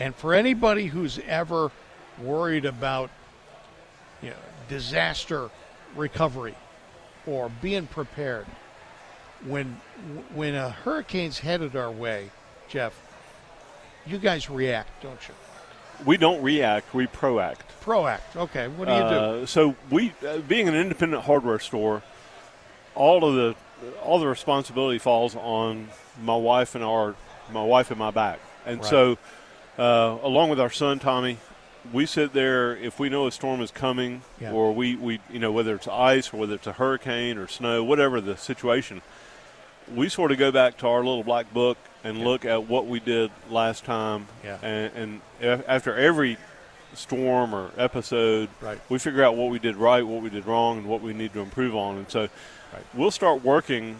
And 0.00 0.16
for 0.16 0.34
anybody 0.34 0.86
who's 0.86 1.20
ever 1.28 1.70
worried 2.18 2.64
about 2.64 3.10
you 4.22 4.30
know, 4.30 4.36
disaster 4.68 5.50
recovery 5.94 6.54
or 7.26 7.50
being 7.60 7.86
prepared, 7.86 8.46
when 9.44 9.80
when 10.34 10.54
a 10.54 10.70
hurricane's 10.70 11.38
headed 11.40 11.76
our 11.76 11.90
way, 11.90 12.30
Jeff, 12.68 12.94
you 14.06 14.18
guys 14.18 14.48
react, 14.48 15.02
don't 15.02 15.18
you? 15.28 15.34
We 16.04 16.16
don't 16.16 16.42
react, 16.42 16.94
we 16.94 17.06
proact. 17.06 17.60
Proact. 17.82 18.36
Okay. 18.36 18.68
What 18.68 18.86
do 18.88 18.94
you 18.94 19.00
do? 19.00 19.04
Uh, 19.04 19.46
so 19.46 19.74
we, 19.90 20.12
uh, 20.26 20.38
being 20.38 20.68
an 20.68 20.74
independent 20.74 21.22
hardware 21.24 21.58
store, 21.58 22.02
all 22.94 23.24
of 23.24 23.34
the 23.34 23.54
all 24.02 24.18
the 24.18 24.26
responsibility 24.26 24.98
falls 24.98 25.36
on 25.36 25.88
my 26.22 26.36
wife 26.36 26.74
and 26.74 26.84
our 26.84 27.14
my 27.52 27.62
wife 27.62 27.90
and 27.90 27.98
my 27.98 28.10
back. 28.10 28.40
And 28.64 28.78
Right. 28.80 28.86
so, 28.86 29.18
uh, 29.78 30.18
along 30.22 30.50
with 30.50 30.60
our 30.60 30.70
son 30.70 30.98
Tommy, 30.98 31.38
we 31.92 32.06
sit 32.06 32.32
there 32.32 32.76
if 32.76 32.98
we 32.98 33.08
know 33.08 33.26
a 33.26 33.32
storm 33.32 33.60
is 33.60 33.70
coming, 33.70 34.22
Yeah. 34.40 34.52
or 34.52 34.72
we, 34.74 34.96
we 34.96 35.20
you 35.30 35.38
know 35.38 35.52
whether 35.52 35.74
it's 35.74 35.88
ice 35.88 36.32
or 36.32 36.38
whether 36.38 36.54
it's 36.54 36.66
a 36.66 36.72
hurricane 36.72 37.38
or 37.38 37.46
snow, 37.48 37.82
whatever 37.84 38.20
the 38.20 38.36
situation. 38.36 39.02
We 39.94 40.08
sort 40.08 40.32
of 40.32 40.38
go 40.38 40.50
back 40.50 40.78
to 40.78 40.88
our 40.88 40.98
little 40.98 41.22
black 41.22 41.52
book 41.54 41.78
and 42.02 42.24
look 42.24 42.44
at 42.44 42.68
what 42.68 42.86
we 42.86 42.98
did 43.00 43.30
last 43.50 43.84
time, 43.84 44.26
Yeah. 44.44 44.58
and, 44.62 45.20
and 45.40 45.64
after 45.68 45.94
every 45.94 46.36
storm 46.94 47.54
or 47.54 47.70
episode, 47.76 48.48
Right. 48.60 48.78
we 48.88 48.98
figure 48.98 49.22
out 49.24 49.36
what 49.36 49.50
we 49.50 49.58
did 49.58 49.76
right, 49.76 50.04
what 50.06 50.22
we 50.22 50.30
did 50.30 50.46
wrong, 50.46 50.78
and 50.78 50.86
what 50.86 51.02
we 51.02 51.12
need 51.12 51.32
to 51.34 51.40
improve 51.40 51.74
on. 51.76 51.98
And 51.98 52.10
so 52.10 52.28
we'll 52.94 53.10
start 53.10 53.44
working, 53.44 53.96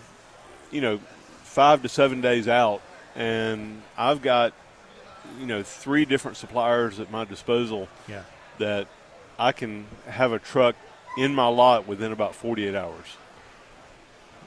you 0.70 0.80
know, 0.80 0.98
five 1.42 1.82
to 1.82 1.88
seven 1.88 2.20
days 2.20 2.48
out. 2.48 2.80
And 3.14 3.82
I've 3.96 4.22
got, 4.22 4.52
you 5.38 5.46
know, 5.46 5.62
three 5.62 6.04
different 6.04 6.36
suppliers 6.36 7.00
at 7.00 7.10
my 7.10 7.24
disposal 7.24 7.88
yeah. 8.08 8.22
that 8.58 8.88
I 9.38 9.52
can 9.52 9.86
have 10.06 10.32
a 10.32 10.38
truck 10.38 10.76
in 11.18 11.34
my 11.34 11.46
lot 11.48 11.86
within 11.86 12.12
about 12.12 12.34
48 12.34 12.74
hours. 12.74 13.16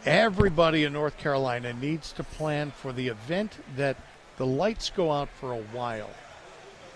Everybody 0.05 0.85
in 0.85 0.93
North 0.93 1.17
Carolina 1.17 1.73
needs 1.73 2.13
to 2.13 2.23
plan 2.23 2.71
for 2.71 2.93
the 2.93 3.09
event 3.09 3.57
that 3.75 3.97
the 4.37 4.45
lights 4.45 4.89
go 4.89 5.11
out 5.11 5.27
for 5.39 5.51
a 5.51 5.57
while, 5.57 6.09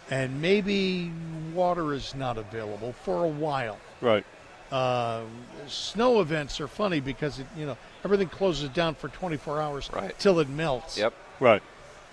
and 0.10 0.42
maybe 0.42 1.12
water 1.54 1.94
is 1.94 2.16
not 2.16 2.38
available 2.38 2.94
for 3.04 3.26
a 3.26 3.28
while. 3.28 3.78
Right. 4.00 4.26
Uh, 4.72 5.24
snow 5.68 6.22
events 6.22 6.62
are 6.62 6.68
funny 6.68 7.00
because 7.00 7.40
it, 7.40 7.46
you 7.56 7.66
know 7.66 7.78
everything 8.04 8.28
closes 8.28 8.70
down 8.70 8.96
for 8.96 9.08
24 9.10 9.62
hours 9.62 9.90
Right. 9.94 10.18
till 10.18 10.40
it 10.40 10.50
melts. 10.50 10.98
Yep. 10.98 11.14
Right. 11.40 11.62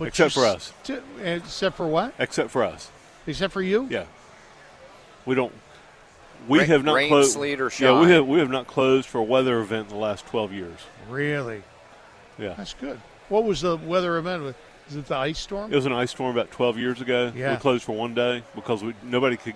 But 0.00 0.08
Except 0.08 0.32
for 0.34 0.44
us. 0.46 0.72
t- 0.82 0.98
except 1.22 1.76
for 1.76 1.86
what? 1.86 2.14
Except 2.18 2.50
for 2.50 2.64
us. 2.64 2.90
Except 3.26 3.52
for 3.52 3.62
you? 3.62 3.86
Yeah. 3.90 4.06
We 5.26 5.34
don't. 5.36 5.52
We 6.48 6.58
Ra- 6.60 6.64
have 6.64 6.84
not 6.84 6.94
rain, 6.94 7.08
closed. 7.10 7.32
sleet, 7.32 7.60
or 7.60 7.70
Yeah, 7.78 8.00
we 8.00 8.10
have 8.10 8.26
we 8.26 8.38
have 8.40 8.50
not 8.50 8.66
closed 8.66 9.06
for 9.06 9.18
a 9.18 9.22
weather 9.22 9.60
event 9.60 9.88
in 9.88 9.94
the 9.94 10.00
last 10.00 10.26
12 10.26 10.52
years. 10.54 10.78
Really? 11.08 11.62
Yeah. 12.38 12.54
That's 12.56 12.72
good. 12.74 12.98
What 13.28 13.44
was 13.44 13.60
the 13.60 13.76
weather 13.76 14.16
event? 14.16 14.56
Is 14.88 14.96
it 14.96 15.06
the 15.06 15.16
ice 15.16 15.38
storm? 15.38 15.70
It 15.70 15.76
was 15.76 15.84
an 15.86 15.92
ice 15.92 16.10
storm 16.12 16.34
about 16.34 16.50
12 16.50 16.78
years 16.78 17.00
ago. 17.02 17.30
Yeah. 17.36 17.52
We 17.52 17.56
closed 17.58 17.84
for 17.84 17.92
one 17.94 18.14
day 18.14 18.42
because 18.54 18.82
we 18.82 18.94
nobody 19.04 19.36
could. 19.36 19.54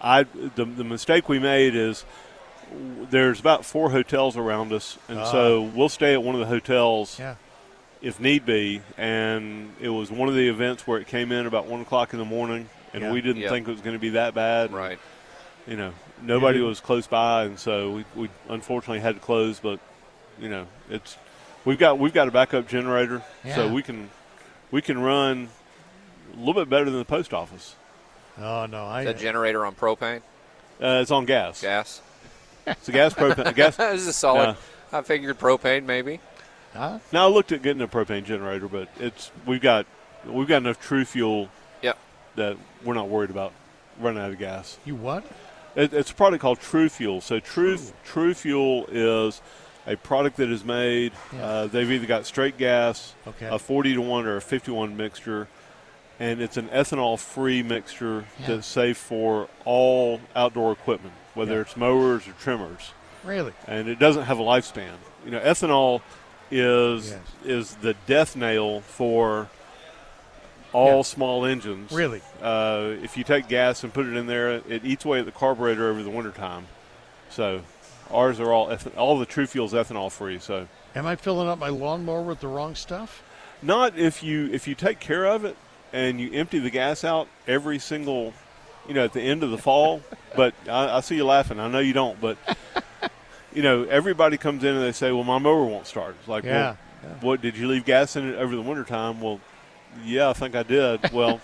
I 0.00 0.22
the, 0.22 0.64
the 0.64 0.84
mistake 0.84 1.28
we 1.28 1.38
made 1.38 1.76
is 1.76 2.04
there's 3.10 3.38
about 3.38 3.66
four 3.66 3.90
hotels 3.90 4.38
around 4.38 4.72
us, 4.72 4.96
and 5.08 5.18
so 5.26 5.60
we'll 5.74 5.90
stay 5.90 6.14
at 6.14 6.22
one 6.22 6.34
of 6.34 6.40
the 6.40 6.46
hotels 6.46 7.18
Ah. 7.20 7.22
yeah. 7.22 7.34
If 8.02 8.20
need 8.20 8.44
be. 8.44 8.82
And 8.98 9.72
it 9.80 9.88
was 9.88 10.10
one 10.10 10.28
of 10.28 10.34
the 10.34 10.48
events 10.48 10.86
where 10.86 10.98
it 10.98 11.06
came 11.06 11.32
in 11.32 11.46
about 11.46 11.66
one 11.66 11.80
o'clock 11.80 12.12
in 12.12 12.18
the 12.18 12.24
morning, 12.24 12.68
and 12.92 13.02
Yeah. 13.04 13.12
we 13.12 13.20
didn't 13.20 13.42
Yep. 13.42 13.50
think 13.50 13.68
it 13.68 13.70
was 13.70 13.80
going 13.80 13.96
to 13.96 14.00
be 14.00 14.10
that 14.10 14.34
bad. 14.34 14.72
Right. 14.72 14.98
You 15.66 15.76
know, 15.76 15.92
nobody 16.20 16.58
Yeah. 16.58 16.66
was 16.66 16.80
close 16.80 17.06
by, 17.06 17.44
and 17.44 17.58
so 17.58 17.90
we, 17.92 18.04
we 18.16 18.28
unfortunately 18.48 19.00
had 19.00 19.14
to 19.14 19.20
close. 19.20 19.60
But 19.60 19.78
you 20.40 20.48
know, 20.48 20.66
it's 20.90 21.16
we've 21.64 21.78
got 21.78 21.98
we've 21.98 22.12
got 22.12 22.26
a 22.28 22.32
backup 22.32 22.66
generator, 22.68 23.22
so 23.54 23.68
we 23.68 23.82
can 23.82 24.10
we 24.72 24.82
can 24.82 25.00
run 25.00 25.48
a 26.34 26.38
little 26.38 26.54
bit 26.54 26.68
better 26.68 26.86
than 26.86 26.98
the 26.98 27.04
post 27.04 27.32
office. 27.32 27.76
Oh 28.40 28.66
no, 28.66 28.86
I. 28.86 29.00
Is 29.02 29.06
that 29.06 29.18
generator 29.18 29.64
on 29.64 29.74
propane? 29.76 30.22
Uh, 30.82 30.98
it's 31.00 31.10
on 31.12 31.26
gas. 31.26 31.60
Gas? 31.62 32.00
It's 32.66 32.88
a 32.88 32.92
gas 32.92 33.14
propane. 33.14 33.54
gas. 33.54 33.76
this 33.76 34.00
is 34.00 34.08
a 34.08 34.12
solid. 34.12 34.56
Yeah. 34.92 34.98
I 34.98 35.02
figured 35.02 35.38
propane 35.38 35.84
maybe. 35.84 36.18
Huh? 36.74 36.98
Now 37.12 37.26
I 37.26 37.30
looked 37.30 37.52
at 37.52 37.62
getting 37.62 37.82
a 37.82 37.88
propane 37.88 38.24
generator, 38.24 38.68
but 38.68 38.88
it's 38.98 39.30
we've 39.46 39.60
got 39.60 39.86
we've 40.26 40.48
got 40.48 40.58
enough 40.58 40.80
TruFuel 40.86 41.48
Yep. 41.82 41.98
that 42.36 42.56
we're 42.84 42.94
not 42.94 43.08
worried 43.08 43.30
about 43.30 43.52
running 44.00 44.22
out 44.22 44.30
of 44.30 44.38
gas. 44.38 44.78
You 44.84 44.94
what? 44.94 45.24
It, 45.74 45.92
it's 45.92 46.10
a 46.10 46.14
product 46.14 46.40
called 46.42 46.60
TruFuel. 46.60 47.22
So 47.22 47.40
True 47.40 47.76
TruFuel 48.06 48.86
is 48.90 49.40
a 49.86 49.96
product 49.96 50.36
that 50.36 50.50
is 50.50 50.64
made. 50.64 51.12
Yeah. 51.32 51.44
Uh, 51.46 51.66
they've 51.66 51.90
either 51.90 52.06
got 52.06 52.24
straight 52.26 52.56
gas, 52.56 53.14
Okay. 53.26 53.48
a 53.50 53.58
40 53.58 53.94
to 53.94 54.00
one 54.00 54.26
or 54.26 54.36
a 54.36 54.40
51 54.40 54.96
mixture, 54.96 55.48
and 56.20 56.40
it's 56.40 56.56
an 56.56 56.68
ethanol-free 56.68 57.62
mixture 57.64 58.24
Yeah. 58.40 58.46
that's 58.48 58.66
safe 58.66 58.96
for 58.96 59.48
all 59.64 60.20
outdoor 60.36 60.72
equipment, 60.72 61.14
whether 61.34 61.54
Yeah. 61.54 61.60
it's 61.62 61.76
mowers 61.76 62.28
or 62.28 62.32
trimmers. 62.32 62.92
Really? 63.24 63.52
and 63.68 63.86
it 63.88 63.98
doesn't 64.00 64.24
have 64.24 64.38
a 64.40 64.42
lifespan. 64.42 64.94
You 65.24 65.30
know, 65.30 65.40
ethanol 65.40 66.00
is 66.52 67.10
Yes. 67.10 67.20
is 67.44 67.74
the 67.76 67.94
death 68.06 68.36
nail 68.36 68.80
for 68.82 69.48
all 70.72 70.96
Yeah. 70.98 71.02
small 71.02 71.44
engines. 71.44 71.90
Really? 71.92 72.20
Uh, 72.42 72.90
if 73.02 73.16
you 73.16 73.24
take 73.24 73.48
gas 73.48 73.82
and 73.82 73.92
put 73.92 74.06
it 74.06 74.14
in 74.16 74.26
there, 74.26 74.50
it 74.68 74.84
eats 74.84 75.04
away 75.04 75.18
at 75.20 75.24
the 75.26 75.32
carburetor 75.32 75.88
over 75.90 76.02
the 76.02 76.10
wintertime. 76.10 76.66
So 77.30 77.62
ours 78.10 78.38
are 78.40 78.52
all 78.52 78.70
eth- 78.70 78.96
all 78.96 79.18
the 79.18 79.26
TruFuel's 79.26 79.72
ethanol 79.72 80.10
free. 80.12 80.38
So 80.38 80.68
Am 80.94 81.06
I 81.06 81.16
filling 81.16 81.48
up 81.48 81.58
my 81.58 81.68
lawnmower 81.70 82.22
with 82.22 82.40
the 82.40 82.48
wrong 82.48 82.74
stuff? 82.74 83.22
not 83.64 83.96
if 83.96 84.22
you 84.24 84.50
if 84.52 84.66
you 84.66 84.74
take 84.74 84.98
care 84.98 85.24
of 85.24 85.44
it 85.44 85.56
and 85.92 86.20
you 86.20 86.32
empty 86.32 86.58
the 86.58 86.68
gas 86.70 87.04
out 87.04 87.28
every 87.46 87.78
single 87.78 88.34
you 88.88 88.92
know 88.94 89.04
at 89.04 89.12
the 89.12 89.20
end 89.20 89.44
of 89.44 89.52
the 89.52 89.58
fall 89.58 90.02
but 90.36 90.52
I, 90.68 90.96
I 90.96 91.00
see 91.00 91.14
you 91.14 91.24
laughing 91.24 91.60
i 91.60 91.68
know 91.68 91.78
you 91.78 91.92
don't 91.92 92.20
but 92.20 92.36
you 93.54 93.62
know 93.62 93.84
everybody 93.84 94.36
comes 94.36 94.64
in 94.64 94.74
and 94.74 94.82
they 94.82 94.92
say 94.92 95.12
well 95.12 95.24
my 95.24 95.38
mower 95.38 95.64
won't 95.64 95.86
start 95.86 96.14
it's 96.18 96.28
like 96.28 96.44
Yeah. 96.44 96.76
well, 97.02 97.14
what 97.20 97.40
did 97.42 97.56
you 97.56 97.68
leave 97.68 97.84
gas 97.84 98.16
in 98.16 98.28
it 98.28 98.36
over 98.36 98.54
the 98.54 98.62
wintertime 98.62 99.20
well 99.20 99.40
yeah 100.04 100.28
i 100.30 100.32
think 100.32 100.54
i 100.54 100.62
did 100.62 101.12
well 101.12 101.40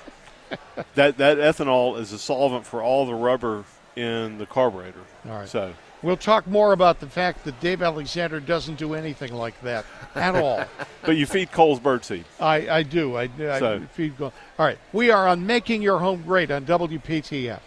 that 0.94 1.18
that 1.18 1.38
ethanol 1.38 1.98
is 1.98 2.12
a 2.12 2.18
solvent 2.18 2.66
for 2.66 2.82
all 2.82 3.06
the 3.06 3.14
rubber 3.14 3.64
in 3.96 4.38
the 4.38 4.46
carburetor 4.46 5.00
All 5.28 5.32
right. 5.38 5.48
so 5.48 5.72
We'll 6.00 6.16
talk 6.16 6.46
more 6.46 6.72
about 6.72 7.00
the 7.00 7.08
fact 7.08 7.44
that 7.44 7.58
Dave 7.58 7.82
Alexander 7.82 8.38
doesn't 8.38 8.76
do 8.76 8.94
anything 8.94 9.34
like 9.34 9.60
that 9.62 9.84
at 10.14 10.36
all. 10.36 10.64
but 11.02 11.16
you 11.16 11.26
feed 11.26 11.50
cole's 11.50 11.80
birdseed 11.80 12.22
I, 12.38 12.68
I 12.70 12.82
do. 12.84 13.16
I, 13.16 13.22
I 13.40 13.58
So- 13.58 13.80
feed 13.94 14.16
go. 14.16 14.26
All 14.26 14.32
right. 14.64 14.78
We 14.92 15.10
are 15.10 15.26
on 15.26 15.44
Making 15.44 15.82
Your 15.82 15.98
Home 15.98 16.22
Great 16.22 16.52
on 16.52 16.64
WPTF. 16.66 17.58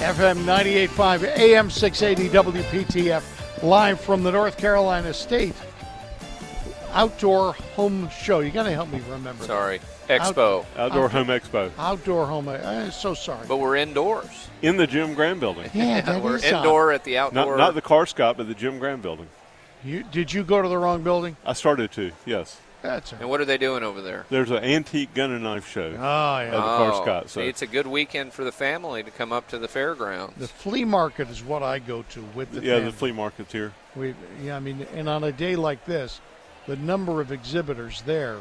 FM 0.00 0.44
98.5, 0.44 1.24
AM 1.36 1.68
680 1.70 2.34
WPTF, 2.62 3.62
live 3.62 4.00
from 4.00 4.22
the 4.22 4.32
North 4.32 4.56
Carolina 4.56 5.12
State 5.12 5.54
outdoor 6.92 7.52
home 7.76 8.08
show. 8.08 8.40
You 8.40 8.50
got 8.50 8.62
to 8.64 8.72
help 8.72 8.90
me 8.90 9.00
remember. 9.10 9.44
Sorry, 9.44 9.78
Expo. 10.08 10.64
Outdoor 10.76 11.08
Home 11.10 11.26
Expo 11.28 11.70
Outdoor 11.78 12.26
home. 12.26 12.48
Uh, 12.48 12.52
I'm 12.64 12.90
so 12.90 13.12
sorry. 13.14 13.46
But 13.46 13.58
we're 13.58 13.76
indoors. 13.76 14.48
in 14.62 14.76
the 14.78 14.86
Jim 14.86 15.14
Graham 15.14 15.38
building. 15.38 15.70
yeah, 15.74 16.00
that 16.00 16.22
we're 16.24 16.36
is 16.36 16.44
odd. 16.44 16.56
indoor 16.64 16.92
at 16.92 17.04
the 17.04 17.14
Not, 17.14 17.36
outdoor. 17.36 17.56
not 17.58 17.74
the 17.74 17.82
Kerr 17.82 18.06
Scott, 18.06 18.36
but 18.38 18.48
the 18.48 18.54
Jim 18.54 18.78
Graham 18.78 19.00
building. 19.02 19.28
You, 19.84 20.02
did 20.02 20.32
you 20.32 20.42
go 20.44 20.60
to 20.62 20.68
the 20.68 20.78
wrong 20.78 21.02
building? 21.02 21.36
I 21.44 21.52
started 21.52 21.92
to, 21.92 22.10
yes. 22.26 22.58
That's 22.82 23.12
and 23.12 23.28
what 23.28 23.40
are 23.40 23.44
they 23.44 23.58
doing 23.58 23.82
over 23.82 24.00
there? 24.00 24.24
There's 24.30 24.50
an 24.50 24.64
antique 24.64 25.12
gun 25.14 25.30
and 25.32 25.44
knife 25.44 25.68
show. 25.68 25.88
Oh 25.90 25.92
yeah. 26.40 26.46
Of 26.46 26.52
the 26.52 26.94
Oh, 26.96 27.02
Scott, 27.02 27.28
so- 27.30 27.40
see, 27.42 27.46
it's 27.48 27.60
a 27.62 27.66
good 27.66 27.86
weekend 27.86 28.32
for 28.32 28.42
the 28.44 28.52
family 28.52 29.02
to 29.02 29.10
come 29.10 29.32
up 29.32 29.48
to 29.48 29.58
the 29.58 29.68
fairgrounds. 29.68 30.34
The 30.38 30.48
flea 30.48 30.84
market 30.84 31.28
is 31.28 31.44
what 31.44 31.62
I 31.62 31.78
go 31.78 32.02
to 32.10 32.22
with 32.34 32.52
the 32.52 32.62
yeah, 32.62 32.76
family. 32.76 32.90
the 32.90 32.96
flea 32.96 33.12
market's 33.12 33.52
here. 33.52 33.72
We, 33.94 34.14
yeah, 34.42 34.56
I 34.56 34.60
mean, 34.60 34.86
and 34.94 35.08
on 35.08 35.24
a 35.24 35.32
day 35.32 35.56
like 35.56 35.84
this, 35.84 36.20
the 36.66 36.76
number 36.76 37.20
of 37.20 37.32
exhibitors 37.32 38.02
there 38.02 38.38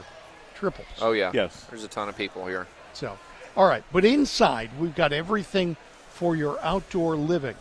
triples. 0.56 0.88
oh 1.02 1.12
yeah, 1.12 1.32
Yes. 1.34 1.66
There's 1.70 1.84
a 1.84 1.88
ton 1.90 2.08
of 2.10 2.16
people 2.18 2.46
here. 2.48 2.68
So, 2.94 3.18
all 3.58 3.68
right, 3.68 3.84
but 3.92 4.06
inside 4.06 4.70
we've 4.80 4.96
got 4.96 5.12
everything 5.12 5.76
for 6.10 6.36
your 6.36 6.60
outdoor 6.62 7.16
living. 7.18 7.56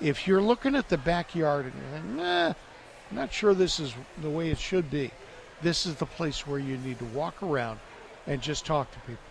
If 0.00 0.26
you're 0.26 0.42
looking 0.42 0.74
at 0.76 0.88
the 0.88 0.98
backyard 0.98 1.66
and 1.66 1.74
you're 1.74 1.92
like, 1.92 2.04
nah, 2.26 2.46
I'm 3.10 3.16
not 3.16 3.32
sure 3.32 3.54
this 3.54 3.78
is 3.80 3.94
the 4.20 4.30
way 4.30 4.50
it 4.50 4.58
should 4.58 4.90
be, 4.90 5.10
this 5.62 5.86
is 5.86 5.94
the 5.96 6.06
place 6.06 6.46
where 6.46 6.58
you 6.58 6.76
need 6.78 6.98
to 6.98 7.04
walk 7.06 7.42
around 7.42 7.78
and 8.26 8.40
just 8.40 8.66
talk 8.66 8.90
to 8.92 8.98
people. 9.00 9.22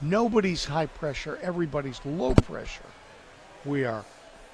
Nobody's 0.00 0.64
high 0.64 0.86
pressure, 0.86 1.38
everybody's 1.42 2.00
low 2.04 2.34
pressure. 2.34 2.84
We 3.64 3.84
are 3.84 4.04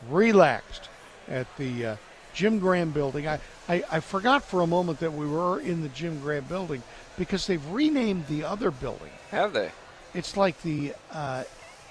relaxed 0.09 0.89
at 1.29 1.47
the 1.57 1.87
uh, 1.87 1.97
Jim 2.33 2.59
Graham 2.59 2.91
building. 2.91 3.29
I, 3.29 3.39
I, 3.69 3.85
I 3.91 4.01
forgot 4.01 4.43
for 4.43 4.63
a 4.63 4.67
moment 4.67 5.01
that 5.01 5.13
we 5.13 5.27
were 5.27 5.61
in 5.61 5.83
the 5.83 5.89
Jim 5.91 6.21
Graham 6.21 6.45
building 6.45 6.83
because 7.19 7.47
they've 7.47 7.65
renamed 7.69 8.27
the 8.27 8.45
other 8.45 8.71
building. 8.71 9.11
Have 9.31 9.53
they? 9.53 9.71
It's 10.15 10.37
like 10.37 10.61
the 10.63 10.95
uh, 11.13 11.45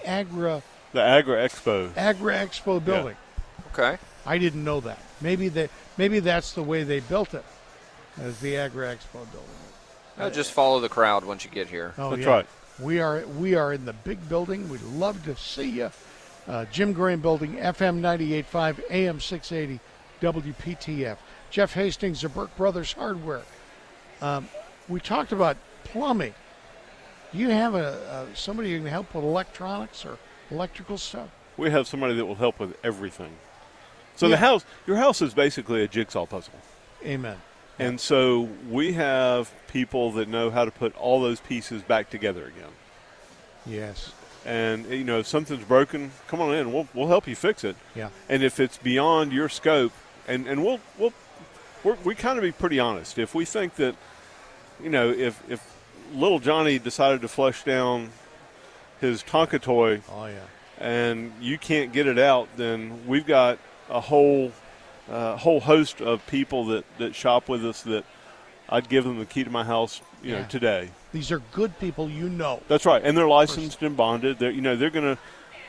Agra 0.06 0.61
The 0.94 1.02
Agra 1.02 1.38
Expo. 1.48 1.95
Agra 1.95 2.36
Expo 2.36 2.84
building. 2.84 3.15
Okay. 3.74 3.98
I 4.26 4.38
didn't 4.38 4.64
know 4.64 4.80
that. 4.82 4.99
Maybe 5.22 5.49
they 5.49 5.70
maybe 5.98 6.20
that's 6.20 6.53
the 6.53 6.64
way 6.64 6.84
they 6.84 7.02
built 7.02 7.34
it, 7.34 7.44
as 8.19 8.40
the 8.40 8.57
Agra 8.57 8.95
Expo 8.95 9.14
building. 9.31 9.49
No, 10.18 10.30
just 10.30 10.52
follow 10.52 10.80
the 10.80 10.90
crowd 10.90 11.23
once 11.26 11.44
you 11.44 11.49
get 11.52 11.68
here. 11.68 11.94
Oh, 11.98 12.11
That's 12.11 12.22
yeah. 12.23 12.30
right. 12.30 12.45
We 12.80 12.99
are 12.99 13.26
we 13.40 13.56
are 13.56 13.73
in 13.73 13.85
the 13.85 13.94
big 13.94 14.27
building. 14.30 14.68
We'd 14.69 14.81
love 14.81 15.23
to 15.26 15.35
see 15.35 15.69
you. 15.69 15.91
Uh, 16.48 16.65
Jim 16.65 16.91
Graham 16.91 17.22
Building, 17.22 17.53
FM 17.56 17.99
98.5, 18.02 18.81
AM 18.91 19.19
680, 19.19 19.80
WPTF. 20.22 21.18
Jeff 21.49 21.73
Hastings 21.73 22.23
of 22.23 22.34
Burke 22.34 22.56
Brothers 22.57 22.94
Hardware. 22.94 23.44
Um, 24.22 24.49
we 24.90 24.99
talked 24.99 25.31
about 25.31 25.56
plumbing. 25.84 26.34
Do 27.31 27.38
you 27.38 27.49
have 27.49 27.76
a, 27.76 28.27
a 28.34 28.35
somebody 28.35 28.72
who 28.73 28.80
can 28.80 28.88
help 28.88 29.14
with 29.14 29.23
electronics 29.23 30.06
or 30.06 30.18
electrical 30.52 30.98
stuff? 30.98 31.30
We 31.57 31.69
have 31.72 31.88
somebody 31.88 32.15
that 32.15 32.26
will 32.26 32.35
help 32.35 32.60
with 32.60 32.76
everything. 32.84 33.31
So 34.15 34.26
Yeah. 34.27 34.31
the 34.31 34.38
house, 34.38 34.65
your 34.88 34.98
house 34.98 35.22
is 35.22 35.34
basically 35.34 35.84
a 35.84 35.88
jigsaw 35.88 36.26
puzzle. 36.26 36.53
Amen. 37.06 37.38
And 37.80 38.00
so 38.00 38.50
we 38.70 38.94
have 38.94 39.52
people 39.68 40.12
that 40.14 40.28
know 40.28 40.52
how 40.52 40.64
to 40.66 40.72
put 40.72 40.95
all 40.95 41.22
those 41.22 41.40
pieces 41.40 41.82
back 41.82 42.10
together 42.10 42.45
again. 42.45 42.70
Yes. 43.66 44.14
And 44.45 44.86
eh, 44.88 44.95
you 44.95 45.04
know, 45.04 45.20
if 45.20 45.28
something's 45.28 45.64
broken, 45.66 46.12
come 46.28 46.40
on 46.41 46.54
in. 46.54 46.72
We'll 46.72 46.88
we'll 46.94 47.08
help 47.08 47.28
you 47.28 47.36
fix 47.36 47.64
it. 47.64 47.76
Yeah. 47.95 48.10
And 48.30 48.44
if 48.44 48.60
it's 48.60 48.78
beyond 48.78 49.32
your 49.32 49.50
scope, 49.50 49.94
and 50.28 50.48
and 50.48 50.64
we'll 50.64 50.80
we'll 51.00 51.14
we're, 51.84 51.98
we 52.04 52.14
kind 52.16 52.38
of 52.38 52.44
be 52.44 52.52
pretty 52.52 52.80
honest. 52.80 53.18
If 53.18 53.34
we 53.34 53.45
think 53.45 53.76
that, 53.76 53.95
you 54.82 54.90
know, 54.90 55.10
if 55.10 55.41
if 55.50 55.74
little 56.14 56.40
Johnny 56.40 56.78
decided 56.78 57.22
to 57.22 57.28
flush 57.28 57.64
down 57.64 58.10
his 59.02 59.24
Tonka 59.24 59.62
toy 59.62 60.02
Oh 60.12 60.28
yeah. 60.28 60.40
and 60.78 61.34
you 61.41 61.58
can't 61.58 61.91
get 61.91 62.06
it 62.08 62.20
out, 62.20 62.48
then 62.56 63.06
we've 63.08 63.26
got 63.26 63.58
a 63.90 64.00
whole 64.00 64.52
uh, 65.09 65.38
whole 65.38 65.59
host 65.59 66.01
of 66.01 66.25
people 66.27 66.65
that, 66.67 66.85
that 66.97 67.15
shop 67.15 67.49
with 67.49 67.65
us 67.65 67.81
that 67.84 68.05
I'd 68.69 68.88
give 68.89 69.03
them 69.03 69.19
the 69.19 69.25
key 69.25 69.43
to 69.43 69.49
my 69.49 69.63
house, 69.63 70.01
you 70.23 70.31
know, 70.34 70.45
today. 70.49 70.89
These 71.11 71.31
are 71.31 71.39
good 71.51 71.77
people 71.80 72.09
you 72.09 72.30
know. 72.30 72.61
That's 72.67 72.85
right, 72.85 73.01
and 73.03 73.17
they're 73.17 73.27
licensed 73.27 73.81
and 73.81 73.95
bonded. 73.97 74.39
They're 74.39 74.51
you 74.51 74.61
know 74.61 74.75
they're 74.75 74.89
gonna. 74.89 75.17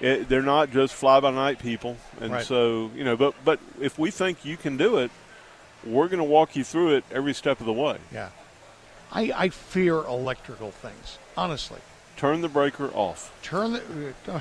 eh, 0.00 0.24
They're 0.26 0.42
not 0.42 0.70
just 0.70 0.94
fly 0.94 1.20
by 1.20 1.30
night 1.32 1.58
people, 1.58 1.96
and 2.20 2.32
Right. 2.32 2.44
so 2.44 2.90
you 2.94 3.04
know. 3.04 3.16
But 3.16 3.34
but 3.44 3.60
if 3.80 3.98
we 3.98 4.10
think 4.10 4.44
you 4.44 4.56
can 4.56 4.76
do 4.76 4.96
it, 4.98 5.10
we're 5.84 6.08
going 6.08 6.18
to 6.18 6.24
walk 6.24 6.56
you 6.56 6.64
through 6.64 6.96
it 6.96 7.04
every 7.10 7.34
step 7.34 7.60
of 7.60 7.66
the 7.66 7.72
way. 7.74 7.98
Yeah. 8.12 8.30
I, 9.12 9.32
I 9.36 9.48
fear 9.50 9.96
electrical 9.96 10.70
things, 10.70 11.18
honestly. 11.36 11.80
Turn 12.16 12.40
the 12.40 12.48
breaker 12.48 12.88
off. 12.94 13.32
Turn 13.42 13.74
the. 13.74 14.14
Uh, 14.26 14.40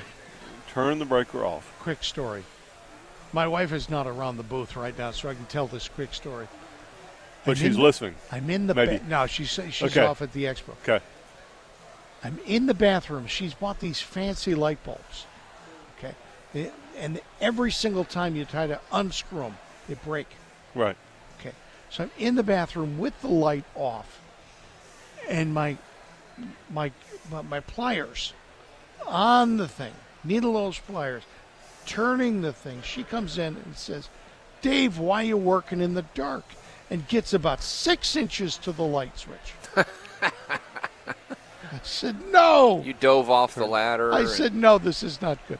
Turn 0.69 0.99
the 0.99 1.05
breaker 1.05 1.43
off. 1.45 1.71
quick 1.79 2.03
story. 2.03 2.43
My 3.33 3.47
wife 3.47 3.73
is 3.73 3.89
not 3.89 4.05
around 4.07 4.37
the 4.37 4.43
booth 4.43 4.75
right 4.75 4.97
now, 4.97 5.11
so 5.11 5.27
I 5.27 5.33
can 5.33 5.45
tell 5.45 5.67
this 5.67 5.89
quick 5.89 6.13
story. 6.13 6.47
But 7.45 7.51
I'm 7.51 7.57
she's 7.57 7.75
in- 7.75 7.81
listening. 7.81 8.15
I'm 8.31 8.49
in 8.49 8.67
the 8.67 8.73
Maybe. 8.75 8.99
ba- 8.99 9.03
no. 9.07 9.27
She's 9.27 9.49
she's 9.49 9.81
Okay. 9.83 10.01
off 10.05 10.21
at 10.21 10.31
the 10.33 10.45
expo. 10.45 10.69
Okay. 10.83 11.03
I'm 12.23 12.39
in 12.45 12.67
the 12.67 12.73
bathroom. 12.73 13.27
She's 13.27 13.53
bought 13.53 13.79
these 13.79 13.99
fancy 13.99 14.55
light 14.55 14.81
bulbs. 14.85 15.25
Okay, 15.97 16.15
eh, 16.55 16.69
and 16.97 17.19
every 17.41 17.71
single 17.71 18.05
time 18.05 18.35
you 18.37 18.45
try 18.45 18.65
to 18.67 18.79
unscrew 18.93 19.39
them, 19.41 19.57
they 19.89 19.95
break. 19.95 20.27
Right. 20.73 20.95
Okay, 21.39 21.51
so 21.89 22.03
I'm 22.03 22.11
in 22.17 22.35
the 22.35 22.43
bathroom 22.43 22.97
with 22.97 23.19
the 23.21 23.27
light 23.27 23.65
off, 23.75 24.21
and 25.27 25.53
my 25.53 25.77
my 26.69 26.91
my, 27.29 27.41
my 27.41 27.59
pliers 27.59 28.31
on 29.05 29.57
the 29.57 29.67
thing, 29.67 29.93
needle 30.23 30.53
nose 30.53 30.79
pliers, 30.79 31.23
turning 31.85 32.41
the 32.41 32.53
thing. 32.53 32.81
She 32.83 33.03
comes 33.03 33.37
in 33.37 33.55
and 33.57 33.75
says, 33.75 34.09
"Dave, 34.61 34.97
why 34.99 35.21
you 35.23 35.37
working 35.37 35.81
in 35.81 35.93
the 35.93 36.05
dark?" 36.13 36.43
And 36.89 37.07
gets 37.07 37.33
about 37.33 37.63
six 37.63 38.15
inches 38.15 38.57
to 38.59 38.71
the 38.71 38.83
light 38.83 39.17
switch. 39.17 39.53
I 40.21 41.79
said, 41.81 42.17
"No." 42.31 42.81
You 42.85 42.93
dove 42.93 43.29
off 43.29 43.55
the 43.55 43.65
ladder. 43.65 44.13
I 44.13 44.21
and- 44.21 44.29
said, 44.29 44.53
"No, 44.53 44.77
this 44.77 45.03
is 45.03 45.21
not 45.21 45.39
good." 45.47 45.59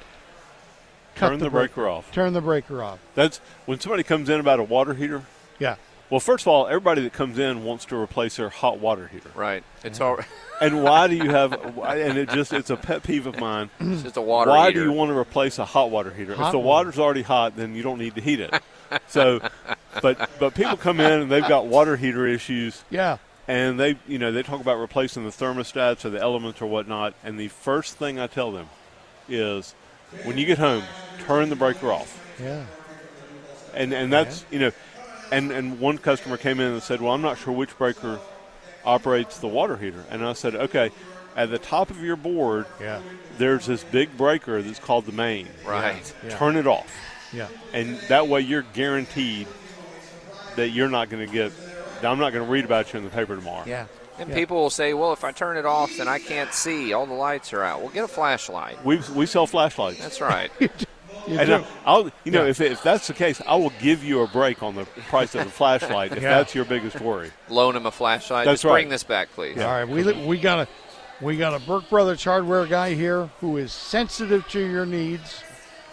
Cut 1.16 1.30
Turn 1.30 1.40
the 1.40 1.50
breaker 1.50 1.88
off. 1.88 2.12
Turn 2.12 2.34
the 2.34 2.42
breaker 2.42 2.84
off. 2.84 3.00
That's 3.14 3.40
when 3.66 3.80
somebody 3.80 4.04
comes 4.04 4.30
in 4.30 4.40
about 4.40 4.60
a 4.60 4.64
water 4.64 4.94
heater. 4.96 5.24
Yeah. 5.60 5.76
Well, 6.14 6.20
first 6.20 6.44
of 6.44 6.50
all, 6.50 6.68
everybody 6.68 7.02
that 7.02 7.14
comes 7.14 7.40
in 7.40 7.64
wants 7.64 7.86
to 7.86 7.96
replace 7.96 8.36
their 8.36 8.50
hot 8.50 8.78
water 8.78 9.08
heater. 9.08 9.32
right. 9.34 9.64
It's 9.84 9.98
mm-hmm. 9.98 10.22
all. 10.22 10.26
And 10.62 10.84
why 10.84 11.08
do 11.08 11.16
you 11.16 11.32
have? 11.32 11.54
And 11.80 12.18
it 12.20 12.30
just 12.30 12.54
it's 12.54 12.70
a 12.70 12.78
pet 12.78 13.02
peeve 13.02 13.26
of 13.26 13.40
mine. 13.40 13.72
It's 13.80 14.04
just 14.04 14.18
a 14.18 14.22
water 14.22 14.52
why 14.52 14.68
heater. 14.68 14.82
do 14.82 14.92
you 14.92 14.92
want 14.92 15.10
to 15.10 15.18
replace 15.18 15.58
a 15.58 15.66
hot 15.66 15.90
water 15.90 16.12
heater? 16.12 16.36
Hot 16.36 16.46
if 16.46 16.52
the 16.52 16.60
water. 16.60 16.86
water's 16.90 17.00
already 17.00 17.24
hot, 17.24 17.58
then 17.58 17.74
you 17.74 17.82
don't 17.82 17.98
need 17.98 18.14
to 18.14 18.22
heat 18.22 18.40
it. 18.40 18.54
so, 19.08 19.42
but 20.04 20.30
but 20.40 20.54
people 20.54 20.78
come 20.78 21.00
in 21.00 21.22
and 21.22 21.32
they've 21.32 21.48
got 21.48 21.66
water 21.66 21.98
heater 21.98 22.28
issues, 22.28 22.84
Yeah. 22.92 23.18
and 23.48 23.80
they 23.80 23.98
you 24.08 24.20
know 24.20 24.32
they 24.32 24.44
talk 24.44 24.62
about 24.62 24.78
replacing 24.78 25.24
the 25.24 25.32
thermostats 25.32 26.06
or 26.06 26.12
the 26.12 26.22
elements 26.22 26.62
or 26.62 26.68
whatnot. 26.68 27.16
And 27.24 27.40
the 27.40 27.48
first 27.48 27.98
thing 27.98 28.20
I 28.20 28.28
tell 28.28 28.52
them 28.52 28.70
is, 29.28 29.74
when 30.24 30.38
you 30.38 30.46
get 30.46 30.60
home, 30.60 30.84
turn 31.26 31.50
the 31.50 31.56
breaker 31.56 31.92
off. 31.92 32.24
Yeah. 32.40 32.64
and 33.74 33.92
and 33.92 34.14
that's 34.14 34.46
you 34.52 34.60
know, 34.60 34.72
and 35.34 35.52
and 35.52 35.80
one 35.80 35.98
customer 35.98 36.38
came 36.38 36.60
in 36.60 36.72
and 36.74 36.82
said, 36.84 37.02
"Well, 37.02 37.14
I'm 37.14 37.22
not 37.22 37.38
sure 37.38 37.54
which 37.54 37.78
breaker 37.78 38.20
operates 38.86 39.40
the 39.40 39.48
water 39.48 39.78
heater," 39.78 40.04
and 40.10 40.24
I 40.26 40.34
said, 40.34 40.56
"Okay, 40.56 40.92
at 41.36 41.50
the 41.50 41.58
top 41.60 41.90
of 41.90 42.00
your 42.02 42.16
board, 42.16 42.66
Yeah. 42.80 43.00
there's 43.38 43.66
this 43.66 43.84
big 43.84 44.16
breaker 44.18 44.62
that's 44.62 44.80
called 44.80 45.06
the 45.06 45.12
main. 45.12 45.48
Right. 45.66 46.14
Yeah. 46.24 46.38
Turn 46.38 46.56
it 46.58 46.68
off, 46.68 46.92
Yeah. 47.32 47.48
and 47.74 47.98
that 48.10 48.28
way 48.28 48.42
you're 48.42 48.62
guaranteed 48.74 49.48
that 50.56 50.70
you're 50.70 50.90
not 50.90 51.10
going 51.10 51.26
to 51.26 51.32
get. 51.34 51.52
I'm 52.04 52.20
not 52.20 52.34
going 52.34 52.46
to 52.46 52.52
read 52.52 52.66
about 52.66 52.92
you 52.94 53.00
in 53.00 53.06
the 53.06 53.12
paper 53.12 53.36
tomorrow. 53.36 53.64
Yeah. 53.66 53.86
And 54.20 54.30
Yeah. 54.30 54.36
people 54.36 54.58
will 54.58 54.70
say, 54.70 54.94
"Well, 54.94 55.14
if 55.14 55.24
I 55.24 55.32
turn 55.32 55.58
it 55.58 55.66
off, 55.66 55.98
then 55.98 56.08
I 56.08 56.20
can't 56.20 56.54
see. 56.54 56.94
All 56.94 57.06
the 57.08 57.14
lights 57.14 57.52
are 57.54 57.64
out." 57.64 57.80
Well, 57.82 57.90
get 57.90 58.04
a 58.04 58.08
flashlight. 58.08 58.84
We 58.86 58.98
we 59.16 59.26
sell 59.26 59.48
flashlights. 59.48 60.00
That's 60.00 60.22
right. 60.22 60.52
You 61.28 61.40
and 61.40 61.48
do. 61.48 61.54
I- 61.56 61.66
I'll, 61.86 62.12
you 62.24 62.32
know, 62.32 62.44
Yeah. 62.44 62.50
if, 62.50 62.62
if 62.62 62.84
that's 62.84 63.08
the 63.08 63.14
case, 63.14 63.42
I 63.48 63.56
will 63.56 63.72
give 63.80 64.04
you 64.04 64.22
a 64.22 64.28
break 64.28 64.62
on 64.64 64.76
the 64.76 64.86
price 65.10 65.36
of 65.36 65.46
the 65.46 65.52
flashlight 65.52 66.12
if 66.12 66.22
Yeah. 66.24 66.38
that's 66.38 66.54
your 66.56 66.66
biggest 66.66 67.00
worry. 67.02 67.32
Loan 67.50 67.76
him 67.76 67.86
a 67.86 67.92
flashlight. 67.92 68.46
That's 68.46 68.62
Just 68.62 68.72
bring 68.72 68.90
this 68.90 69.04
back, 69.04 69.30
please. 69.34 69.58
All 69.60 69.72
right, 69.72 69.88
we 69.88 70.04
we 70.26 70.38
got 70.40 70.60
a 70.60 70.68
we 71.22 71.38
got 71.38 71.54
a 71.54 71.66
Burke 71.66 71.90
Brothers 71.90 72.24
hardware 72.24 72.66
guy 72.66 72.94
here 72.94 73.30
who 73.40 73.58
is 73.58 73.72
sensitive 73.72 74.48
to 74.50 74.60
your 74.60 74.86
needs. 74.86 75.44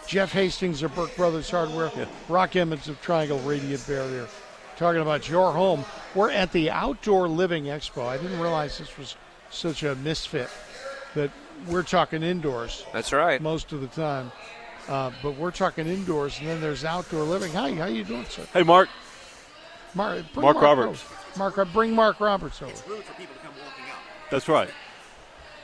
Jeff 0.07 0.33
Hastings 0.33 0.83
of 0.83 0.93
Burke 0.93 1.15
Brothers 1.15 1.49
Hardware, 1.49 1.89
Brock 2.27 2.55
Emmons 2.57 2.89
of 2.89 2.99
Triangle 3.01 3.39
Radiant 3.41 3.85
Barrier, 3.87 4.27
talking 4.75 4.99
about 5.01 5.29
your 5.29 5.53
home. 5.53 5.85
We're 6.15 6.31
at 6.31 6.51
the 6.51 6.69
Outdoor 6.69 7.29
Living 7.29 7.65
Expo. 7.65 8.05
I 8.07 8.17
didn't 8.17 8.39
realize 8.39 8.77
this 8.77 8.97
was 8.97 9.15
such 9.51 9.83
a 9.83 9.95
misfit 9.95 10.49
that 11.15 11.29
we're 11.67 11.83
talking 11.83 12.23
indoors 12.23 12.83
That's 12.91 13.13
right. 13.13 13.39
most 13.41 13.71
of 13.71 13.79
the 13.79 13.87
time, 13.87 14.31
uh, 14.91 15.11
but 15.23 15.31
we're 15.37 15.51
talking 15.51 15.87
indoors, 15.87 16.37
and 16.39 16.47
then 16.47 16.61
there's 16.61 16.83
outdoor 16.85 17.23
living. 17.23 17.51
Hi, 17.53 17.73
how 17.73 17.83
are 17.83 17.89
you 17.89 18.03
doing, 18.03 18.25
sir? 18.25 18.45
Hey, 18.53 18.63
Mark. 18.63 18.89
Mark, 19.93 20.23
bring 20.33 20.43
Mark 20.43 20.61
Roberts. 20.61 21.03
over. 21.03 21.39
Mark, 21.39 21.57
uh, 21.57 21.65
bring 21.65 21.93
Mark 21.95 22.19
Roberts 22.19 22.61
over. 22.61 22.71
rude 22.87 23.03
for 23.03 23.13
people 23.13 23.35
to 23.35 23.41
come 23.41 23.53
walking 23.65 23.83
up. 23.91 23.99
That's 24.29 24.47
right. 24.47 24.69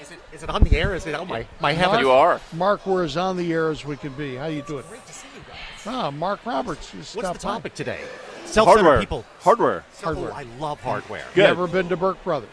Is 0.02 0.12
it, 0.12 0.20
is 0.34 0.44
it 0.44 0.50
on 0.50 0.64
the 0.64 0.78
air? 0.78 0.94
Is 0.96 1.06
it 1.08 1.16
on 1.16 1.28
my, 1.28 1.48
my 1.60 1.74
heavens? 1.74 2.02
You 2.02 2.12
are. 2.12 2.40
Mark, 2.54 2.86
we're 2.86 3.04
as 3.04 3.18
on 3.18 3.36
the 3.38 3.52
air 3.52 3.70
as 3.70 3.84
we 3.86 3.98
can 3.98 4.14
be. 4.14 4.36
How 4.36 4.46
you 4.48 4.62
doing? 4.62 4.84
Great 4.90 5.06
to 5.08 5.14
see 5.14 5.28
you 5.36 5.42
guys. 5.42 5.58
Ah, 5.88 6.12
Mark 6.12 6.46
Roberts. 6.46 6.94
What's 6.94 7.10
stopped 7.10 7.40
the 7.42 7.46
by. 7.48 7.54
topic 7.54 7.74
today? 7.74 8.00
Self-centered 8.46 8.82
Hardware. 8.84 9.00
people. 9.00 9.26
Hardware. 9.42 9.84
Hardware. 10.02 10.32
Oh, 10.32 10.36
I 10.36 10.44
love 10.60 10.80
hardware. 10.82 11.26
You 11.30 11.36
Good. 11.44 11.50
ever 11.50 11.68
been 11.68 11.90
to 11.90 11.98
Burke 11.98 12.24
Brothers? 12.24 12.50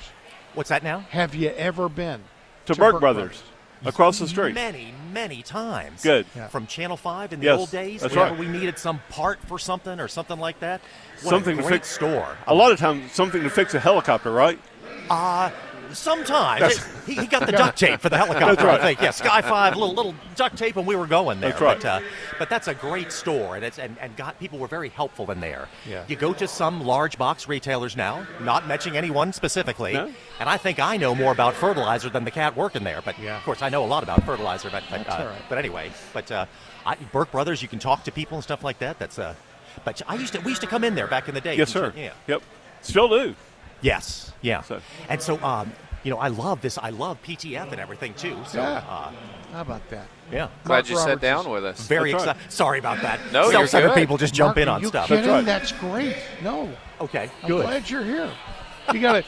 What's 0.54 0.70
that 0.70 0.82
now? 0.82 1.00
Have 1.10 1.34
you 1.34 1.50
ever 1.50 1.88
been 1.88 2.20
To, 2.66 2.72
to 2.74 2.78
Burke, 2.80 2.92
Burke 2.94 3.00
Brothers. 3.00 3.42
Across 3.84 4.18
the 4.18 4.28
street. 4.28 4.54
Many, 4.54 4.92
many 5.12 5.42
times. 5.42 6.02
Good. 6.02 6.26
Yeah. 6.34 6.48
From 6.48 6.66
Channel 6.66 6.96
5 6.96 7.32
in 7.32 7.40
the 7.40 7.46
Yes, 7.46 7.58
old 7.58 7.70
days, 7.70 8.00
that's 8.00 8.14
whenever 8.14 8.30
right. 8.32 8.40
we 8.40 8.48
needed 8.48 8.78
some 8.78 9.00
part 9.10 9.38
for 9.46 9.58
something 9.58 10.00
or 10.00 10.08
something 10.08 10.38
like 10.38 10.60
that. 10.60 10.80
What 11.22 11.30
Something 11.30 11.58
a 11.58 11.62
to 11.62 11.68
great 11.68 11.74
fix- 11.80 11.90
store. 11.90 12.36
A 12.46 12.54
lot 12.54 12.72
of 12.72 12.78
times, 12.78 13.12
something 13.12 13.42
to 13.42 13.50
fix 13.50 13.74
a 13.74 13.80
helicopter, 13.80 14.30
right? 14.30 14.58
Uh, 15.10 15.50
sometimes. 15.94 16.84
he, 17.06 17.14
he 17.14 17.26
got 17.26 17.46
the 17.46 17.52
duct 17.52 17.78
tape 17.78 18.00
for 18.00 18.08
the 18.08 18.16
helicopter, 18.16 18.66
right. 18.66 18.80
I 18.80 18.84
think. 18.84 19.00
Yeah, 19.00 19.10
Sky 19.10 19.40
5, 19.42 19.76
little 19.76 19.94
little 19.94 20.14
duct 20.34 20.56
tape, 20.56 20.76
and 20.76 20.86
we 20.86 20.96
were 20.96 21.06
going 21.06 21.40
there. 21.40 21.50
That's 21.50 21.62
right. 21.62 21.80
But, 21.80 21.86
uh, 21.86 22.00
but 22.38 22.48
that's 22.50 22.68
a 22.68 22.74
great 22.74 23.12
store, 23.12 23.56
and, 23.56 23.64
it's, 23.64 23.78
and, 23.78 23.96
and 24.00 24.16
God, 24.16 24.38
people 24.38 24.58
were 24.58 24.68
very 24.68 24.88
helpful 24.88 25.30
in 25.30 25.40
there. 25.40 25.68
Yeah. 25.88 26.04
You 26.08 26.16
go 26.16 26.32
to 26.34 26.46
some 26.48 26.84
large 26.84 27.18
box 27.18 27.48
retailers 27.48 27.96
now, 27.96 28.26
not 28.40 28.66
mentioning 28.66 28.96
anyone 28.96 29.32
specifically, 29.32 29.92
No. 29.94 30.12
and 30.40 30.48
I 30.48 30.56
think 30.56 30.78
I 30.80 30.96
know 30.96 31.14
more 31.14 31.32
about 31.32 31.54
fertilizer 31.54 32.08
than 32.10 32.24
the 32.24 32.30
cat 32.30 32.56
working 32.56 32.84
there. 32.84 33.00
But 33.04 33.18
Yeah. 33.18 33.36
of 33.36 33.42
course, 33.44 33.62
I 33.62 33.68
know 33.68 33.84
a 33.84 33.86
lot 33.86 34.02
about 34.02 34.22
fertilizer. 34.24 34.70
But 34.70 34.84
but, 34.90 35.08
uh, 35.08 35.26
right. 35.30 35.42
but 35.48 35.58
anyway, 35.58 35.90
but 36.12 36.30
uh, 36.30 36.46
I, 36.86 36.96
Burke 37.12 37.30
Brothers, 37.30 37.62
you 37.62 37.68
can 37.68 37.78
talk 37.78 38.04
to 38.04 38.12
people 38.12 38.36
and 38.36 38.42
stuff 38.44 38.62
like 38.64 38.78
that. 38.78 38.98
That's 38.98 39.18
uh, 39.18 39.34
but 39.84 40.00
I 40.06 40.14
used 40.16 40.32
to 40.34 40.40
we 40.40 40.50
used 40.50 40.60
to 40.62 40.66
come 40.68 40.84
in 40.84 40.94
there 40.94 41.06
back 41.06 41.28
in 41.28 41.34
the 41.34 41.40
day. 41.40 41.56
Yes, 41.56 41.70
sir. 41.70 41.92
Yeah. 41.96 42.12
Yep. 42.26 42.42
Still 42.82 43.08
do. 43.08 43.34
Yes. 43.80 44.32
Yeah. 44.40 44.62
So- 44.62 44.80
And 45.08 45.20
so, 45.20 45.42
um, 45.42 45.72
you 46.04 46.10
know, 46.10 46.18
I 46.18 46.28
love 46.28 46.60
this. 46.60 46.78
I 46.78 46.90
love 46.90 47.20
PTF 47.22 47.72
and 47.72 47.80
everything 47.80 48.14
too. 48.14 48.36
So, 48.46 48.60
Yeah. 48.60 48.84
uh, 48.88 49.10
How 49.52 49.60
about 49.62 49.88
that? 49.90 50.06
yeah. 50.30 50.48
Glad 50.64 50.76
Mark 50.76 50.90
you 50.90 50.96
sat 50.98 51.20
down 51.20 51.48
with 51.50 51.64
us. 51.64 51.86
Very 51.88 52.12
That's 52.12 52.26
right. 52.26 52.36
excited. 52.36 52.52
Sorry 52.52 52.78
about 52.78 53.00
that. 53.02 53.20
No, 53.32 53.44
you're 53.44 53.52
Self-centered 53.52 53.88
good. 53.88 53.96
people 53.96 54.16
just 54.18 54.34
jump 54.34 54.56
Mark, 54.56 54.58
in 54.58 54.68
are 54.68 54.74
on 54.76 54.82
you 54.82 54.88
stuff. 54.88 55.08
Kidding? 55.08 55.28
right. 55.30 55.44
That's 55.44 55.72
great. 55.72 56.16
No, 56.42 56.70
Okay. 57.00 57.30
I'm 57.42 57.48
Good. 57.48 57.62
glad 57.66 57.90
you're 57.90 58.04
here. 58.04 58.30
You 58.92 59.00
got 59.00 59.16
a 59.16 59.24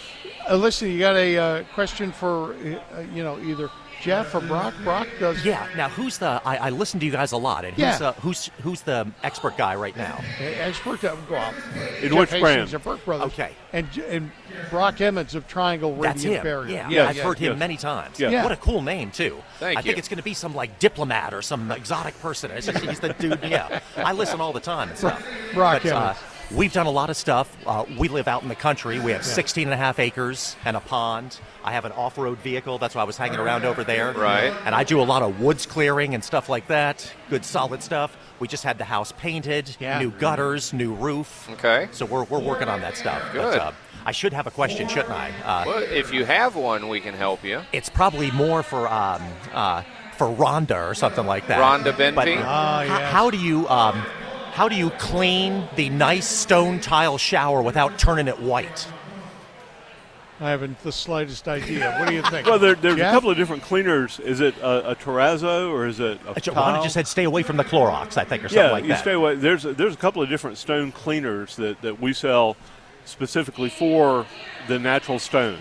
uh, 0.53 0.57
listen. 0.57 0.91
You 0.91 0.99
got 0.99 1.17
a 1.17 1.37
uh, 1.39 1.63
question 1.75 2.13
for 2.13 2.55
uh, 2.55 3.01
you 3.15 3.25
know 3.25 3.39
either 3.41 3.71
Jeff 4.03 4.35
or 4.35 4.41
Brock. 4.41 4.75
Brock 4.85 5.09
does. 5.19 5.45
Yeah. 5.45 5.67
Now, 5.77 5.89
who's 5.89 6.19
the? 6.19 6.41
I, 6.45 6.57
I 6.57 6.71
listen 6.71 7.01
to 7.01 7.07
you 7.07 7.13
guys 7.13 7.33
a 7.33 7.37
lot, 7.37 7.65
and 7.65 7.75
who's 7.75 7.83
Yeah. 8.01 8.09
uh, 8.09 8.13
who's 8.15 8.47
who's 8.63 8.83
the 8.83 9.11
expert 9.23 9.57
guy 9.57 9.75
right 9.75 9.97
now? 9.97 10.21
Expert 10.41 11.03
uh, 11.05 11.15
go 11.29 11.37
out. 11.37 11.55
In 12.03 12.11
Jeff 12.11 12.19
which 12.19 12.31
Hastings 12.31 12.41
brand? 12.43 12.75
of 12.75 12.85
Burke 12.85 13.05
Brothers. 13.05 13.27
Okay. 13.33 13.53
And 13.73 13.89
and 14.09 14.31
Brock 14.71 15.01
Emmons 15.01 15.35
of 15.35 15.49
Triangle 15.49 15.93
Radiant 15.95 16.15
That's 16.17 16.23
him. 16.25 16.43
Barrier. 16.43 16.73
Yeah, 16.75 16.89
Yes, 16.89 17.17
I've 17.17 17.23
heard 17.23 17.39
him 17.39 17.53
yes. 17.53 17.59
many 17.59 17.77
times. 17.77 18.21
Yeah. 18.21 18.31
Yeah. 18.31 18.43
What 18.43 18.53
a 18.53 18.57
cool 18.57 18.83
name 18.83 19.11
too. 19.11 19.43
Thank 19.59 19.75
you. 19.75 19.79
I 19.79 19.83
think 19.83 19.97
you. 19.97 19.99
it's 19.99 20.09
going 20.09 20.19
to 20.19 20.23
be 20.25 20.35
some 20.35 20.55
like 20.55 20.79
diplomat 20.79 21.35
or 21.35 21.43
some 21.43 21.71
exotic 21.71 22.19
person. 22.21 22.51
Just, 22.55 22.79
he's 22.79 23.01
the 23.01 23.13
dude. 23.15 23.39
Yeah, 23.43 23.81
I 23.97 24.13
listen 24.13 24.41
all 24.41 24.53
the 24.53 24.61
time 24.61 24.89
and 24.91 24.99
stuff. 24.99 25.27
Brock 25.55 25.83
But, 25.83 25.93
uh, 25.93 25.99
Emmons. 26.01 26.19
We've 26.53 26.73
done 26.73 26.87
a 26.87 26.91
lot 26.91 27.11
of 27.11 27.17
stuff. 27.17 27.55
Uh, 27.67 27.85
we 27.99 28.09
live 28.09 28.29
out 28.29 28.43
in 28.43 28.49
the 28.49 28.55
country. 28.55 28.99
We 29.01 29.13
have 29.13 29.25
16 29.25 29.65
and 29.67 29.75
a 29.75 29.77
half 29.77 29.99
acres 29.99 30.57
and 30.65 30.77
a 30.77 30.81
pond. 30.81 31.39
I 31.65 31.73
have 31.73 31.85
an 31.85 31.93
off-road 31.93 32.39
vehicle. 32.39 32.79
That's 32.79 32.95
why 32.95 33.03
I 33.03 33.05
was 33.05 33.17
hanging 33.17 33.39
around 33.39 33.65
over 33.65 33.83
there. 33.85 34.13
Right. 34.13 34.53
And 34.65 34.75
I 34.75 34.85
do 34.85 35.01
a 35.01 35.05
lot 35.05 35.23
of 35.23 35.41
woods 35.41 35.67
clearing 35.67 36.15
and 36.15 36.23
stuff 36.23 36.49
like 36.49 36.69
that. 36.69 37.13
Good 37.31 37.45
solid 37.45 37.83
stuff. 37.83 38.17
We 38.39 38.49
just 38.49 38.63
had 38.65 38.79
the 38.79 38.85
house 38.85 39.13
painted, 39.13 39.77
Yeah. 39.81 39.99
new 39.99 40.11
gutters, 40.11 40.73
new 40.73 40.95
roof. 40.95 41.49
Okay. 41.53 41.89
So 41.93 42.05
we're, 42.07 42.25
we're 42.25 42.39
working 42.41 42.69
on 42.69 42.81
that 42.83 42.97
stuff. 42.97 43.23
But, 43.33 43.51
Good. 43.51 43.59
uh, 43.59 43.73
I 44.05 44.13
should 44.13 44.33
have 44.33 44.47
a 44.47 44.51
question, 44.53 44.87
shouldn't 44.89 45.11
I? 45.11 45.31
Uh, 45.45 45.65
Well, 45.67 45.79
if 45.83 46.13
you 46.13 46.25
have 46.25 46.55
one, 46.55 46.89
we 46.89 47.01
can 47.01 47.15
help 47.15 47.43
you. 47.43 47.63
it's 47.73 47.89
probably 47.89 48.31
more 48.31 48.63
for 48.63 48.87
um, 48.89 49.21
uh, 49.53 49.83
for 50.17 50.29
Rhonda 50.29 50.89
or 50.89 50.95
something 50.95 51.27
like 51.27 51.49
that. 51.49 51.59
Rhonda 51.59 51.85
But 51.97 51.99
Benpy? 51.99 52.37
Ah, 52.39 52.83
h- 52.83 52.89
how 53.13 53.31
do 53.31 53.37
you 53.37 53.69
um, 53.69 54.01
how 54.57 54.71
do 54.71 54.75
you 54.75 54.89
clean 54.93 55.69
the 55.77 55.91
nice 55.91 56.27
stone 56.27 56.81
tile 56.81 57.19
shower 57.19 57.61
without 57.61 57.99
turning 57.99 58.27
it 58.27 58.41
white? 58.41 58.89
I 60.41 60.49
haven't 60.49 60.83
the 60.83 60.93
slightest 60.93 61.47
idea. 61.47 61.95
What 61.99 62.09
do 62.09 62.15
you 62.15 62.23
think? 62.23 62.47
Well, 62.47 62.59
there, 62.59 62.75
there's 62.75 62.97
Jeff? 62.97 63.13
a 63.13 63.15
couple 63.15 63.31
of 63.31 63.37
different 63.37 63.63
cleaners. 63.65 64.19
Is 64.19 64.41
it 64.41 64.57
a, 64.57 64.93
a 64.93 64.97
terrazzo 64.97 65.71
or 65.71 65.87
is 65.87 66.01
it 66.01 66.19
a 66.27 66.41
tile? 66.41 66.55
Rhonda 66.55 66.83
just 66.83 66.95
said 66.95 67.07
stay 67.07 67.25
away 67.25 67.43
from 67.43 67.59
the 67.59 67.65
Clorox, 67.65 68.17
I 68.17 68.25
think, 68.25 68.45
or 68.45 68.49
something 68.49 68.49
like 68.49 68.49
that. 68.49 68.55
yeah, 68.55 68.71
like 68.73 68.83
you 68.85 68.89
that. 68.89 69.01
stay 69.01 69.13
away. 69.13 69.35
There's 69.35 69.67
a, 69.67 69.75
there's 69.75 69.93
a 69.93 69.99
couple 69.99 70.23
of 70.23 70.31
different 70.31 70.57
stone 70.57 70.91
cleaners 70.91 71.57
that, 71.57 71.83
that 71.83 72.01
we 72.01 72.15
sell 72.15 72.57
specifically 73.05 73.69
for 73.69 74.25
the 74.69 74.79
natural 74.79 75.19
stone, 75.19 75.59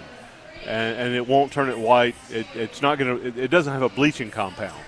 and, 0.65 0.97
and 0.97 1.15
it 1.15 1.27
won't 1.27 1.51
turn 1.51 1.67
it 1.67 1.77
white. 1.77 2.15
It, 2.29 2.47
it's 2.55 2.81
not 2.81 2.97
gonna. 2.97 3.15
It, 3.15 3.37
it 3.37 3.47
doesn't 3.49 3.73
have 3.73 3.81
a 3.81 3.89
bleaching 3.89 4.31
compound. 4.31 4.79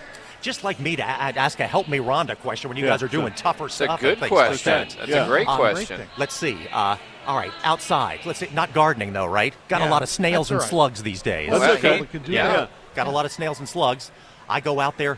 Just 0.42 0.64
like 0.64 0.80
me 0.80 0.96
to 0.96 1.04
a- 1.04 1.24
I'd 1.24 1.38
ask 1.38 1.60
a 1.60 1.68
help 1.68 1.88
me 1.88 1.98
Rhonda 1.98 2.38
question 2.38 2.70
when 2.70 2.78
you 2.78 2.86
Yeah, 2.86 2.92
guys 2.92 3.04
are 3.04 3.08
doing 3.08 3.28
sure. 3.34 3.38
tougher 3.38 3.66
It's 3.66 3.80
a 3.82 3.86
stuff. 3.86 4.00
good 4.00 4.12
and 4.12 4.20
things 4.20 4.30
question. 4.30 4.74
Like. 4.80 4.98
That's 4.98 5.10
Yeah. 5.10 5.26
a 5.26 5.28
great 5.28 5.48
Uh, 5.48 5.56
question. 5.58 5.98
thing. 5.98 6.08
Let's 6.18 6.36
see. 6.36 6.68
Uh, 6.72 6.96
all 7.26 7.36
right, 7.38 7.52
outside. 7.64 8.20
Let's 8.26 8.40
see. 8.40 8.50
Not 8.54 8.74
gardening 8.74 9.14
though, 9.14 9.26
right? 9.26 9.54
Got 9.68 9.82
a 9.82 9.88
lot 9.88 10.04
of 10.04 10.10
snails 10.10 10.50
that's 10.50 10.52
and 10.52 10.58
all 10.60 10.62
right. 10.62 10.70
slugs 10.92 11.04
these 11.04 11.22
days. 11.22 11.50
That's 11.50 11.60
Well, 11.62 11.72
okay. 11.74 11.96
he- 11.96 12.02
We 12.02 12.08
can 12.08 12.22
do 12.24 12.32
yeah. 12.32 12.48
that. 12.48 12.70
Got 12.96 13.08
a 13.08 13.12
lot 13.12 13.26
of 13.26 13.32
snails 13.32 13.60
and 13.60 13.68
slugs. 13.68 14.12
I 14.50 14.60
go 14.60 14.80
out 14.80 14.98
there, 14.98 15.18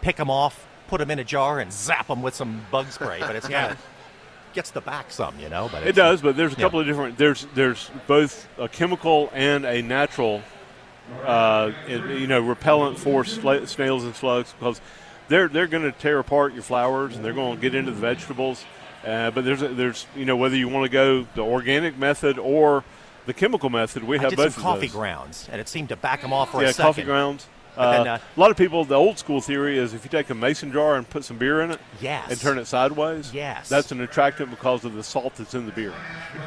pick 0.00 0.16
them 0.16 0.30
off, 0.30 0.66
put 0.88 0.98
them 0.98 1.10
in 1.10 1.18
a 1.18 1.24
jar, 1.24 1.60
and 1.60 1.72
zap 1.72 2.08
them 2.08 2.22
with 2.22 2.34
some 2.34 2.66
bug 2.70 2.90
spray. 2.90 3.20
But 3.20 3.36
it's 3.36 3.46
kind 3.48 3.72
of 3.72 3.78
gets 4.54 4.70
the 4.70 4.80
back 4.80 5.10
some, 5.10 5.38
you 5.38 5.48
know. 5.48 5.68
But 5.70 5.86
It 5.86 5.94
does, 5.94 6.20
but 6.22 6.36
there's 6.36 6.52
a 6.54 6.56
Yeah. 6.56 6.62
couple 6.64 6.80
of 6.80 6.86
different. 6.86 7.18
There's 7.18 7.46
there's 7.54 7.90
both 8.06 8.46
a 8.58 8.68
chemical 8.68 9.30
and 9.34 9.64
a 9.64 9.82
natural, 9.82 10.42
uh, 11.24 11.72
you 11.88 12.26
know, 12.26 12.40
repellent 12.40 12.98
for 12.98 13.24
sla- 13.24 13.66
snails 13.68 14.04
and 14.04 14.14
slugs 14.14 14.54
because 14.58 14.80
they're 15.28 15.48
they're 15.48 15.66
going 15.66 15.82
to 15.82 15.92
tear 15.92 16.18
apart 16.18 16.54
your 16.54 16.62
flowers 16.62 17.16
and 17.16 17.24
they're 17.24 17.32
going 17.32 17.56
to 17.56 17.60
get 17.60 17.74
into 17.74 17.90
the 17.90 18.00
vegetables. 18.00 18.64
Uh, 19.04 19.30
but 19.30 19.44
there's 19.44 19.62
a, 19.62 19.68
there's 19.68 20.06
you 20.16 20.24
know 20.24 20.36
whether 20.36 20.56
you 20.56 20.68
want 20.68 20.84
to 20.84 20.88
go 20.88 21.26
the 21.34 21.42
organic 21.42 21.98
method 21.98 22.38
or 22.38 22.84
the 23.26 23.34
chemical 23.34 23.70
method, 23.70 24.04
we 24.04 24.18
I 24.18 24.22
have 24.22 24.36
both 24.36 24.56
coffee 24.56 24.82
those. 24.86 24.92
grounds, 24.92 25.48
and 25.50 25.60
it 25.60 25.68
seemed 25.68 25.88
to 25.90 25.96
back 25.96 26.22
them 26.22 26.32
off 26.32 26.52
for 26.52 26.62
yeah, 26.62 26.68
a 26.68 26.72
second. 26.72 26.84
coffee 26.86 27.02
grounds. 27.02 27.46
Then, 27.76 28.06
Uh, 28.08 28.12
uh, 28.14 28.18
a 28.36 28.40
lot 28.40 28.50
of 28.50 28.56
people, 28.56 28.84
the 28.84 28.94
old 28.94 29.18
school 29.18 29.40
theory 29.40 29.78
is 29.78 29.94
if 29.94 30.04
you 30.04 30.10
take 30.10 30.30
a 30.30 30.34
mason 30.34 30.72
jar 30.72 30.94
and 30.96 31.08
put 31.08 31.24
some 31.24 31.38
beer 31.38 31.60
in 31.60 31.70
it 31.72 31.80
Yes. 32.00 32.30
and 32.30 32.40
turn 32.40 32.58
it 32.58 32.66
sideways, 32.66 33.32
Yes. 33.34 33.68
that's 33.68 33.90
an 33.92 34.00
attractant 34.00 34.50
because 34.50 34.84
of 34.84 34.94
the 34.94 35.02
salt 35.02 35.34
that's 35.36 35.54
in 35.54 35.66
the 35.66 35.72
beer. 35.72 35.92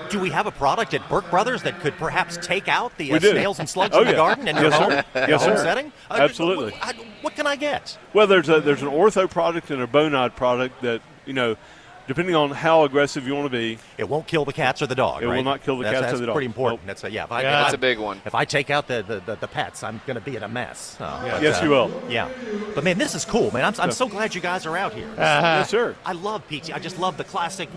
Do 0.10 0.20
we 0.20 0.30
have 0.30 0.48
a 0.48 0.52
product 0.52 0.94
at 0.94 1.08
Burke 1.10 1.30
Brothers 1.30 1.64
that 1.64 1.80
could 1.82 1.98
perhaps 1.98 2.38
take 2.42 2.68
out 2.68 2.98
the 2.98 3.12
uh, 3.14 3.20
snails 3.20 3.60
and 3.60 3.68
slugs 3.70 3.96
Oh, 3.96 4.00
in 4.02 4.06
the 4.06 4.12
yeah. 4.12 4.18
garden 4.18 4.48
in 4.48 4.56
your 4.58 4.72
home, 4.72 4.92
your 4.92 5.04
Yes, 5.30 5.46
home 5.46 5.58
setting? 5.58 5.92
Uh, 6.10 6.18
Absolutely. 6.22 6.72
What, 6.72 6.96
what 7.22 7.36
can 7.36 7.46
I 7.48 7.56
get? 7.56 7.98
Well, 8.14 8.28
there's 8.28 8.50
a 8.50 8.62
there's 8.62 8.82
an 8.82 8.90
ortho 8.90 9.30
product 9.30 9.70
and 9.72 9.82
a 9.82 9.88
bonide 9.88 10.36
product 10.36 10.82
that 10.82 11.02
you 11.26 11.34
know, 11.34 11.58
depending 12.08 12.36
on 12.36 12.52
how 12.52 12.84
aggressive 12.84 13.28
you 13.28 13.36
want 13.36 13.46
to 13.52 13.58
be, 13.58 13.78
It 13.98 14.08
won't 14.10 14.28
kill 14.28 14.46
the 14.46 14.54
cats 14.54 14.82
or 14.82 14.88
the 14.88 14.96
dog. 14.96 15.22
It 15.24 15.28
will 15.28 15.44
not 15.44 15.64
kill 15.64 15.78
the 15.78 15.84
That's- 15.84 16.02
cats 16.02 16.14
or 16.14 16.18
the 16.18 16.26
dog. 16.26 16.28
That's 16.28 16.36
Pretty 16.36 16.46
important. 16.48 16.82
Nope. 16.82 16.88
That's 16.88 17.04
a, 17.04 17.12
yeah. 17.12 17.24
If 17.26 17.32
I, 17.32 17.42
Yeah. 17.42 17.48
if 17.60 17.64
That's 17.64 17.74
I- 17.74 17.76
a 17.76 17.80
big 17.80 18.00
one. 18.00 18.22
If 18.26 18.34
I 18.36 18.46
take 18.46 18.70
out 18.70 18.88
the, 18.88 19.04
the, 19.08 19.20
the, 19.20 19.36
the 19.36 19.48
pets, 19.48 19.84
I'm 19.84 20.02
going 20.08 20.16
to 20.16 20.22
be 20.22 20.36
in 20.36 20.44
a 20.44 20.48
mess. 20.48 20.98
Oh, 21.00 21.20
but, 21.30 21.42
Yes, 21.42 21.62
you 21.62 21.70
will. 21.70 21.92
Yeah, 22.10 22.30
but 22.74 22.84
man, 22.84 22.98
this 22.98 23.14
is 23.16 23.26
cool, 23.26 23.52
man. 23.52 23.66
I'm, 23.66 23.74
I'm 23.80 23.92
so 23.92 24.08
glad 24.08 24.34
you 24.34 24.42
guys 24.42 24.66
are 24.66 24.78
out 24.78 24.94
here. 24.94 25.08
yes, 25.10 25.20
uh-huh. 25.20 25.64
sir. 25.66 25.96
I 26.06 26.14
love 26.14 26.44
PT. 26.48 26.74
I 26.74 26.80
just 26.80 26.98
love 27.00 27.18
the 27.18 27.24
classic 27.24 27.70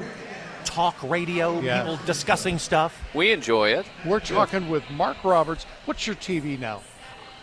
talk 0.64 0.94
radio, 1.02 1.58
Yeah. 1.60 1.80
people 1.82 1.98
discussing 2.06 2.58
stuff. 2.58 2.96
We 3.14 3.32
enjoy 3.32 3.70
it. 3.70 3.86
We're 4.04 4.20
talking 4.20 4.68
with 4.68 4.88
Mark 4.90 5.24
Roberts. 5.24 5.64
What's 5.86 6.06
your 6.06 6.16
TV 6.16 6.58
now? 6.58 6.82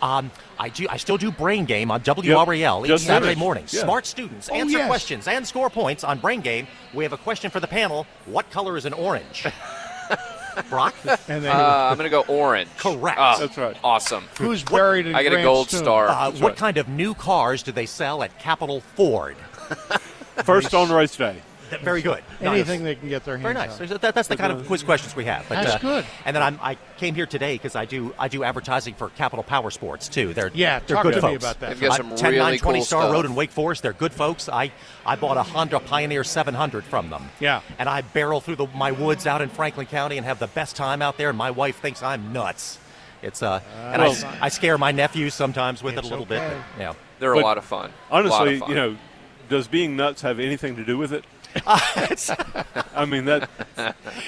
Um, 0.02 0.30
I 0.60 0.70
do. 0.70 0.86
I 0.90 0.98
still 0.98 1.18
do 1.18 1.32
Brain 1.32 1.66
Game 1.66 1.90
on 1.92 2.02
WRAL 2.02 2.84
each 2.86 2.88
Just 2.90 3.06
Saturday 3.06 3.28
finished. 3.30 3.40
morning. 3.40 3.64
Yeah. 3.70 3.82
Smart 3.82 4.06
students 4.06 4.50
Oh, 4.52 4.56
answer 4.56 4.78
yes. 4.78 4.88
questions 4.88 5.28
and 5.28 5.48
score 5.48 5.70
points 5.70 6.04
on 6.04 6.20
Brain 6.20 6.42
Game. 6.42 6.68
We 6.94 7.04
have 7.04 7.14
a 7.14 7.18
question 7.18 7.50
for 7.52 7.60
the 7.60 7.68
panel. 7.68 8.06
What 8.26 8.50
color 8.52 8.78
is 8.78 8.86
an 8.86 8.94
orange? 8.94 9.46
Brock, 10.70 10.96
And 11.28 11.44
then 11.44 11.56
Uh, 11.56 11.90
I'm 11.92 11.98
going 11.98 12.06
to 12.06 12.10
go 12.10 12.22
orange. 12.28 12.70
Correct. 12.78 13.18
Ah, 13.20 13.38
That's 13.40 13.58
right. 13.58 13.78
Awesome. 13.84 14.24
who's 14.40 14.64
buried 14.64 15.06
in 15.06 15.14
I 15.16 15.22
get 15.22 15.34
a 15.34 15.44
gold 15.44 15.70
tomb? 15.70 15.80
star. 15.80 16.08
uh, 16.10 16.32
what 16.32 16.42
right. 16.42 16.56
kind 16.58 16.78
of 16.78 16.88
new 16.90 17.14
cars 17.14 17.62
do 17.62 17.72
they 17.72 17.86
sell 17.86 18.24
at 18.24 18.38
Capital 18.40 18.82
Ford? 18.82 19.36
First 20.44 20.74
on 20.74 20.92
race 20.92 21.16
day. 21.16 21.42
Th- 21.70 21.82
Very 21.84 22.02
good. 22.02 22.24
Anything 22.42 22.80
Nice. 22.80 22.84
they 22.84 22.96
can 22.96 23.10
get 23.10 23.26
their 23.26 23.38
hands 23.38 23.44
Very 23.44 23.54
nice. 23.54 23.72
on. 23.74 23.78
There's- 23.88 24.02
That, 24.02 24.16
that's 24.16 24.28
the 24.28 24.38
kind 24.38 24.52
of 24.54 24.66
quiz 24.68 24.84
questions 24.84 25.16
we 25.16 25.26
have. 25.26 25.46
But, 25.50 25.64
That's 25.64 25.76
uh, 25.76 25.78
good. 25.80 26.06
And 26.26 26.36
then 26.36 26.44
I'm, 26.44 26.60
I 26.62 26.78
came 26.98 27.16
here 27.16 27.26
today 27.26 27.56
because 27.56 27.76
I 27.76 27.86
do 27.86 28.14
I 28.20 28.28
do 28.28 28.44
advertising 28.44 28.94
for 28.96 29.10
Capital 29.10 29.44
Power 29.44 29.70
Sports 29.72 30.08
too. 30.08 30.34
They're 30.34 30.52
Yeah, 30.54 30.80
they're 30.80 30.96
talk 30.96 31.04
good 31.04 31.16
to 31.16 31.22
me 31.22 31.34
folks. 31.34 31.44
about 31.44 31.60
that. 31.62 31.70
They've 31.70 31.82
got 31.82 31.92
Uh, 32.00 32.04
some 32.10 32.16
10, 32.16 32.32
really 32.32 32.38
9, 32.52 32.58
20 32.60 32.80
cool 32.80 32.86
Star 32.86 33.02
stuff. 33.04 33.14
Road 33.14 33.26
in 33.26 33.36
Wake 33.36 33.52
Forest. 33.52 33.84
They're 33.84 33.94
good 33.94 34.14
folks. 34.14 34.50
I, 34.50 34.72
I 35.06 35.16
bought 35.16 35.38
a 35.38 35.44
Honda 35.44 35.80
Pioneer 35.80 36.24
700 36.24 36.84
from 36.84 37.10
them. 37.10 37.30
Yeah. 37.40 37.62
And 37.80 37.88
I 37.90 38.02
barrel 38.02 38.42
through 38.42 38.56
the, 38.58 38.68
my 38.68 38.92
woods 38.92 39.26
out 39.28 39.42
in 39.42 39.50
Franklin 39.50 39.88
County 39.88 40.18
and 40.18 40.26
have 40.26 40.40
the 40.40 40.48
best 40.48 40.76
time 40.76 41.02
out 41.02 41.18
there. 41.18 41.30
And 41.30 41.38
my 41.38 41.52
wife 41.52 41.80
thinks 41.80 42.02
I'm 42.04 42.34
nuts. 42.34 42.80
It's 43.24 43.42
uh, 43.42 43.62
and 43.92 44.02
I, 44.02 44.08
well- 44.10 44.34
I 44.42 44.50
scare 44.50 44.78
my 44.78 44.92
nephews 44.92 45.34
sometimes 45.34 45.82
with 45.82 45.98
it 45.98 46.04
a 46.04 46.08
little 46.08 46.26
bit. 46.26 46.40
but, 46.40 46.80
yeah. 46.80 46.94
They're 47.20 47.34
But 47.34 47.42
a 47.42 47.46
lot 47.46 47.58
of 47.58 47.66
fun. 47.66 47.92
Honestly, 48.12 48.54
of 48.56 48.60
fun. 48.60 48.70
you 48.70 48.76
know, 48.76 48.98
does 49.50 49.68
being 49.68 49.96
nuts 49.96 50.22
have 50.22 50.40
anything 50.40 50.76
to 50.76 50.84
do 50.86 51.00
with 51.00 51.12
it? 51.14 51.26
Uh, 51.66 51.80
it's- 52.12 52.30
I 52.96 53.06
mean 53.06 53.26
that. 53.26 53.50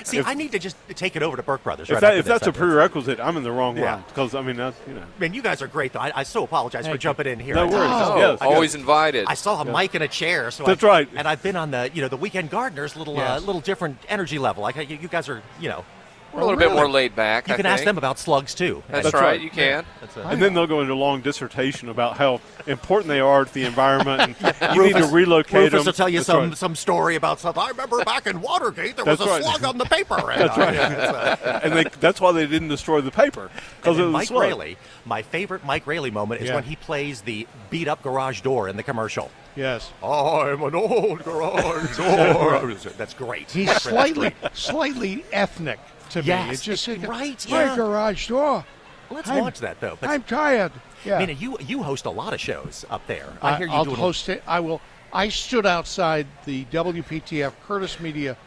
see, 0.04 0.18
If- 0.18 0.28
I 0.28 0.34
need 0.34 0.52
to 0.54 0.60
just 0.60 0.76
take 0.96 1.16
it 1.16 1.24
over 1.24 1.38
to 1.38 1.44
Burke 1.44 1.64
Brothers. 1.64 1.90
If, 1.90 1.94
right 1.96 2.02
that, 2.02 2.18
if 2.18 2.26
that's 2.26 2.44
a 2.46 2.50
I 2.50 2.52
guess. 2.52 2.58
prerequisite, 2.60 3.20
I'm 3.20 3.38
in 3.38 3.44
the 3.44 3.52
wrong 3.52 3.78
Yeah. 3.78 3.96
line. 3.96 4.04
Because 4.08 4.36
I 4.36 4.41
mean, 4.41 4.56
that's 4.58 4.78
you 4.88 4.94
know. 4.94 5.04
Man, 5.20 5.34
you 5.34 5.41
guys 5.41 5.62
are 5.62 5.68
great, 5.68 5.94
though. 5.94 6.00
I, 6.00 6.12
I 6.16 6.24
so 6.24 6.44
apologize 6.44 6.86
for 6.86 6.94
you. 6.94 6.98
jumping 6.98 7.28
in 7.28 7.40
here. 7.40 7.56
No 7.56 7.64
I- 7.68 7.70
worries. 7.72 7.91
Oh, 7.91 8.18
Yes. 8.18 8.40
always 8.41 8.76
invited. 8.76 9.26
I 9.28 9.34
saw 9.36 9.62
a 9.62 9.66
mic 9.66 9.94
and 9.96 10.04
a 10.04 10.08
chair, 10.08 10.52
so 10.52 10.64
That's 10.66 10.84
I, 10.84 10.88
right. 10.88 11.10
And 11.16 11.28
I've 11.28 11.44
been 11.44 11.56
on 11.56 11.72
the 11.72 11.90
you 11.94 12.02
know 12.02 12.08
the 12.08 12.18
weekend 12.18 12.50
gardeners 12.50 12.96
little 12.96 13.16
Yes. 13.16 13.41
uh, 13.41 13.46
little 13.46 13.62
different 13.62 13.98
energy 14.08 14.40
level. 14.40 14.64
Like 14.64 14.76
you, 14.90 14.98
you 14.98 15.08
guys 15.08 15.30
are 15.30 15.41
you 15.60 15.70
know 15.70 15.86
We're 16.34 16.41
a 16.41 16.45
little 16.45 16.60
bit 16.60 16.72
more 16.72 16.89
laid 16.89 17.15
back. 17.15 17.47
you 17.47 17.53
I 17.53 17.57
can 17.57 17.65
ask 17.65 17.84
them 17.84 17.97
about 17.97 18.19
slugs 18.19 18.53
too. 18.53 18.84
That's, 18.88 19.03
That's 19.03 19.14
right, 19.14 19.22
right. 19.22 19.41
You 19.41 19.49
can. 19.49 19.85
That's 20.01 20.18
a- 20.18 20.27
And 20.27 20.41
then 20.41 20.53
they'll 20.53 20.68
go 20.68 20.81
into 20.81 20.93
a 20.93 20.95
long 20.95 21.22
dissertation 21.22 21.89
about 21.89 22.18
how 22.18 22.39
important 22.68 23.07
they 23.10 23.19
are 23.19 23.45
to 23.45 23.53
the 23.53 23.64
environment, 23.65 24.35
and 24.41 24.56
you 24.76 24.84
need 24.84 24.95
to 24.95 25.07
relocate 25.07 25.53
Rufus 25.53 25.72
them. 25.80 25.85
will 25.85 25.93
tell 25.93 26.10
you 26.10 26.19
That's 26.19 26.27
some 26.27 26.49
right. 26.49 26.57
some 26.57 26.76
story 26.76 27.15
about 27.15 27.39
something. 27.39 27.61
I 27.61 27.69
remember 27.69 28.03
back 28.06 28.27
in 28.27 28.41
Watergate 28.41 28.95
there 28.95 29.06
was 29.06 29.19
a 29.22 29.26
right. 29.26 29.43
slug 29.43 29.64
on 29.64 29.77
the 29.77 29.85
paper. 29.85 30.30
And, 30.31 30.41
That's 30.41 30.57
right. 30.57 30.73
yeah, 30.76 31.35
uh, 31.43 31.60
and 31.64 31.73
they, 31.73 31.84
that's 31.99 32.22
why 32.22 32.31
they 32.31 32.45
didn't 32.47 32.68
destroy 32.69 33.01
the 33.01 33.11
paper 33.11 33.49
because 33.77 33.97
and 33.97 34.03
it 34.03 34.07
was 34.07 34.14
Mike 34.14 34.27
slow. 34.27 34.41
Rayleigh, 34.41 34.76
my 35.06 35.22
favorite 35.22 35.65
Mike 35.65 35.88
Rayleigh 35.88 36.11
moment 36.11 36.41
is 36.41 36.49
Yeah. 36.49 36.56
when 36.56 36.64
he 36.64 36.76
plays 36.76 37.22
the 37.22 37.47
beat 37.69 37.88
up 37.88 38.03
garage 38.03 38.41
door 38.41 38.68
in 38.69 38.77
the 38.77 38.84
commercial. 38.84 39.31
Yes. 39.56 39.91
I'm 40.03 40.61
an 40.64 40.76
old 40.76 41.23
garage 41.23 41.97
door. 41.97 42.73
That's 42.97 43.14
great. 43.14 43.51
He's 43.51 43.72
slightly, 43.81 44.34
slightly 44.53 45.26
ethnic 45.34 45.80
to 46.10 46.23
me. 46.23 46.31
It's 46.52 46.61
just 46.64 46.88
it's 46.88 47.03
right, 47.06 47.45
My 47.49 47.64
yeah. 47.64 47.76
garage 47.76 48.27
door. 48.27 48.65
Let's 49.11 49.30
I'm- 49.30 49.41
watch 49.44 49.60
that 49.60 49.80
though. 49.80 49.98
But 49.99 50.10
I'm 50.10 50.23
tired. 50.23 50.72
Yeah. 51.06 51.18
I 51.18 51.26
mean, 51.26 51.38
you 51.40 51.57
you 51.61 51.81
host 51.84 52.06
a 52.06 52.10
lot 52.10 52.34
of 52.34 52.40
shows 52.40 52.86
up 52.90 53.06
there. 53.07 53.34
I, 53.41 53.53
I 53.53 53.57
hear 53.57 53.68
you 53.68 53.73
will 53.73 53.86
doing. 53.86 53.95
host 53.98 54.30
it. 54.30 54.44
I 54.45 54.60
will. 54.60 54.81
I 55.11 55.30
stood 55.30 55.65
outside 55.65 56.27
the 56.45 56.65
WPTF 56.65 57.53
Curtis 57.65 57.99
Media 57.99 58.38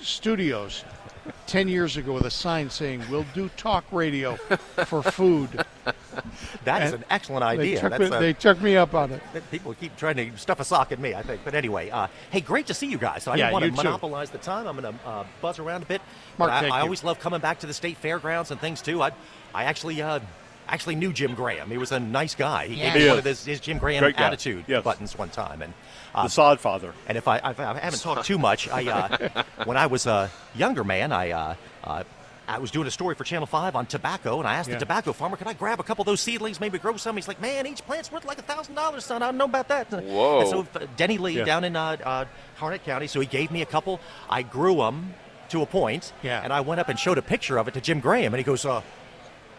studios 0.00 0.84
ten 1.46 1.68
years 1.68 1.96
ago 1.96 2.12
with 2.12 2.24
a 2.26 2.30
sign 2.30 2.70
saying, 2.70 3.02
"We'll 3.10 3.26
do 3.34 3.48
talk 3.56 3.84
radio 3.92 4.36
for 4.86 5.02
food." 5.02 5.64
that 6.64 6.82
is 6.82 6.92
and 6.92 7.02
an 7.02 7.08
excellent 7.10 7.40
They 7.58 7.62
idea. 7.62 7.80
took, 7.80 7.90
That's 7.90 8.10
me, 8.10 8.16
a- 8.16 8.20
they 8.20 8.32
took 8.32 8.60
me 8.62 8.76
up 8.76 8.94
on 8.94 9.12
it. 9.12 9.22
people 9.50 9.74
keep 9.74 9.96
trying 9.96 10.16
to 10.16 10.36
stuff 10.38 10.60
a 10.60 10.64
sock 10.64 10.92
in 10.92 11.00
me, 11.00 11.14
I 11.14 11.22
think. 11.22 11.42
But 11.44 11.54
anyway, 11.54 11.90
uh, 11.90 12.06
hey, 12.30 12.40
great 12.40 12.66
to 12.68 12.74
see 12.74 12.86
you 12.86 12.98
guys. 12.98 13.22
So 13.24 13.32
I 13.32 13.36
Yeah, 13.36 13.46
didn't 13.46 13.52
want 13.52 13.62
to 13.64 13.70
you 13.70 13.76
too. 13.76 13.82
monopolize 13.84 14.30
the 14.30 14.38
time. 14.38 14.66
I'm 14.66 14.76
going 14.80 14.94
to 14.94 15.06
uh, 15.08 15.24
buzz 15.40 15.58
around 15.58 15.82
a 15.82 15.86
bit. 15.86 16.00
Mark, 16.38 16.50
But 16.50 16.70
I, 16.70 16.78
I 16.78 16.80
always 16.80 17.04
love 17.04 17.18
coming 17.20 17.40
back 17.40 17.60
to 17.60 17.66
the 17.66 17.74
state 17.74 17.96
fairgrounds 17.96 18.50
and 18.50 18.60
things 18.60 18.80
too. 18.82 19.02
I, 19.02 19.10
I 19.54 19.64
actually, 19.64 20.00
uh, 20.02 20.20
actually 20.68 20.94
knew 20.94 21.12
Jim 21.12 21.34
Graham. 21.34 21.70
He 21.70 21.78
was 21.78 21.92
a 21.92 22.00
nice 22.00 22.34
guy. 22.34 22.66
He 22.68 22.74
Yeah. 22.76 22.92
gave 22.92 23.02
me 23.02 23.08
one 23.08 23.12
is. 23.14 23.18
of 23.18 23.24
his, 23.24 23.44
his 23.44 23.60
Jim 23.60 23.78
Graham 23.78 24.02
Great 24.02 24.18
attitude 24.18 24.64
Yes. 24.66 24.82
buttons 24.84 25.16
one 25.18 25.28
time, 25.30 25.62
and 25.62 25.72
The 26.14 26.20
uh, 26.20 26.28
sod 26.28 26.60
father. 26.60 26.92
and 27.06 27.18
if 27.18 27.28
I, 27.28 27.36
if 27.38 27.60
I 27.60 27.78
haven't 27.78 28.00
talked 28.00 28.24
too 28.26 28.38
much, 28.38 28.68
I 28.68 28.86
uh, 28.90 29.42
when 29.64 29.76
I 29.76 29.86
was 29.86 30.06
a 30.06 30.30
younger 30.54 30.84
man, 30.84 31.12
I 31.12 31.30
uh, 31.30 31.54
uh, 31.84 32.04
I 32.46 32.58
was 32.58 32.70
doing 32.70 32.86
a 32.86 32.90
story 32.90 33.14
for 33.14 33.24
Channel 33.24 33.46
Five 33.46 33.74
on 33.74 33.86
tobacco, 33.86 34.38
and 34.38 34.46
I 34.46 34.54
asked 34.54 34.68
Yeah. 34.68 34.74
the 34.74 34.80
tobacco 34.80 35.12
farmer, 35.14 35.36
"Could 35.36 35.46
I 35.46 35.54
grab 35.54 35.80
a 35.80 35.82
couple 35.82 36.02
of 36.02 36.06
those 36.06 36.20
seedlings, 36.20 36.60
maybe 36.60 36.78
grow 36.78 36.96
some?" 36.98 37.16
He's 37.16 37.26
like, 37.28 37.40
"Man, 37.40 37.66
each 37.66 37.84
plant's 37.86 38.12
worth 38.12 38.24
like 38.26 38.38
a 38.38 38.42
thousand 38.42 38.74
dollars, 38.74 39.04
son. 39.06 39.22
I 39.22 39.26
don't 39.26 39.38
know 39.38 39.46
about 39.46 39.68
that." 39.68 39.90
Whoa. 39.90 40.40
And 40.40 40.48
so 40.48 40.66
uh, 40.74 40.86
Denny 40.96 41.16
Lee 41.18 41.38
Yeah. 41.38 41.44
down 41.44 41.64
in 41.64 41.74
uh, 41.74 41.96
uh, 42.04 42.24
Harnett 42.58 42.84
County, 42.84 43.06
so 43.06 43.18
he 43.20 43.26
gave 43.26 43.50
me 43.50 43.62
a 43.62 43.66
couple. 43.66 43.98
I 44.28 44.42
grew 44.42 44.76
them 44.76 45.14
to 45.50 45.62
a 45.62 45.66
point, 45.66 46.12
Yeah. 46.22 46.40
and 46.42 46.52
I 46.52 46.60
went 46.60 46.80
up 46.80 46.88
and 46.88 46.98
showed 46.98 47.16
a 47.18 47.22
picture 47.22 47.56
of 47.58 47.66
it 47.68 47.74
to 47.74 47.80
Jim 47.80 48.00
Graham, 48.00 48.32
and 48.34 48.38
he 48.38 48.44
goes, 48.44 48.64
uh, 48.66 48.80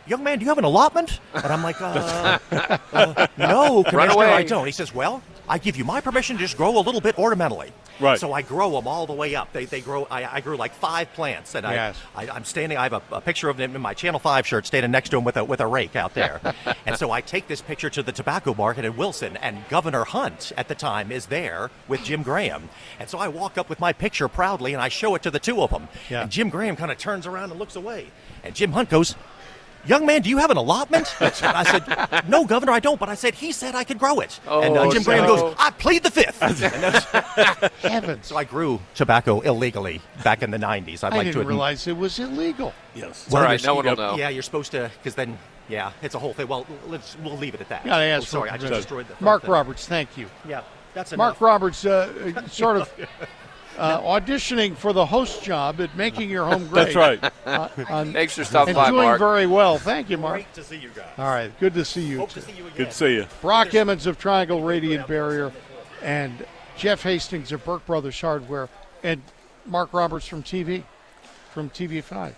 young 0.08 0.24
man, 0.24 0.40
do 0.40 0.46
you 0.46 0.50
have 0.50 0.58
an 0.58 0.64
allotment? 0.64 1.20
And 1.34 1.46
I'm 1.46 1.64
like, 1.64 1.80
uh, 1.82 2.40
uh, 2.52 3.28
no, 3.38 3.84
Commissioner. 3.84 4.24
I 4.24 4.44
don't. 4.44 4.66
He 4.66 4.72
says, 4.72 4.94
well, 4.94 5.22
I 5.48 5.58
give 5.58 5.76
you 5.78 5.84
my 5.84 6.02
permission 6.02 6.38
to 6.38 6.42
just 6.42 6.58
grow 6.58 6.78
a 6.78 6.82
little 6.82 7.02
bit 7.02 7.18
ornamentally. 7.20 7.72
Right. 8.00 8.20
So 8.20 8.34
I 8.34 8.42
grow 8.42 8.72
them 8.72 8.88
all 8.90 9.06
the 9.08 9.14
way 9.14 9.36
up. 9.36 9.54
They, 9.54 9.64
they 9.66 9.80
grow. 9.80 10.06
I, 10.12 10.26
I 10.26 10.42
grew 10.42 10.58
like 10.58 10.74
five 10.74 11.14
plants, 11.14 11.56
and 11.56 11.66
Yes. 11.66 11.98
I, 12.14 12.26
I 12.26 12.36
I'm 12.36 12.44
standing. 12.44 12.78
I 12.78 12.84
have 12.84 12.94
a, 12.94 13.02
a 13.14 13.22
picture 13.22 13.48
of 13.48 13.56
them 13.56 13.74
in 13.74 13.82
my 13.82 13.94
Channel 13.94 14.20
Five 14.20 14.46
shirt, 14.46 14.66
standing 14.66 14.92
next 14.92 15.10
to 15.12 15.18
him 15.18 15.24
with 15.24 15.38
a 15.38 15.46
with 15.46 15.62
a 15.62 15.68
rake 15.68 15.96
out 15.96 16.14
there. 16.14 16.42
and 16.86 16.98
so 16.98 17.12
I 17.12 17.22
take 17.22 17.48
this 17.48 17.62
picture 17.62 17.90
to 17.92 18.04
the 18.04 18.12
tobacco 18.12 18.54
market 18.54 18.84
in 18.84 18.98
Wilson, 18.98 19.38
and 19.38 19.66
Governor 19.70 20.04
Hunt 20.04 20.52
at 20.58 20.68
the 20.68 20.76
time 20.76 21.10
is 21.10 21.28
there 21.28 21.72
with 21.88 22.04
Jim 22.04 22.22
Graham. 22.22 22.68
And 23.00 23.08
so 23.10 23.18
I 23.18 23.30
walk 23.30 23.58
up 23.58 23.70
with 23.70 23.80
my 23.80 23.94
picture 23.94 24.28
proudly, 24.28 24.74
and 24.74 24.82
I 24.82 24.90
show 24.90 25.16
it 25.16 25.24
to 25.24 25.32
the 25.32 25.40
two 25.40 25.62
of 25.62 25.70
them. 25.70 25.88
Yeah. 26.10 26.24
And 26.24 26.32
Jim 26.32 26.50
Graham 26.50 26.76
kind 26.76 26.92
of 26.92 26.98
turns 26.98 27.26
around 27.26 27.52
and 27.52 27.60
looks 27.60 27.78
away, 27.78 28.08
and 28.44 28.54
Jim 28.54 28.74
Hunt 28.74 28.90
goes. 28.90 29.16
Young 29.88 30.06
man, 30.06 30.22
do 30.22 30.30
you 30.30 30.38
have 30.38 30.50
an 30.52 30.58
allotment? 30.58 31.14
And 31.20 31.32
I 31.44 31.64
said, 31.64 32.28
No, 32.28 32.46
Governor, 32.46 32.72
I 32.72 32.80
don't. 32.80 33.00
But 33.00 33.10
I 33.10 33.16
said 33.16 33.34
he 33.36 33.52
said 33.52 33.76
I 33.76 33.84
could 33.84 34.00
grow 34.00 34.20
it. 34.20 34.40
and 34.48 34.78
uh, 34.78 34.82
Oh, 34.84 34.92
Jim 34.92 35.04
Graham 35.04 35.28
goes, 35.28 35.56
I 35.60 35.72
plead 35.72 36.04
the 36.04 36.12
fifth. 36.12 36.42
And 36.42 37.72
Heavens! 37.82 38.28
so 38.28 38.38
I 38.38 38.44
grew 38.44 38.80
tobacco 38.96 39.42
illegally 39.42 40.02
back 40.24 40.42
in 40.44 40.52
the 40.52 40.58
90s. 40.58 41.04
I'd 41.04 41.14
I 41.14 41.18
like 41.18 41.26
didn't 41.26 41.34
to 41.34 41.40
admit. 41.42 41.48
realize 41.48 41.88
it 41.88 41.98
was 41.98 42.18
illegal. 42.20 42.74
Yes. 42.96 43.28
Well, 43.30 43.44
all 43.44 43.48
right, 43.50 43.64
no 43.64 43.76
one 43.76 43.86
will 43.86 43.96
know. 43.96 44.16
Yeah, 44.18 44.30
you're 44.30 44.44
supposed 44.44 44.72
to, 44.72 44.90
because 44.98 45.16
then, 45.16 45.38
yeah, 45.70 45.92
it's 46.02 46.16
a 46.16 46.20
whole 46.20 46.34
thing. 46.34 46.48
Well, 46.48 46.66
let's 46.88 47.18
we'll 47.24 47.38
leave 47.38 47.54
it 47.54 47.62
at 47.62 47.70
that. 47.70 47.86
Gotta 47.86 48.04
ask 48.04 48.24
oh, 48.24 48.26
sorry, 48.40 48.50
I 48.50 48.58
just 48.58 48.74
destroyed 48.74 49.08
the 49.08 49.16
Mark 49.24 49.44
thing. 49.44 49.52
Roberts, 49.52 49.88
thank 49.88 50.18
you. 50.18 50.28
Yeah, 50.48 50.62
that's 50.94 51.12
enough. 51.14 51.40
Mark 51.40 51.42
Roberts, 51.42 51.86
uh, 51.86 52.34
uh, 52.36 52.48
sort 52.48 52.78
of 52.78 52.92
uh, 53.78 54.02
auditioning 54.02 54.76
for 54.76 54.94
the 54.94 55.06
host 55.06 55.44
job 55.44 55.82
at 55.82 55.96
Making 55.96 56.30
Your 56.30 56.46
Home 56.46 56.68
Great. 56.70 56.94
That's 56.94 56.96
right. 56.96 57.32
Uh, 57.46 57.70
on- 57.90 58.14
Thanks 58.14 58.36
for 58.36 58.44
stopping 58.44 58.76
and 58.76 58.86
by, 58.86 58.90
doing 58.90 59.18
very 59.18 59.48
well. 59.48 59.78
Thank 59.78 60.10
you, 60.10 60.18
Mark. 60.18 60.36
Great 60.36 60.54
to 60.54 60.64
see 60.64 60.78
you 60.78 60.90
guys. 60.90 61.06
All 61.18 61.26
right, 61.26 61.52
good 61.60 61.74
to 61.74 61.86
see 61.86 62.02
you. 62.06 62.20
Hope 62.20 62.30
too. 62.30 62.40
to 62.42 62.46
see 62.46 62.52
you 62.54 62.64
again. 62.66 62.78
Good 62.78 62.92
to 62.92 62.96
see 62.96 63.14
you. 63.16 63.26
Brock 63.42 63.74
Emmons 63.74 64.08
of 64.08 64.18
Triangle 64.18 64.62
Radiant 64.62 65.08
Barrier, 65.08 65.52
and 66.02 66.46
Jeff 66.78 67.04
Hastings 67.04 67.52
of 67.52 67.64
Burke 67.66 67.86
Brothers 67.86 68.20
Hardware, 68.20 68.70
and 69.04 69.22
Mark 69.66 69.94
Roberts 69.94 70.28
from 70.28 70.44
TV, 70.44 70.84
from 71.52 71.70
TV5. 71.70 72.34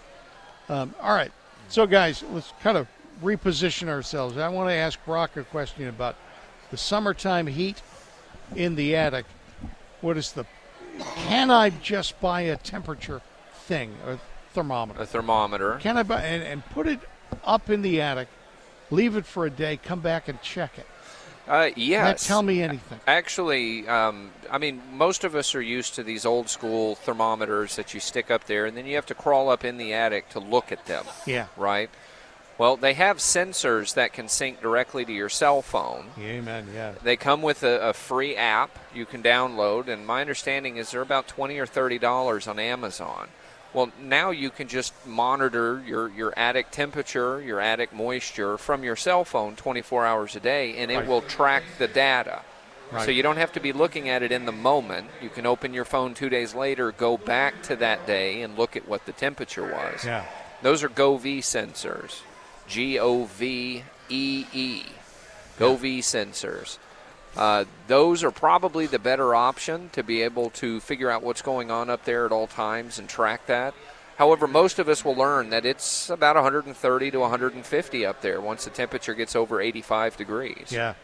Um, 0.70 0.94
all 1.02 1.16
right, 1.16 1.32
so 1.70 1.86
guys, 1.88 2.24
let's 2.32 2.54
kind 2.62 2.78
of 2.78 2.88
reposition 3.24 3.88
ourselves. 3.88 4.38
I 4.38 4.48
want 4.50 4.70
to 4.70 4.74
ask 4.74 5.04
Brock 5.06 5.38
a 5.38 5.44
question 5.44 5.88
about 5.88 6.16
the 6.72 6.78
summertime 6.78 7.48
heat 7.48 7.82
in 8.56 8.76
the 8.76 8.96
attic. 8.96 9.26
What 10.02 10.18
is 10.18 10.32
the? 10.34 10.46
Can 11.28 11.52
I 11.52 11.70
just 11.70 12.20
buy 12.22 12.42
a 12.42 12.58
temperature 12.58 13.22
thing, 13.66 13.96
a 14.06 14.18
thermometer? 14.54 15.02
A 15.02 15.06
thermometer. 15.06 15.78
Can 15.82 15.98
I 15.98 16.04
buy 16.04 16.22
and, 16.22 16.44
and 16.44 16.66
put 16.68 16.88
it 16.88 17.00
up 17.44 17.70
in 17.70 17.82
the 17.82 18.02
attic, 18.02 18.28
leave 18.92 19.16
it 19.16 19.26
for 19.26 19.46
a 19.46 19.50
day, 19.50 19.78
come 19.78 20.00
back 20.00 20.28
and 20.28 20.42
check 20.42 20.78
it? 20.78 20.88
Uh, 21.48 21.70
yes. 21.78 22.22
that 22.24 22.28
tell 22.28 22.44
me 22.44 22.62
anything? 22.62 23.00
Actually, 23.08 23.88
um, 23.88 24.32
I 24.52 24.58
mean, 24.58 24.82
most 24.94 25.24
of 25.24 25.34
us 25.34 25.56
are 25.56 25.62
used 25.62 25.96
to 25.96 26.04
these 26.04 26.26
old 26.26 26.50
school 26.50 26.96
thermometers 26.96 27.78
that 27.78 27.94
you 27.94 28.02
stick 28.02 28.30
up 28.30 28.44
there, 28.46 28.66
and 28.66 28.76
then 28.76 28.86
you 28.86 28.96
have 28.96 29.06
to 29.06 29.16
crawl 29.16 29.50
up 29.50 29.64
in 29.64 29.78
the 29.78 29.94
attic 29.94 30.28
to 30.30 30.40
look 30.40 30.74
at 30.74 30.86
them, 30.88 31.06
Yeah. 31.26 31.48
right? 31.56 31.90
Well, 32.58 32.76
they 32.76 32.94
have 32.96 33.18
sensors 33.18 33.94
that 33.94 34.14
can 34.14 34.28
sync 34.28 34.62
directly 34.62 35.06
to 35.06 35.14
your 35.14 35.30
cell 35.30 35.62
phone. 35.62 36.08
Amen. 36.20 36.68
Yeah. 36.74 36.94
They 37.04 37.16
come 37.16 37.42
with 37.44 37.62
a, 37.64 37.90
a 37.90 37.94
free 37.94 38.36
app 38.36 38.72
you 38.96 39.06
can 39.06 39.22
download, 39.22 39.88
and 39.88 40.08
my 40.08 40.22
understanding 40.22 40.78
is 40.78 40.90
they're 40.92 41.02
about 41.02 41.28
twenty 41.28 41.60
or 41.60 41.68
thirty 41.68 42.00
dollars 42.00 42.48
on 42.48 42.58
Amazon. 42.58 43.28
Well, 43.74 43.92
now 44.02 44.32
you 44.32 44.50
can 44.50 44.68
just 44.70 44.94
monitor 45.06 45.84
your, 45.86 46.08
your 46.10 46.34
attic 46.40 46.72
temperature, 46.72 47.40
your 47.42 47.60
attic 47.60 47.94
moisture 47.94 48.58
from 48.58 48.84
your 48.84 48.96
cell 48.96 49.24
phone 49.26 49.56
24 49.56 50.06
hours 50.06 50.36
a 50.36 50.40
day, 50.40 50.78
and 50.78 50.90
it 50.90 50.96
Right. 51.00 51.08
will 51.08 51.22
track 51.22 51.64
the 51.78 51.88
data. 51.88 52.42
Right. 52.92 53.04
So 53.06 53.12
you 53.12 53.22
don't 53.22 53.36
have 53.38 53.52
to 53.52 53.60
be 53.60 53.74
looking 53.74 54.08
at 54.10 54.24
it 54.24 54.32
in 54.32 54.46
the 54.46 54.54
moment. 54.54 55.08
You 55.22 55.30
can 55.30 55.46
open 55.46 55.74
your 55.74 55.84
phone 55.86 56.14
two 56.14 56.30
days 56.30 56.56
later, 56.56 56.92
go 56.94 57.18
back 57.18 57.62
to 57.64 57.76
that 57.76 58.08
day, 58.08 58.42
and 58.42 58.58
look 58.58 58.78
at 58.78 58.88
what 58.88 59.06
the 59.06 59.12
temperature 59.12 59.64
was. 59.70 60.06
Yeah. 60.06 60.26
Those 60.64 60.82
are 60.82 60.90
Govee 60.90 61.40
sensors. 61.40 62.22
G 62.68 63.00
O 63.00 63.26
V 63.26 63.84
E 64.10 64.46
E. 64.54 64.84
Govee 65.60 66.00
sensors. 66.00 66.78
Uh, 67.36 67.66
those 67.88 68.24
are 68.24 68.32
probably 68.32 68.88
the 68.88 69.00
better 69.00 69.36
option 69.36 69.90
to 69.94 70.04
be 70.04 70.22
able 70.24 70.50
to 70.50 70.80
figure 70.80 71.10
out 71.10 71.22
what's 71.22 71.42
going 71.42 71.70
on 71.70 71.90
up 71.90 72.04
there 72.04 72.26
at 72.26 72.32
all 72.32 72.48
times 72.48 72.98
and 72.98 73.08
track 73.08 73.46
that. 73.46 73.74
However, 74.18 74.48
most 74.48 74.80
of 74.80 74.90
us 74.90 75.06
will 75.06 75.16
learn 75.16 75.52
that 75.52 75.64
it's 75.64 76.10
about 76.10 76.36
130 76.36 77.12
to 77.12 77.20
150 77.20 78.06
up 78.06 78.22
there 78.22 78.42
once 78.42 78.66
the 78.66 78.72
temperature 78.72 79.14
gets 79.14 79.36
over 79.36 79.62
85 79.62 80.18
degrees. 80.18 80.72
Yeah. 80.72 80.96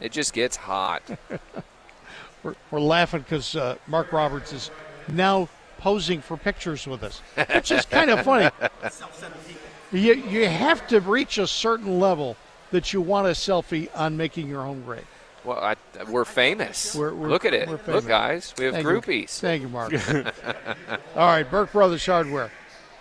It 0.00 0.10
just 0.10 0.32
gets 0.32 0.56
hot. 0.56 1.02
We're, 2.44 2.54
we're 2.70 2.78
laughing 2.80 3.22
because 3.22 3.56
uh, 3.56 3.76
Mark 3.88 4.12
Roberts 4.12 4.52
is 4.52 4.70
now 5.08 5.48
posing 5.78 6.20
for 6.20 6.36
pictures 6.36 6.86
with 6.86 7.02
us, 7.02 7.20
which 7.52 7.72
is 7.72 7.84
kind 7.84 8.10
of 8.10 8.24
funny. 8.24 8.48
You, 9.92 10.14
you 10.14 10.46
have 10.48 10.86
to 10.88 11.00
reach 11.00 11.38
a 11.38 11.46
certain 11.46 11.98
level 11.98 12.36
that 12.70 12.92
you 12.92 13.00
want 13.00 13.26
a 13.26 13.30
selfie 13.30 13.88
on 13.94 14.16
making 14.16 14.48
your 14.48 14.62
home 14.62 14.82
great. 14.84 15.04
well, 15.44 15.58
I, 15.58 15.76
we're 16.10 16.26
famous. 16.26 16.94
We're- 16.94 17.14
we're- 17.14 17.30
Look 17.30 17.44
at 17.46 17.54
it. 17.54 17.68
we're 17.68 17.78
famous. 17.78 18.02
Look, 18.02 18.08
guys. 18.08 18.54
We 18.58 18.66
have 18.66 18.74
Thank 18.74 18.86
you. 18.86 18.92
groupies. 19.00 19.38
Thank 19.40 19.62
you, 19.62 19.68
Mark. 19.68 19.92
All 21.16 21.26
right, 21.26 21.50
Burke 21.50 21.72
Brothers 21.72 22.04
Hardware. 22.04 22.50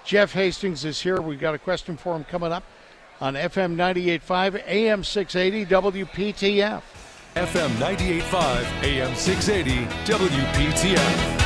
Jeff 0.06 0.32
Hastings 0.32 0.86
is 0.86 1.02
here. 1.02 1.20
We've 1.22 1.40
got 1.40 1.54
a 1.56 1.60
question 1.60 1.98
for 1.98 2.16
him 2.16 2.24
coming 2.24 2.54
up 2.54 2.64
on 3.20 3.34
FM 3.34 3.76
98.5, 3.76 4.64
AM 4.66 5.04
680, 5.04 5.66
WPTF. 6.06 6.82
FM 7.36 7.70
98.5, 7.72 8.84
AM 8.84 9.14
680, 9.16 9.86
WPTF. 10.10 11.44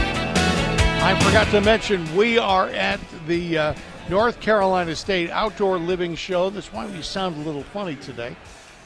I 1.03 1.19
forgot 1.19 1.47
to 1.51 1.61
mention 1.61 2.15
we 2.15 2.38
are 2.38 2.68
at 2.69 2.99
the 3.26 3.57
uh, 3.57 3.73
North 4.11 4.41
Carolina 4.41 4.93
State 4.93 5.29
Outdoor 5.29 5.77
Living 5.77 6.15
Show. 6.15 6.49
That's 6.49 6.73
why 6.73 6.85
we 6.85 7.01
sound 7.01 7.38
a 7.38 7.39
little 7.39 7.63
funny 7.63 7.95
today. 7.95 8.35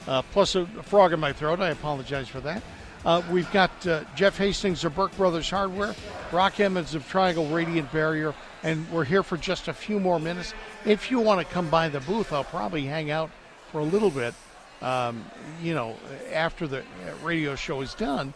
Uh, 0.07 0.21
plus 0.21 0.53
a 0.53 0.67
frog 0.83 1.13
in 1.13 1.19
my 1.19 1.33
throat. 1.33 1.59
I 1.59 1.69
apologize 1.69 2.27
for 2.27 2.39
that. 2.41 2.61
Uh, 3.03 3.23
we've 3.31 3.51
got 3.51 3.71
uh, 3.87 4.03
Jeff 4.15 4.37
Hastings 4.37 4.85
of 4.85 4.93
Burke 4.93 5.17
Brothers 5.17 5.49
Hardware, 5.49 5.95
Brock 6.29 6.59
Emmons 6.59 6.93
of 6.93 7.09
Triangle 7.09 7.47
Radiant 7.47 7.91
Barrier, 7.91 8.35
and 8.61 8.87
we're 8.91 9.03
here 9.03 9.23
for 9.23 9.35
just 9.35 9.67
a 9.67 9.73
few 9.73 9.99
more 9.99 10.19
minutes. 10.19 10.53
If 10.85 11.09
you 11.09 11.19
want 11.19 11.39
to 11.39 11.51
come 11.51 11.71
by 11.71 11.89
the 11.89 12.01
booth, 12.01 12.31
I'll 12.31 12.43
probably 12.43 12.85
hang 12.85 13.09
out 13.09 13.31
for 13.71 13.79
a 13.79 13.83
little 13.83 14.11
bit, 14.11 14.35
um, 14.83 15.25
you 15.59 15.73
know, 15.73 15.95
after 16.31 16.67
the 16.67 16.83
radio 17.23 17.55
show 17.55 17.81
is 17.81 17.95
done. 17.95 18.35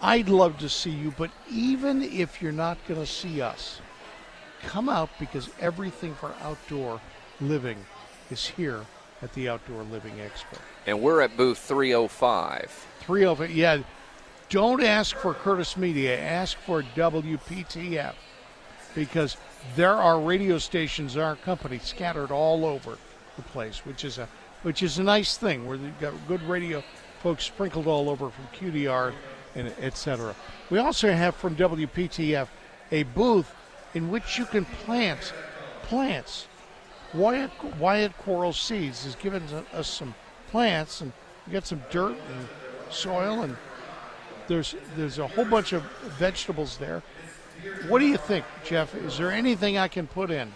I'd 0.00 0.28
love 0.28 0.58
to 0.58 0.68
see 0.68 0.90
you, 0.90 1.12
but 1.18 1.32
even 1.50 2.04
if 2.04 2.40
you're 2.40 2.52
not 2.52 2.78
going 2.86 3.00
to 3.00 3.06
see 3.06 3.42
us, 3.42 3.80
come 4.62 4.88
out 4.88 5.10
because 5.18 5.50
everything 5.60 6.14
for 6.14 6.32
outdoor 6.42 7.00
living 7.40 7.78
is 8.30 8.46
here 8.46 8.84
at 9.22 9.32
the 9.34 9.48
Outdoor 9.48 9.82
Living 9.84 10.14
Expo. 10.14 10.58
And 10.86 11.00
we're 11.00 11.20
at 11.20 11.36
booth 11.36 11.58
305. 11.58 12.86
305, 13.00 13.50
yeah. 13.50 13.82
Don't 14.48 14.82
ask 14.82 15.16
for 15.16 15.34
Curtis 15.34 15.76
Media, 15.76 16.18
ask 16.18 16.56
for 16.58 16.82
WPTF 16.82 18.14
because 18.94 19.36
there 19.76 19.94
are 19.94 20.18
radio 20.18 20.58
stations 20.58 21.16
in 21.16 21.22
our 21.22 21.36
company 21.36 21.78
scattered 21.78 22.30
all 22.30 22.64
over 22.64 22.98
the 23.36 23.42
place, 23.42 23.84
which 23.86 24.04
is 24.04 24.18
a 24.18 24.28
which 24.62 24.82
is 24.82 24.98
a 24.98 25.02
nice 25.02 25.38
thing 25.38 25.66
where 25.66 25.76
you've 25.76 26.00
got 26.00 26.12
good 26.28 26.42
radio 26.42 26.82
folks 27.22 27.44
sprinkled 27.44 27.86
all 27.86 28.10
over 28.10 28.28
from 28.28 28.44
QDR 28.48 29.14
and 29.54 29.68
etc. 29.80 30.34
We 30.68 30.78
also 30.78 31.12
have 31.12 31.34
from 31.34 31.56
WPTF 31.56 32.48
a 32.90 33.04
booth 33.04 33.54
in 33.94 34.10
which 34.10 34.38
you 34.38 34.44
can 34.44 34.64
plant 34.64 35.32
plants. 35.82 36.46
Wyatt, 37.12 37.50
Wyatt 37.78 38.16
Quarles 38.18 38.60
Seeds 38.60 39.04
has 39.04 39.16
given 39.16 39.42
us 39.72 39.88
some 39.88 40.14
plants, 40.50 41.00
and 41.00 41.12
we 41.46 41.52
got 41.52 41.66
some 41.66 41.82
dirt 41.90 42.12
and 42.12 42.48
soil, 42.90 43.42
and 43.42 43.56
there's 44.46 44.74
there's 44.96 45.18
a 45.18 45.26
whole 45.26 45.44
bunch 45.44 45.72
of 45.72 45.82
vegetables 46.18 46.76
there. 46.76 47.02
What 47.88 47.98
do 47.98 48.06
you 48.06 48.16
think, 48.16 48.44
Jeff? 48.64 48.94
Is 48.94 49.18
there 49.18 49.30
anything 49.30 49.76
I 49.76 49.88
can 49.88 50.06
put 50.06 50.30
in? 50.30 50.52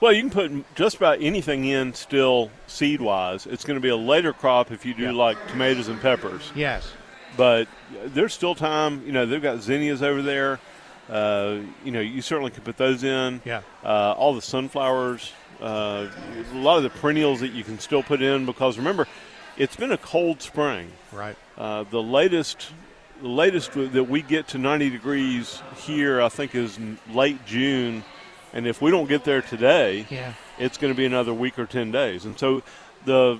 Well, 0.00 0.12
you 0.12 0.20
can 0.20 0.30
put 0.30 0.74
just 0.74 0.96
about 0.96 1.22
anything 1.22 1.64
in 1.64 1.94
still 1.94 2.50
seed 2.66 3.00
wise. 3.00 3.46
It's 3.46 3.64
going 3.64 3.76
to 3.76 3.80
be 3.80 3.88
a 3.88 3.96
later 3.96 4.32
crop 4.32 4.70
if 4.70 4.84
you 4.84 4.92
do 4.92 5.12
like 5.12 5.38
tomatoes 5.48 5.88
and 5.88 6.00
peppers. 6.00 6.52
Yes. 6.54 6.92
But 7.36 7.68
there's 8.06 8.34
still 8.34 8.54
time. 8.54 9.02
You 9.06 9.12
know, 9.12 9.26
they've 9.26 9.42
got 9.42 9.62
zinnias 9.62 10.02
over 10.02 10.20
there. 10.20 10.60
Uh, 11.08 11.58
you 11.84 11.90
know, 11.90 12.00
you 12.00 12.22
certainly 12.22 12.50
could 12.50 12.64
put 12.64 12.76
those 12.76 13.04
in. 13.04 13.42
Yeah. 13.44 13.62
Uh, 13.84 14.14
all 14.16 14.34
the 14.34 14.42
sunflowers, 14.42 15.32
uh, 15.60 16.08
a 16.52 16.56
lot 16.56 16.78
of 16.78 16.82
the 16.82 16.90
perennials 16.90 17.40
that 17.40 17.52
you 17.52 17.64
can 17.64 17.78
still 17.78 18.02
put 18.02 18.22
in 18.22 18.46
because 18.46 18.78
remember, 18.78 19.06
it's 19.56 19.76
been 19.76 19.92
a 19.92 19.98
cold 19.98 20.42
spring. 20.42 20.90
Right. 21.12 21.36
Uh, 21.56 21.84
the 21.84 22.02
latest, 22.02 22.70
the 23.20 23.28
latest 23.28 23.72
that 23.72 24.04
we 24.04 24.22
get 24.22 24.48
to 24.48 24.58
90 24.58 24.90
degrees 24.90 25.62
here, 25.76 26.20
I 26.20 26.28
think, 26.28 26.54
is 26.54 26.78
late 27.12 27.44
June, 27.46 28.04
and 28.52 28.66
if 28.66 28.80
we 28.82 28.90
don't 28.90 29.08
get 29.08 29.24
there 29.24 29.42
today, 29.42 30.06
yeah. 30.10 30.32
it's 30.58 30.78
going 30.78 30.92
to 30.92 30.96
be 30.96 31.06
another 31.06 31.34
week 31.34 31.58
or 31.58 31.66
10 31.66 31.90
days. 31.90 32.24
And 32.24 32.38
so, 32.38 32.62
the 33.04 33.38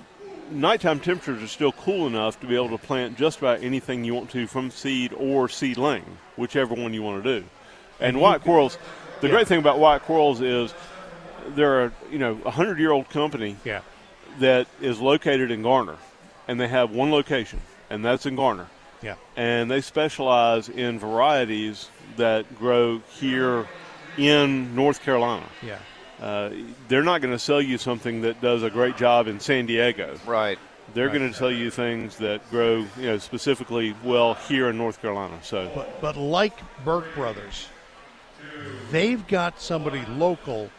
nighttime 0.51 0.99
temperatures 0.99 1.41
are 1.41 1.47
still 1.47 1.71
cool 1.71 2.07
enough 2.07 2.39
to 2.39 2.47
be 2.47 2.55
able 2.55 2.69
to 2.69 2.77
plant 2.77 3.17
just 3.17 3.39
about 3.39 3.63
anything 3.63 4.03
you 4.03 4.13
want 4.13 4.29
to 4.31 4.47
from 4.47 4.71
seed 4.71 5.13
or 5.13 5.49
seedling, 5.49 6.03
whichever 6.35 6.75
one 6.75 6.93
you 6.93 7.01
want 7.01 7.23
to 7.23 7.39
do. 7.41 7.45
And 7.99 8.19
Wyatt-Quarles, 8.19 8.77
the 9.21 9.27
Yeah. 9.27 9.33
great 9.33 9.47
thing 9.47 9.59
about 9.59 9.79
Wyatt-Quarles 9.79 10.41
is 10.41 10.73
they're 11.55 11.85
a 11.85 11.91
you 12.11 12.17
know 12.19 12.39
a 12.45 12.51
hundred 12.51 12.79
year 12.79 12.91
old 12.91 13.09
company 13.09 13.55
Yeah. 13.63 13.81
that 14.39 14.67
is 14.81 14.99
located 14.99 15.51
in 15.51 15.61
Garner, 15.61 15.97
and 16.47 16.59
they 16.59 16.67
have 16.67 16.91
one 16.91 17.11
location, 17.11 17.61
and 17.89 18.03
that's 18.03 18.25
in 18.25 18.35
Garner. 18.35 18.67
Yeah. 19.01 19.15
And 19.37 19.69
they 19.69 19.81
specialize 19.81 20.67
in 20.69 20.97
varieties 20.99 21.89
that 22.17 22.57
grow 22.57 23.01
here 23.19 23.67
in 24.17 24.75
North 24.75 25.03
Carolina. 25.03 25.45
Yeah. 25.61 25.75
Uh, 26.21 26.49
they're 26.87 27.03
not 27.03 27.21
going 27.21 27.33
to 27.33 27.39
sell 27.39 27.61
you 27.61 27.77
something 27.77 28.21
that 28.21 28.41
does 28.41 28.63
a 28.63 28.69
great 28.69 28.95
job 28.97 29.27
in 29.27 29.39
San 29.39 29.65
Diego. 29.65 30.17
Right. 30.25 30.57
They're 30.93 31.07
Right. 31.09 31.17
going 31.17 31.31
to 31.33 31.37
tell 31.37 31.51
you 31.51 31.69
things 31.69 32.17
that 32.17 32.49
grow, 32.49 32.85
you 32.97 33.07
know, 33.07 33.17
specifically 33.17 33.93
well 34.03 34.35
here 34.35 34.69
in 34.69 34.77
North 34.77 35.01
Carolina. 35.01 35.37
So, 35.43 35.69
But 35.75 36.01
but 36.01 36.15
like 36.15 36.53
Burke 36.85 37.13
Brothers, 37.15 37.67
they've 38.91 39.25
got 39.27 39.61
somebody 39.61 40.03
local 40.05 40.69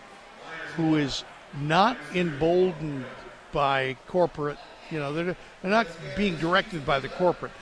who 0.77 0.97
is 0.97 1.25
not 1.61 1.97
emboldened 2.15 3.05
by 3.53 3.97
corporate. 4.09 4.59
You 4.91 4.99
know, 4.99 5.13
they're 5.13 5.37
they're 5.63 5.71
not 5.71 5.87
being 6.17 6.37
directed 6.37 6.85
by 6.87 7.01
the 7.01 7.09
corporate. 7.09 7.53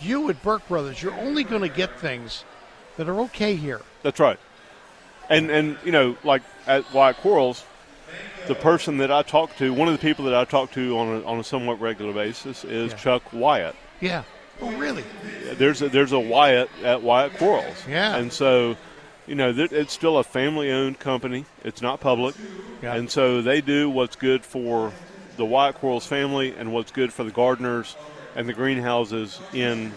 You 0.00 0.28
at 0.30 0.42
Burke 0.42 0.66
Brothers, 0.68 1.02
you're 1.02 1.14
only 1.14 1.44
going 1.44 1.62
to 1.62 1.68
get 1.68 1.98
things 1.98 2.44
that 2.96 3.08
are 3.08 3.20
okay 3.22 3.56
here. 3.56 3.80
That's 4.02 4.20
right. 4.20 4.38
And 5.28 5.50
and 5.50 5.76
you 5.84 5.92
know, 5.92 6.16
like 6.24 6.42
at 6.66 6.92
Wyatt 6.92 7.16
Quarles, 7.18 7.64
the 8.46 8.54
person 8.54 8.98
that 8.98 9.10
I 9.10 9.22
talk 9.22 9.56
to, 9.56 9.72
one 9.72 9.88
of 9.88 9.94
the 9.94 10.00
people 10.00 10.24
that 10.26 10.34
I 10.34 10.44
talk 10.44 10.72
to 10.72 10.98
on 10.98 11.08
a, 11.08 11.26
on 11.26 11.38
a 11.38 11.44
somewhat 11.44 11.80
regular 11.80 12.12
basis 12.12 12.64
is 12.64 12.92
Yeah. 12.92 12.98
Chuck 12.98 13.22
Wyatt. 13.32 13.76
Yeah. 14.00 14.22
Oh, 14.60 14.72
really? 14.72 15.04
There's 15.54 15.82
a, 15.82 15.88
there's 15.88 16.12
a 16.12 16.18
Wyatt 16.18 16.68
at 16.82 17.02
Wyatt 17.02 17.36
Quarles. 17.36 17.84
Yeah. 17.88 18.16
And 18.16 18.32
so, 18.32 18.76
you 19.28 19.34
know, 19.34 19.52
it's 19.54 19.92
still 19.92 20.18
a 20.18 20.24
family-owned 20.24 20.98
company. 20.98 21.44
It's 21.62 21.82
not 21.82 22.00
public, 22.00 22.34
Yeah. 22.82 22.94
and 22.94 23.10
so 23.10 23.42
they 23.42 23.60
do 23.60 23.90
what's 23.90 24.16
good 24.16 24.44
for 24.44 24.92
the 25.36 25.44
Wyatt-Quarles 25.44 26.06
family 26.06 26.54
and 26.58 26.72
what's 26.72 26.90
good 26.90 27.12
for 27.12 27.24
the 27.24 27.30
gardeners 27.30 27.94
and 28.34 28.48
the 28.48 28.54
greenhouses 28.54 29.38
in 29.52 29.92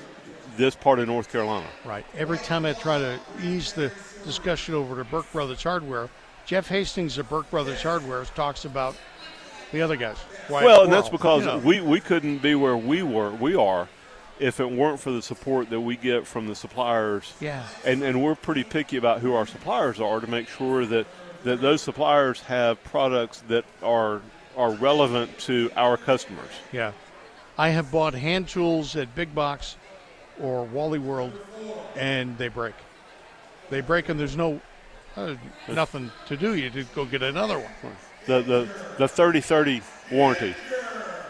this 0.58 0.76
part 0.76 1.00
of 1.00 1.08
North 1.08 1.32
Carolina. 1.32 1.66
Right. 1.86 2.06
Every 2.16 2.38
time 2.38 2.66
I 2.66 2.74
try 2.74 3.00
to 3.00 3.20
ease 3.42 3.72
the 3.74 3.92
discussion 4.26 4.76
over 4.76 4.98
to 4.98 5.10
Burke 5.10 5.32
Brothers 5.32 5.64
Hardware, 5.64 6.10
Jeff 6.46 6.68
Hastings 6.68 7.18
of 7.18 7.30
Burke 7.30 7.50
Brothers 7.50 7.82
Hardware 7.82 8.26
talks 8.26 8.66
about 8.66 8.96
the 9.72 9.82
other 9.82 9.96
guys. 9.96 10.18
Well, 10.50 10.84
and 10.84 10.92
that's 10.92 11.08
because 11.08 11.42
you 11.42 11.48
know. 11.48 11.58
we, 11.60 11.80
we 11.80 12.02
couldn't 12.02 12.40
be 12.40 12.56
where 12.56 12.76
we 12.76 13.04
were 13.04 13.32
we 13.32 13.56
are 13.56 13.88
if 14.42 14.60
it 14.60 14.70
weren't 14.70 15.00
for 15.00 15.12
the 15.12 15.22
support 15.22 15.70
that 15.70 15.80
we 15.80 15.96
get 15.96 16.26
from 16.26 16.48
the 16.48 16.56
suppliers. 16.56 17.34
Yeah. 17.40 17.66
And 17.86 18.02
and 18.02 18.22
we're 18.24 18.36
pretty 18.36 18.64
picky 18.64 18.98
about 18.98 19.22
who 19.22 19.34
our 19.34 19.46
suppliers 19.46 20.02
are 20.02 20.20
to 20.20 20.28
make 20.28 20.50
sure 20.50 20.86
that, 20.88 21.06
that 21.44 21.62
those 21.62 21.82
suppliers 21.82 22.42
have 22.42 22.84
products 22.84 23.44
that 23.48 23.66
are 23.84 24.22
are 24.58 24.72
relevant 24.74 25.38
to 25.40 25.72
our 25.78 25.96
customers. 25.96 26.50
Yeah. 26.72 26.92
I 27.58 27.70
have 27.70 27.92
bought 27.92 28.16
hand 28.16 28.50
tools 28.50 28.96
at 28.96 29.14
Big 29.14 29.34
Box 29.36 29.78
or 30.42 30.66
Wally 30.66 31.00
World, 31.00 31.34
and 31.96 32.38
they 32.38 32.48
break. 32.48 32.74
They 33.70 33.82
break, 33.82 34.10
and 34.10 34.20
there's 34.20 34.36
no 34.36 34.60
uh, 35.16 35.36
nothing 35.68 36.10
to 36.28 36.36
do. 36.36 36.56
You 36.56 36.70
just 36.72 36.94
go 36.96 37.06
get 37.06 37.22
another 37.22 37.60
one. 37.60 37.96
The 38.26 38.42
the 38.42 38.70
the 38.98 39.06
30-30 39.06 39.84
warranty. 40.12 40.56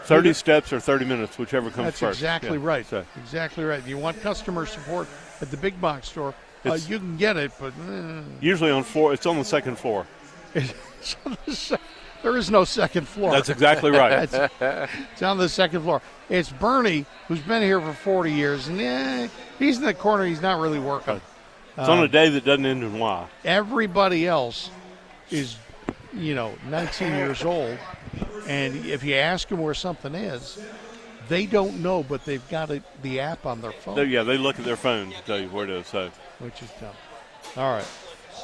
30 0.04 0.32
steps 0.32 0.72
or 0.72 0.80
30 0.80 1.04
minutes, 1.04 1.38
whichever 1.38 1.70
comes 1.70 1.86
That's 1.86 2.00
first. 2.00 2.18
exactly 2.20 2.58
Yeah. 2.58 2.66
right. 2.66 2.86
So 2.86 3.04
Exactly 3.22 3.64
right. 3.64 3.86
You 3.86 3.98
want 3.98 4.20
customer 4.20 4.66
support 4.66 5.06
at 5.40 5.50
the 5.50 5.56
big 5.56 5.80
box 5.80 6.08
store. 6.08 6.34
Uh, 6.64 6.74
you 6.86 6.98
can 6.98 7.16
get 7.16 7.36
it, 7.36 7.50
but 7.58 7.72
uh, 7.88 8.22
usually 8.40 8.70
on 8.70 8.84
floor 8.84 9.12
it's 9.12 9.26
on 9.26 9.36
the 9.38 9.44
second 9.44 9.76
floor. 9.76 10.06
it's 10.54 11.16
on 11.26 11.36
the 11.46 11.54
sec- 11.54 11.80
there 12.22 12.36
is 12.36 12.50
no 12.50 12.62
second 12.64 13.08
floor. 13.08 13.32
That's 13.32 13.48
exactly 13.48 13.90
right. 13.90 14.28
It's, 14.32 14.52
it's 15.12 15.22
on 15.22 15.38
the 15.38 15.48
second 15.48 15.82
floor. 15.82 16.00
It's 16.28 16.50
Bernie, 16.50 17.04
who's 17.26 17.40
been 17.40 17.62
here 17.62 17.80
for 17.80 17.92
40 17.92 18.32
years, 18.32 18.68
and 18.68 18.80
eh, 18.80 19.28
he's 19.58 19.78
in 19.78 19.84
the 19.84 19.92
corner. 19.94 20.24
He's 20.24 20.40
not 20.40 20.60
really 20.60 20.78
working. 20.78 21.20
It's 21.76 21.88
on 21.88 21.98
a 22.04 22.08
day 22.08 22.28
that 22.28 22.44
doesn't 22.44 22.64
end 22.64 22.84
in 22.84 22.96
Y. 22.98 23.26
Everybody 23.44 24.28
else 24.28 24.70
is, 25.30 25.56
you 26.14 26.34
know, 26.36 26.54
19 26.68 27.08
years 27.14 27.42
old, 27.44 27.76
and 28.46 28.84
if 28.86 29.04
you 29.04 29.14
ask 29.14 29.48
them 29.48 29.58
where 29.60 29.74
something 29.74 30.14
is, 30.14 30.58
they 31.28 31.46
don't 31.46 31.82
know, 31.82 32.02
but 32.02 32.24
they've 32.24 32.46
got 32.48 32.70
it, 32.70 32.82
the 33.02 33.20
app 33.20 33.46
on 33.46 33.60
their 33.60 33.72
phone, 33.72 33.94
They- 33.96 34.04
yeah, 34.04 34.22
they 34.22 34.36
look 34.36 34.58
at 34.58 34.64
their 34.64 34.76
phone 34.76 35.10
to 35.12 35.20
tell 35.22 35.38
you 35.38 35.48
where 35.48 35.64
it 35.64 35.70
is. 35.70 35.86
So 35.86 36.10
which 36.40 36.62
is 36.62 36.70
dumb. 36.80 36.90
All 37.56 37.72
right. 37.74 37.86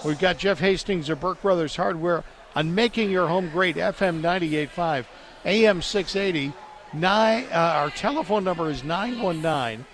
We've 0.05 0.19
got 0.19 0.39
Jeff 0.39 0.61
Hastings 0.61 1.09
of 1.09 1.21
Burke 1.21 1.43
Brothers 1.43 1.75
Hardware 1.77 2.23
on 2.55 2.75
Making 2.75 3.11
Your 3.11 3.27
Home 3.27 3.51
Great, 3.51 3.77
FM 3.77 4.21
98.5, 4.21 5.07
AM 5.45 5.83
680. 5.83 6.53
Nine, 6.93 7.45
uh, 7.53 7.57
our 7.57 7.91
telephone 7.91 8.45
number 8.45 8.71
is 8.71 8.83
919 8.85 9.85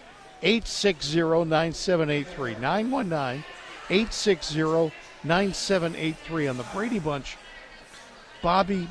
860 0.42 1.44
9783. 1.44 2.54
919 2.56 3.44
860 3.90 4.92
9783. 5.24 6.48
On 6.48 6.56
the 6.56 6.62
Brady 6.74 6.98
Bunch, 6.98 7.36
Bobby 8.42 8.88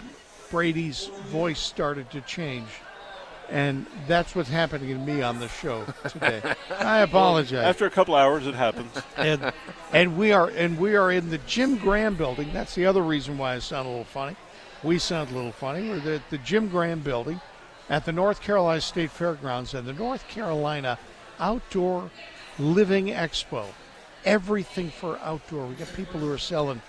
Brady's 0.54 1.08
voice 1.32 1.60
started 1.60 2.12
to 2.12 2.22
change 2.22 2.68
and 3.50 3.88
that's 4.08 4.36
what's 4.36 4.50
happening 4.50 4.90
to 4.90 5.04
me 5.04 5.24
on 5.24 5.40
the 5.40 5.48
show 5.48 5.84
today. 6.08 6.42
I 6.80 7.00
apologize. 7.00 7.66
After 7.66 7.88
a 7.88 7.90
couple 7.90 8.14
hours, 8.14 8.46
it 8.46 8.54
happens. 8.54 8.92
and 9.18 9.52
and 9.92 10.16
we 10.16 10.32
are 10.32 10.50
and 10.50 10.78
we 10.78 10.96
are 10.96 11.12
in 11.12 11.32
the 11.32 11.40
Jim 11.40 11.78
Graham 11.78 12.16
building. 12.16 12.54
That's 12.54 12.76
the 12.76 12.86
other 12.86 13.02
reason 13.02 13.40
why 13.40 13.56
I 13.56 13.60
sound 13.60 13.88
a 13.88 13.90
little 13.90 14.06
funny. 14.06 14.36
We 14.84 15.00
sound 15.00 15.32
a 15.32 15.34
little 15.34 15.52
funny. 15.52 15.90
We're 15.90 16.14
at 16.14 16.30
the 16.30 16.38
Jim 16.38 16.70
Graham 16.70 17.00
building 17.00 17.42
at 17.90 18.06
the 18.06 18.12
North 18.12 18.42
Carolina 18.42 18.80
State 18.80 19.10
Fairgrounds 19.10 19.74
and 19.74 19.88
the 19.88 19.94
North 19.94 20.28
Carolina 20.28 21.00
Outdoor 21.40 22.12
Living 22.60 23.08
Expo. 23.08 23.66
Everything 24.24 24.92
for 24.92 25.18
outdoor. 25.18 25.66
We 25.66 25.74
got 25.74 25.92
people 25.96 26.20
who 26.20 26.32
are 26.32 26.38
selling 26.38 26.82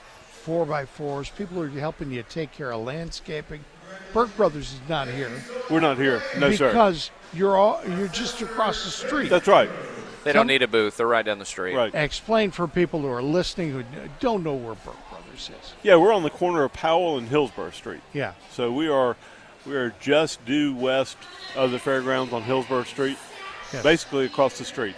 four 0.45 0.67
by 0.67 0.85
fours, 0.85 1.31
people 1.31 1.61
are 1.63 1.69
helping 1.69 2.11
you 2.11 2.23
take 2.29 2.53
care 2.53 2.71
of 2.73 2.83
landscaping. 2.83 3.65
Burke 4.13 4.37
Brothers 4.37 4.75
is 4.75 4.81
not 4.89 5.09
here. 5.09 5.31
We're 5.71 5.81
not 5.81 5.97
here. 5.97 6.23
No, 6.39 6.53
sir. 6.53 6.69
because 6.69 7.11
you're 7.33 7.57
all 7.57 7.81
you're 7.89 8.09
just 8.09 8.43
across 8.43 8.85
the 8.85 8.91
street. 8.91 9.31
That's 9.31 9.49
right. 9.49 9.71
They 10.25 10.31
Some- 10.33 10.41
don't 10.41 10.47
need 10.49 10.63
a 10.63 10.69
booth. 10.69 10.97
They're 10.99 11.07
right 11.07 11.25
down 11.25 11.39
the 11.39 11.45
street. 11.45 11.75
Right. 11.75 11.95
Explain 11.95 12.51
for 12.51 12.69
people 12.69 13.01
who 13.01 13.09
are 13.09 13.23
listening 13.23 13.71
who 13.73 13.85
don't 14.21 14.43
know 14.43 14.55
where 14.55 14.75
Burke 14.75 14.97
Brothers 15.11 15.51
is. 15.61 15.75
Yeah, 15.83 15.97
we're 15.97 16.13
on 16.13 16.23
the 16.23 16.31
corner 16.31 16.65
of 16.65 16.73
Powell 16.73 17.17
and 17.19 17.29
Hillsborough 17.29 17.71
Street. 17.71 18.01
Yeah. 18.13 18.33
So 18.53 18.71
we 18.73 18.89
are 18.89 19.17
we 19.67 19.75
are 19.77 19.95
just 20.01 20.45
due 20.45 20.75
west 20.75 21.17
of 21.57 21.71
the 21.71 21.79
fairgrounds 21.79 22.33
on 22.35 22.43
Hillsborough 22.43 22.85
Street, 22.85 23.17
Yes. 23.73 23.83
basically 23.83 24.27
across 24.27 24.59
the 24.59 24.65
street. 24.65 24.97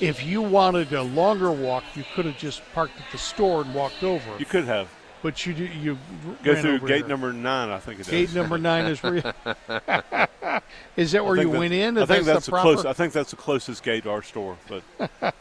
If 0.00 0.24
you 0.24 0.42
wanted 0.42 0.92
a 0.92 1.02
longer 1.02 1.50
walk, 1.50 1.84
you 1.94 2.04
could 2.14 2.24
have 2.24 2.38
just 2.38 2.62
parked 2.72 2.96
at 2.98 3.10
the 3.10 3.18
store 3.18 3.62
and 3.62 3.74
walked 3.74 4.02
over. 4.02 4.38
You 4.38 4.46
could 4.46 4.64
have 4.64 4.88
but 5.22 5.44
you 5.44 5.54
do, 5.54 5.64
you 5.64 5.98
go 6.42 6.54
through 6.54 6.80
gate 6.80 6.98
here. 6.98 7.08
number 7.08 7.32
nine, 7.32 7.70
I 7.70 7.78
think 7.78 8.00
it 8.00 8.06
is. 8.06 8.08
Gate 8.08 8.34
number 8.34 8.58
nine 8.58 8.86
is 8.86 9.02
where. 9.02 9.16
You, 9.16 9.22
is 10.96 11.12
that 11.12 11.24
where 11.24 11.36
you 11.36 11.50
that- 11.50 11.58
went 11.58 11.72
in? 11.72 11.98
I 11.98 12.06
think 12.06 12.24
that's, 12.24 12.46
the 12.46 12.52
the 12.52 12.60
close. 12.60 12.84
I 12.84 12.92
think 12.92 13.12
that's 13.12 13.30
the 13.30 13.36
closest 13.36 13.82
gate 13.82 14.04
to 14.04 14.10
our 14.10 14.22
store, 14.22 14.56
but 14.68 14.82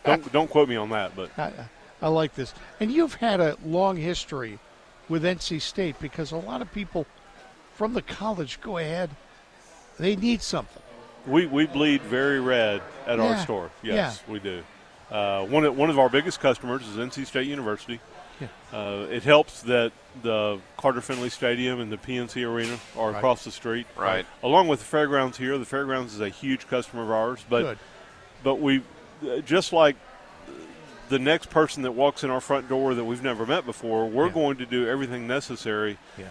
don't 0.03 0.31
don't 0.33 0.49
quote 0.49 0.69
me 0.69 0.75
on 0.75 0.89
that. 0.89 1.15
But 1.15 1.37
I, 1.37 1.51
I 2.01 2.07
like 2.07 2.33
this, 2.35 2.53
and 2.79 2.91
you've 2.91 3.15
had 3.15 3.39
a 3.39 3.57
long 3.65 3.97
history 3.97 4.59
with 5.09 5.23
NC 5.23 5.61
State 5.61 5.99
because 5.99 6.31
a 6.31 6.37
lot 6.37 6.61
of 6.61 6.71
people 6.73 7.05
from 7.73 7.93
the 7.93 8.01
college 8.01 8.59
go 8.61 8.77
ahead. 8.77 9.11
They 9.99 10.15
need 10.15 10.43
something. 10.43 10.83
We, 11.27 11.45
we 11.45 11.65
bleed 11.67 12.01
very 12.01 12.39
red 12.39 12.81
at 13.05 13.17
Yeah. 13.19 13.25
our 13.25 13.37
store. 13.37 13.69
Yes, 13.83 14.21
we 14.27 14.39
do. 14.39 14.63
Uh, 15.11 15.45
one 15.45 15.63
of 15.63 15.77
one 15.77 15.89
of 15.89 15.99
our 15.99 16.09
biggest 16.09 16.39
customers 16.39 16.85
is 16.87 16.97
NC 16.97 17.25
State 17.25 17.47
University. 17.47 17.99
Yeah. 18.41 18.47
Uh, 18.71 19.07
it 19.09 19.23
helps 19.23 19.61
that 19.63 19.91
the 20.21 20.59
Carter 20.77 21.01
Finley 21.01 21.29
Stadium 21.29 21.79
and 21.79 21.91
the 21.91 21.97
PNC 21.97 22.43
Arena 22.43 22.77
are 22.97 23.09
Right. 23.11 23.17
across 23.17 23.43
the 23.43 23.51
street. 23.51 23.87
Right. 23.95 24.25
Along 24.43 24.67
with 24.67 24.79
the 24.79 24.85
fairgrounds 24.85 25.37
here, 25.37 25.57
the 25.57 25.65
fairgrounds 25.65 26.13
is 26.13 26.19
a 26.21 26.29
huge 26.29 26.67
customer 26.67 27.03
of 27.03 27.11
ours. 27.11 27.45
But 27.49 27.61
Good. 27.63 27.79
but 28.43 28.55
we 28.55 28.83
uh, 29.27 29.37
just 29.39 29.71
like 29.73 29.95
the 31.09 31.17
next 31.19 31.49
person 31.49 31.83
that 31.83 31.93
walks 31.93 32.23
in 32.25 32.29
our 32.29 32.41
front 32.41 32.67
door 32.67 32.93
that 32.93 33.03
we've 33.05 33.23
never 33.23 33.45
met 33.45 33.65
before, 33.65 34.07
we're 34.07 34.27
Yeah. 34.27 34.33
going 34.33 34.57
to 34.57 34.65
do 34.65 34.87
everything 34.87 35.25
necessary 35.25 35.97
Yeah. 36.17 36.25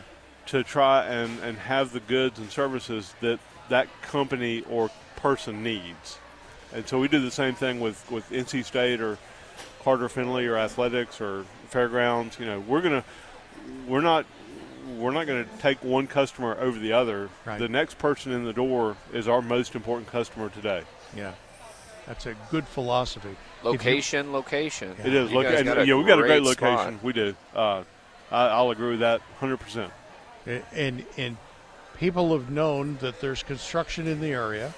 to 0.47 0.62
try 0.62 1.06
and, 1.06 1.40
and 1.40 1.56
have 1.59 1.93
the 1.93 2.01
goods 2.01 2.39
and 2.39 2.51
services 2.51 3.14
that 3.23 3.39
that 3.68 3.88
company 4.02 4.62
or 4.70 4.90
person 5.16 5.62
needs. 5.62 6.18
And 6.72 6.86
so 6.86 6.98
we 6.98 7.09
do 7.09 7.20
the 7.20 7.30
same 7.30 7.55
thing 7.55 7.80
with, 7.80 8.10
with 8.10 8.28
NC 8.30 8.64
State 8.64 9.01
or 9.01 9.18
Carter 9.82 10.09
Finley 10.09 10.47
or 10.47 10.56
athletics 10.56 11.20
or 11.20 11.44
fairgrounds. 11.68 12.38
You 12.38 12.47
know, 12.47 12.60
we're 12.60 12.82
gonna 12.82 13.05
we're 13.86 14.01
not 14.01 14.26
we're 14.98 15.12
not 15.12 15.26
going 15.26 15.44
to 15.44 15.51
take 15.59 15.82
one 15.82 16.06
customer 16.06 16.56
over 16.59 16.78
the 16.78 16.93
other. 16.93 17.28
Right. 17.44 17.59
The 17.59 17.68
next 17.68 17.98
person 17.98 18.32
in 18.32 18.44
the 18.44 18.52
door 18.52 18.97
is 19.12 19.28
our 19.28 19.43
most 19.43 19.74
important 19.74 20.09
customer 20.09 20.48
today. 20.48 20.82
Yeah, 21.16 21.32
that's 22.06 22.26
a 22.26 22.34
good 22.51 22.66
philosophy. 22.66 23.30
If 23.30 23.64
you- 23.64 23.70
Location, 23.70 24.32
location. 24.32 24.94
It 25.05 25.12
is. 25.12 25.32
You 25.32 25.43
guys 25.43 25.59
and, 25.60 25.66
got 25.66 25.78
a 25.78 25.86
yeah, 25.86 25.94
we 25.94 26.05
got 26.05 26.18
a 26.18 26.22
great 26.22 26.43
great 26.43 26.56
spot. 26.56 26.78
location. 26.78 27.01
We 27.02 27.12
do. 27.12 27.34
Uh, 27.55 27.82
I, 28.30 28.47
I'll 28.48 28.70
agree 28.70 28.90
with 28.90 29.01
that 29.01 29.20
100%. 29.40 29.90
and 30.72 31.05
and 31.16 31.36
people 31.98 32.36
have 32.36 32.51
known 32.51 32.98
that 33.01 33.20
there's 33.20 33.43
construction 33.43 34.06
in 34.06 34.20
the 34.20 34.32
area, 34.32 34.74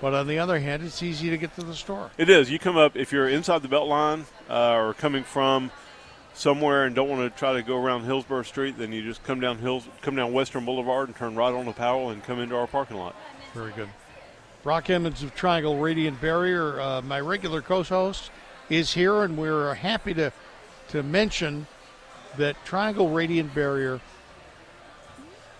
but 0.00 0.14
on 0.14 0.26
the 0.26 0.38
other 0.38 0.58
hand, 0.58 0.82
it's 0.82 1.02
easy 1.02 1.30
to 1.30 1.38
get 1.38 1.54
to 1.56 1.62
the 1.62 1.74
store. 1.74 2.10
It 2.18 2.28
is. 2.28 2.50
You 2.50 2.58
come 2.58 2.76
up 2.76 2.96
if 2.96 3.12
you're 3.12 3.28
inside 3.28 3.62
the 3.62 3.68
belt 3.68 3.88
line 3.88 4.26
uh, 4.50 4.72
or 4.72 4.94
coming 4.94 5.24
from 5.24 5.70
somewhere 6.34 6.84
and 6.84 6.94
don't 6.94 7.08
want 7.08 7.32
to 7.32 7.38
try 7.38 7.52
to 7.52 7.62
go 7.62 7.76
around 7.76 8.04
Hillsborough 8.04 8.42
Street, 8.42 8.76
then 8.78 8.92
you 8.92 9.02
just 9.02 9.22
come 9.22 9.40
down 9.40 9.58
Hills, 9.58 9.86
come 10.00 10.16
down 10.16 10.32
Western 10.32 10.64
Boulevard 10.64 11.08
and 11.08 11.16
turn 11.16 11.34
right 11.36 11.52
on 11.52 11.66
to 11.66 11.72
Powell 11.72 12.10
and 12.10 12.22
come 12.24 12.40
into 12.40 12.56
our 12.56 12.66
parking 12.66 12.96
lot. 12.96 13.14
Very 13.54 13.72
good. 13.72 13.88
Brock 14.62 14.90
Emmons 14.90 15.22
of 15.22 15.34
Triangle 15.34 15.78
Radiant 15.78 16.20
Barrier, 16.20 16.80
uh, 16.80 17.02
my 17.02 17.20
regular 17.20 17.60
co-host, 17.60 18.30
is 18.70 18.92
here, 18.94 19.22
and 19.22 19.36
we're 19.36 19.74
happy 19.74 20.14
to 20.14 20.32
to 20.88 21.02
mention 21.02 21.66
that 22.36 22.54
Triangle 22.64 23.08
Radiant 23.10 23.54
Barrier 23.54 24.00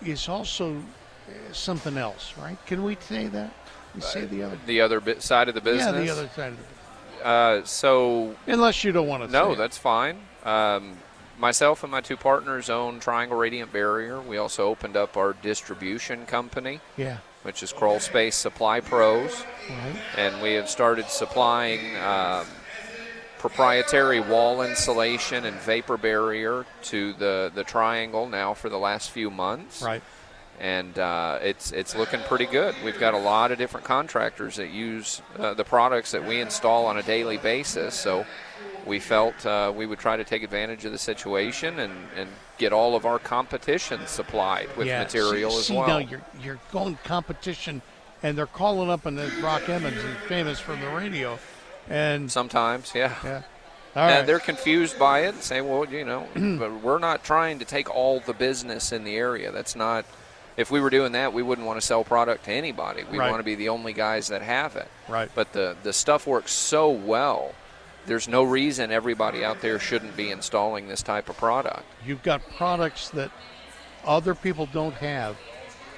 is 0.07 0.29
also 0.29 0.77
uh, 0.77 1.53
something 1.53 1.97
else, 1.97 2.35
right? 2.41 2.57
Can 2.67 2.83
we 2.85 2.97
say 3.01 3.27
that? 3.29 3.53
We 3.95 4.01
say 4.01 4.25
the 4.25 4.43
other. 4.45 4.59
The 4.67 4.81
other 4.81 5.01
bit 5.01 5.23
side 5.23 5.49
of 5.49 5.55
the 5.55 5.61
business. 5.61 5.87
Yeah, 5.95 6.03
the 6.05 6.11
other 6.11 6.29
side 6.35 6.53
of 6.53 6.59
the. 6.59 7.27
Uh, 7.27 7.65
so 7.65 8.35
Unless 8.47 8.85
you 8.85 8.93
don't 8.93 9.07
want 9.07 9.23
to. 9.25 9.31
no, 9.31 9.49
say 9.49 9.53
it. 9.53 9.59
that's 9.59 9.79
fine. 9.79 10.19
Um, 10.45 10.97
myself 11.39 11.83
and 11.85 11.91
my 11.93 12.01
two 12.01 12.17
partners 12.17 12.69
own 12.71 13.01
Triangle 13.01 13.37
Radiant 13.39 13.73
Barrier. 13.73 14.21
We 14.21 14.39
also 14.39 14.67
opened 14.69 14.97
up 14.97 15.17
our 15.17 15.35
distribution 15.35 16.27
company, 16.27 16.81
yeah. 16.97 17.19
which 17.43 17.63
is 17.63 17.73
Crawl 17.73 18.01
Space 18.01 18.35
Supply 18.35 18.81
Pros, 18.81 19.45
Right. 19.69 19.97
and 20.17 20.43
we 20.43 20.55
have 20.55 20.69
started 20.69 21.07
supplying 21.09 21.97
um, 21.99 22.47
proprietary 23.43 24.21
wall 24.21 24.63
insulation 24.63 25.45
and 25.45 25.57
vapor 25.63 25.97
barrier 25.97 26.65
to 26.81 27.13
the 27.15 27.51
the 27.53 27.65
Triangle 27.65 28.29
now 28.29 28.55
for 28.55 28.69
the 28.69 28.79
last 28.79 29.11
few 29.11 29.31
months. 29.31 29.83
Right. 29.83 30.03
and 30.61 30.97
uh, 30.97 31.41
it's 31.43 31.73
it's 31.73 31.97
looking 31.97 32.21
pretty 32.21 32.47
good. 32.47 32.75
We've 32.85 33.01
got 33.01 33.15
a 33.15 33.19
lot 33.19 33.51
of 33.51 33.59
different 33.59 33.85
contractors 33.85 34.57
that 34.57 34.71
use 34.71 35.21
uh, 35.39 35.55
the 35.55 35.65
products 35.65 36.13
that 36.13 36.25
we 36.25 36.41
install 36.41 36.87
on 36.87 36.99
a 36.99 37.03
daily 37.03 37.37
basis. 37.37 37.97
So 37.97 38.25
we 38.87 39.01
felt 39.01 39.45
uh, 39.45 39.73
we 39.75 39.87
would 39.87 39.99
try 39.99 40.17
to 40.17 40.25
take 40.25 40.45
advantage 40.45 40.85
of 40.85 40.93
the 40.93 40.99
situation 40.99 41.81
and, 41.81 41.93
and 42.17 42.31
get 42.59 42.73
all 42.73 42.95
of 42.95 43.07
our 43.07 43.19
competition 43.19 44.07
supplied 44.07 44.69
with 44.77 44.87
yeah. 44.87 45.03
material 45.03 45.51
see, 45.51 45.59
as 45.59 45.67
see, 45.67 45.75
well. 45.77 45.89
now 45.89 45.99
you're 45.99 46.23
you're 46.41 46.61
going 46.71 46.97
competition, 47.03 47.83
and 48.23 48.39
they're 48.39 48.47
calling 48.47 48.89
up, 48.89 49.05
and 49.05 49.19
the 49.19 49.33
Brock 49.41 49.69
Emmons 49.69 49.97
is 49.97 50.17
famous 50.29 50.61
from 50.61 50.81
the 50.81 50.89
radio, 50.91 51.41
and 51.93 52.31
Sometimes, 52.33 52.93
yeah. 52.95 53.15
yeah. 53.25 53.43
All 53.95 54.03
and 54.09 54.17
right. 54.19 54.27
they're 54.27 54.39
confused 54.41 54.99
by 54.99 55.21
it, 55.21 55.43
saying, 55.43 55.69
"Well, 55.69 55.85
you 55.85 56.05
know, 56.05 56.27
but 56.59 56.81
we're 56.83 56.99
not 56.99 57.25
trying 57.25 57.59
to 57.59 57.65
take 57.67 57.95
all 57.95 58.21
the 58.21 58.33
business 58.33 58.91
in 58.93 59.05
the 59.05 59.15
area. 59.17 59.53
That's 59.53 59.77
not. 59.77 60.05
If 60.57 60.71
we 60.71 60.81
were 60.81 60.91
doing 60.91 61.13
that, 61.13 61.33
we 61.33 61.43
wouldn't 61.43 61.67
want 61.67 61.81
to 61.81 61.87
sell 61.87 62.05
product 62.05 62.45
to 62.45 62.53
anybody. 62.53 63.05
We 63.11 63.19
Right. 63.19 63.31
want 63.31 63.41
to 63.41 63.45
be 63.45 63.55
the 63.55 63.69
only 63.71 63.93
guys 63.93 64.29
that 64.29 64.43
have 64.43 64.77
it. 64.77 64.89
Right. 65.09 65.31
But 65.35 65.53
the 65.53 65.77
the 65.83 65.93
stuff 65.93 66.27
works 66.27 66.53
so 66.53 66.91
well. 66.91 67.55
There's 68.07 68.27
no 68.29 68.43
reason 68.43 68.91
everybody 68.91 69.45
out 69.45 69.61
there 69.61 69.79
shouldn't 69.79 70.17
be 70.17 70.31
installing 70.31 70.89
this 70.89 71.03
type 71.03 71.29
of 71.29 71.37
product. 71.37 71.85
You've 72.05 72.23
got 72.23 72.41
products 72.57 73.11
that 73.11 73.31
other 74.05 74.35
people 74.35 74.67
don't 74.73 74.95
have 74.95 75.37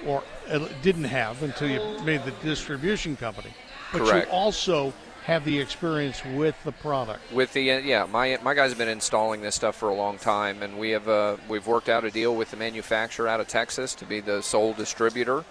or 0.06 0.22
uh, 0.50 0.68
didn't 0.82 1.04
have 1.04 1.42
until 1.42 1.70
you 1.70 1.80
made 2.04 2.24
the 2.24 2.32
distribution 2.42 3.16
company. 3.16 3.54
But 3.92 4.02
Correct. 4.02 4.26
you 4.26 4.32
also 4.32 4.92
have 5.24 5.44
the 5.44 5.58
experience 5.58 6.22
with 6.24 6.62
the 6.64 6.72
product. 6.72 7.32
With 7.32 7.52
the 7.52 7.72
uh, 7.72 7.78
yeah, 7.78 8.06
my 8.06 8.38
my 8.42 8.54
guys 8.54 8.70
have 8.70 8.78
been 8.78 8.88
installing 8.88 9.40
this 9.40 9.54
stuff 9.54 9.76
for 9.76 9.88
a 9.88 9.94
long 9.94 10.18
time, 10.18 10.62
and 10.62 10.78
we 10.78 10.90
have 10.90 11.08
uh, 11.08 11.36
we've 11.48 11.66
worked 11.66 11.88
out 11.88 12.04
a 12.04 12.10
deal 12.10 12.34
with 12.34 12.50
the 12.50 12.56
manufacturer 12.56 13.28
out 13.28 13.40
of 13.40 13.48
Texas 13.48 13.94
to 13.96 14.04
be 14.04 14.20
the 14.20 14.42
sole 14.42 14.72
distributor 14.74 15.44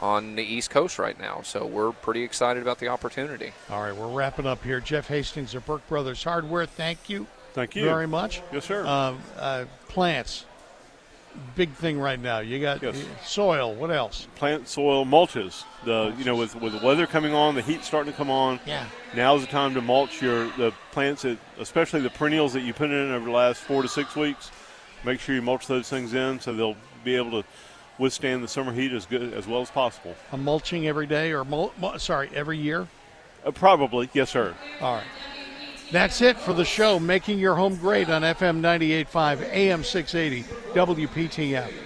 on 0.00 0.34
the 0.36 0.42
East 0.42 0.70
Coast 0.70 0.98
right 0.98 1.18
now. 1.18 1.40
So 1.42 1.66
we're 1.66 1.92
pretty 1.92 2.22
excited 2.22 2.62
about 2.62 2.78
the 2.78 2.88
opportunity. 2.88 3.52
All 3.70 3.82
right, 3.82 3.96
we're 3.96 4.12
wrapping 4.12 4.46
up 4.46 4.62
here. 4.62 4.80
Jeff 4.80 5.08
Hastings 5.08 5.54
of 5.54 5.64
Burke 5.66 5.86
Brothers 5.88 6.22
Hardware, 6.22 6.66
thank 6.66 7.08
you 7.08 7.26
Thank 7.54 7.76
you. 7.76 7.84
very 7.84 8.08
much. 8.08 8.42
Yes, 8.52 8.64
sir. 8.64 8.84
Um, 8.84 9.20
uh, 9.38 9.64
plants, 9.88 10.44
big 11.56 11.72
thing 11.74 11.98
right 11.98 12.18
now. 12.20 12.38
You 12.40 12.60
got 12.60 12.82
Yes. 12.82 12.96
soil. 13.24 13.74
What 13.74 13.90
else? 13.90 14.26
Plant 14.36 14.68
soil 14.68 15.04
mulches. 15.04 15.64
The 15.84 16.12
you 16.18 16.24
know 16.24 16.36
with 16.36 16.54
with 16.56 16.78
the 16.78 16.84
weather 16.86 17.06
coming 17.06 17.34
on, 17.34 17.54
the 17.54 17.62
heat 17.62 17.84
starting 17.84 18.12
to 18.12 18.16
come 18.16 18.30
on. 18.30 18.60
Yeah. 18.66 18.84
Now's 19.14 19.42
the 19.42 19.46
time 19.46 19.74
to 19.74 19.80
mulch 19.80 20.20
your 20.22 20.46
the 20.56 20.72
plants, 20.92 21.22
that, 21.22 21.38
especially 21.58 22.00
the 22.00 22.10
perennials 22.10 22.52
that 22.54 22.60
you 22.62 22.72
put 22.72 22.90
in 22.90 23.12
over 23.12 23.24
the 23.26 23.30
last 23.32 23.60
four 23.62 23.82
to 23.82 23.88
six 23.88 24.16
weeks. 24.16 24.50
Make 25.04 25.20
sure 25.20 25.34
you 25.34 25.42
mulch 25.42 25.66
those 25.66 25.88
things 25.88 26.14
in 26.14 26.40
so 26.40 26.52
they'll 26.54 26.76
be 27.04 27.14
able 27.16 27.42
to 27.42 27.48
withstand 27.98 28.42
the 28.42 28.48
summer 28.48 28.72
heat 28.72 28.92
as 28.92 29.06
good 29.06 29.32
as 29.34 29.46
well 29.46 29.60
as 29.60 29.70
possible. 29.70 30.14
A 30.32 30.36
mulching 30.36 30.88
every 30.88 31.06
day, 31.06 31.32
or 31.32 31.44
mul- 31.44 31.72
sorry, 31.98 32.30
every 32.34 32.58
year. 32.58 32.88
Uh, 33.44 33.50
probably, 33.50 34.08
yes, 34.14 34.30
sir. 34.30 34.54
All 34.80 34.94
right. 34.96 35.04
That's 35.94 36.22
it 36.22 36.36
for 36.40 36.52
the 36.52 36.64
show, 36.64 36.98
Making 36.98 37.38
Your 37.38 37.54
Home 37.54 37.76
Great 37.76 38.10
on 38.10 38.22
FM 38.22 38.58
98.5, 38.60 39.42
AM 39.52 39.84
680, 39.84 40.42
WPTF. 40.74 41.84